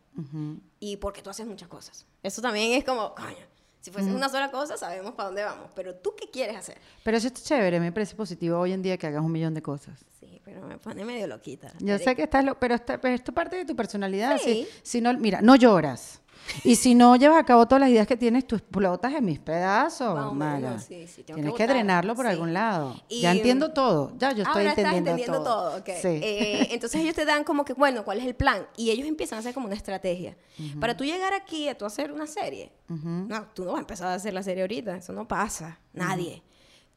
Y 0.80 0.96
porque 0.96 1.22
tú 1.22 1.30
haces 1.30 1.46
muchas 1.46 1.68
cosas. 1.68 2.06
Eso 2.22 2.42
también 2.42 2.72
es 2.72 2.84
como, 2.84 3.14
coño, 3.14 3.36
si 3.80 3.90
fuese 3.90 4.10
una 4.12 4.28
sola 4.28 4.50
cosa, 4.50 4.76
sabemos 4.76 5.12
para 5.14 5.26
dónde 5.28 5.42
vamos. 5.44 5.70
Pero 5.74 5.94
tú, 5.94 6.14
¿qué 6.16 6.30
quieres 6.30 6.56
hacer? 6.56 6.78
Pero 7.04 7.16
eso 7.16 7.26
está 7.28 7.40
chévere, 7.40 7.80
me 7.80 7.92
parece 7.92 8.14
positivo 8.14 8.58
hoy 8.58 8.72
en 8.72 8.82
día 8.82 8.96
que 8.98 9.06
hagas 9.06 9.22
un 9.24 9.32
millón 9.32 9.54
de 9.54 9.62
cosas. 9.62 10.04
Sí, 10.20 10.40
pero 10.44 10.62
me 10.66 10.76
pone 10.78 11.04
medio 11.04 11.26
loquita. 11.26 11.72
Yo 11.80 11.98
sé 11.98 12.14
que 12.14 12.22
estás, 12.24 12.44
lo, 12.44 12.58
pero, 12.58 12.74
está- 12.74 13.00
pero 13.00 13.14
esto 13.14 13.32
parte 13.32 13.56
de 13.56 13.64
tu 13.64 13.74
personalidad. 13.74 14.38
Sí. 14.38 14.66
Si, 14.82 14.90
si 14.90 15.00
no, 15.00 15.12
mira, 15.14 15.40
no 15.40 15.56
lloras. 15.56 16.20
Y 16.64 16.76
si 16.76 16.94
no 16.94 17.16
llevas 17.16 17.38
a 17.38 17.44
cabo 17.44 17.66
todas 17.66 17.80
las 17.80 17.90
ideas 17.90 18.06
que 18.06 18.16
tienes, 18.16 18.46
tú 18.46 18.56
explotas 18.56 19.12
en 19.14 19.24
mis 19.24 19.38
pedazos, 19.38 20.34
Mara. 20.34 20.58
menos, 20.58 20.84
sí, 20.84 21.06
sí, 21.06 21.22
que 21.22 21.34
Tienes 21.34 21.54
que, 21.54 21.66
drenarlo 21.66 22.14
por 22.14 22.26
sí. 22.26 22.32
algún 22.32 22.52
lado. 22.52 23.00
Y, 23.08 23.22
ya 23.22 23.32
entiendo 23.32 23.72
todo. 23.72 24.12
Ya 24.18 24.32
yo 24.32 24.42
estoy 24.42 24.66
Ahora 24.66 24.70
estás 24.70 24.84
entendiendo, 24.94 25.10
entendiendo 25.10 25.42
todo. 25.42 25.76
ok. 25.78 25.88
Sí. 26.00 26.08
Eh, 26.08 26.68
entonces 26.72 27.00
ellos 27.00 27.14
te 27.14 27.24
dan 27.24 27.44
como 27.44 27.64
que, 27.64 27.72
bueno, 27.72 28.04
¿cuál 28.04 28.18
es 28.18 28.26
el 28.26 28.34
plan? 28.34 28.66
Y 28.76 28.90
ellos 28.90 29.06
empiezan 29.06 29.36
a 29.36 29.40
hacer 29.40 29.54
como 29.54 29.66
una 29.66 29.76
estrategia. 29.76 30.36
Para 30.78 30.96
tú 30.96 31.04
llegar 31.04 31.32
aquí 31.32 31.68
a 31.68 31.78
tú 31.78 31.86
hacer 31.86 32.12
una 32.12 32.26
serie, 32.26 32.72
no, 32.88 33.46
tú 33.54 33.64
no 33.64 33.70
vas 33.72 33.78
a 33.78 33.80
empezar 33.80 34.08
a 34.08 34.14
hacer 34.14 34.34
la 34.34 34.42
serie 34.42 34.62
ahorita, 34.62 34.96
eso 34.96 35.12
no 35.12 35.26
pasa, 35.26 35.78
nadie. 35.92 36.42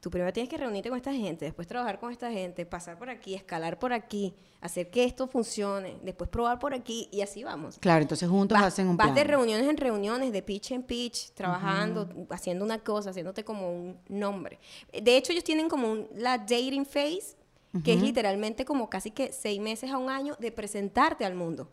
Tú 0.03 0.11
primero 0.11 0.33
tienes 0.33 0.49
que 0.49 0.57
reunirte 0.57 0.89
con 0.89 0.97
esta 0.97 1.13
gente, 1.13 1.45
después 1.45 1.65
trabajar 1.65 1.97
con 1.97 2.11
esta 2.11 2.29
gente, 2.29 2.65
pasar 2.65 2.97
por 2.99 3.09
aquí, 3.09 3.35
escalar 3.35 3.79
por 3.79 3.93
aquí, 3.93 4.33
hacer 4.59 4.91
que 4.91 5.05
esto 5.05 5.27
funcione, 5.27 5.95
después 6.03 6.29
probar 6.29 6.59
por 6.59 6.73
aquí 6.73 7.07
y 7.09 7.21
así 7.21 7.41
vamos. 7.45 7.77
Claro, 7.79 8.01
entonces 8.01 8.27
juntos 8.27 8.57
Vas, 8.57 8.67
hacen 8.67 8.89
un 8.89 8.97
vas 8.97 9.05
plan. 9.07 9.15
de 9.15 9.23
reuniones 9.23 9.65
en 9.65 9.77
reuniones, 9.77 10.33
de 10.33 10.41
pitch 10.41 10.71
en 10.71 10.83
pitch, 10.83 11.29
trabajando, 11.31 12.09
haciendo 12.31 12.65
una 12.65 12.79
cosa, 12.79 13.11
haciéndote 13.11 13.45
como 13.45 13.71
un 13.73 13.97
nombre. 14.09 14.59
De 14.91 15.15
hecho, 15.15 15.31
ellos 15.31 15.45
tienen 15.45 15.69
como 15.69 15.89
un- 15.89 16.09
la 16.17 16.37
dating 16.37 16.85
phase, 16.85 17.37
que 17.85 17.93
es 17.93 18.01
literalmente 18.01 18.65
como 18.65 18.89
casi 18.89 19.09
que 19.09 19.31
seis 19.31 19.61
meses 19.61 19.89
a 19.89 19.97
un 19.97 20.09
año 20.09 20.35
de 20.37 20.51
presentarte 20.51 21.23
al 21.23 21.33
mundo. 21.33 21.69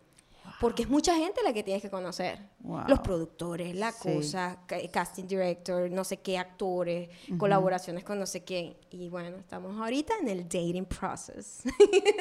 Porque 0.60 0.82
es 0.82 0.88
mucha 0.90 1.16
gente 1.16 1.42
la 1.42 1.52
que 1.54 1.62
tienes 1.62 1.82
que 1.82 1.88
conocer. 1.90 2.38
Wow. 2.60 2.82
Los 2.86 3.00
productores, 3.00 3.74
la 3.74 3.90
Sí. 3.92 4.12
cosa, 4.14 4.58
ca- 4.66 4.76
casting 4.92 5.24
director, 5.26 5.90
no 5.90 6.04
sé 6.04 6.18
qué 6.18 6.36
actores, 6.38 7.08
colaboraciones 7.38 8.04
con 8.04 8.18
no 8.18 8.26
sé 8.26 8.44
quién. 8.44 8.76
Y 8.90 9.08
bueno, 9.08 9.38
estamos 9.38 9.76
ahorita 9.80 10.14
en 10.20 10.28
el 10.28 10.42
dating 10.44 10.84
process. 10.84 11.62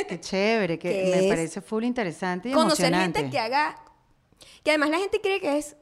Qué 0.07 0.19
chévere, 0.21 0.79
que 0.79 0.89
que 0.89 1.21
me 1.21 1.27
parece 1.27 1.59
full 1.61 1.83
interesante 1.83 2.49
y 2.49 2.53
conocer 2.53 2.85
emocionante. 2.85 3.19
gente 3.19 3.31
que 3.31 3.39
haga 3.39 3.75
que 4.63 4.71
además 4.71 4.89
la 4.89 4.97
gente 4.99 5.19
cree 5.19 5.41
que 5.41 5.57
es 5.57 5.75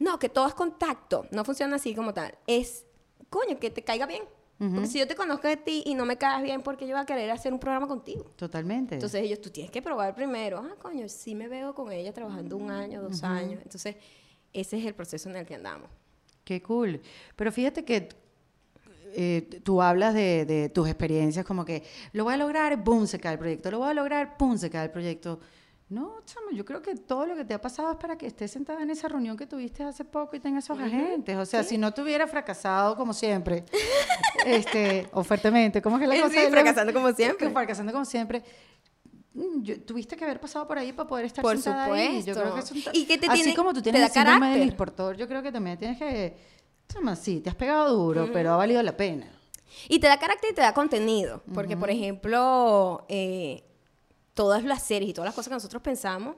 no 0.00 0.18
que 0.18 0.28
todo 0.28 0.48
es 0.48 0.54
contacto 0.54 1.26
no 1.30 1.44
funciona 1.44 1.76
así 1.76 1.94
como 1.94 2.12
tal 2.12 2.34
es 2.46 2.84
coño 3.28 3.58
que 3.60 3.70
te 3.70 3.84
caiga 3.84 4.06
bien 4.06 4.24
porque 4.68 4.86
si 4.86 4.98
yo 4.98 5.08
te 5.08 5.14
conozco 5.14 5.48
de 5.48 5.56
ti 5.56 5.82
y 5.86 5.94
no 5.94 6.04
me 6.04 6.18
caes 6.18 6.42
bien 6.42 6.60
porque 6.60 6.86
yo 6.86 6.94
voy 6.94 7.02
a 7.02 7.06
querer 7.06 7.30
hacer 7.30 7.50
un 7.52 7.58
programa 7.58 7.86
contigo 7.88 8.30
Totalmente. 8.36 8.96
entonces 8.96 9.22
ellos 9.22 9.40
tú 9.40 9.48
tienes 9.48 9.70
que 9.72 9.80
probar 9.80 10.14
primero 10.14 10.58
ah 10.58 10.76
coño 10.78 11.08
sí 11.08 11.34
me 11.34 11.48
veo 11.48 11.74
con 11.74 11.90
ella 11.90 12.12
trabajando 12.12 12.56
un 12.58 12.70
año 12.70 13.00
dos 13.00 13.22
años 13.24 13.60
entonces 13.62 13.96
ese 14.52 14.78
es 14.78 14.84
el 14.84 14.94
proceso 14.94 15.30
en 15.30 15.36
el 15.36 15.46
que 15.46 15.54
andamos 15.54 15.88
Qué 16.44 16.60
cool. 16.62 17.00
Pero 17.36 17.52
fíjate 17.52 17.84
que 17.84 18.08
eh, 19.14 19.60
tú 19.62 19.80
hablas 19.82 20.14
de, 20.14 20.44
de 20.44 20.68
tus 20.68 20.88
experiencias 20.88 21.44
como 21.46 21.64
que 21.64 21.84
lo 22.12 22.24
voy 22.24 22.34
a 22.34 22.36
lograr, 22.36 22.82
boom, 22.82 23.06
se 23.06 23.20
cae 23.20 23.34
el 23.34 23.38
proyecto, 23.38 23.70
lo 23.70 23.78
voy 23.78 23.90
a 23.90 23.94
lograr, 23.94 24.36
pum, 24.36 24.56
se 24.56 24.68
cae 24.70 24.84
el 24.86 24.90
proyecto. 24.90 25.40
No, 25.90 26.20
chamo, 26.24 26.50
yo 26.52 26.64
creo 26.64 26.80
que 26.80 26.94
todo 26.94 27.26
lo 27.26 27.34
que 27.34 27.44
te 27.44 27.52
ha 27.52 27.60
pasado 27.60 27.90
es 27.90 27.96
para 27.98 28.16
que 28.16 28.26
estés 28.28 28.52
sentada 28.52 28.80
en 28.82 28.90
esa 28.90 29.08
reunión 29.08 29.36
que 29.36 29.46
tuviste 29.46 29.82
hace 29.82 30.04
poco 30.04 30.36
y 30.36 30.40
tengas 30.40 30.62
esos 30.64 30.78
agentes. 30.78 31.36
O 31.36 31.44
sea, 31.44 31.64
si 31.64 31.78
no 31.78 31.92
te 31.92 32.00
hubiera 32.00 32.28
fracasado 32.28 32.94
como 32.96 33.12
siempre, 33.12 33.64
este, 34.46 35.08
o 35.12 35.24
fuertemente, 35.24 35.82
¿cómo 35.82 35.96
es 35.96 36.02
que 36.02 36.06
la 36.06 36.14
Sí, 36.14 36.20
cosa? 36.22 36.34
sí, 36.40 36.46
fracasando 36.50 36.92
como 36.92 37.12
siempre. 37.12 37.46
que 37.48 37.52
fracasando 37.52 37.92
como 37.92 38.04
siempre. 38.04 38.42
Mm, 39.34 39.62
yo- 39.62 39.80
tuviste 39.82 40.16
que 40.16 40.24
haber 40.24 40.40
pasado 40.40 40.66
por 40.66 40.78
ahí 40.78 40.92
para 40.92 41.08
poder 41.08 41.24
estar 41.26 41.42
Por 41.42 41.56
sentada 41.58 41.84
ahí. 41.92 42.22
Yo 42.24 42.34
creo 42.34 42.54
que 42.54 42.62
supuesto. 42.62 42.74
es 42.78 42.86
un 42.86 42.92
ta- 42.92 42.98
¿Y 42.98 43.04
qué 43.06 43.18
te 43.18 43.26
Así 43.26 43.42
tiene- 43.42 43.56
como 43.56 43.70
tú 43.70 43.80
te 43.82 43.90
tienes 43.90 44.00
da 44.00 44.06
el 44.06 44.12
síndrome 44.12 44.50
del 44.58 44.68
exportador, 44.68 45.16
yo 45.16 45.26
creo 45.28 45.42
que 45.42 45.50
también 45.52 45.76
tienes 45.78 45.98
que... 45.98 46.36
chama, 46.88 47.16
sí, 47.16 47.40
te 47.40 47.50
has 47.50 47.56
pegado 47.56 47.94
duro, 47.96 48.28
pero 48.32 48.52
ha 48.52 48.56
valido 48.56 48.82
la 48.82 48.96
pena. 48.96 49.26
Y 49.88 49.98
te 49.98 50.06
da 50.08 50.18
carácter 50.18 50.50
y 50.52 50.54
te 50.54 50.60
da 50.62 50.72
contenido. 50.74 51.42
Porque, 51.54 51.76
por 51.76 51.90
ejemplo, 51.90 53.06
eh, 53.08 53.64
todas 54.40 54.64
las 54.64 54.82
series 54.82 55.10
y 55.10 55.12
todas 55.12 55.26
las 55.26 55.34
cosas 55.34 55.48
que 55.50 55.54
nosotros 55.56 55.82
pensamos, 55.82 56.34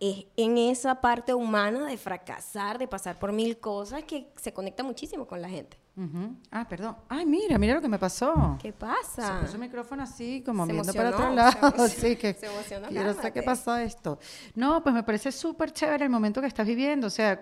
es 0.00 0.26
en 0.36 0.58
esa 0.58 1.00
parte 1.00 1.32
humana 1.34 1.86
de 1.86 1.96
fracasar, 1.96 2.78
de 2.78 2.88
pasar 2.88 3.16
por 3.20 3.30
mil 3.30 3.58
cosas 3.58 4.02
que 4.02 4.32
se 4.34 4.52
conecta 4.52 4.82
muchísimo 4.82 5.24
con 5.24 5.40
la 5.40 5.48
gente. 5.48 5.76
Ujú. 5.96 6.34
Ah, 6.50 6.66
perdón. 6.68 6.96
Ay, 7.08 7.24
mira, 7.26 7.56
mira 7.56 7.74
lo 7.74 7.80
que 7.80 7.86
me 7.88 7.98
pasó. 7.98 8.56
¿Qué 8.60 8.68
Se 8.68 8.72
pasa? 8.72 9.38
puso 9.40 9.52
el 9.54 9.60
micrófono 9.60 10.02
así, 10.02 10.42
como 10.44 10.66
Se 10.66 10.72
viendo 10.72 10.92
para 10.92 11.10
otro 11.10 11.26
emocionó, 11.26 11.52
se 11.52 11.56
lado. 11.60 11.76
emocionó, 11.76 11.88
sí, 12.08 12.16
que 12.16 12.34
se 12.34 12.46
emocionó, 12.46 12.88
quiero 12.88 13.14
saber 13.14 13.32
qué 13.32 13.42
pasó 13.44 13.76
esto. 13.76 14.18
No, 14.56 14.82
pues 14.82 14.92
me 14.96 15.04
parece 15.04 15.30
súper 15.30 15.72
chévere 15.72 16.04
el 16.06 16.10
momento 16.10 16.40
que 16.40 16.48
estás 16.48 16.66
viviendo. 16.66 17.06
O 17.06 17.10
sea, 17.10 17.40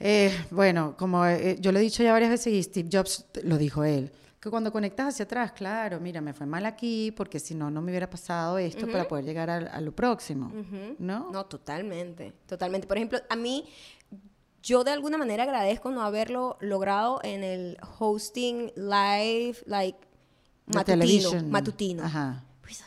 eh, 0.00 0.36
bueno, 0.50 0.96
como 0.98 1.24
eh, 1.26 1.56
yo 1.60 1.70
lo 1.70 1.78
he 1.78 1.82
dicho 1.82 2.02
ya 2.02 2.10
varias 2.12 2.30
veces 2.30 2.52
y 2.52 2.60
Steve 2.62 2.88
Jobs 2.92 3.24
lo 3.44 3.56
dijo 3.56 3.84
él, 3.84 4.10
que 4.42 4.50
cuando 4.50 4.72
conectas 4.72 5.14
hacia 5.14 5.24
atrás, 5.24 5.52
claro, 5.52 6.00
mira, 6.00 6.20
me 6.20 6.32
fue 6.32 6.46
mal 6.46 6.66
aquí 6.66 7.12
porque 7.12 7.38
si 7.38 7.54
no, 7.54 7.70
no 7.70 7.80
me 7.80 7.92
hubiera 7.92 8.10
pasado 8.10 8.58
esto 8.58 8.88
para 8.88 9.06
poder 9.06 9.24
llegar 9.24 9.48
a, 9.48 9.58
a 9.58 9.80
lo 9.80 9.92
próximo. 9.92 10.52
¿no? 10.98 11.30
No, 11.30 11.46
totalmente, 11.46 12.32
totalmente. 12.48 12.88
Por 12.88 12.96
ejemplo, 12.96 13.20
a 13.30 13.36
mí, 13.36 13.68
yo 14.60 14.82
de 14.82 14.90
alguna 14.90 15.16
manera 15.16 15.44
agradezco 15.44 15.92
no 15.92 16.02
haberlo 16.02 16.56
logrado 16.58 17.20
en 17.22 17.44
el 17.44 17.78
hosting 18.00 18.72
live, 18.74 19.58
like, 19.66 20.00
matutino. 20.66 21.44
Matutino. 21.44 22.02
Ajá. 22.02 22.42
Pues, 22.62 22.82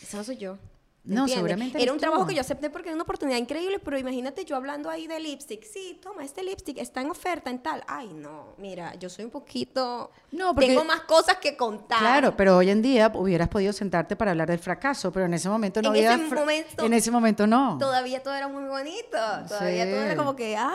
esa 0.00 0.16
no 0.16 0.24
soy 0.24 0.38
yo. 0.38 0.56
No, 1.02 1.22
¿entiendes? 1.22 1.34
seguramente 1.34 1.82
Era 1.82 1.92
un 1.94 1.98
trabajo 1.98 2.26
que 2.26 2.34
yo 2.34 2.42
acepté 2.42 2.68
porque 2.68 2.90
era 2.90 2.94
una 2.94 3.04
oportunidad 3.04 3.38
increíble, 3.38 3.78
pero 3.78 3.96
imagínate 3.98 4.44
yo 4.44 4.54
hablando 4.54 4.90
ahí 4.90 5.06
de 5.06 5.18
lipstick. 5.18 5.64
Sí, 5.64 5.98
toma, 6.02 6.22
este 6.24 6.42
lipstick 6.42 6.76
está 6.76 7.00
en 7.00 7.10
oferta 7.10 7.48
en 7.48 7.58
tal. 7.62 7.82
Ay, 7.88 8.12
no, 8.12 8.54
mira, 8.58 8.94
yo 8.96 9.08
soy 9.08 9.24
un 9.24 9.30
poquito... 9.30 10.10
No, 10.30 10.54
porque- 10.54 10.68
Tengo 10.68 10.84
más 10.84 11.00
cosas 11.02 11.38
que 11.38 11.56
contar. 11.56 11.98
Claro, 12.00 12.36
pero 12.36 12.58
hoy 12.58 12.68
en 12.68 12.82
día 12.82 13.10
hubieras 13.14 13.48
podido 13.48 13.72
sentarte 13.72 14.14
para 14.14 14.32
hablar 14.32 14.48
del 14.50 14.58
fracaso, 14.58 15.10
pero 15.10 15.24
en 15.24 15.32
ese 15.32 15.48
momento 15.48 15.80
no 15.80 15.88
En 15.88 15.94
había 16.06 16.14
ese 16.16 16.34
momento- 16.34 16.84
en 16.84 16.92
ese 16.92 17.10
momento 17.10 17.46
no. 17.46 17.78
Todavía 17.78 18.22
todo 18.22 18.34
era 18.34 18.48
muy 18.48 18.64
bonito. 18.68 19.16
Todavía 19.48 19.86
Sí. 19.86 19.90
todo 19.92 20.02
era 20.02 20.16
como 20.16 20.36
que, 20.36 20.56
ah, 20.58 20.74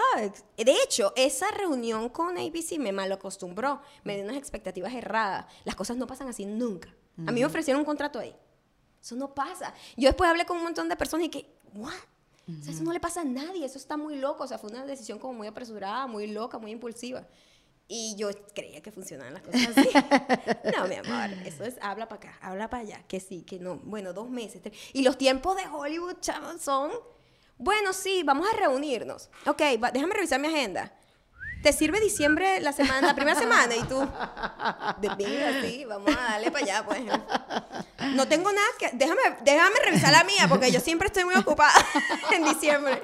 de 0.57 0.75
hecho, 0.83 1.13
esa 1.15 1.51
reunión 1.51 2.09
con 2.09 2.35
ABC 2.37 2.79
me 2.79 2.91
mal 2.91 3.11
acostumbró. 3.11 3.79
Me 4.03 4.15
dio 4.15 4.23
unas 4.23 4.37
expectativas 4.37 4.91
erradas. 4.93 5.45
Las 5.65 5.75
cosas 5.75 5.97
no 5.97 6.07
pasan 6.07 6.27
así 6.29 6.45
nunca. 6.47 6.89
A 7.27 7.31
mí 7.31 7.39
me 7.41 7.45
ofrecieron 7.45 7.79
un 7.79 7.85
contrato 7.85 8.17
ahí. 8.19 8.35
Eso 9.05 9.15
no 9.15 9.35
pasa. 9.35 9.71
Yo 9.95 10.07
después 10.09 10.27
hablé 10.27 10.45
con 10.47 10.57
un 10.57 10.63
montón 10.63 10.89
de 10.89 10.95
personas 10.95 11.27
y 11.27 11.29
que, 11.29 11.45
¿what? 11.75 11.93
O 12.47 12.63
sea, 12.63 12.73
eso 12.73 12.83
no 12.83 12.91
le 12.91 12.99
pasa 12.99 13.21
a 13.21 13.23
nadie. 13.23 13.63
Eso 13.63 13.77
está 13.77 13.97
muy 13.97 14.15
loco. 14.15 14.43
O 14.43 14.47
sea, 14.47 14.57
fue 14.57 14.71
una 14.71 14.83
decisión 14.83 15.19
como 15.19 15.33
muy 15.33 15.45
apresurada, 15.47 16.07
muy 16.07 16.25
loca, 16.25 16.57
muy 16.57 16.71
impulsiva. 16.71 17.23
Y 17.87 18.15
yo 18.17 18.29
creía 18.55 18.81
que 18.81 18.91
funcionaban 18.91 19.35
las 19.35 19.43
cosas 19.43 19.77
así. 19.77 19.89
no, 20.75 20.87
mi 20.87 20.95
amor, 20.95 21.37
eso 21.45 21.63
es 21.63 21.75
habla 21.81 22.07
para 22.07 22.17
acá, 22.31 22.39
habla 22.41 22.67
para 22.67 22.81
allá, 22.81 23.03
que 23.07 23.19
sí, 23.19 23.43
que 23.43 23.59
no. 23.59 23.75
Bueno, 23.83 24.11
dos 24.11 24.27
meses. 24.27 24.59
tres- 24.63 24.75
Y 24.93 25.03
los 25.03 25.19
tiempos 25.19 25.55
de 25.55 25.67
Hollywood, 25.67 26.15
chavos, 26.19 26.59
son, 26.63 26.91
bueno, 27.59 27.93
sí, 27.93 28.23
vamos 28.23 28.47
a 28.51 28.57
reunirnos. 28.57 29.29
Ok, 29.45 29.61
va- 29.83 29.91
déjame 29.91 30.15
revisar 30.15 30.39
mi 30.39 30.47
agenda. 30.47 30.91
¿Te 31.65 31.73
sirve 31.73 31.99
diciembre 31.99 32.59
la 32.61 32.73
semana, 32.73 33.07
la 33.07 33.15
primera 33.15 33.39
semana? 33.39 33.75
Y 33.75 33.81
tú, 33.85 33.99
de 35.01 35.09
pinga, 35.15 35.61
sí, 35.63 35.83
vamos 35.85 36.15
a 36.15 36.33
darle 36.33 36.51
para 36.51 36.63
allá, 36.63 36.85
pues. 36.85 37.01
No 38.13 38.27
tengo 38.27 38.51
nada 38.51 38.67
que, 38.77 38.91
déjame, 38.93 39.19
déjame 39.43 39.75
revisar 39.83 40.11
la 40.11 40.23
mía, 40.25 40.45
porque 40.47 40.71
yo 40.71 40.79
siempre 40.79 41.07
estoy 41.07 41.25
muy 41.25 41.33
ocupada 41.33 41.73
en 42.35 42.43
diciembre. 42.43 43.01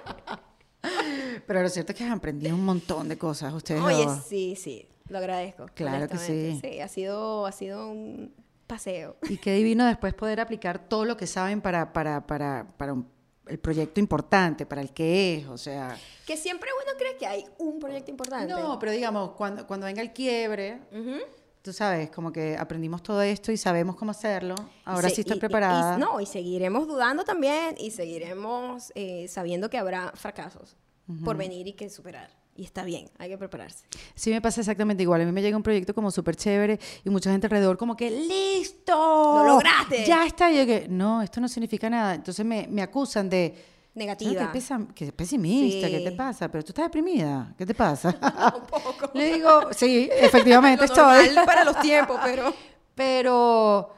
Pero 1.48 1.64
lo 1.64 1.70
cierto 1.70 1.92
es 1.92 1.98
que 1.98 2.04
han 2.04 2.12
aprendido 2.12 2.54
un 2.56 2.64
montón 2.64 3.10
de 3.10 3.18
cosas 3.18 3.52
ustedes 3.52 3.82
Oye, 3.82 4.06
dos. 4.06 4.20
sí, 4.30 4.56
sí, 4.56 4.88
lo 5.10 5.18
agradezco. 5.18 5.66
Claro 5.74 6.08
que 6.08 6.20
sí. 6.20 6.60
Sí, 6.62 6.80
ha 6.82 6.88
sido, 6.88 7.48
ha 7.48 7.52
sido 7.52 7.90
un 7.90 8.32
paseo. 8.68 9.18
Y 9.28 9.38
qué 9.38 9.54
divino 9.56 9.88
después 9.88 10.14
poder 10.14 10.40
aplicar 10.40 10.78
todo 10.88 11.06
lo 11.06 11.18
que 11.18 11.26
saben 11.26 11.62
para, 11.62 11.94
para, 11.94 12.28
para, 12.28 12.68
para 12.78 12.94
un- 12.94 13.11
el 13.48 13.60
proyecto 13.60 14.00
importante, 14.00 14.66
para 14.66 14.82
el 14.82 14.92
que 14.94 15.38
es, 15.38 15.48
o 15.48 15.58
sea... 15.58 15.98
Que 16.26 16.38
siempre 16.38 16.70
uno 16.84 16.98
cree 16.98 17.18
que 17.18 17.26
hay 17.28 17.46
un 17.58 17.80
proyecto 17.80 18.12
importante. 18.12 18.54
No, 18.54 18.78
pero 18.80 18.92
digamos, 18.92 19.32
cuando, 19.32 19.66
cuando 19.68 19.86
venga 19.88 20.02
el 20.02 20.14
quiebre, 20.14 20.80
Ujú. 20.92 21.16
tú 21.62 21.74
sabes, 21.74 22.10
como 22.12 22.32
que 22.32 22.56
aprendimos 22.58 23.02
todo 23.04 23.22
esto 23.22 23.52
y 23.52 23.58
sabemos 23.58 23.96
cómo 23.96 24.12
hacerlo, 24.12 24.56
ahora 24.86 25.08
Y 25.08 25.10
se- 25.10 25.16
sí 25.16 25.22
estoy 25.22 25.36
y- 25.36 25.38
y- 25.38 25.40
preparada. 25.40 25.98
y- 25.98 26.00
no, 26.00 26.22
y 26.22 26.26
seguiremos 26.26 26.88
dudando 26.88 27.24
también 27.24 27.76
y 27.78 27.92
seguiremos 27.92 28.92
eh, 28.96 29.28
sabiendo 29.28 29.70
que 29.70 29.78
habrá 29.78 30.12
fracasos 30.16 30.78
por 31.26 31.36
venir 31.36 31.68
y 31.68 31.74
que 31.74 31.90
superar. 31.90 32.30
Y 32.56 32.64
está 32.66 32.84
bien, 32.84 33.10
hay 33.18 33.30
que 33.30 33.38
prepararse. 33.38 33.86
Sí 34.14 34.30
me 34.30 34.42
pasa 34.42 34.60
exactamente 34.62 35.02
igual. 35.04 35.22
A 35.22 35.26
mí 35.26 35.32
me 35.32 35.42
llega 35.42 35.56
un 35.58 35.64
proyecto 35.64 35.96
como 35.96 36.12
súper 36.12 36.36
chévere 36.36 36.80
y 37.04 37.10
mucha 37.10 37.32
gente 37.32 37.48
alrededor 37.48 37.78
como 37.78 37.96
que 37.96 38.12
¡listo! 38.12 38.94
¡Lo 38.94 39.46
lograste! 39.46 40.06
Ya 40.06 40.26
está. 40.26 40.52
Y 40.52 40.58
yo 40.58 40.66
que, 40.66 40.88
no, 40.90 41.22
esto 41.22 41.40
no 41.42 41.48
significa 41.48 41.90
nada. 41.90 42.14
Entonces 42.16 42.46
me, 42.46 42.68
me 42.70 42.82
acusan 42.82 43.30
de... 43.30 43.72
Negativa. 43.94 44.44
"No, 44.44 44.52
que, 44.54 44.60
pesa- 44.60 44.88
que 44.96 45.12
pesimista, 45.12 45.90
¿qué 45.90 46.00
te 46.00 46.14
pasa? 46.14 46.50
Pero 46.50 46.64
tú 46.64 46.70
estás 46.72 46.86
deprimida, 46.86 47.54
¿qué 47.58 47.66
te 47.66 47.74
pasa? 47.74 48.10
Un 48.56 48.66
poco. 48.66 49.12
Le 49.14 49.34
digo, 49.34 49.68
sí, 49.74 50.10
efectivamente 50.14 50.78
Lo 50.88 50.94
estoy. 50.94 51.36
para 51.46 51.64
los 51.66 51.78
tiempos, 51.82 52.18
pero... 52.24 52.54
Pero 52.96 53.94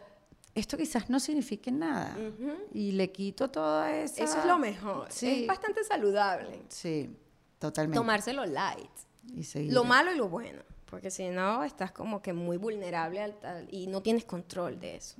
esto 0.56 0.78
quizás 0.78 1.10
no 1.10 1.20
signifique 1.20 1.72
nada. 1.72 2.16
Y 2.74 2.92
le 2.94 3.12
quito 3.12 3.50
toda 3.50 3.94
esa... 3.96 4.24
Eso 4.24 4.40
es 4.40 4.46
lo 4.46 4.58
mejor. 4.58 5.08
Sí. 5.10 5.42
Es 5.42 5.48
bastante 5.48 5.84
saludable. 5.84 6.62
Sí, 6.70 7.10
totalmente. 7.68 7.98
Tomárselo 7.98 8.46
light. 8.46 8.92
Y. 9.56 9.72
Lo 9.72 9.84
malo 9.84 10.12
y 10.14 10.18
lo 10.18 10.28
bueno. 10.30 10.62
Porque 10.86 11.10
si 11.10 11.30
no, 11.30 11.64
estás 11.64 11.92
como 11.92 12.22
que 12.22 12.34
muy 12.34 12.58
vulnerable 12.58 13.22
al, 13.22 13.36
al- 13.44 13.68
y 13.72 13.88
no 13.88 14.02
tienes 14.02 14.26
control 14.26 14.80
de 14.80 14.98
eso. 14.98 15.16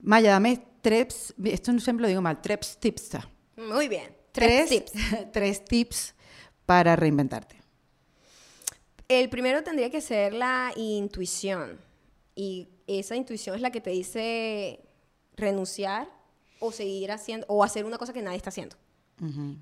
Maya, 0.00 0.30
dame 0.30 0.62
tres, 0.80 1.34
esto 1.44 1.78
siempre 1.78 2.02
lo 2.02 2.08
digo 2.08 2.22
mal, 2.22 2.40
tres 2.40 2.78
tips. 2.78 3.18
Muy 3.56 3.88
bien. 3.88 4.14
Tres, 4.32 4.70
tips. 4.70 4.92
tres 5.32 5.64
tips 5.64 6.14
para 6.64 6.96
reinventarte. 6.96 7.60
El 9.08 9.28
primero 9.28 9.62
tendría 9.62 9.90
que 9.90 10.00
ser 10.00 10.32
la 10.32 10.72
intuición. 10.76 11.78
Y 12.34 12.68
esa 12.86 13.16
intuición 13.16 13.56
es 13.56 13.60
la 13.62 13.70
que 13.70 13.80
te 13.80 13.90
dice 13.90 14.80
renunciar 15.36 16.08
o 16.60 16.72
seguir 16.72 17.12
haciendo, 17.12 17.46
o 17.48 17.62
hacer 17.62 17.84
una 17.84 17.98
cosa 17.98 18.12
que 18.12 18.22
nadie 18.22 18.38
está 18.38 18.48
haciendo. 18.48 18.76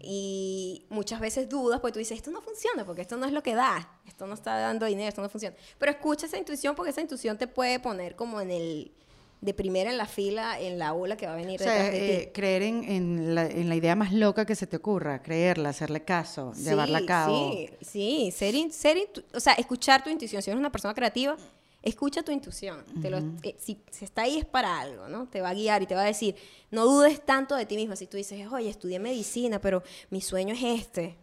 Y 0.00 0.86
muchas 0.90 1.20
veces 1.20 1.48
dudas 1.48 1.80
porque 1.80 1.92
tú 1.94 1.98
dices, 1.98 2.16
esto 2.16 2.30
no 2.30 2.40
funciona, 2.42 2.84
porque 2.84 3.02
esto 3.02 3.16
no 3.16 3.26
es 3.26 3.32
lo 3.32 3.42
que 3.42 3.54
da, 3.54 3.98
esto 4.06 4.26
no 4.26 4.34
está 4.34 4.56
dando 4.58 4.86
dinero, 4.86 5.08
esto 5.08 5.22
no 5.22 5.28
funciona. 5.28 5.56
Pero 5.78 5.92
escucha 5.92 6.26
esa 6.26 6.38
intuición 6.38 6.74
porque 6.74 6.90
esa 6.90 7.00
intuición 7.00 7.38
te 7.38 7.46
puede 7.46 7.78
poner 7.78 8.16
como 8.16 8.40
en 8.40 8.50
el, 8.50 8.92
de 9.40 9.54
primera 9.54 9.90
en 9.90 9.98
la 9.98 10.06
fila, 10.06 10.58
en 10.60 10.78
la 10.78 10.94
ola 10.94 11.16
que 11.16 11.26
va 11.26 11.32
a 11.34 11.36
venir 11.36 11.60
O 11.60 11.64
sea, 11.64 11.72
detrás 11.72 11.92
de 11.92 12.14
eh, 12.16 12.26
ti. 12.26 12.32
creer 12.32 12.62
en, 12.62 12.84
en 12.84 13.34
la, 13.34 13.46
en 13.46 13.68
la 13.68 13.74
idea 13.76 13.94
más 13.96 14.12
loca 14.12 14.44
que 14.46 14.54
se 14.54 14.66
te 14.66 14.76
ocurra, 14.76 15.22
creerla, 15.22 15.68
hacerle 15.70 16.02
caso, 16.04 16.52
llevarla 16.54 16.98
a 16.98 17.06
cabo. 17.06 17.52
Sí, 17.52 17.68
sí, 17.82 18.30
ser, 18.34 18.54
in- 18.54 18.72
ser 18.72 18.98
o 19.34 19.40
sea, 19.40 19.52
escuchar 19.54 20.02
tu 20.02 20.10
intuición. 20.10 20.42
Si 20.42 20.50
eres 20.50 20.58
una 20.60 20.72
persona 20.72 20.94
creativa, 20.94 21.36
escucha 21.82 22.22
tu 22.22 22.32
intuición. 22.32 22.84
Te 23.00 23.10
lo- 23.10 23.18
eh, 23.42 23.56
si, 23.58 23.82
si 23.90 24.04
está 24.04 24.22
ahí 24.22 24.38
es 24.38 24.44
para 24.44 24.80
algo, 24.80 25.08
¿no? 25.08 25.26
Te 25.28 25.40
va 25.40 25.50
a 25.50 25.54
guiar 25.54 25.82
y 25.82 25.86
te 25.86 25.94
va 25.94 26.02
a 26.02 26.06
decir, 26.06 26.36
no 26.70 26.84
dudes 26.86 27.24
tanto 27.24 27.54
de 27.56 27.66
ti 27.66 27.76
mismo. 27.76 27.96
Si 27.96 28.06
tú 28.06 28.16
dices, 28.16 28.46
oye, 28.50 28.68
estudié 28.68 28.98
medicina, 28.98 29.60
pero 29.60 29.82
mi 30.10 30.20
sueño 30.20 30.54
es 30.54 30.62
este. 30.62 31.16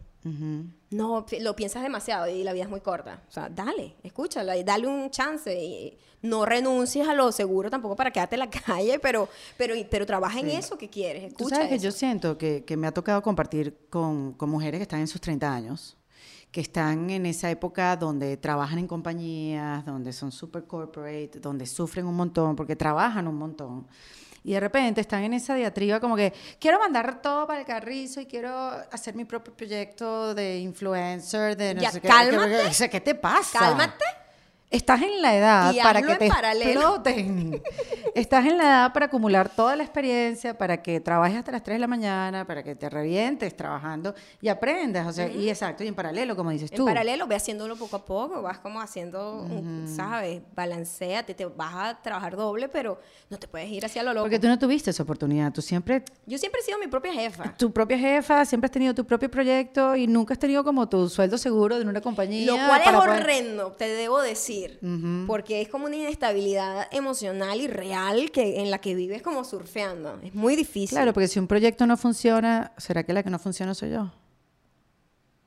No, 0.91 1.26
lo 1.41 1.55
piensas 1.55 1.84
demasiado 1.84 2.28
y 2.28 2.43
la 2.43 2.53
vida 2.53 2.64
es 2.64 2.70
muy 2.70 2.82
corta. 2.82 3.24
O 3.30 3.32
sea, 3.32 3.49
dale, 3.49 3.95
escúchala 4.03 4.57
y 4.57 4.64
dale 4.64 4.88
un 4.88 5.10
chance. 5.12 5.53
Y 5.64 5.97
no 6.22 6.45
renuncies 6.45 7.07
a 7.07 7.14
lo 7.14 7.32
seguro 7.32 7.70
tampoco 7.70 7.95
para 7.95 8.12
quedarte 8.12 8.36
en 8.36 8.39
la 8.39 8.49
calle, 8.66 8.99
pero, 8.99 9.30
pero, 9.57 9.76
pero 9.89 10.05
trabaja 10.05 10.39
en 10.39 10.49
eso 10.49 10.78
que 10.78 10.89
quieres. 10.89 11.22
Tú 11.36 11.45
Escucha 11.45 11.55
sabes 11.55 11.70
que 11.70 11.76
eso. 11.76 11.86
yo 11.86 11.91
siento 11.91 12.38
que, 12.38 12.64
que 12.66 12.76
me 12.78 12.88
ha 12.88 12.91
tocado 12.91 13.22
compartir 13.22 13.78
con, 13.89 14.34
con 14.34 14.49
mujeres 14.49 14.80
que 14.80 14.84
están 14.84 14.99
en 14.99 15.07
sus 15.07 15.22
30 15.22 15.51
años, 15.53 15.95
que 16.52 16.62
están 16.62 17.10
en 17.12 17.26
esa 17.26 17.50
época 17.52 17.95
donde 17.95 18.36
trabajan 18.38 18.80
en 18.80 18.88
compañías, 18.88 19.86
donde 19.86 20.12
son 20.14 20.32
super 20.32 20.66
corporate, 20.66 21.39
donde 21.39 21.66
sufren 21.66 22.06
un 22.08 22.16
montón 22.16 22.56
porque 22.56 22.76
trabajan 22.76 23.28
un 23.28 23.36
montón. 23.36 23.88
Y 24.43 24.54
de 24.54 24.60
repente 24.62 25.02
están 25.02 25.24
en 25.24 25.34
esa 25.34 25.54
diatriba 25.56 26.00
como 26.00 26.16
que 26.16 26.34
quiero 26.60 26.80
mandar 26.80 27.22
todo 27.22 27.45
para 27.45 27.60
el 27.60 27.66
carrizo 27.66 28.22
y 28.22 28.26
quiero 28.26 28.50
hacer 28.91 29.14
mi 29.14 29.26
propio 29.26 29.54
proyecto 29.54 30.34
de 30.34 30.60
influencer, 30.60 31.56
de 31.58 31.76
no 31.76 31.82
Ya, 31.82 31.91
sé 31.91 32.02
qué. 32.02 32.08
cálmate. 32.08 32.74
Sea, 32.74 32.89
¿qué 32.89 33.02
te 33.02 33.14
pasa? 33.16 33.60
Cálmate. 33.60 34.06
Estás 34.72 35.01
en 35.01 35.20
la 35.20 35.36
edad 35.36 35.74
Y 35.74 35.80
para 35.80 35.99
que 36.03 36.11
en 36.11 36.17
te 36.20 36.28
exploten. 36.28 37.61
Estás 38.15 38.45
en 38.45 38.57
la 38.57 38.63
edad 38.65 38.93
para 38.93 39.07
acumular 39.07 39.49
toda 39.49 39.76
la 39.76 39.82
experiencia, 39.84 40.55
para 40.57 40.82
que 40.84 40.99
trabajes 40.99 41.38
hasta 41.38 41.51
las 41.51 41.63
3 41.63 41.76
de 41.76 41.80
la 41.80 41.88
mañana, 41.88 42.45
para 42.45 42.61
que 42.61 42.76
te 42.76 42.88
revientes 42.88 43.55
trabajando 43.57 44.13
y 44.41 44.47
aprendas. 44.47 45.07
O 45.07 45.11
sea, 45.11 45.28
y 45.28 45.49
exacto, 45.49 45.84
y 45.84 45.88
en 45.88 45.95
paralelo, 45.95 46.36
como 46.36 46.51
dices 46.51 46.72
En 46.72 46.78
tú. 46.78 46.86
paralelo, 46.86 47.26
ve 47.26 47.36
haciéndolo 47.36 47.76
poco 47.78 47.95
a 47.95 48.05
poco, 48.05 48.41
vas 48.43 48.59
como 48.59 48.80
haciendo, 48.80 49.41
un- 49.41 49.88
¿sabes? 49.88 50.41
Balanceate, 50.55 51.34
te 51.34 51.45
vas 51.45 51.74
a 51.74 51.99
trabajar 52.01 52.36
doble, 52.36 52.70
pero 52.70 52.99
no 53.32 53.39
te 53.39 53.47
puedes 53.47 53.70
ir 53.70 53.84
hacia 53.86 54.03
lo 54.03 54.13
loco. 54.13 54.26
Porque 54.26 54.39
tú 54.39 54.47
no 54.47 54.59
tuviste 54.59 54.91
esa 54.91 55.01
oportunidad. 55.01 55.51
Tú 55.51 55.63
siempre, 55.63 56.03
Yo 56.28 56.38
siempre 56.38 56.61
he 56.61 56.63
sido 56.63 56.78
mi 56.78 56.88
propia 56.88 57.13
jefa. 57.13 57.55
tu 57.57 57.72
propia 57.72 57.97
jefa, 57.97 58.45
siempre 58.45 58.67
has 58.67 58.72
tenido 58.72 58.93
tu 58.93 59.03
propio 59.05 59.32
proyecto 59.32 59.95
y 59.95 60.05
nunca 60.05 60.34
has 60.34 60.39
tenido 60.39 60.63
como 60.63 60.88
tu 60.88 61.09
sueldo 61.09 61.39
seguro 61.39 61.80
de 61.80 61.86
una 61.86 62.01
compañía. 62.01 62.45
Lo 62.51 62.67
cual 62.67 62.82
es 62.86 62.91
poder- 62.91 63.22
horrendo, 63.22 63.72
te 63.72 63.88
debo 63.88 64.22
decir. 64.22 64.59
Vivir, 64.60 65.26
porque 65.28 65.62
es 65.62 65.70
como 65.70 65.86
una 65.86 65.95
inestabilidad 65.95 66.88
emocional 66.91 67.62
y 67.62 67.68
real 67.68 68.32
que 68.32 68.62
en 68.62 68.72
la 68.72 68.80
que 68.80 68.95
vives 68.95 69.22
como 69.22 69.43
surfeando. 69.43 70.20
Es 70.24 70.34
muy 70.34 70.55
difícil. 70.55 70.95
Claro, 70.95 71.14
porque 71.14 71.28
si 71.28 71.39
un 71.39 71.47
proyecto 71.47 71.86
no 71.88 71.97
funciona, 71.97 72.74
¿será 72.78 73.03
que 73.03 73.14
la 73.14 73.24
que 73.24 73.30
no 73.30 73.39
funciona 73.39 73.74
soy 73.74 73.91
yo? 73.91 74.12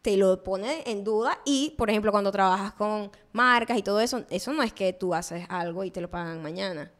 Te 0.02 0.16
lo 0.16 0.42
pone 0.42 0.82
en 0.86 1.04
duda 1.04 1.38
y, 1.44 1.74
por 1.78 1.88
ejemplo, 1.88 2.10
cuando 2.10 2.32
trabajas 2.32 2.72
con 2.72 3.10
marcas 3.32 3.78
y 3.78 3.82
todo 3.82 4.00
eso, 4.00 4.24
eso 4.30 4.52
no 4.52 4.62
es 4.62 4.72
que 4.72 4.92
tú 4.92 5.14
haces 5.14 5.46
algo 5.48 5.84
y 5.84 5.90
te 5.90 6.00
lo 6.00 6.10
pagan 6.10 6.42
mañana. 6.42 6.90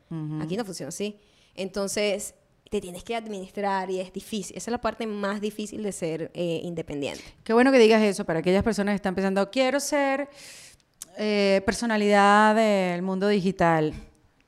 Aquí 0.40 0.56
no 0.56 0.64
funciona 0.64 0.90
así. 0.90 1.18
Entonces, 1.54 2.34
te 2.72 2.80
tienes 2.80 3.04
que 3.04 3.14
administrar 3.14 3.90
y 3.90 4.00
es 4.00 4.10
difícil. 4.14 4.56
Esa 4.56 4.70
es 4.70 4.72
la 4.72 4.80
parte 4.80 5.06
más 5.06 5.42
difícil 5.42 5.82
de 5.82 5.92
ser 5.92 6.30
eh, 6.32 6.62
independiente. 6.64 7.22
Qué 7.44 7.52
bueno 7.52 7.70
que 7.70 7.78
digas 7.78 8.00
eso 8.02 8.24
para 8.24 8.38
aquellas 8.38 8.62
personas 8.62 8.92
que 8.92 8.96
están 8.96 9.14
pensando, 9.14 9.50
quiero 9.50 9.78
ser 9.78 10.30
eh, 11.16 11.62
personalidad 11.64 12.54
del 12.54 13.02
mundo 13.02 13.28
digital. 13.28 13.92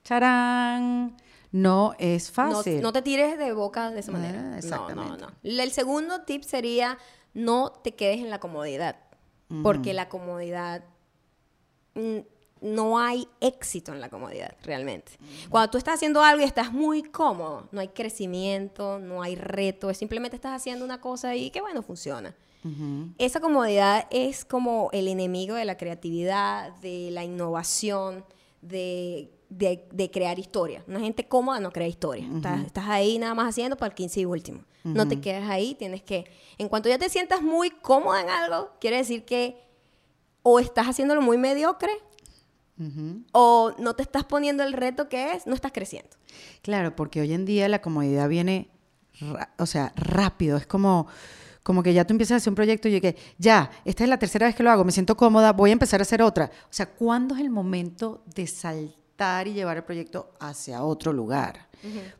¡Charán! 0.05 1.17
No 1.53 1.95
es 1.99 2.31
fácil. 2.31 2.83
No, 2.83 2.93
te 2.93 3.01
tires 3.01 3.39
de 3.39 3.53
boca 3.53 3.91
de 3.91 4.01
esa 4.01 4.11
manera. 4.11 4.57
Ah, 4.57 4.89
no, 4.89 4.95
no, 4.95 5.17
no. 5.17 5.29
El 5.43 5.71
segundo 5.71 6.23
tip 6.23 6.43
sería 6.43 6.99
no 7.33 7.71
te 7.71 7.95
quedes 7.95 8.19
en 8.19 8.31
la 8.31 8.41
comodidad. 8.41 8.97
Porque 9.62 9.95
la 9.95 10.09
comodidad 10.09 10.83
no 12.61 12.99
hay 12.99 13.29
éxito 13.41 13.93
en 13.93 14.01
la 14.01 14.09
comodidad, 14.09 14.57
realmente. 14.62 15.12
Cuando 15.49 15.71
tú 15.71 15.79
estás 15.79 15.95
haciendo 15.95 16.23
algo 16.23 16.43
y 16.43 16.45
estás 16.45 16.73
muy 16.73 17.03
cómodo, 17.03 17.69
no 17.71 17.81
hay 17.81 17.89
crecimiento, 17.89 18.99
no 18.99 19.23
hay 19.23 19.37
reto, 19.37 19.93
simplemente 19.95 20.35
estás 20.35 20.55
haciendo 20.57 20.85
una 20.85 21.01
cosa 21.01 21.37
y 21.37 21.51
que 21.51 21.61
bueno, 21.61 21.83
funciona. 21.83 22.35
Esa 23.19 23.41
comodidad 23.41 24.07
es 24.11 24.45
como 24.45 24.89
el 24.93 25.09
enemigo 25.09 25.55
de 25.55 25.65
la 25.65 25.77
creatividad, 25.77 26.75
de 26.77 27.11
la 27.11 27.25
innovación, 27.25 28.25
de, 28.62 29.31
crear 30.12 30.39
historia. 30.39 30.83
Una 30.89 31.01
gente 31.01 31.29
cómoda 31.29 31.61
no 31.61 31.71
crea 31.73 31.89
historia. 31.89 32.27
estás, 32.67 32.89
ahí 32.89 33.19
nada 33.19 33.35
más 33.35 33.51
haciendo 33.51 33.77
para 33.77 33.89
el 33.89 33.95
15 33.95 34.21
y 34.21 34.25
último. 34.25 34.65
No 34.83 35.09
te 35.09 35.21
quedes 35.21 35.49
ahí, 35.49 35.75
tienes 35.75 36.03
que... 36.03 36.25
En 36.59 36.69
cuanto 36.69 36.89
ya 36.89 36.99
te 36.99 37.09
sientas 37.09 37.43
muy 37.43 37.71
cómoda 37.71 38.21
en 38.21 38.29
algo, 38.29 38.71
quiere 38.81 38.99
decir 38.99 39.25
que 39.25 39.62
o 40.43 40.61
estás 40.61 40.87
haciéndolo 40.87 41.23
muy 41.23 41.39
mediocre 41.39 41.93
o 43.33 43.73
no 43.79 43.95
te 43.95 44.03
estás 44.03 44.25
poniendo 44.25 44.62
el 44.62 44.73
reto 44.73 45.09
que 45.09 45.33
es, 45.33 45.47
no 45.47 45.55
estás 45.55 45.73
creciendo. 45.73 46.11
Claro, 46.62 46.97
porque 46.97 47.21
hoy 47.21 47.33
en 47.33 47.45
día 47.45 47.69
la 47.69 47.81
comodidad 47.81 48.29
viene, 48.29 48.69
o 49.59 49.67
sea, 49.67 49.93
rápido. 49.97 50.57
Es 50.57 50.67
como, 50.67 51.07
como 51.65 51.83
que 51.83 51.93
ya 51.93 52.07
tú 52.07 52.12
empiezas 52.12 52.35
a 52.35 52.37
hacer 52.37 52.51
un 52.51 52.55
proyecto 52.55 52.89
y 52.89 53.01
que 53.01 53.17
ya, 53.39 53.71
esta 53.85 54.05
es 54.05 54.11
la 54.11 54.19
tercera 54.19 54.47
vez 54.47 54.55
que 54.55 54.62
lo 54.62 54.71
hago, 54.71 54.85
me 54.85 54.93
siento 54.93 55.17
cómoda, 55.17 55.53
voy 55.53 55.71
a 55.71 55.73
empezar 55.73 56.01
a 56.01 56.03
hacer 56.03 56.23
otra. 56.23 56.51
O 56.65 56.73
sea, 56.73 56.87
¿cuándo 56.87 57.35
es 57.35 57.41
el 57.41 57.51
momento 57.51 58.23
de 58.35 58.47
saltar 58.47 59.49
y 59.49 59.55
llevar 59.55 59.79
el 59.79 59.83
proyecto 59.83 60.35
hacia 60.39 60.85
otro 60.85 61.12
lugar? 61.12 61.69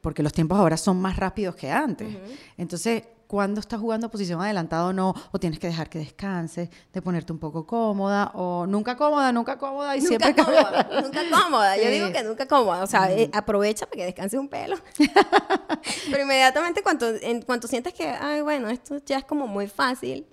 Porque 0.01 0.23
los 0.23 0.33
tiempos 0.33 0.59
ahora 0.59 0.77
son 0.77 1.01
más 1.01 1.17
rápidos 1.17 1.55
que 1.57 1.71
antes. 1.71 2.09
Entonces, 2.57 3.03
cuando 3.35 3.59
estás 3.59 3.81
jugando 3.81 4.09
posición 4.09 4.41
adelantada 4.41 4.87
o 4.87 4.93
no, 4.93 5.13
o 5.33 5.41
tienes 5.41 5.59
que 5.59 5.67
dejar 5.67 5.89
que 5.89 5.99
descanses, 5.99 6.69
de 6.93 7.03
ponerte 7.03 7.33
un 7.33 7.41
poco 7.41 7.67
cómoda, 7.67 8.31
o 8.33 8.65
nunca 8.65 8.97
cómoda, 8.97 9.33
nunca 9.33 9.59
cómoda 9.59 9.97
y 9.97 10.03
nunca 10.03 10.09
siempre 10.09 10.45
cómoda. 10.45 10.89
nunca 11.03 11.21
cómoda, 11.29 11.77
yo 11.77 11.91
digo 11.91 12.13
que 12.13 12.23
nunca 12.23 12.47
cómoda, 12.47 12.85
o 12.85 12.87
sea, 12.87 13.11
eh, 13.11 13.29
aprovecha 13.33 13.87
para 13.87 13.97
que 13.97 14.05
descanse 14.05 14.39
un 14.39 14.49
pelo. 14.49 14.77
Pero 16.13 16.23
inmediatamente 16.23 16.81
cuando, 16.85 17.09
en 17.09 17.43
cuanto 17.43 17.67
sientes 17.67 17.93
que, 17.93 18.07
ay, 18.07 18.41
bueno, 18.41 18.69
esto 18.69 18.99
ya 19.05 19.19
es 19.19 19.25
como 19.25 19.49
muy 19.49 19.67
fácil, 19.67 20.29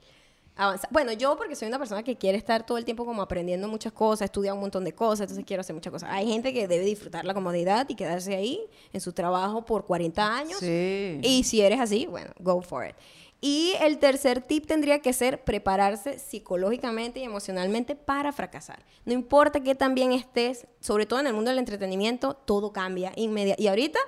bueno, 0.91 1.11
yo 1.13 1.35
porque 1.37 1.55
soy 1.55 1.67
una 1.67 1.77
persona 1.77 2.03
que 2.03 2.17
quiere 2.17 2.37
estar 2.37 2.65
todo 2.65 2.77
el 2.77 2.85
tiempo 2.85 3.05
como 3.05 3.21
aprendiendo 3.21 3.67
muchas 3.67 3.93
cosas, 3.93 4.25
estudia 4.25 4.53
un 4.53 4.59
montón 4.59 4.83
de 4.83 4.93
cosas, 4.93 5.21
entonces 5.21 5.45
quiero 5.45 5.61
hacer 5.61 5.73
muchas 5.73 5.91
cosas. 5.91 6.09
Hay 6.11 6.27
gente 6.27 6.53
que 6.53 6.67
debe 6.67 6.85
disfrutar 6.85 7.25
la 7.25 7.33
comodidad 7.33 7.87
y 7.89 7.95
quedarse 7.95 8.35
ahí 8.35 8.61
en 8.93 9.01
su 9.01 9.13
trabajo 9.13 9.65
por 9.65 9.85
40 9.85 10.37
años. 10.37 10.59
Sí. 10.59 11.19
Y 11.23 11.43
si 11.43 11.61
eres 11.61 11.79
así, 11.79 12.05
bueno, 12.05 12.31
go 12.39 12.61
for 12.61 12.85
it. 12.87 12.95
Y 13.43 13.73
el 13.81 13.97
tercer 13.97 14.41
tip 14.41 14.67
tendría 14.67 14.99
que 14.99 15.13
ser 15.13 15.43
prepararse 15.43 16.19
psicológicamente 16.19 17.19
y 17.19 17.23
emocionalmente 17.23 17.95
para 17.95 18.31
fracasar. 18.31 18.85
No 19.03 19.13
importa 19.13 19.61
qué 19.61 19.73
tan 19.73 19.95
bien 19.95 20.11
estés, 20.11 20.67
sobre 20.79 21.07
todo 21.07 21.19
en 21.19 21.27
el 21.27 21.33
mundo 21.33 21.49
del 21.49 21.57
entretenimiento, 21.57 22.35
todo 22.35 22.71
cambia 22.71 23.11
inmediatamente. 23.15 23.63
Y 23.63 23.67
ahorita 23.67 23.99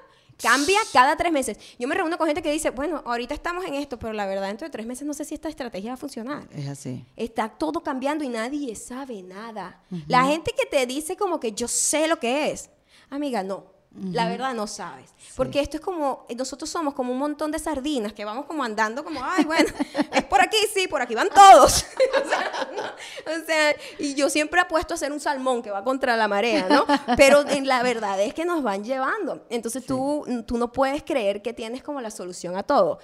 Cambia 0.42 0.80
cada 0.92 1.16
tres 1.16 1.32
meses. 1.32 1.58
Yo 1.80 1.88
me 1.88 1.96
reúno 1.96 2.18
con 2.18 2.28
gente 2.28 2.42
que 2.42 2.52
dice, 2.52 2.70
bueno, 2.72 3.02
ahorita 3.06 3.34
estamos 3.34 3.66
en 3.66 3.76
esto, 3.76 3.98
pero 4.00 4.14
la 4.14 4.26
verdad 4.26 4.48
dentro 4.48 4.68
de 4.68 4.72
tres 4.72 4.86
meses 4.86 5.06
no 5.06 5.14
sé 5.14 5.26
si 5.26 5.36
esta 5.36 5.50
estrategia 5.50 5.92
va 5.92 5.96
a 5.96 5.98
funcionar. 5.98 6.48
Es 6.52 6.68
así. 6.68 7.06
Está 7.16 7.50
todo 7.50 7.82
cambiando 7.82 8.24
y 8.24 8.30
nadie 8.30 8.76
sabe 8.76 9.22
nada. 9.24 9.82
La 10.08 10.26
gente 10.26 10.54
que 10.58 10.66
te 10.66 10.86
dice 10.86 11.16
como 11.16 11.40
que 11.40 11.52
yo 11.54 11.68
sé 11.68 12.08
lo 12.08 12.20
que 12.20 12.52
es, 12.52 12.70
amiga, 13.10 13.44
no. 13.44 13.73
La 13.96 14.28
verdad 14.28 14.56
no 14.56 14.66
sabes. 14.66 15.14
Porque 15.36 15.60
esto 15.60 15.78
es 15.78 15.82
como, 15.82 16.26
nosotros 16.36 16.68
somos 16.68 16.96
como 16.96 17.14
un 17.14 17.20
montón 17.20 17.52
de 17.52 17.60
sardinas 17.60 18.12
que 18.12 18.26
vamos 18.26 18.46
como 18.46 18.64
andando 18.64 19.04
como, 19.04 19.20
ay, 19.24 19.44
bueno, 19.46 19.70
es 20.14 20.24
por 20.24 20.42
aquí, 20.42 20.58
sí, 20.74 20.88
por 20.88 21.02
aquí 21.02 21.14
van 21.14 21.30
todos. 21.30 21.86
o, 23.28 23.46
sea, 23.46 23.76
y 24.00 24.16
yo 24.16 24.30
siempre 24.30 24.60
apuesto 24.60 24.96
a 24.96 24.98
ser 24.98 25.12
un 25.12 25.20
salmón 25.20 25.62
que 25.62 25.70
va 25.70 25.84
contra 25.84 26.18
la 26.18 26.28
marea, 26.28 26.68
¿no? 26.70 26.86
Pero 27.18 27.48
en 27.48 27.68
la 27.68 27.84
verdad 27.84 28.20
es 28.20 28.34
que 28.34 28.46
nos 28.46 28.64
van 28.64 28.84
llevando. 28.84 29.46
Entonces 29.50 29.86
tú, 29.86 30.26
tú 30.48 30.58
no 30.58 30.72
puedes 30.72 31.04
creer 31.04 31.44
que 31.44 31.54
tienes 31.54 31.84
como 31.84 32.02
la 32.02 32.10
solución 32.10 32.58
a 32.58 32.64
todo. 32.64 33.00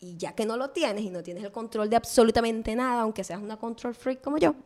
Y 0.00 0.16
ya 0.16 0.32
que 0.32 0.44
no 0.44 0.56
lo 0.56 0.70
tienes 0.70 1.04
y 1.04 1.10
no 1.10 1.22
tienes 1.22 1.44
el 1.44 1.52
control 1.52 1.88
de 1.88 1.94
absolutamente 1.94 2.74
nada, 2.74 3.02
aunque 3.02 3.22
seas 3.22 3.40
una 3.40 3.56
control 3.56 3.94
freak 3.94 4.20
como 4.20 4.38
yo, 4.38 4.56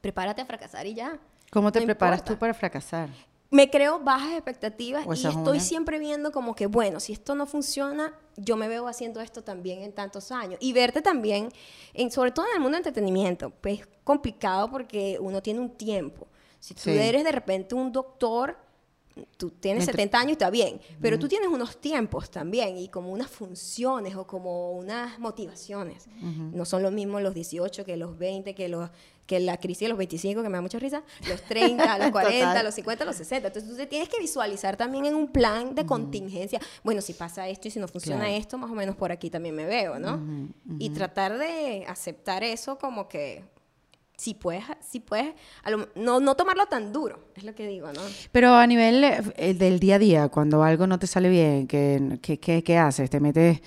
prepárate 0.00 0.40
a 0.40 0.46
fracasar 0.46 0.86
y 0.86 0.94
ya. 0.94 1.18
¿Cómo 1.50 1.70
te 1.70 1.82
preparas 1.82 2.24
tú 2.24 2.38
para 2.38 2.54
fracasar? 2.54 3.10
Me 3.50 3.70
creo 3.70 4.00
bajas 4.00 4.32
expectativas 4.32 5.06
y 5.06 5.26
estoy 5.26 5.60
siempre 5.60 5.98
viendo 5.98 6.32
como 6.32 6.54
que, 6.54 6.66
bueno, 6.66 6.98
si 6.98 7.12
esto 7.12 7.34
no 7.34 7.46
funciona, 7.46 8.12
yo 8.36 8.56
me 8.56 8.68
veo 8.68 8.88
haciendo 8.88 9.20
esto 9.20 9.44
también 9.44 9.82
en 9.82 9.92
tantos 9.92 10.32
años. 10.32 10.58
Y 10.60 10.72
verte 10.72 11.02
también, 11.02 11.50
en, 11.92 12.10
sobre 12.10 12.32
todo 12.32 12.46
en 12.46 12.54
el 12.54 12.60
mundo 12.60 12.76
del 12.76 12.86
entretenimiento, 12.86 13.50
pues 13.50 13.80
es 13.80 13.88
complicado 14.02 14.70
porque 14.70 15.18
uno 15.20 15.40
tiene 15.40 15.60
un 15.60 15.70
tiempo. 15.70 16.26
Si 16.58 16.74
tú 16.74 16.90
eres 16.90 17.22
de 17.24 17.30
repente 17.30 17.74
un 17.74 17.92
doctor, 17.92 18.56
tú 19.36 19.50
tienes 19.50 19.84
70 19.84 20.18
años 20.18 20.30
y 20.30 20.32
está 20.32 20.50
bien, 20.50 20.80
pero 21.00 21.18
tú 21.18 21.28
tienes 21.28 21.48
unos 21.48 21.76
tiempos 21.76 22.30
también 22.30 22.76
y 22.78 22.88
como 22.88 23.12
unas 23.12 23.30
funciones 23.30 24.16
o 24.16 24.26
como 24.26 24.72
unas 24.72 25.18
motivaciones. 25.18 26.08
No 26.20 26.64
son 26.64 26.82
lo 26.82 26.90
mismo 26.90 27.20
los 27.20 27.34
18 27.34 27.84
que 27.84 27.96
los 27.96 28.18
20, 28.18 28.54
que 28.54 28.68
los 28.68 28.90
que 29.26 29.40
la 29.40 29.56
crisis 29.56 29.82
de 29.82 29.88
los 29.88 29.98
25, 29.98 30.42
que 30.42 30.48
me 30.48 30.56
da 30.56 30.62
mucha 30.62 30.78
risa, 30.78 31.02
los 31.28 31.42
30, 31.42 31.98
los 31.98 32.10
40, 32.10 32.62
los 32.62 32.74
50, 32.74 33.04
los 33.04 33.16
60. 33.16 33.48
Entonces 33.48 33.76
tú 33.76 33.86
tienes 33.86 34.08
que 34.08 34.18
visualizar 34.18 34.76
también 34.76 35.06
en 35.06 35.14
un 35.14 35.28
plan 35.28 35.74
de 35.74 35.86
contingencia, 35.86 36.60
bueno, 36.82 37.00
si 37.00 37.14
pasa 37.14 37.48
esto 37.48 37.68
y 37.68 37.70
si 37.70 37.78
no 37.78 37.88
funciona 37.88 38.30
esto, 38.30 38.58
más 38.58 38.70
o 38.70 38.74
menos 38.74 38.96
por 38.96 39.12
aquí 39.12 39.30
también 39.30 39.54
me 39.54 39.66
veo, 39.66 39.98
¿no? 39.98 40.20
Y 40.78 40.90
tratar 40.90 41.38
de 41.38 41.84
aceptar 41.88 42.42
eso 42.42 42.78
como 42.78 43.08
que 43.08 43.44
si 44.16 44.34
puedes, 44.34 44.64
si 44.80 45.00
puedes 45.00 45.34
no, 45.96 46.20
no 46.20 46.34
tomarlo 46.36 46.66
tan 46.66 46.92
duro, 46.92 47.30
es 47.34 47.44
lo 47.44 47.54
que 47.54 47.66
digo, 47.66 47.92
¿no? 47.92 48.00
Pero 48.30 48.54
a 48.54 48.66
nivel 48.66 49.02
eh, 49.04 49.54
del 49.54 49.80
día 49.80 49.96
a 49.96 49.98
día, 49.98 50.28
cuando 50.28 50.62
algo 50.62 50.86
no 50.86 50.98
te 50.98 51.06
sale 51.06 51.28
bien, 51.28 51.66
¿qué, 51.66 52.20
qué, 52.20 52.62
qué 52.62 52.78
haces? 52.78 53.10
¿Te 53.10 53.20
metes 53.20 53.60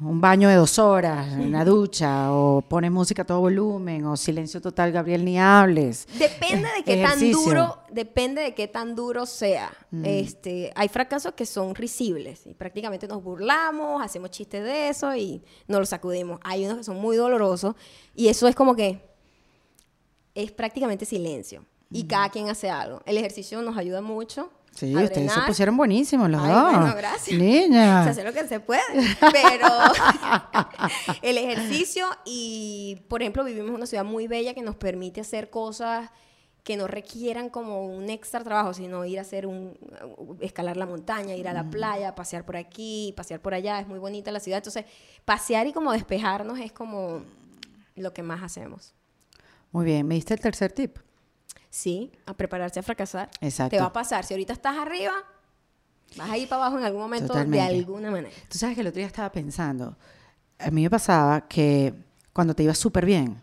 un 0.00 0.20
baño 0.20 0.48
de 0.48 0.54
dos 0.54 0.78
horas 0.78 1.32
en 1.32 1.50
la 1.50 1.64
ducha, 1.64 2.32
o 2.32 2.62
pones 2.62 2.90
música 2.90 3.22
a 3.22 3.24
todo 3.24 3.40
volumen, 3.40 4.06
o 4.06 4.16
silencio 4.16 4.60
total, 4.60 4.92
Gabriel, 4.92 5.24
ni 5.24 5.38
hables. 5.38 6.06
Depende 6.16 6.68
de 6.76 6.84
qué 6.84 7.02
tan 7.02 7.32
duro, 7.32 7.78
depende 7.90 8.42
de 8.42 8.54
qué 8.54 8.68
tan 8.68 8.94
duro 8.94 9.26
sea. 9.26 9.72
Mm. 9.90 10.04
Este, 10.04 10.72
hay 10.76 10.88
fracasos 10.88 11.34
que 11.34 11.44
son 11.44 11.74
risibles 11.74 12.46
y 12.46 12.54
prácticamente 12.54 13.08
nos 13.08 13.22
burlamos, 13.22 14.00
hacemos 14.00 14.30
chistes 14.30 14.62
de 14.62 14.88
eso 14.88 15.14
y 15.16 15.42
nos 15.66 15.80
los 15.80 15.88
sacudimos. 15.88 16.38
Hay 16.44 16.64
unos 16.64 16.78
que 16.78 16.84
son 16.84 17.00
muy 17.00 17.16
dolorosos 17.16 17.74
y 18.14 18.28
eso 18.28 18.46
es 18.46 18.54
como 18.54 18.76
que 18.76 19.04
es 20.34 20.52
prácticamente 20.52 21.04
silencio 21.04 21.64
y 21.90 22.04
cada 22.04 22.28
quien 22.28 22.48
hace 22.48 22.70
algo. 22.70 23.02
El 23.04 23.18
ejercicio 23.18 23.60
nos 23.62 23.76
ayuda 23.76 24.00
mucho 24.00 24.50
Sí, 24.78 24.94
ustedes 24.94 25.32
se 25.32 25.40
pusieron 25.40 25.76
buenísimos 25.76 26.30
los 26.30 26.40
Ay, 26.40 26.52
dos. 26.52 26.72
Bueno, 26.72 26.94
gracias. 26.96 27.36
Niña. 27.36 28.04
Se 28.04 28.10
hace 28.10 28.22
lo 28.22 28.32
que 28.32 28.46
se 28.46 28.60
puede. 28.60 28.80
Pero 29.20 29.66
el 31.22 31.36
ejercicio 31.36 32.06
y, 32.24 33.02
por 33.08 33.20
ejemplo, 33.20 33.42
vivimos 33.42 33.70
en 33.70 33.74
una 33.74 33.86
ciudad 33.86 34.04
muy 34.04 34.28
bella 34.28 34.54
que 34.54 34.62
nos 34.62 34.76
permite 34.76 35.20
hacer 35.20 35.50
cosas 35.50 36.10
que 36.62 36.76
no 36.76 36.86
requieran 36.86 37.50
como 37.50 37.86
un 37.86 38.08
extra 38.08 38.44
trabajo, 38.44 38.72
sino 38.72 39.04
ir 39.04 39.18
a 39.18 39.22
hacer 39.22 39.46
un, 39.46 39.76
escalar 40.40 40.76
la 40.76 40.86
montaña, 40.86 41.34
ir 41.34 41.48
a 41.48 41.52
la 41.52 41.68
playa, 41.68 42.14
pasear 42.14 42.44
por 42.44 42.56
aquí, 42.56 43.12
pasear 43.16 43.40
por 43.40 43.54
allá, 43.54 43.80
es 43.80 43.88
muy 43.88 43.98
bonita 43.98 44.30
la 44.30 44.38
ciudad. 44.38 44.58
Entonces, 44.58 44.84
pasear 45.24 45.66
y 45.66 45.72
como 45.72 45.90
despejarnos 45.90 46.60
es 46.60 46.70
como 46.70 47.22
lo 47.96 48.12
que 48.12 48.22
más 48.22 48.44
hacemos. 48.44 48.94
Muy 49.72 49.86
bien, 49.86 50.06
¿me 50.06 50.14
diste 50.14 50.34
el 50.34 50.40
tercer 50.40 50.70
tip? 50.70 50.98
Sí, 51.70 52.12
a 52.26 52.34
prepararse 52.34 52.80
a 52.80 52.82
fracasar. 52.82 53.30
Exacto. 53.40 53.76
Te 53.76 53.80
va 53.80 53.88
a 53.88 53.92
pasar. 53.92 54.24
Si 54.24 54.34
ahorita 54.34 54.52
estás 54.52 54.76
arriba, 54.76 55.12
vas 56.16 56.30
a 56.30 56.38
ir 56.38 56.48
para 56.48 56.62
abajo 56.62 56.78
en 56.78 56.84
algún 56.84 57.02
momento 57.02 57.32
de 57.34 57.60
alguna 57.60 58.10
manera. 58.10 58.34
Tú 58.48 58.58
sabes 58.58 58.74
que 58.74 58.80
el 58.80 58.86
otro 58.86 58.98
día 58.98 59.06
estaba 59.06 59.30
pensando, 59.30 59.96
a 60.58 60.70
mí 60.70 60.82
me 60.82 60.90
pasaba 60.90 61.46
que 61.46 61.94
cuando 62.32 62.54
te 62.54 62.62
iba 62.62 62.74
súper 62.74 63.04
bien, 63.04 63.40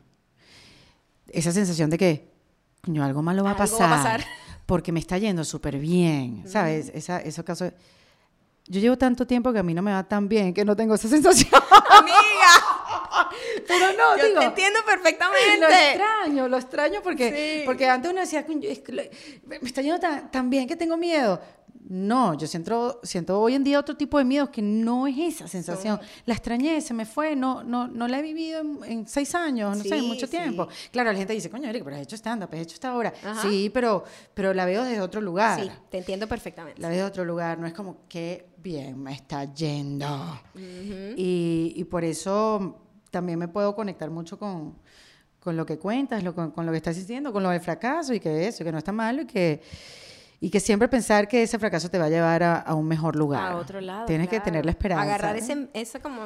esa 1.30 1.52
sensación 1.52 1.90
de 1.90 1.98
que, 1.98 2.32
coño, 2.82 3.04
algo 3.04 3.22
malo 3.22 3.44
va 3.44 3.52
a 3.52 3.58
pasar. 3.58 3.92
Va 3.92 4.02
a 4.02 4.04
pasar. 4.04 4.26
porque 4.66 4.92
me 4.92 5.00
está 5.00 5.18
yendo 5.18 5.44
súper 5.44 5.78
bien, 5.78 6.44
¿sabes? 6.48 6.92
Esa, 6.94 7.20
esos 7.20 7.46
casos... 7.46 7.72
Yo 8.68 8.80
llevo 8.80 8.98
tanto 8.98 9.28
tiempo 9.28 9.54
que 9.54 9.60
a 9.60 9.64
mí 9.64 9.76
no 9.76 9.84
me 9.84 9.92
va 9.92 10.04
tan 10.04 10.28
bien 10.28 10.52
que 10.54 10.66
no 10.66 10.76
tengo 10.76 10.96
esa 10.96 11.08
sensación. 11.16 11.52
Amiga. 12.00 12.45
Pero 13.68 13.86
no, 13.98 14.18
Yo 14.18 14.26
digo, 14.28 14.40
te 14.40 14.46
entiendo 14.46 14.80
perfectamente. 14.86 15.60
lo 15.60 15.68
extraño, 15.68 16.48
lo 16.48 16.58
extraño 16.58 17.00
porque, 17.04 17.60
Sí. 17.60 17.66
porque 17.66 17.88
antes 17.88 18.12
uno 18.12 18.22
decía, 18.22 18.46
"Coño, 18.46 18.68
es 18.70 18.80
que 18.80 18.92
lo- 18.92 19.04
me 19.46 19.58
está 19.58 19.82
yendo 19.82 20.00
tan, 20.00 20.32
tan 20.32 20.50
bien 20.50 20.68
que 20.68 20.76
tengo 20.76 20.98
miedo. 20.98 21.40
No, 21.88 22.34
yo 22.34 22.48
siento, 22.48 23.00
siento 23.04 23.40
hoy 23.40 23.54
en 23.54 23.64
día 23.64 23.80
otro 23.80 23.96
tipo 23.96 24.18
de 24.18 24.24
miedos 24.26 24.50
que 24.50 24.60
no 24.64 25.06
es 25.06 25.16
esa 25.20 25.48
sensación. 25.48 26.00
La 26.26 26.34
extrañé, 26.34 26.82
se 26.82 26.96
me 26.96 27.06
fue, 27.06 27.36
no, 27.36 27.64
no, 27.64 27.88
no 27.88 28.08
la 28.08 28.18
he 28.18 28.22
vivido 28.24 28.60
en, 28.62 28.80
en 28.86 29.08
seis 29.08 29.36
años, 29.36 29.78
no 29.78 29.84
sé, 29.84 29.94
en 29.94 30.02
Sí, 30.02 30.08
mucho 30.08 30.26
sí. 30.26 30.32
tiempo. 30.32 30.68
Claro, 30.90 31.12
la 31.12 31.18
gente 31.20 31.34
dice, 31.34 31.48
coño, 31.52 31.70
Erika, 31.70 31.86
pero 31.86 31.98
has 31.98 32.02
hecho 32.02 32.16
stand-up, 32.16 32.50
has 32.54 32.60
hecho 32.62 32.74
esta 32.74 32.98
obra. 32.98 33.14
Ajá. 33.24 33.40
Sí, 33.44 33.70
pero, 33.72 34.04
pero 34.34 34.52
la 34.56 34.66
veo 34.66 34.84
desde 34.84 35.00
otro 35.00 35.22
lugar. 35.22 35.62
Sí, 35.62 35.70
te 35.92 36.00
entiendo 36.00 36.28
perfectamente. 36.28 36.82
La 36.82 36.90
veo 36.90 36.98
de 36.98 37.04
otro 37.04 37.24
lugar, 37.24 37.60
no 37.60 37.68
es 37.68 37.74
como 37.74 38.08
que 38.10 38.48
bien 38.58 39.00
me 39.04 39.14
está 39.14 39.54
yendo. 39.54 40.42
y, 41.16 41.74
y 41.76 41.84
por 41.84 42.04
eso 42.04 42.82
también 43.16 43.40
me 43.40 43.48
puedo 43.48 43.74
conectar 43.74 44.10
mucho 44.10 44.38
con, 44.38 44.76
con 45.40 45.56
lo 45.56 45.66
que 45.66 45.80
cuentas, 45.80 46.22
lo, 46.22 46.36
con, 46.36 46.52
con 46.52 46.66
lo 46.66 46.74
que 46.74 46.80
estás 46.80 46.98
diciendo, 46.98 47.32
con 47.32 47.44
lo 47.44 47.50
del 47.50 47.62
fracaso 47.62 48.14
y 48.14 48.20
que 48.20 48.46
eso, 48.46 48.66
que 48.66 48.74
no 48.74 48.78
está 48.78 48.92
malo 48.92 49.22
y 49.22 49.26
que, 49.26 49.62
y 50.42 50.50
que 50.50 50.60
siempre 50.60 50.90
pensar 50.90 51.26
que 51.30 51.44
ese 51.44 51.58
fracaso 51.58 51.88
te 51.90 51.98
va 51.98 52.06
a 52.06 52.10
llevar 52.10 52.44
a, 52.44 52.58
a 52.60 52.74
un 52.74 52.86
mejor 52.86 53.16
lugar. 53.16 53.54
A 53.54 53.56
otro 53.56 53.80
lado. 53.80 54.06
Tienes 54.06 54.28
que 54.28 54.42
tener 54.42 54.66
la 54.66 54.72
esperanza. 54.72 55.04
Agarrar 55.04 55.38
¿eh? 55.38 55.40
ese, 55.40 55.70
ese 55.74 56.02
como, 56.02 56.24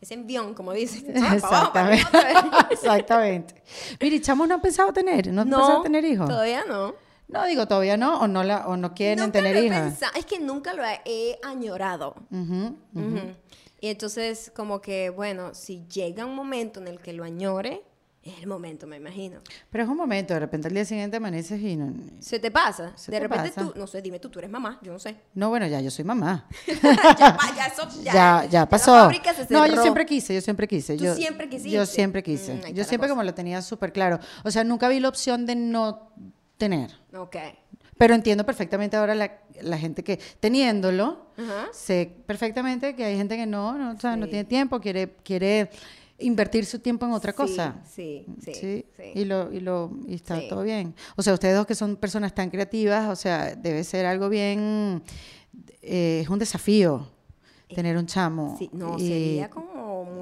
ese 0.00 0.14
envión, 0.14 0.54
como 0.54 0.72
dices. 0.72 1.04
Exactamente. 1.34 2.08
Exactamente. 2.70 3.62
Mira, 4.00 4.16
¿y 4.16 4.20
chamos 4.20 4.48
no 4.48 4.54
han 4.54 4.62
pensado 4.62 4.94
tener? 4.94 5.30
¿No 5.30 5.42
han 5.42 5.50
pensado 5.50 5.82
tener 5.82 6.06
hijos? 6.06 6.26
Todavía 6.26 6.64
no. 6.66 6.94
No, 7.28 7.44
digo, 7.44 7.68
todavía 7.68 7.98
no, 7.98 8.18
o 8.18 8.26
no, 8.26 8.42
la, 8.42 8.66
o 8.66 8.78
no 8.78 8.94
quieren 8.94 9.26
Nunca 9.26 9.40
tener 9.40 9.68
pensado, 9.68 10.12
Es 10.16 10.24
que 10.24 10.40
nunca 10.40 10.72
lo 10.72 10.82
he, 11.04 11.38
añorado. 11.42 12.14
Ujú. 12.30 12.78
Ujú. 12.94 13.34
Y 13.80 13.88
entonces, 13.88 14.52
como 14.54 14.80
que, 14.80 15.10
bueno, 15.10 15.54
si 15.54 15.86
llega 15.86 16.26
un 16.26 16.34
momento 16.34 16.80
en 16.80 16.88
el 16.88 17.00
que 17.00 17.12
lo 17.12 17.24
añore, 17.24 17.82
es 18.22 18.38
el 18.40 18.46
momento, 18.46 18.86
me 18.86 18.96
imagino. 18.98 19.40
Pero 19.70 19.84
es 19.84 19.90
un 19.90 19.96
momento, 19.96 20.34
de 20.34 20.40
repente 20.40 20.68
al 20.68 20.74
día 20.74 20.84
siguiente 20.84 21.16
amaneces 21.16 21.58
y 21.58 21.74
no, 21.76 21.90
¿Se 22.18 22.38
te 22.38 22.50
pasa? 22.50 22.92
Se 22.96 23.10
de 23.10 23.16
te 23.16 23.22
repente 23.22 23.48
pasa. 23.52 23.72
tú, 23.72 23.78
no 23.78 23.86
sé, 23.86 24.02
dime 24.02 24.20
tú, 24.20 24.28
tú 24.28 24.38
eres 24.38 24.50
mamá, 24.50 24.78
yo 24.82 24.92
no 24.92 24.98
sé. 24.98 25.16
No, 25.34 25.48
bueno, 25.48 25.66
ya 25.66 25.80
yo 25.80 25.90
soy 25.90 26.04
mamá. 26.04 26.46
ya, 26.82 27.38
ya 27.56 27.66
eso, 27.66 27.88
ya, 28.02 28.12
Ya, 28.12 28.44
ya 28.50 28.68
pasó. 28.68 29.10
se 29.10 29.46
No, 29.54 29.66
yo 29.66 29.80
siempre 29.80 30.04
quise, 30.04 30.34
yo 30.34 30.42
siempre 30.42 30.68
quise. 30.68 30.98
¿Tú 30.98 31.04
yo, 31.04 31.14
siempre 31.14 31.48
quisiste? 31.48 31.70
Yo 31.70 31.86
siempre 31.86 32.22
quise. 32.22 32.54
Mm, 32.56 32.74
yo 32.74 32.84
siempre 32.84 33.08
como 33.08 33.22
lo 33.22 33.32
tenía 33.32 33.62
súper 33.62 33.90
claro. 33.90 34.18
O 34.44 34.50
sea, 34.50 34.64
nunca 34.64 34.88
vi 34.88 35.00
la 35.00 35.08
opción 35.08 35.46
de 35.46 35.56
no 35.56 36.12
tener. 36.58 36.90
Ok. 37.16 37.36
Pero 38.00 38.14
entiendo 38.14 38.46
perfectamente 38.46 38.96
ahora 38.96 39.14
la, 39.14 39.30
la 39.60 39.76
gente 39.76 40.02
que, 40.02 40.18
teniéndolo, 40.40 41.26
Ajá. 41.36 41.68
sé 41.70 42.10
perfectamente 42.24 42.96
que 42.96 43.04
hay 43.04 43.14
gente 43.14 43.36
que 43.36 43.44
no, 43.44 43.76
no, 43.76 43.90
o 43.92 44.00
sea, 44.00 44.16
no 44.16 44.26
tiene 44.26 44.44
tiempo, 44.46 44.80
quiere, 44.80 45.16
quiere 45.22 45.68
invertir 46.18 46.64
su 46.64 46.78
tiempo 46.78 47.04
en 47.04 47.12
otra 47.12 47.32
Sí, 47.32 47.36
cosa. 47.36 47.76
Sí, 47.86 48.24
sí, 48.42 48.54
Sí, 48.54 48.86
sí. 48.96 49.02
Y, 49.16 49.26
lo, 49.26 49.52
y, 49.52 49.60
lo, 49.60 49.90
y 50.06 50.14
está 50.14 50.40
todo 50.48 50.62
bien. 50.62 50.94
O 51.14 51.22
sea, 51.22 51.34
ustedes 51.34 51.54
dos 51.54 51.66
que 51.66 51.74
son 51.74 51.96
personas 51.96 52.34
tan 52.34 52.48
creativas, 52.48 53.06
o 53.10 53.16
sea, 53.16 53.54
debe 53.54 53.84
ser 53.84 54.06
algo 54.06 54.30
bien, 54.30 55.02
eh, 55.82 56.20
es 56.22 56.28
un 56.30 56.38
desafío 56.38 57.06
tener 57.74 57.98
un 57.98 58.06
chamo. 58.06 58.56
Sí, 58.58 58.70
no, 58.72 58.96
y- 58.98 59.08
sería 59.08 59.50
como 59.50 59.69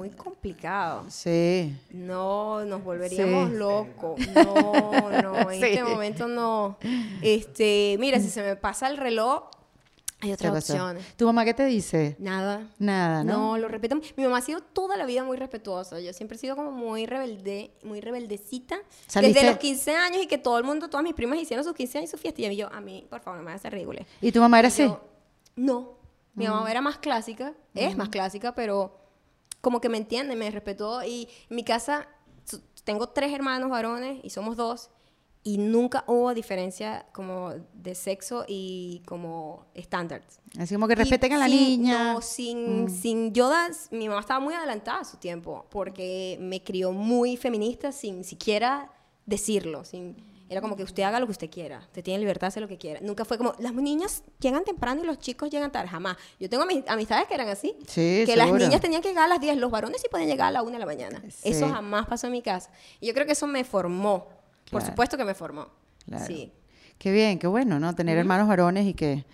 muy 0.09 0.17
complicado. 0.17 1.05
Sí. 1.09 1.75
No, 1.91 2.63
nos 2.65 2.83
volveríamos 2.83 3.49
Sí. 3.51 3.55
locos. 3.57 4.19
No, 4.35 5.21
no, 5.21 5.51
en 5.51 5.59
Sí. 5.61 5.65
este 5.67 5.83
momento 5.83 6.27
no. 6.27 6.77
Este, 7.21 7.97
mira, 7.99 8.19
si 8.19 8.29
se 8.29 8.41
me 8.41 8.55
pasa 8.55 8.87
el 8.87 8.97
reloj, 8.97 9.43
hay 10.21 10.29
¿Qué 10.29 10.33
otras 10.33 10.51
pasó? 10.53 10.73
opciones. 10.73 11.15
¿Tu 11.15 11.25
mamá 11.25 11.45
qué 11.45 11.53
te 11.53 11.65
dice? 11.65 12.17
Nada. 12.19 12.67
Nada, 12.77 13.23
¿no? 13.23 13.37
No, 13.51 13.57
lo 13.57 13.69
respeto. 13.69 13.95
Mi 14.17 14.23
mamá 14.23 14.39
ha 14.39 14.41
sido 14.41 14.59
toda 14.61 14.97
la 14.97 15.05
vida 15.05 15.23
muy 15.23 15.37
respetuosa. 15.37 15.99
Yo 16.01 16.11
siempre 16.11 16.35
he 16.35 16.39
sido 16.39 16.57
como 16.57 16.71
muy 16.71 17.05
rebelde, 17.05 17.71
muy 17.83 18.01
rebeldecita. 18.01 18.77
¿Saliste? 19.07 19.39
Desde 19.39 19.49
los 19.49 19.59
15 19.59 19.95
años 19.95 20.21
y 20.21 20.27
que 20.27 20.37
todo 20.37 20.57
el 20.57 20.65
mundo, 20.65 20.89
todas 20.89 21.05
mis 21.05 21.13
primas 21.13 21.39
hicieron 21.39 21.63
sus 21.63 21.73
15 21.73 21.99
años 21.99 22.09
y 22.09 22.11
su 22.11 22.17
fiesta. 22.17 22.41
Y 22.41 22.55
yo, 22.57 22.67
a 22.73 22.81
mí, 22.81 23.07
por 23.09 23.21
favor, 23.21 23.39
no 23.39 23.45
me 23.45 23.51
hagas 23.51 23.63
ridícula. 23.71 24.05
¿Y 24.19 24.31
tu 24.33 24.41
mamá 24.41 24.59
era 24.59 24.67
Y 24.67 24.71
así? 24.71 24.83
yo, 24.83 24.99
no. 25.55 25.97
Mi 26.35 26.47
Mm. 26.47 26.51
mamá 26.51 26.71
era 26.71 26.81
más 26.81 26.97
clásica, 26.97 27.53
es 27.73 27.95
más 27.97 28.09
clásica, 28.09 28.53
pero 28.53 28.98
como 29.61 29.81
que 29.81 29.89
me 29.89 29.97
entiende, 29.97 30.35
me 30.35 30.49
respetó. 30.51 31.03
Y 31.03 31.27
en 31.49 31.55
mi 31.55 31.63
casa 31.63 32.07
tengo 32.83 33.07
tres 33.09 33.33
hermanos 33.33 33.69
varones 33.69 34.19
y 34.23 34.29
somos 34.29 34.55
dos. 34.57 34.89
Y 35.41 35.57
nunca 35.57 36.03
hubo 36.05 36.33
diferencia 36.33 37.05
como 37.13 37.53
de 37.73 37.95
sexo 37.95 38.43
y 38.47 39.01
como 39.05 39.65
estándares. 39.73 40.39
Así 40.59 40.75
como 40.75 40.85
que 40.87 40.93
Y 40.93 40.95
respeten 40.97 41.31
a 41.33 41.37
la 41.37 41.47
sin- 41.47 41.57
niña. 41.57 41.97
Mm. 42.11 42.13
No, 42.13 42.21
sin, 42.21 42.89
sin 42.89 43.33
yo 43.33 43.49
mi 43.91 44.09
mamá 44.09 44.19
estaba 44.19 44.41
muy 44.41 44.53
adelantada 44.53 44.99
a 44.99 45.05
su 45.05 45.15
tiempo, 45.17 45.65
porque 45.69 46.37
me 46.41 46.61
crió 46.61 46.91
muy 46.91 47.37
feminista 47.37 47.93
sin 47.93 48.25
siquiera 48.25 48.91
decirlo. 49.25 49.85
Sin, 49.85 50.17
era 50.49 50.61
como 50.61 50.75
que 50.75 50.83
usted 50.83 51.03
haga 51.03 51.19
lo 51.19 51.25
que 51.27 51.31
usted 51.31 51.49
quiera, 51.49 51.79
usted 51.79 52.03
tiene 52.03 52.19
libertad 52.19 52.41
de 52.41 52.47
hacer 52.47 52.61
lo 52.61 52.67
que 52.67 52.77
quiera. 52.77 52.99
Nunca 53.01 53.23
fue 53.25 53.37
como, 53.37 53.53
las 53.59 53.73
niñas 53.73 54.23
llegan 54.39 54.63
temprano 54.63 55.03
y 55.03 55.05
los 55.05 55.19
chicos 55.19 55.49
llegan 55.49 55.71
tarde, 55.71 55.87
jamás. 55.89 56.17
Yo 56.39 56.49
tengo 56.49 56.63
ami- 56.65 56.83
amistades 56.87 57.27
que 57.27 57.35
eran 57.35 57.47
así. 57.49 57.75
Sí, 57.87 58.23
que 58.25 58.35
las 58.35 58.51
niñas 58.51 58.81
tenían 58.81 59.01
que 59.01 59.09
llegar 59.09 59.25
a 59.25 59.27
las 59.27 59.39
10, 59.39 59.57
los 59.57 59.69
varones 59.71 60.01
sí 60.01 60.07
podían 60.09 60.27
llegar 60.27 60.47
a 60.47 60.51
la 60.51 60.63
1 60.63 60.71
de 60.71 60.79
la 60.79 60.85
mañana. 60.85 61.21
Sí. 61.29 61.49
Eso 61.49 61.69
jamás 61.69 62.07
pasó 62.07 62.27
en 62.27 62.33
mi 62.33 62.41
casa. 62.41 62.69
Y 62.99 63.07
yo 63.07 63.13
creo 63.13 63.25
que 63.25 63.33
eso 63.33 63.47
me 63.47 63.63
formó. 63.63 64.27
Por 64.71 64.81
supuesto 64.81 65.17
que 65.17 65.25
me 65.25 65.33
formó. 65.33 65.67
Claro. 66.05 66.25
Sí. 66.25 66.51
Qué 66.97 67.11
bien, 67.11 67.39
qué 67.39 67.47
bueno, 67.47 67.79
¿no? 67.79 67.95
Tener 67.95 68.17
hermanos 68.17 68.47
varones 68.47 68.85
y 68.85 68.93
que 68.93 69.25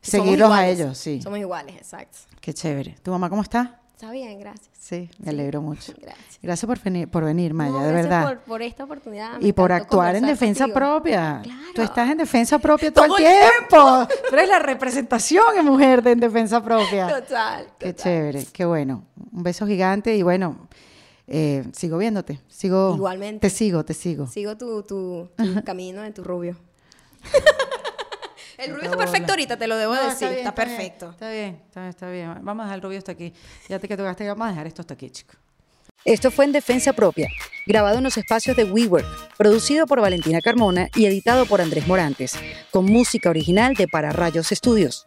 seguirlos 0.00 0.50
a 0.52 0.68
ellos, 0.68 0.96
sí. 0.96 1.20
Somos 1.22 1.38
iguales, 1.38 1.76
exacto. 1.76 2.18
Qué 2.40 2.54
chévere. 2.54 2.96
¿Tu 3.02 3.10
mamá 3.10 3.28
cómo 3.28 3.42
está? 3.42 3.79
Está 4.00 4.12
bien, 4.12 4.40
gracias. 4.40 4.70
Sí, 4.78 5.10
me 5.18 5.28
alegro 5.28 5.60
mucho. 5.60 5.92
Gracias. 6.00 6.38
Gracias 6.42 6.66
por 6.66 6.82
venir, 6.82 7.06
por 7.10 7.22
venir 7.22 7.52
Maya, 7.52 7.70
No, 7.72 7.82
de 7.82 7.92
verdad. 7.92 8.24
Por, 8.26 8.38
por 8.38 8.62
esta 8.62 8.84
oportunidad. 8.84 9.38
y 9.42 9.52
por 9.52 9.72
actuar 9.72 10.16
en 10.16 10.24
defensa 10.24 10.64
contigo. 10.64 10.74
propia. 10.74 11.40
Claro. 11.42 11.60
Tú 11.74 11.82
estás 11.82 12.10
en 12.10 12.16
defensa 12.16 12.58
propia 12.58 12.90
todo, 12.90 13.04
Todo 13.08 13.18
el 13.18 13.26
el 13.26 13.30
tiempo. 13.38 14.08
Tú 14.30 14.36
eres 14.36 14.48
la 14.48 14.58
representación 14.58 15.44
en 15.58 15.66
mujer 15.66 16.02
de 16.02 16.12
en 16.12 16.20
defensa 16.20 16.64
propia. 16.64 17.08
Total. 17.08 17.66
Qué 17.78 17.94
chévere, 17.94 18.46
qué 18.50 18.64
bueno. 18.64 19.04
Un 19.32 19.42
beso 19.42 19.66
gigante 19.66 20.16
y 20.16 20.22
bueno, 20.22 20.66
eh, 21.26 21.62
sigo 21.74 21.98
viéndote. 21.98 22.40
Sigo, 22.48 22.94
Igualmente. 22.94 23.50
Te 23.50 23.54
sigo, 23.54 23.84
te 23.84 23.92
sigo. 23.92 24.28
Sigo 24.28 24.56
tu, 24.56 24.82
tu, 24.82 25.28
tu 25.36 25.62
camino 25.64 26.00
de 26.00 26.12
tu 26.12 26.24
rubio. 26.24 26.56
el 28.60 28.70
rubio 28.72 28.84
está 28.84 28.96
perfecto 28.96 29.32
ahorita, 29.32 29.56
te 29.56 29.66
lo 29.66 29.76
debo 29.76 29.94
No, 29.94 30.02
decir. 30.08 30.28
bien, 30.28 30.46
Está, 30.46 30.52
bien, 30.52 30.76
perfecto. 30.76 31.10
Está 31.10 31.30
bien, 31.30 31.60
está 31.66 31.80
bien, 31.80 31.90
está 31.90 32.10
bien. 32.10 32.34
Vamos 32.42 32.62
a 32.62 32.64
dejar 32.66 32.76
el 32.78 32.82
rubio 32.82 32.98
hasta 32.98 33.12
aquí. 33.12 33.32
Ya 33.68 33.78
te 33.78 33.88
que 33.88 33.96
tocaste, 33.96 34.26
vamos 34.28 34.46
a 34.46 34.50
dejar 34.50 34.66
esto 34.66 34.82
hasta 34.82 34.94
aquí, 34.94 35.10
chicos. 35.10 35.36
Esto 36.04 36.30
fue 36.30 36.46
en 36.46 36.52
Defensa 36.52 36.94
Propia, 36.94 37.28
grabado 37.66 37.98
en 37.98 38.04
los 38.04 38.16
espacios 38.16 38.56
de 38.56 38.64
WeWork, 38.64 39.36
producido 39.36 39.86
por 39.86 40.00
Valentina 40.00 40.40
Carmona 40.40 40.88
y 40.94 41.04
editado 41.04 41.44
por 41.44 41.60
Andrés 41.60 41.86
Morantes, 41.86 42.32
con 42.70 42.86
música 42.86 43.28
original 43.28 43.74
de 43.74 43.86
Para 43.86 44.10
Rayos 44.10 44.48
Studios. 44.48 45.06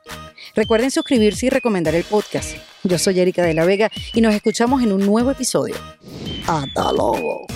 Recuerden 0.55 0.91
suscribirse 0.91 1.47
y 1.47 1.49
recomendar 1.49 1.95
el 1.95 2.03
podcast. 2.03 2.55
Yo 2.84 2.99
soy 2.99 3.19
Erika 3.19 3.41
de 3.41 3.55
la 3.55 3.65
Vega 3.65 3.89
y 4.13 4.21
nos 4.21 4.35
escuchamos 4.35 4.84
en 4.84 4.91
un 4.93 5.03
nuevo 5.03 5.31
episodio. 5.31 5.75
¡Hasta 6.45 6.91
luego! 6.91 7.47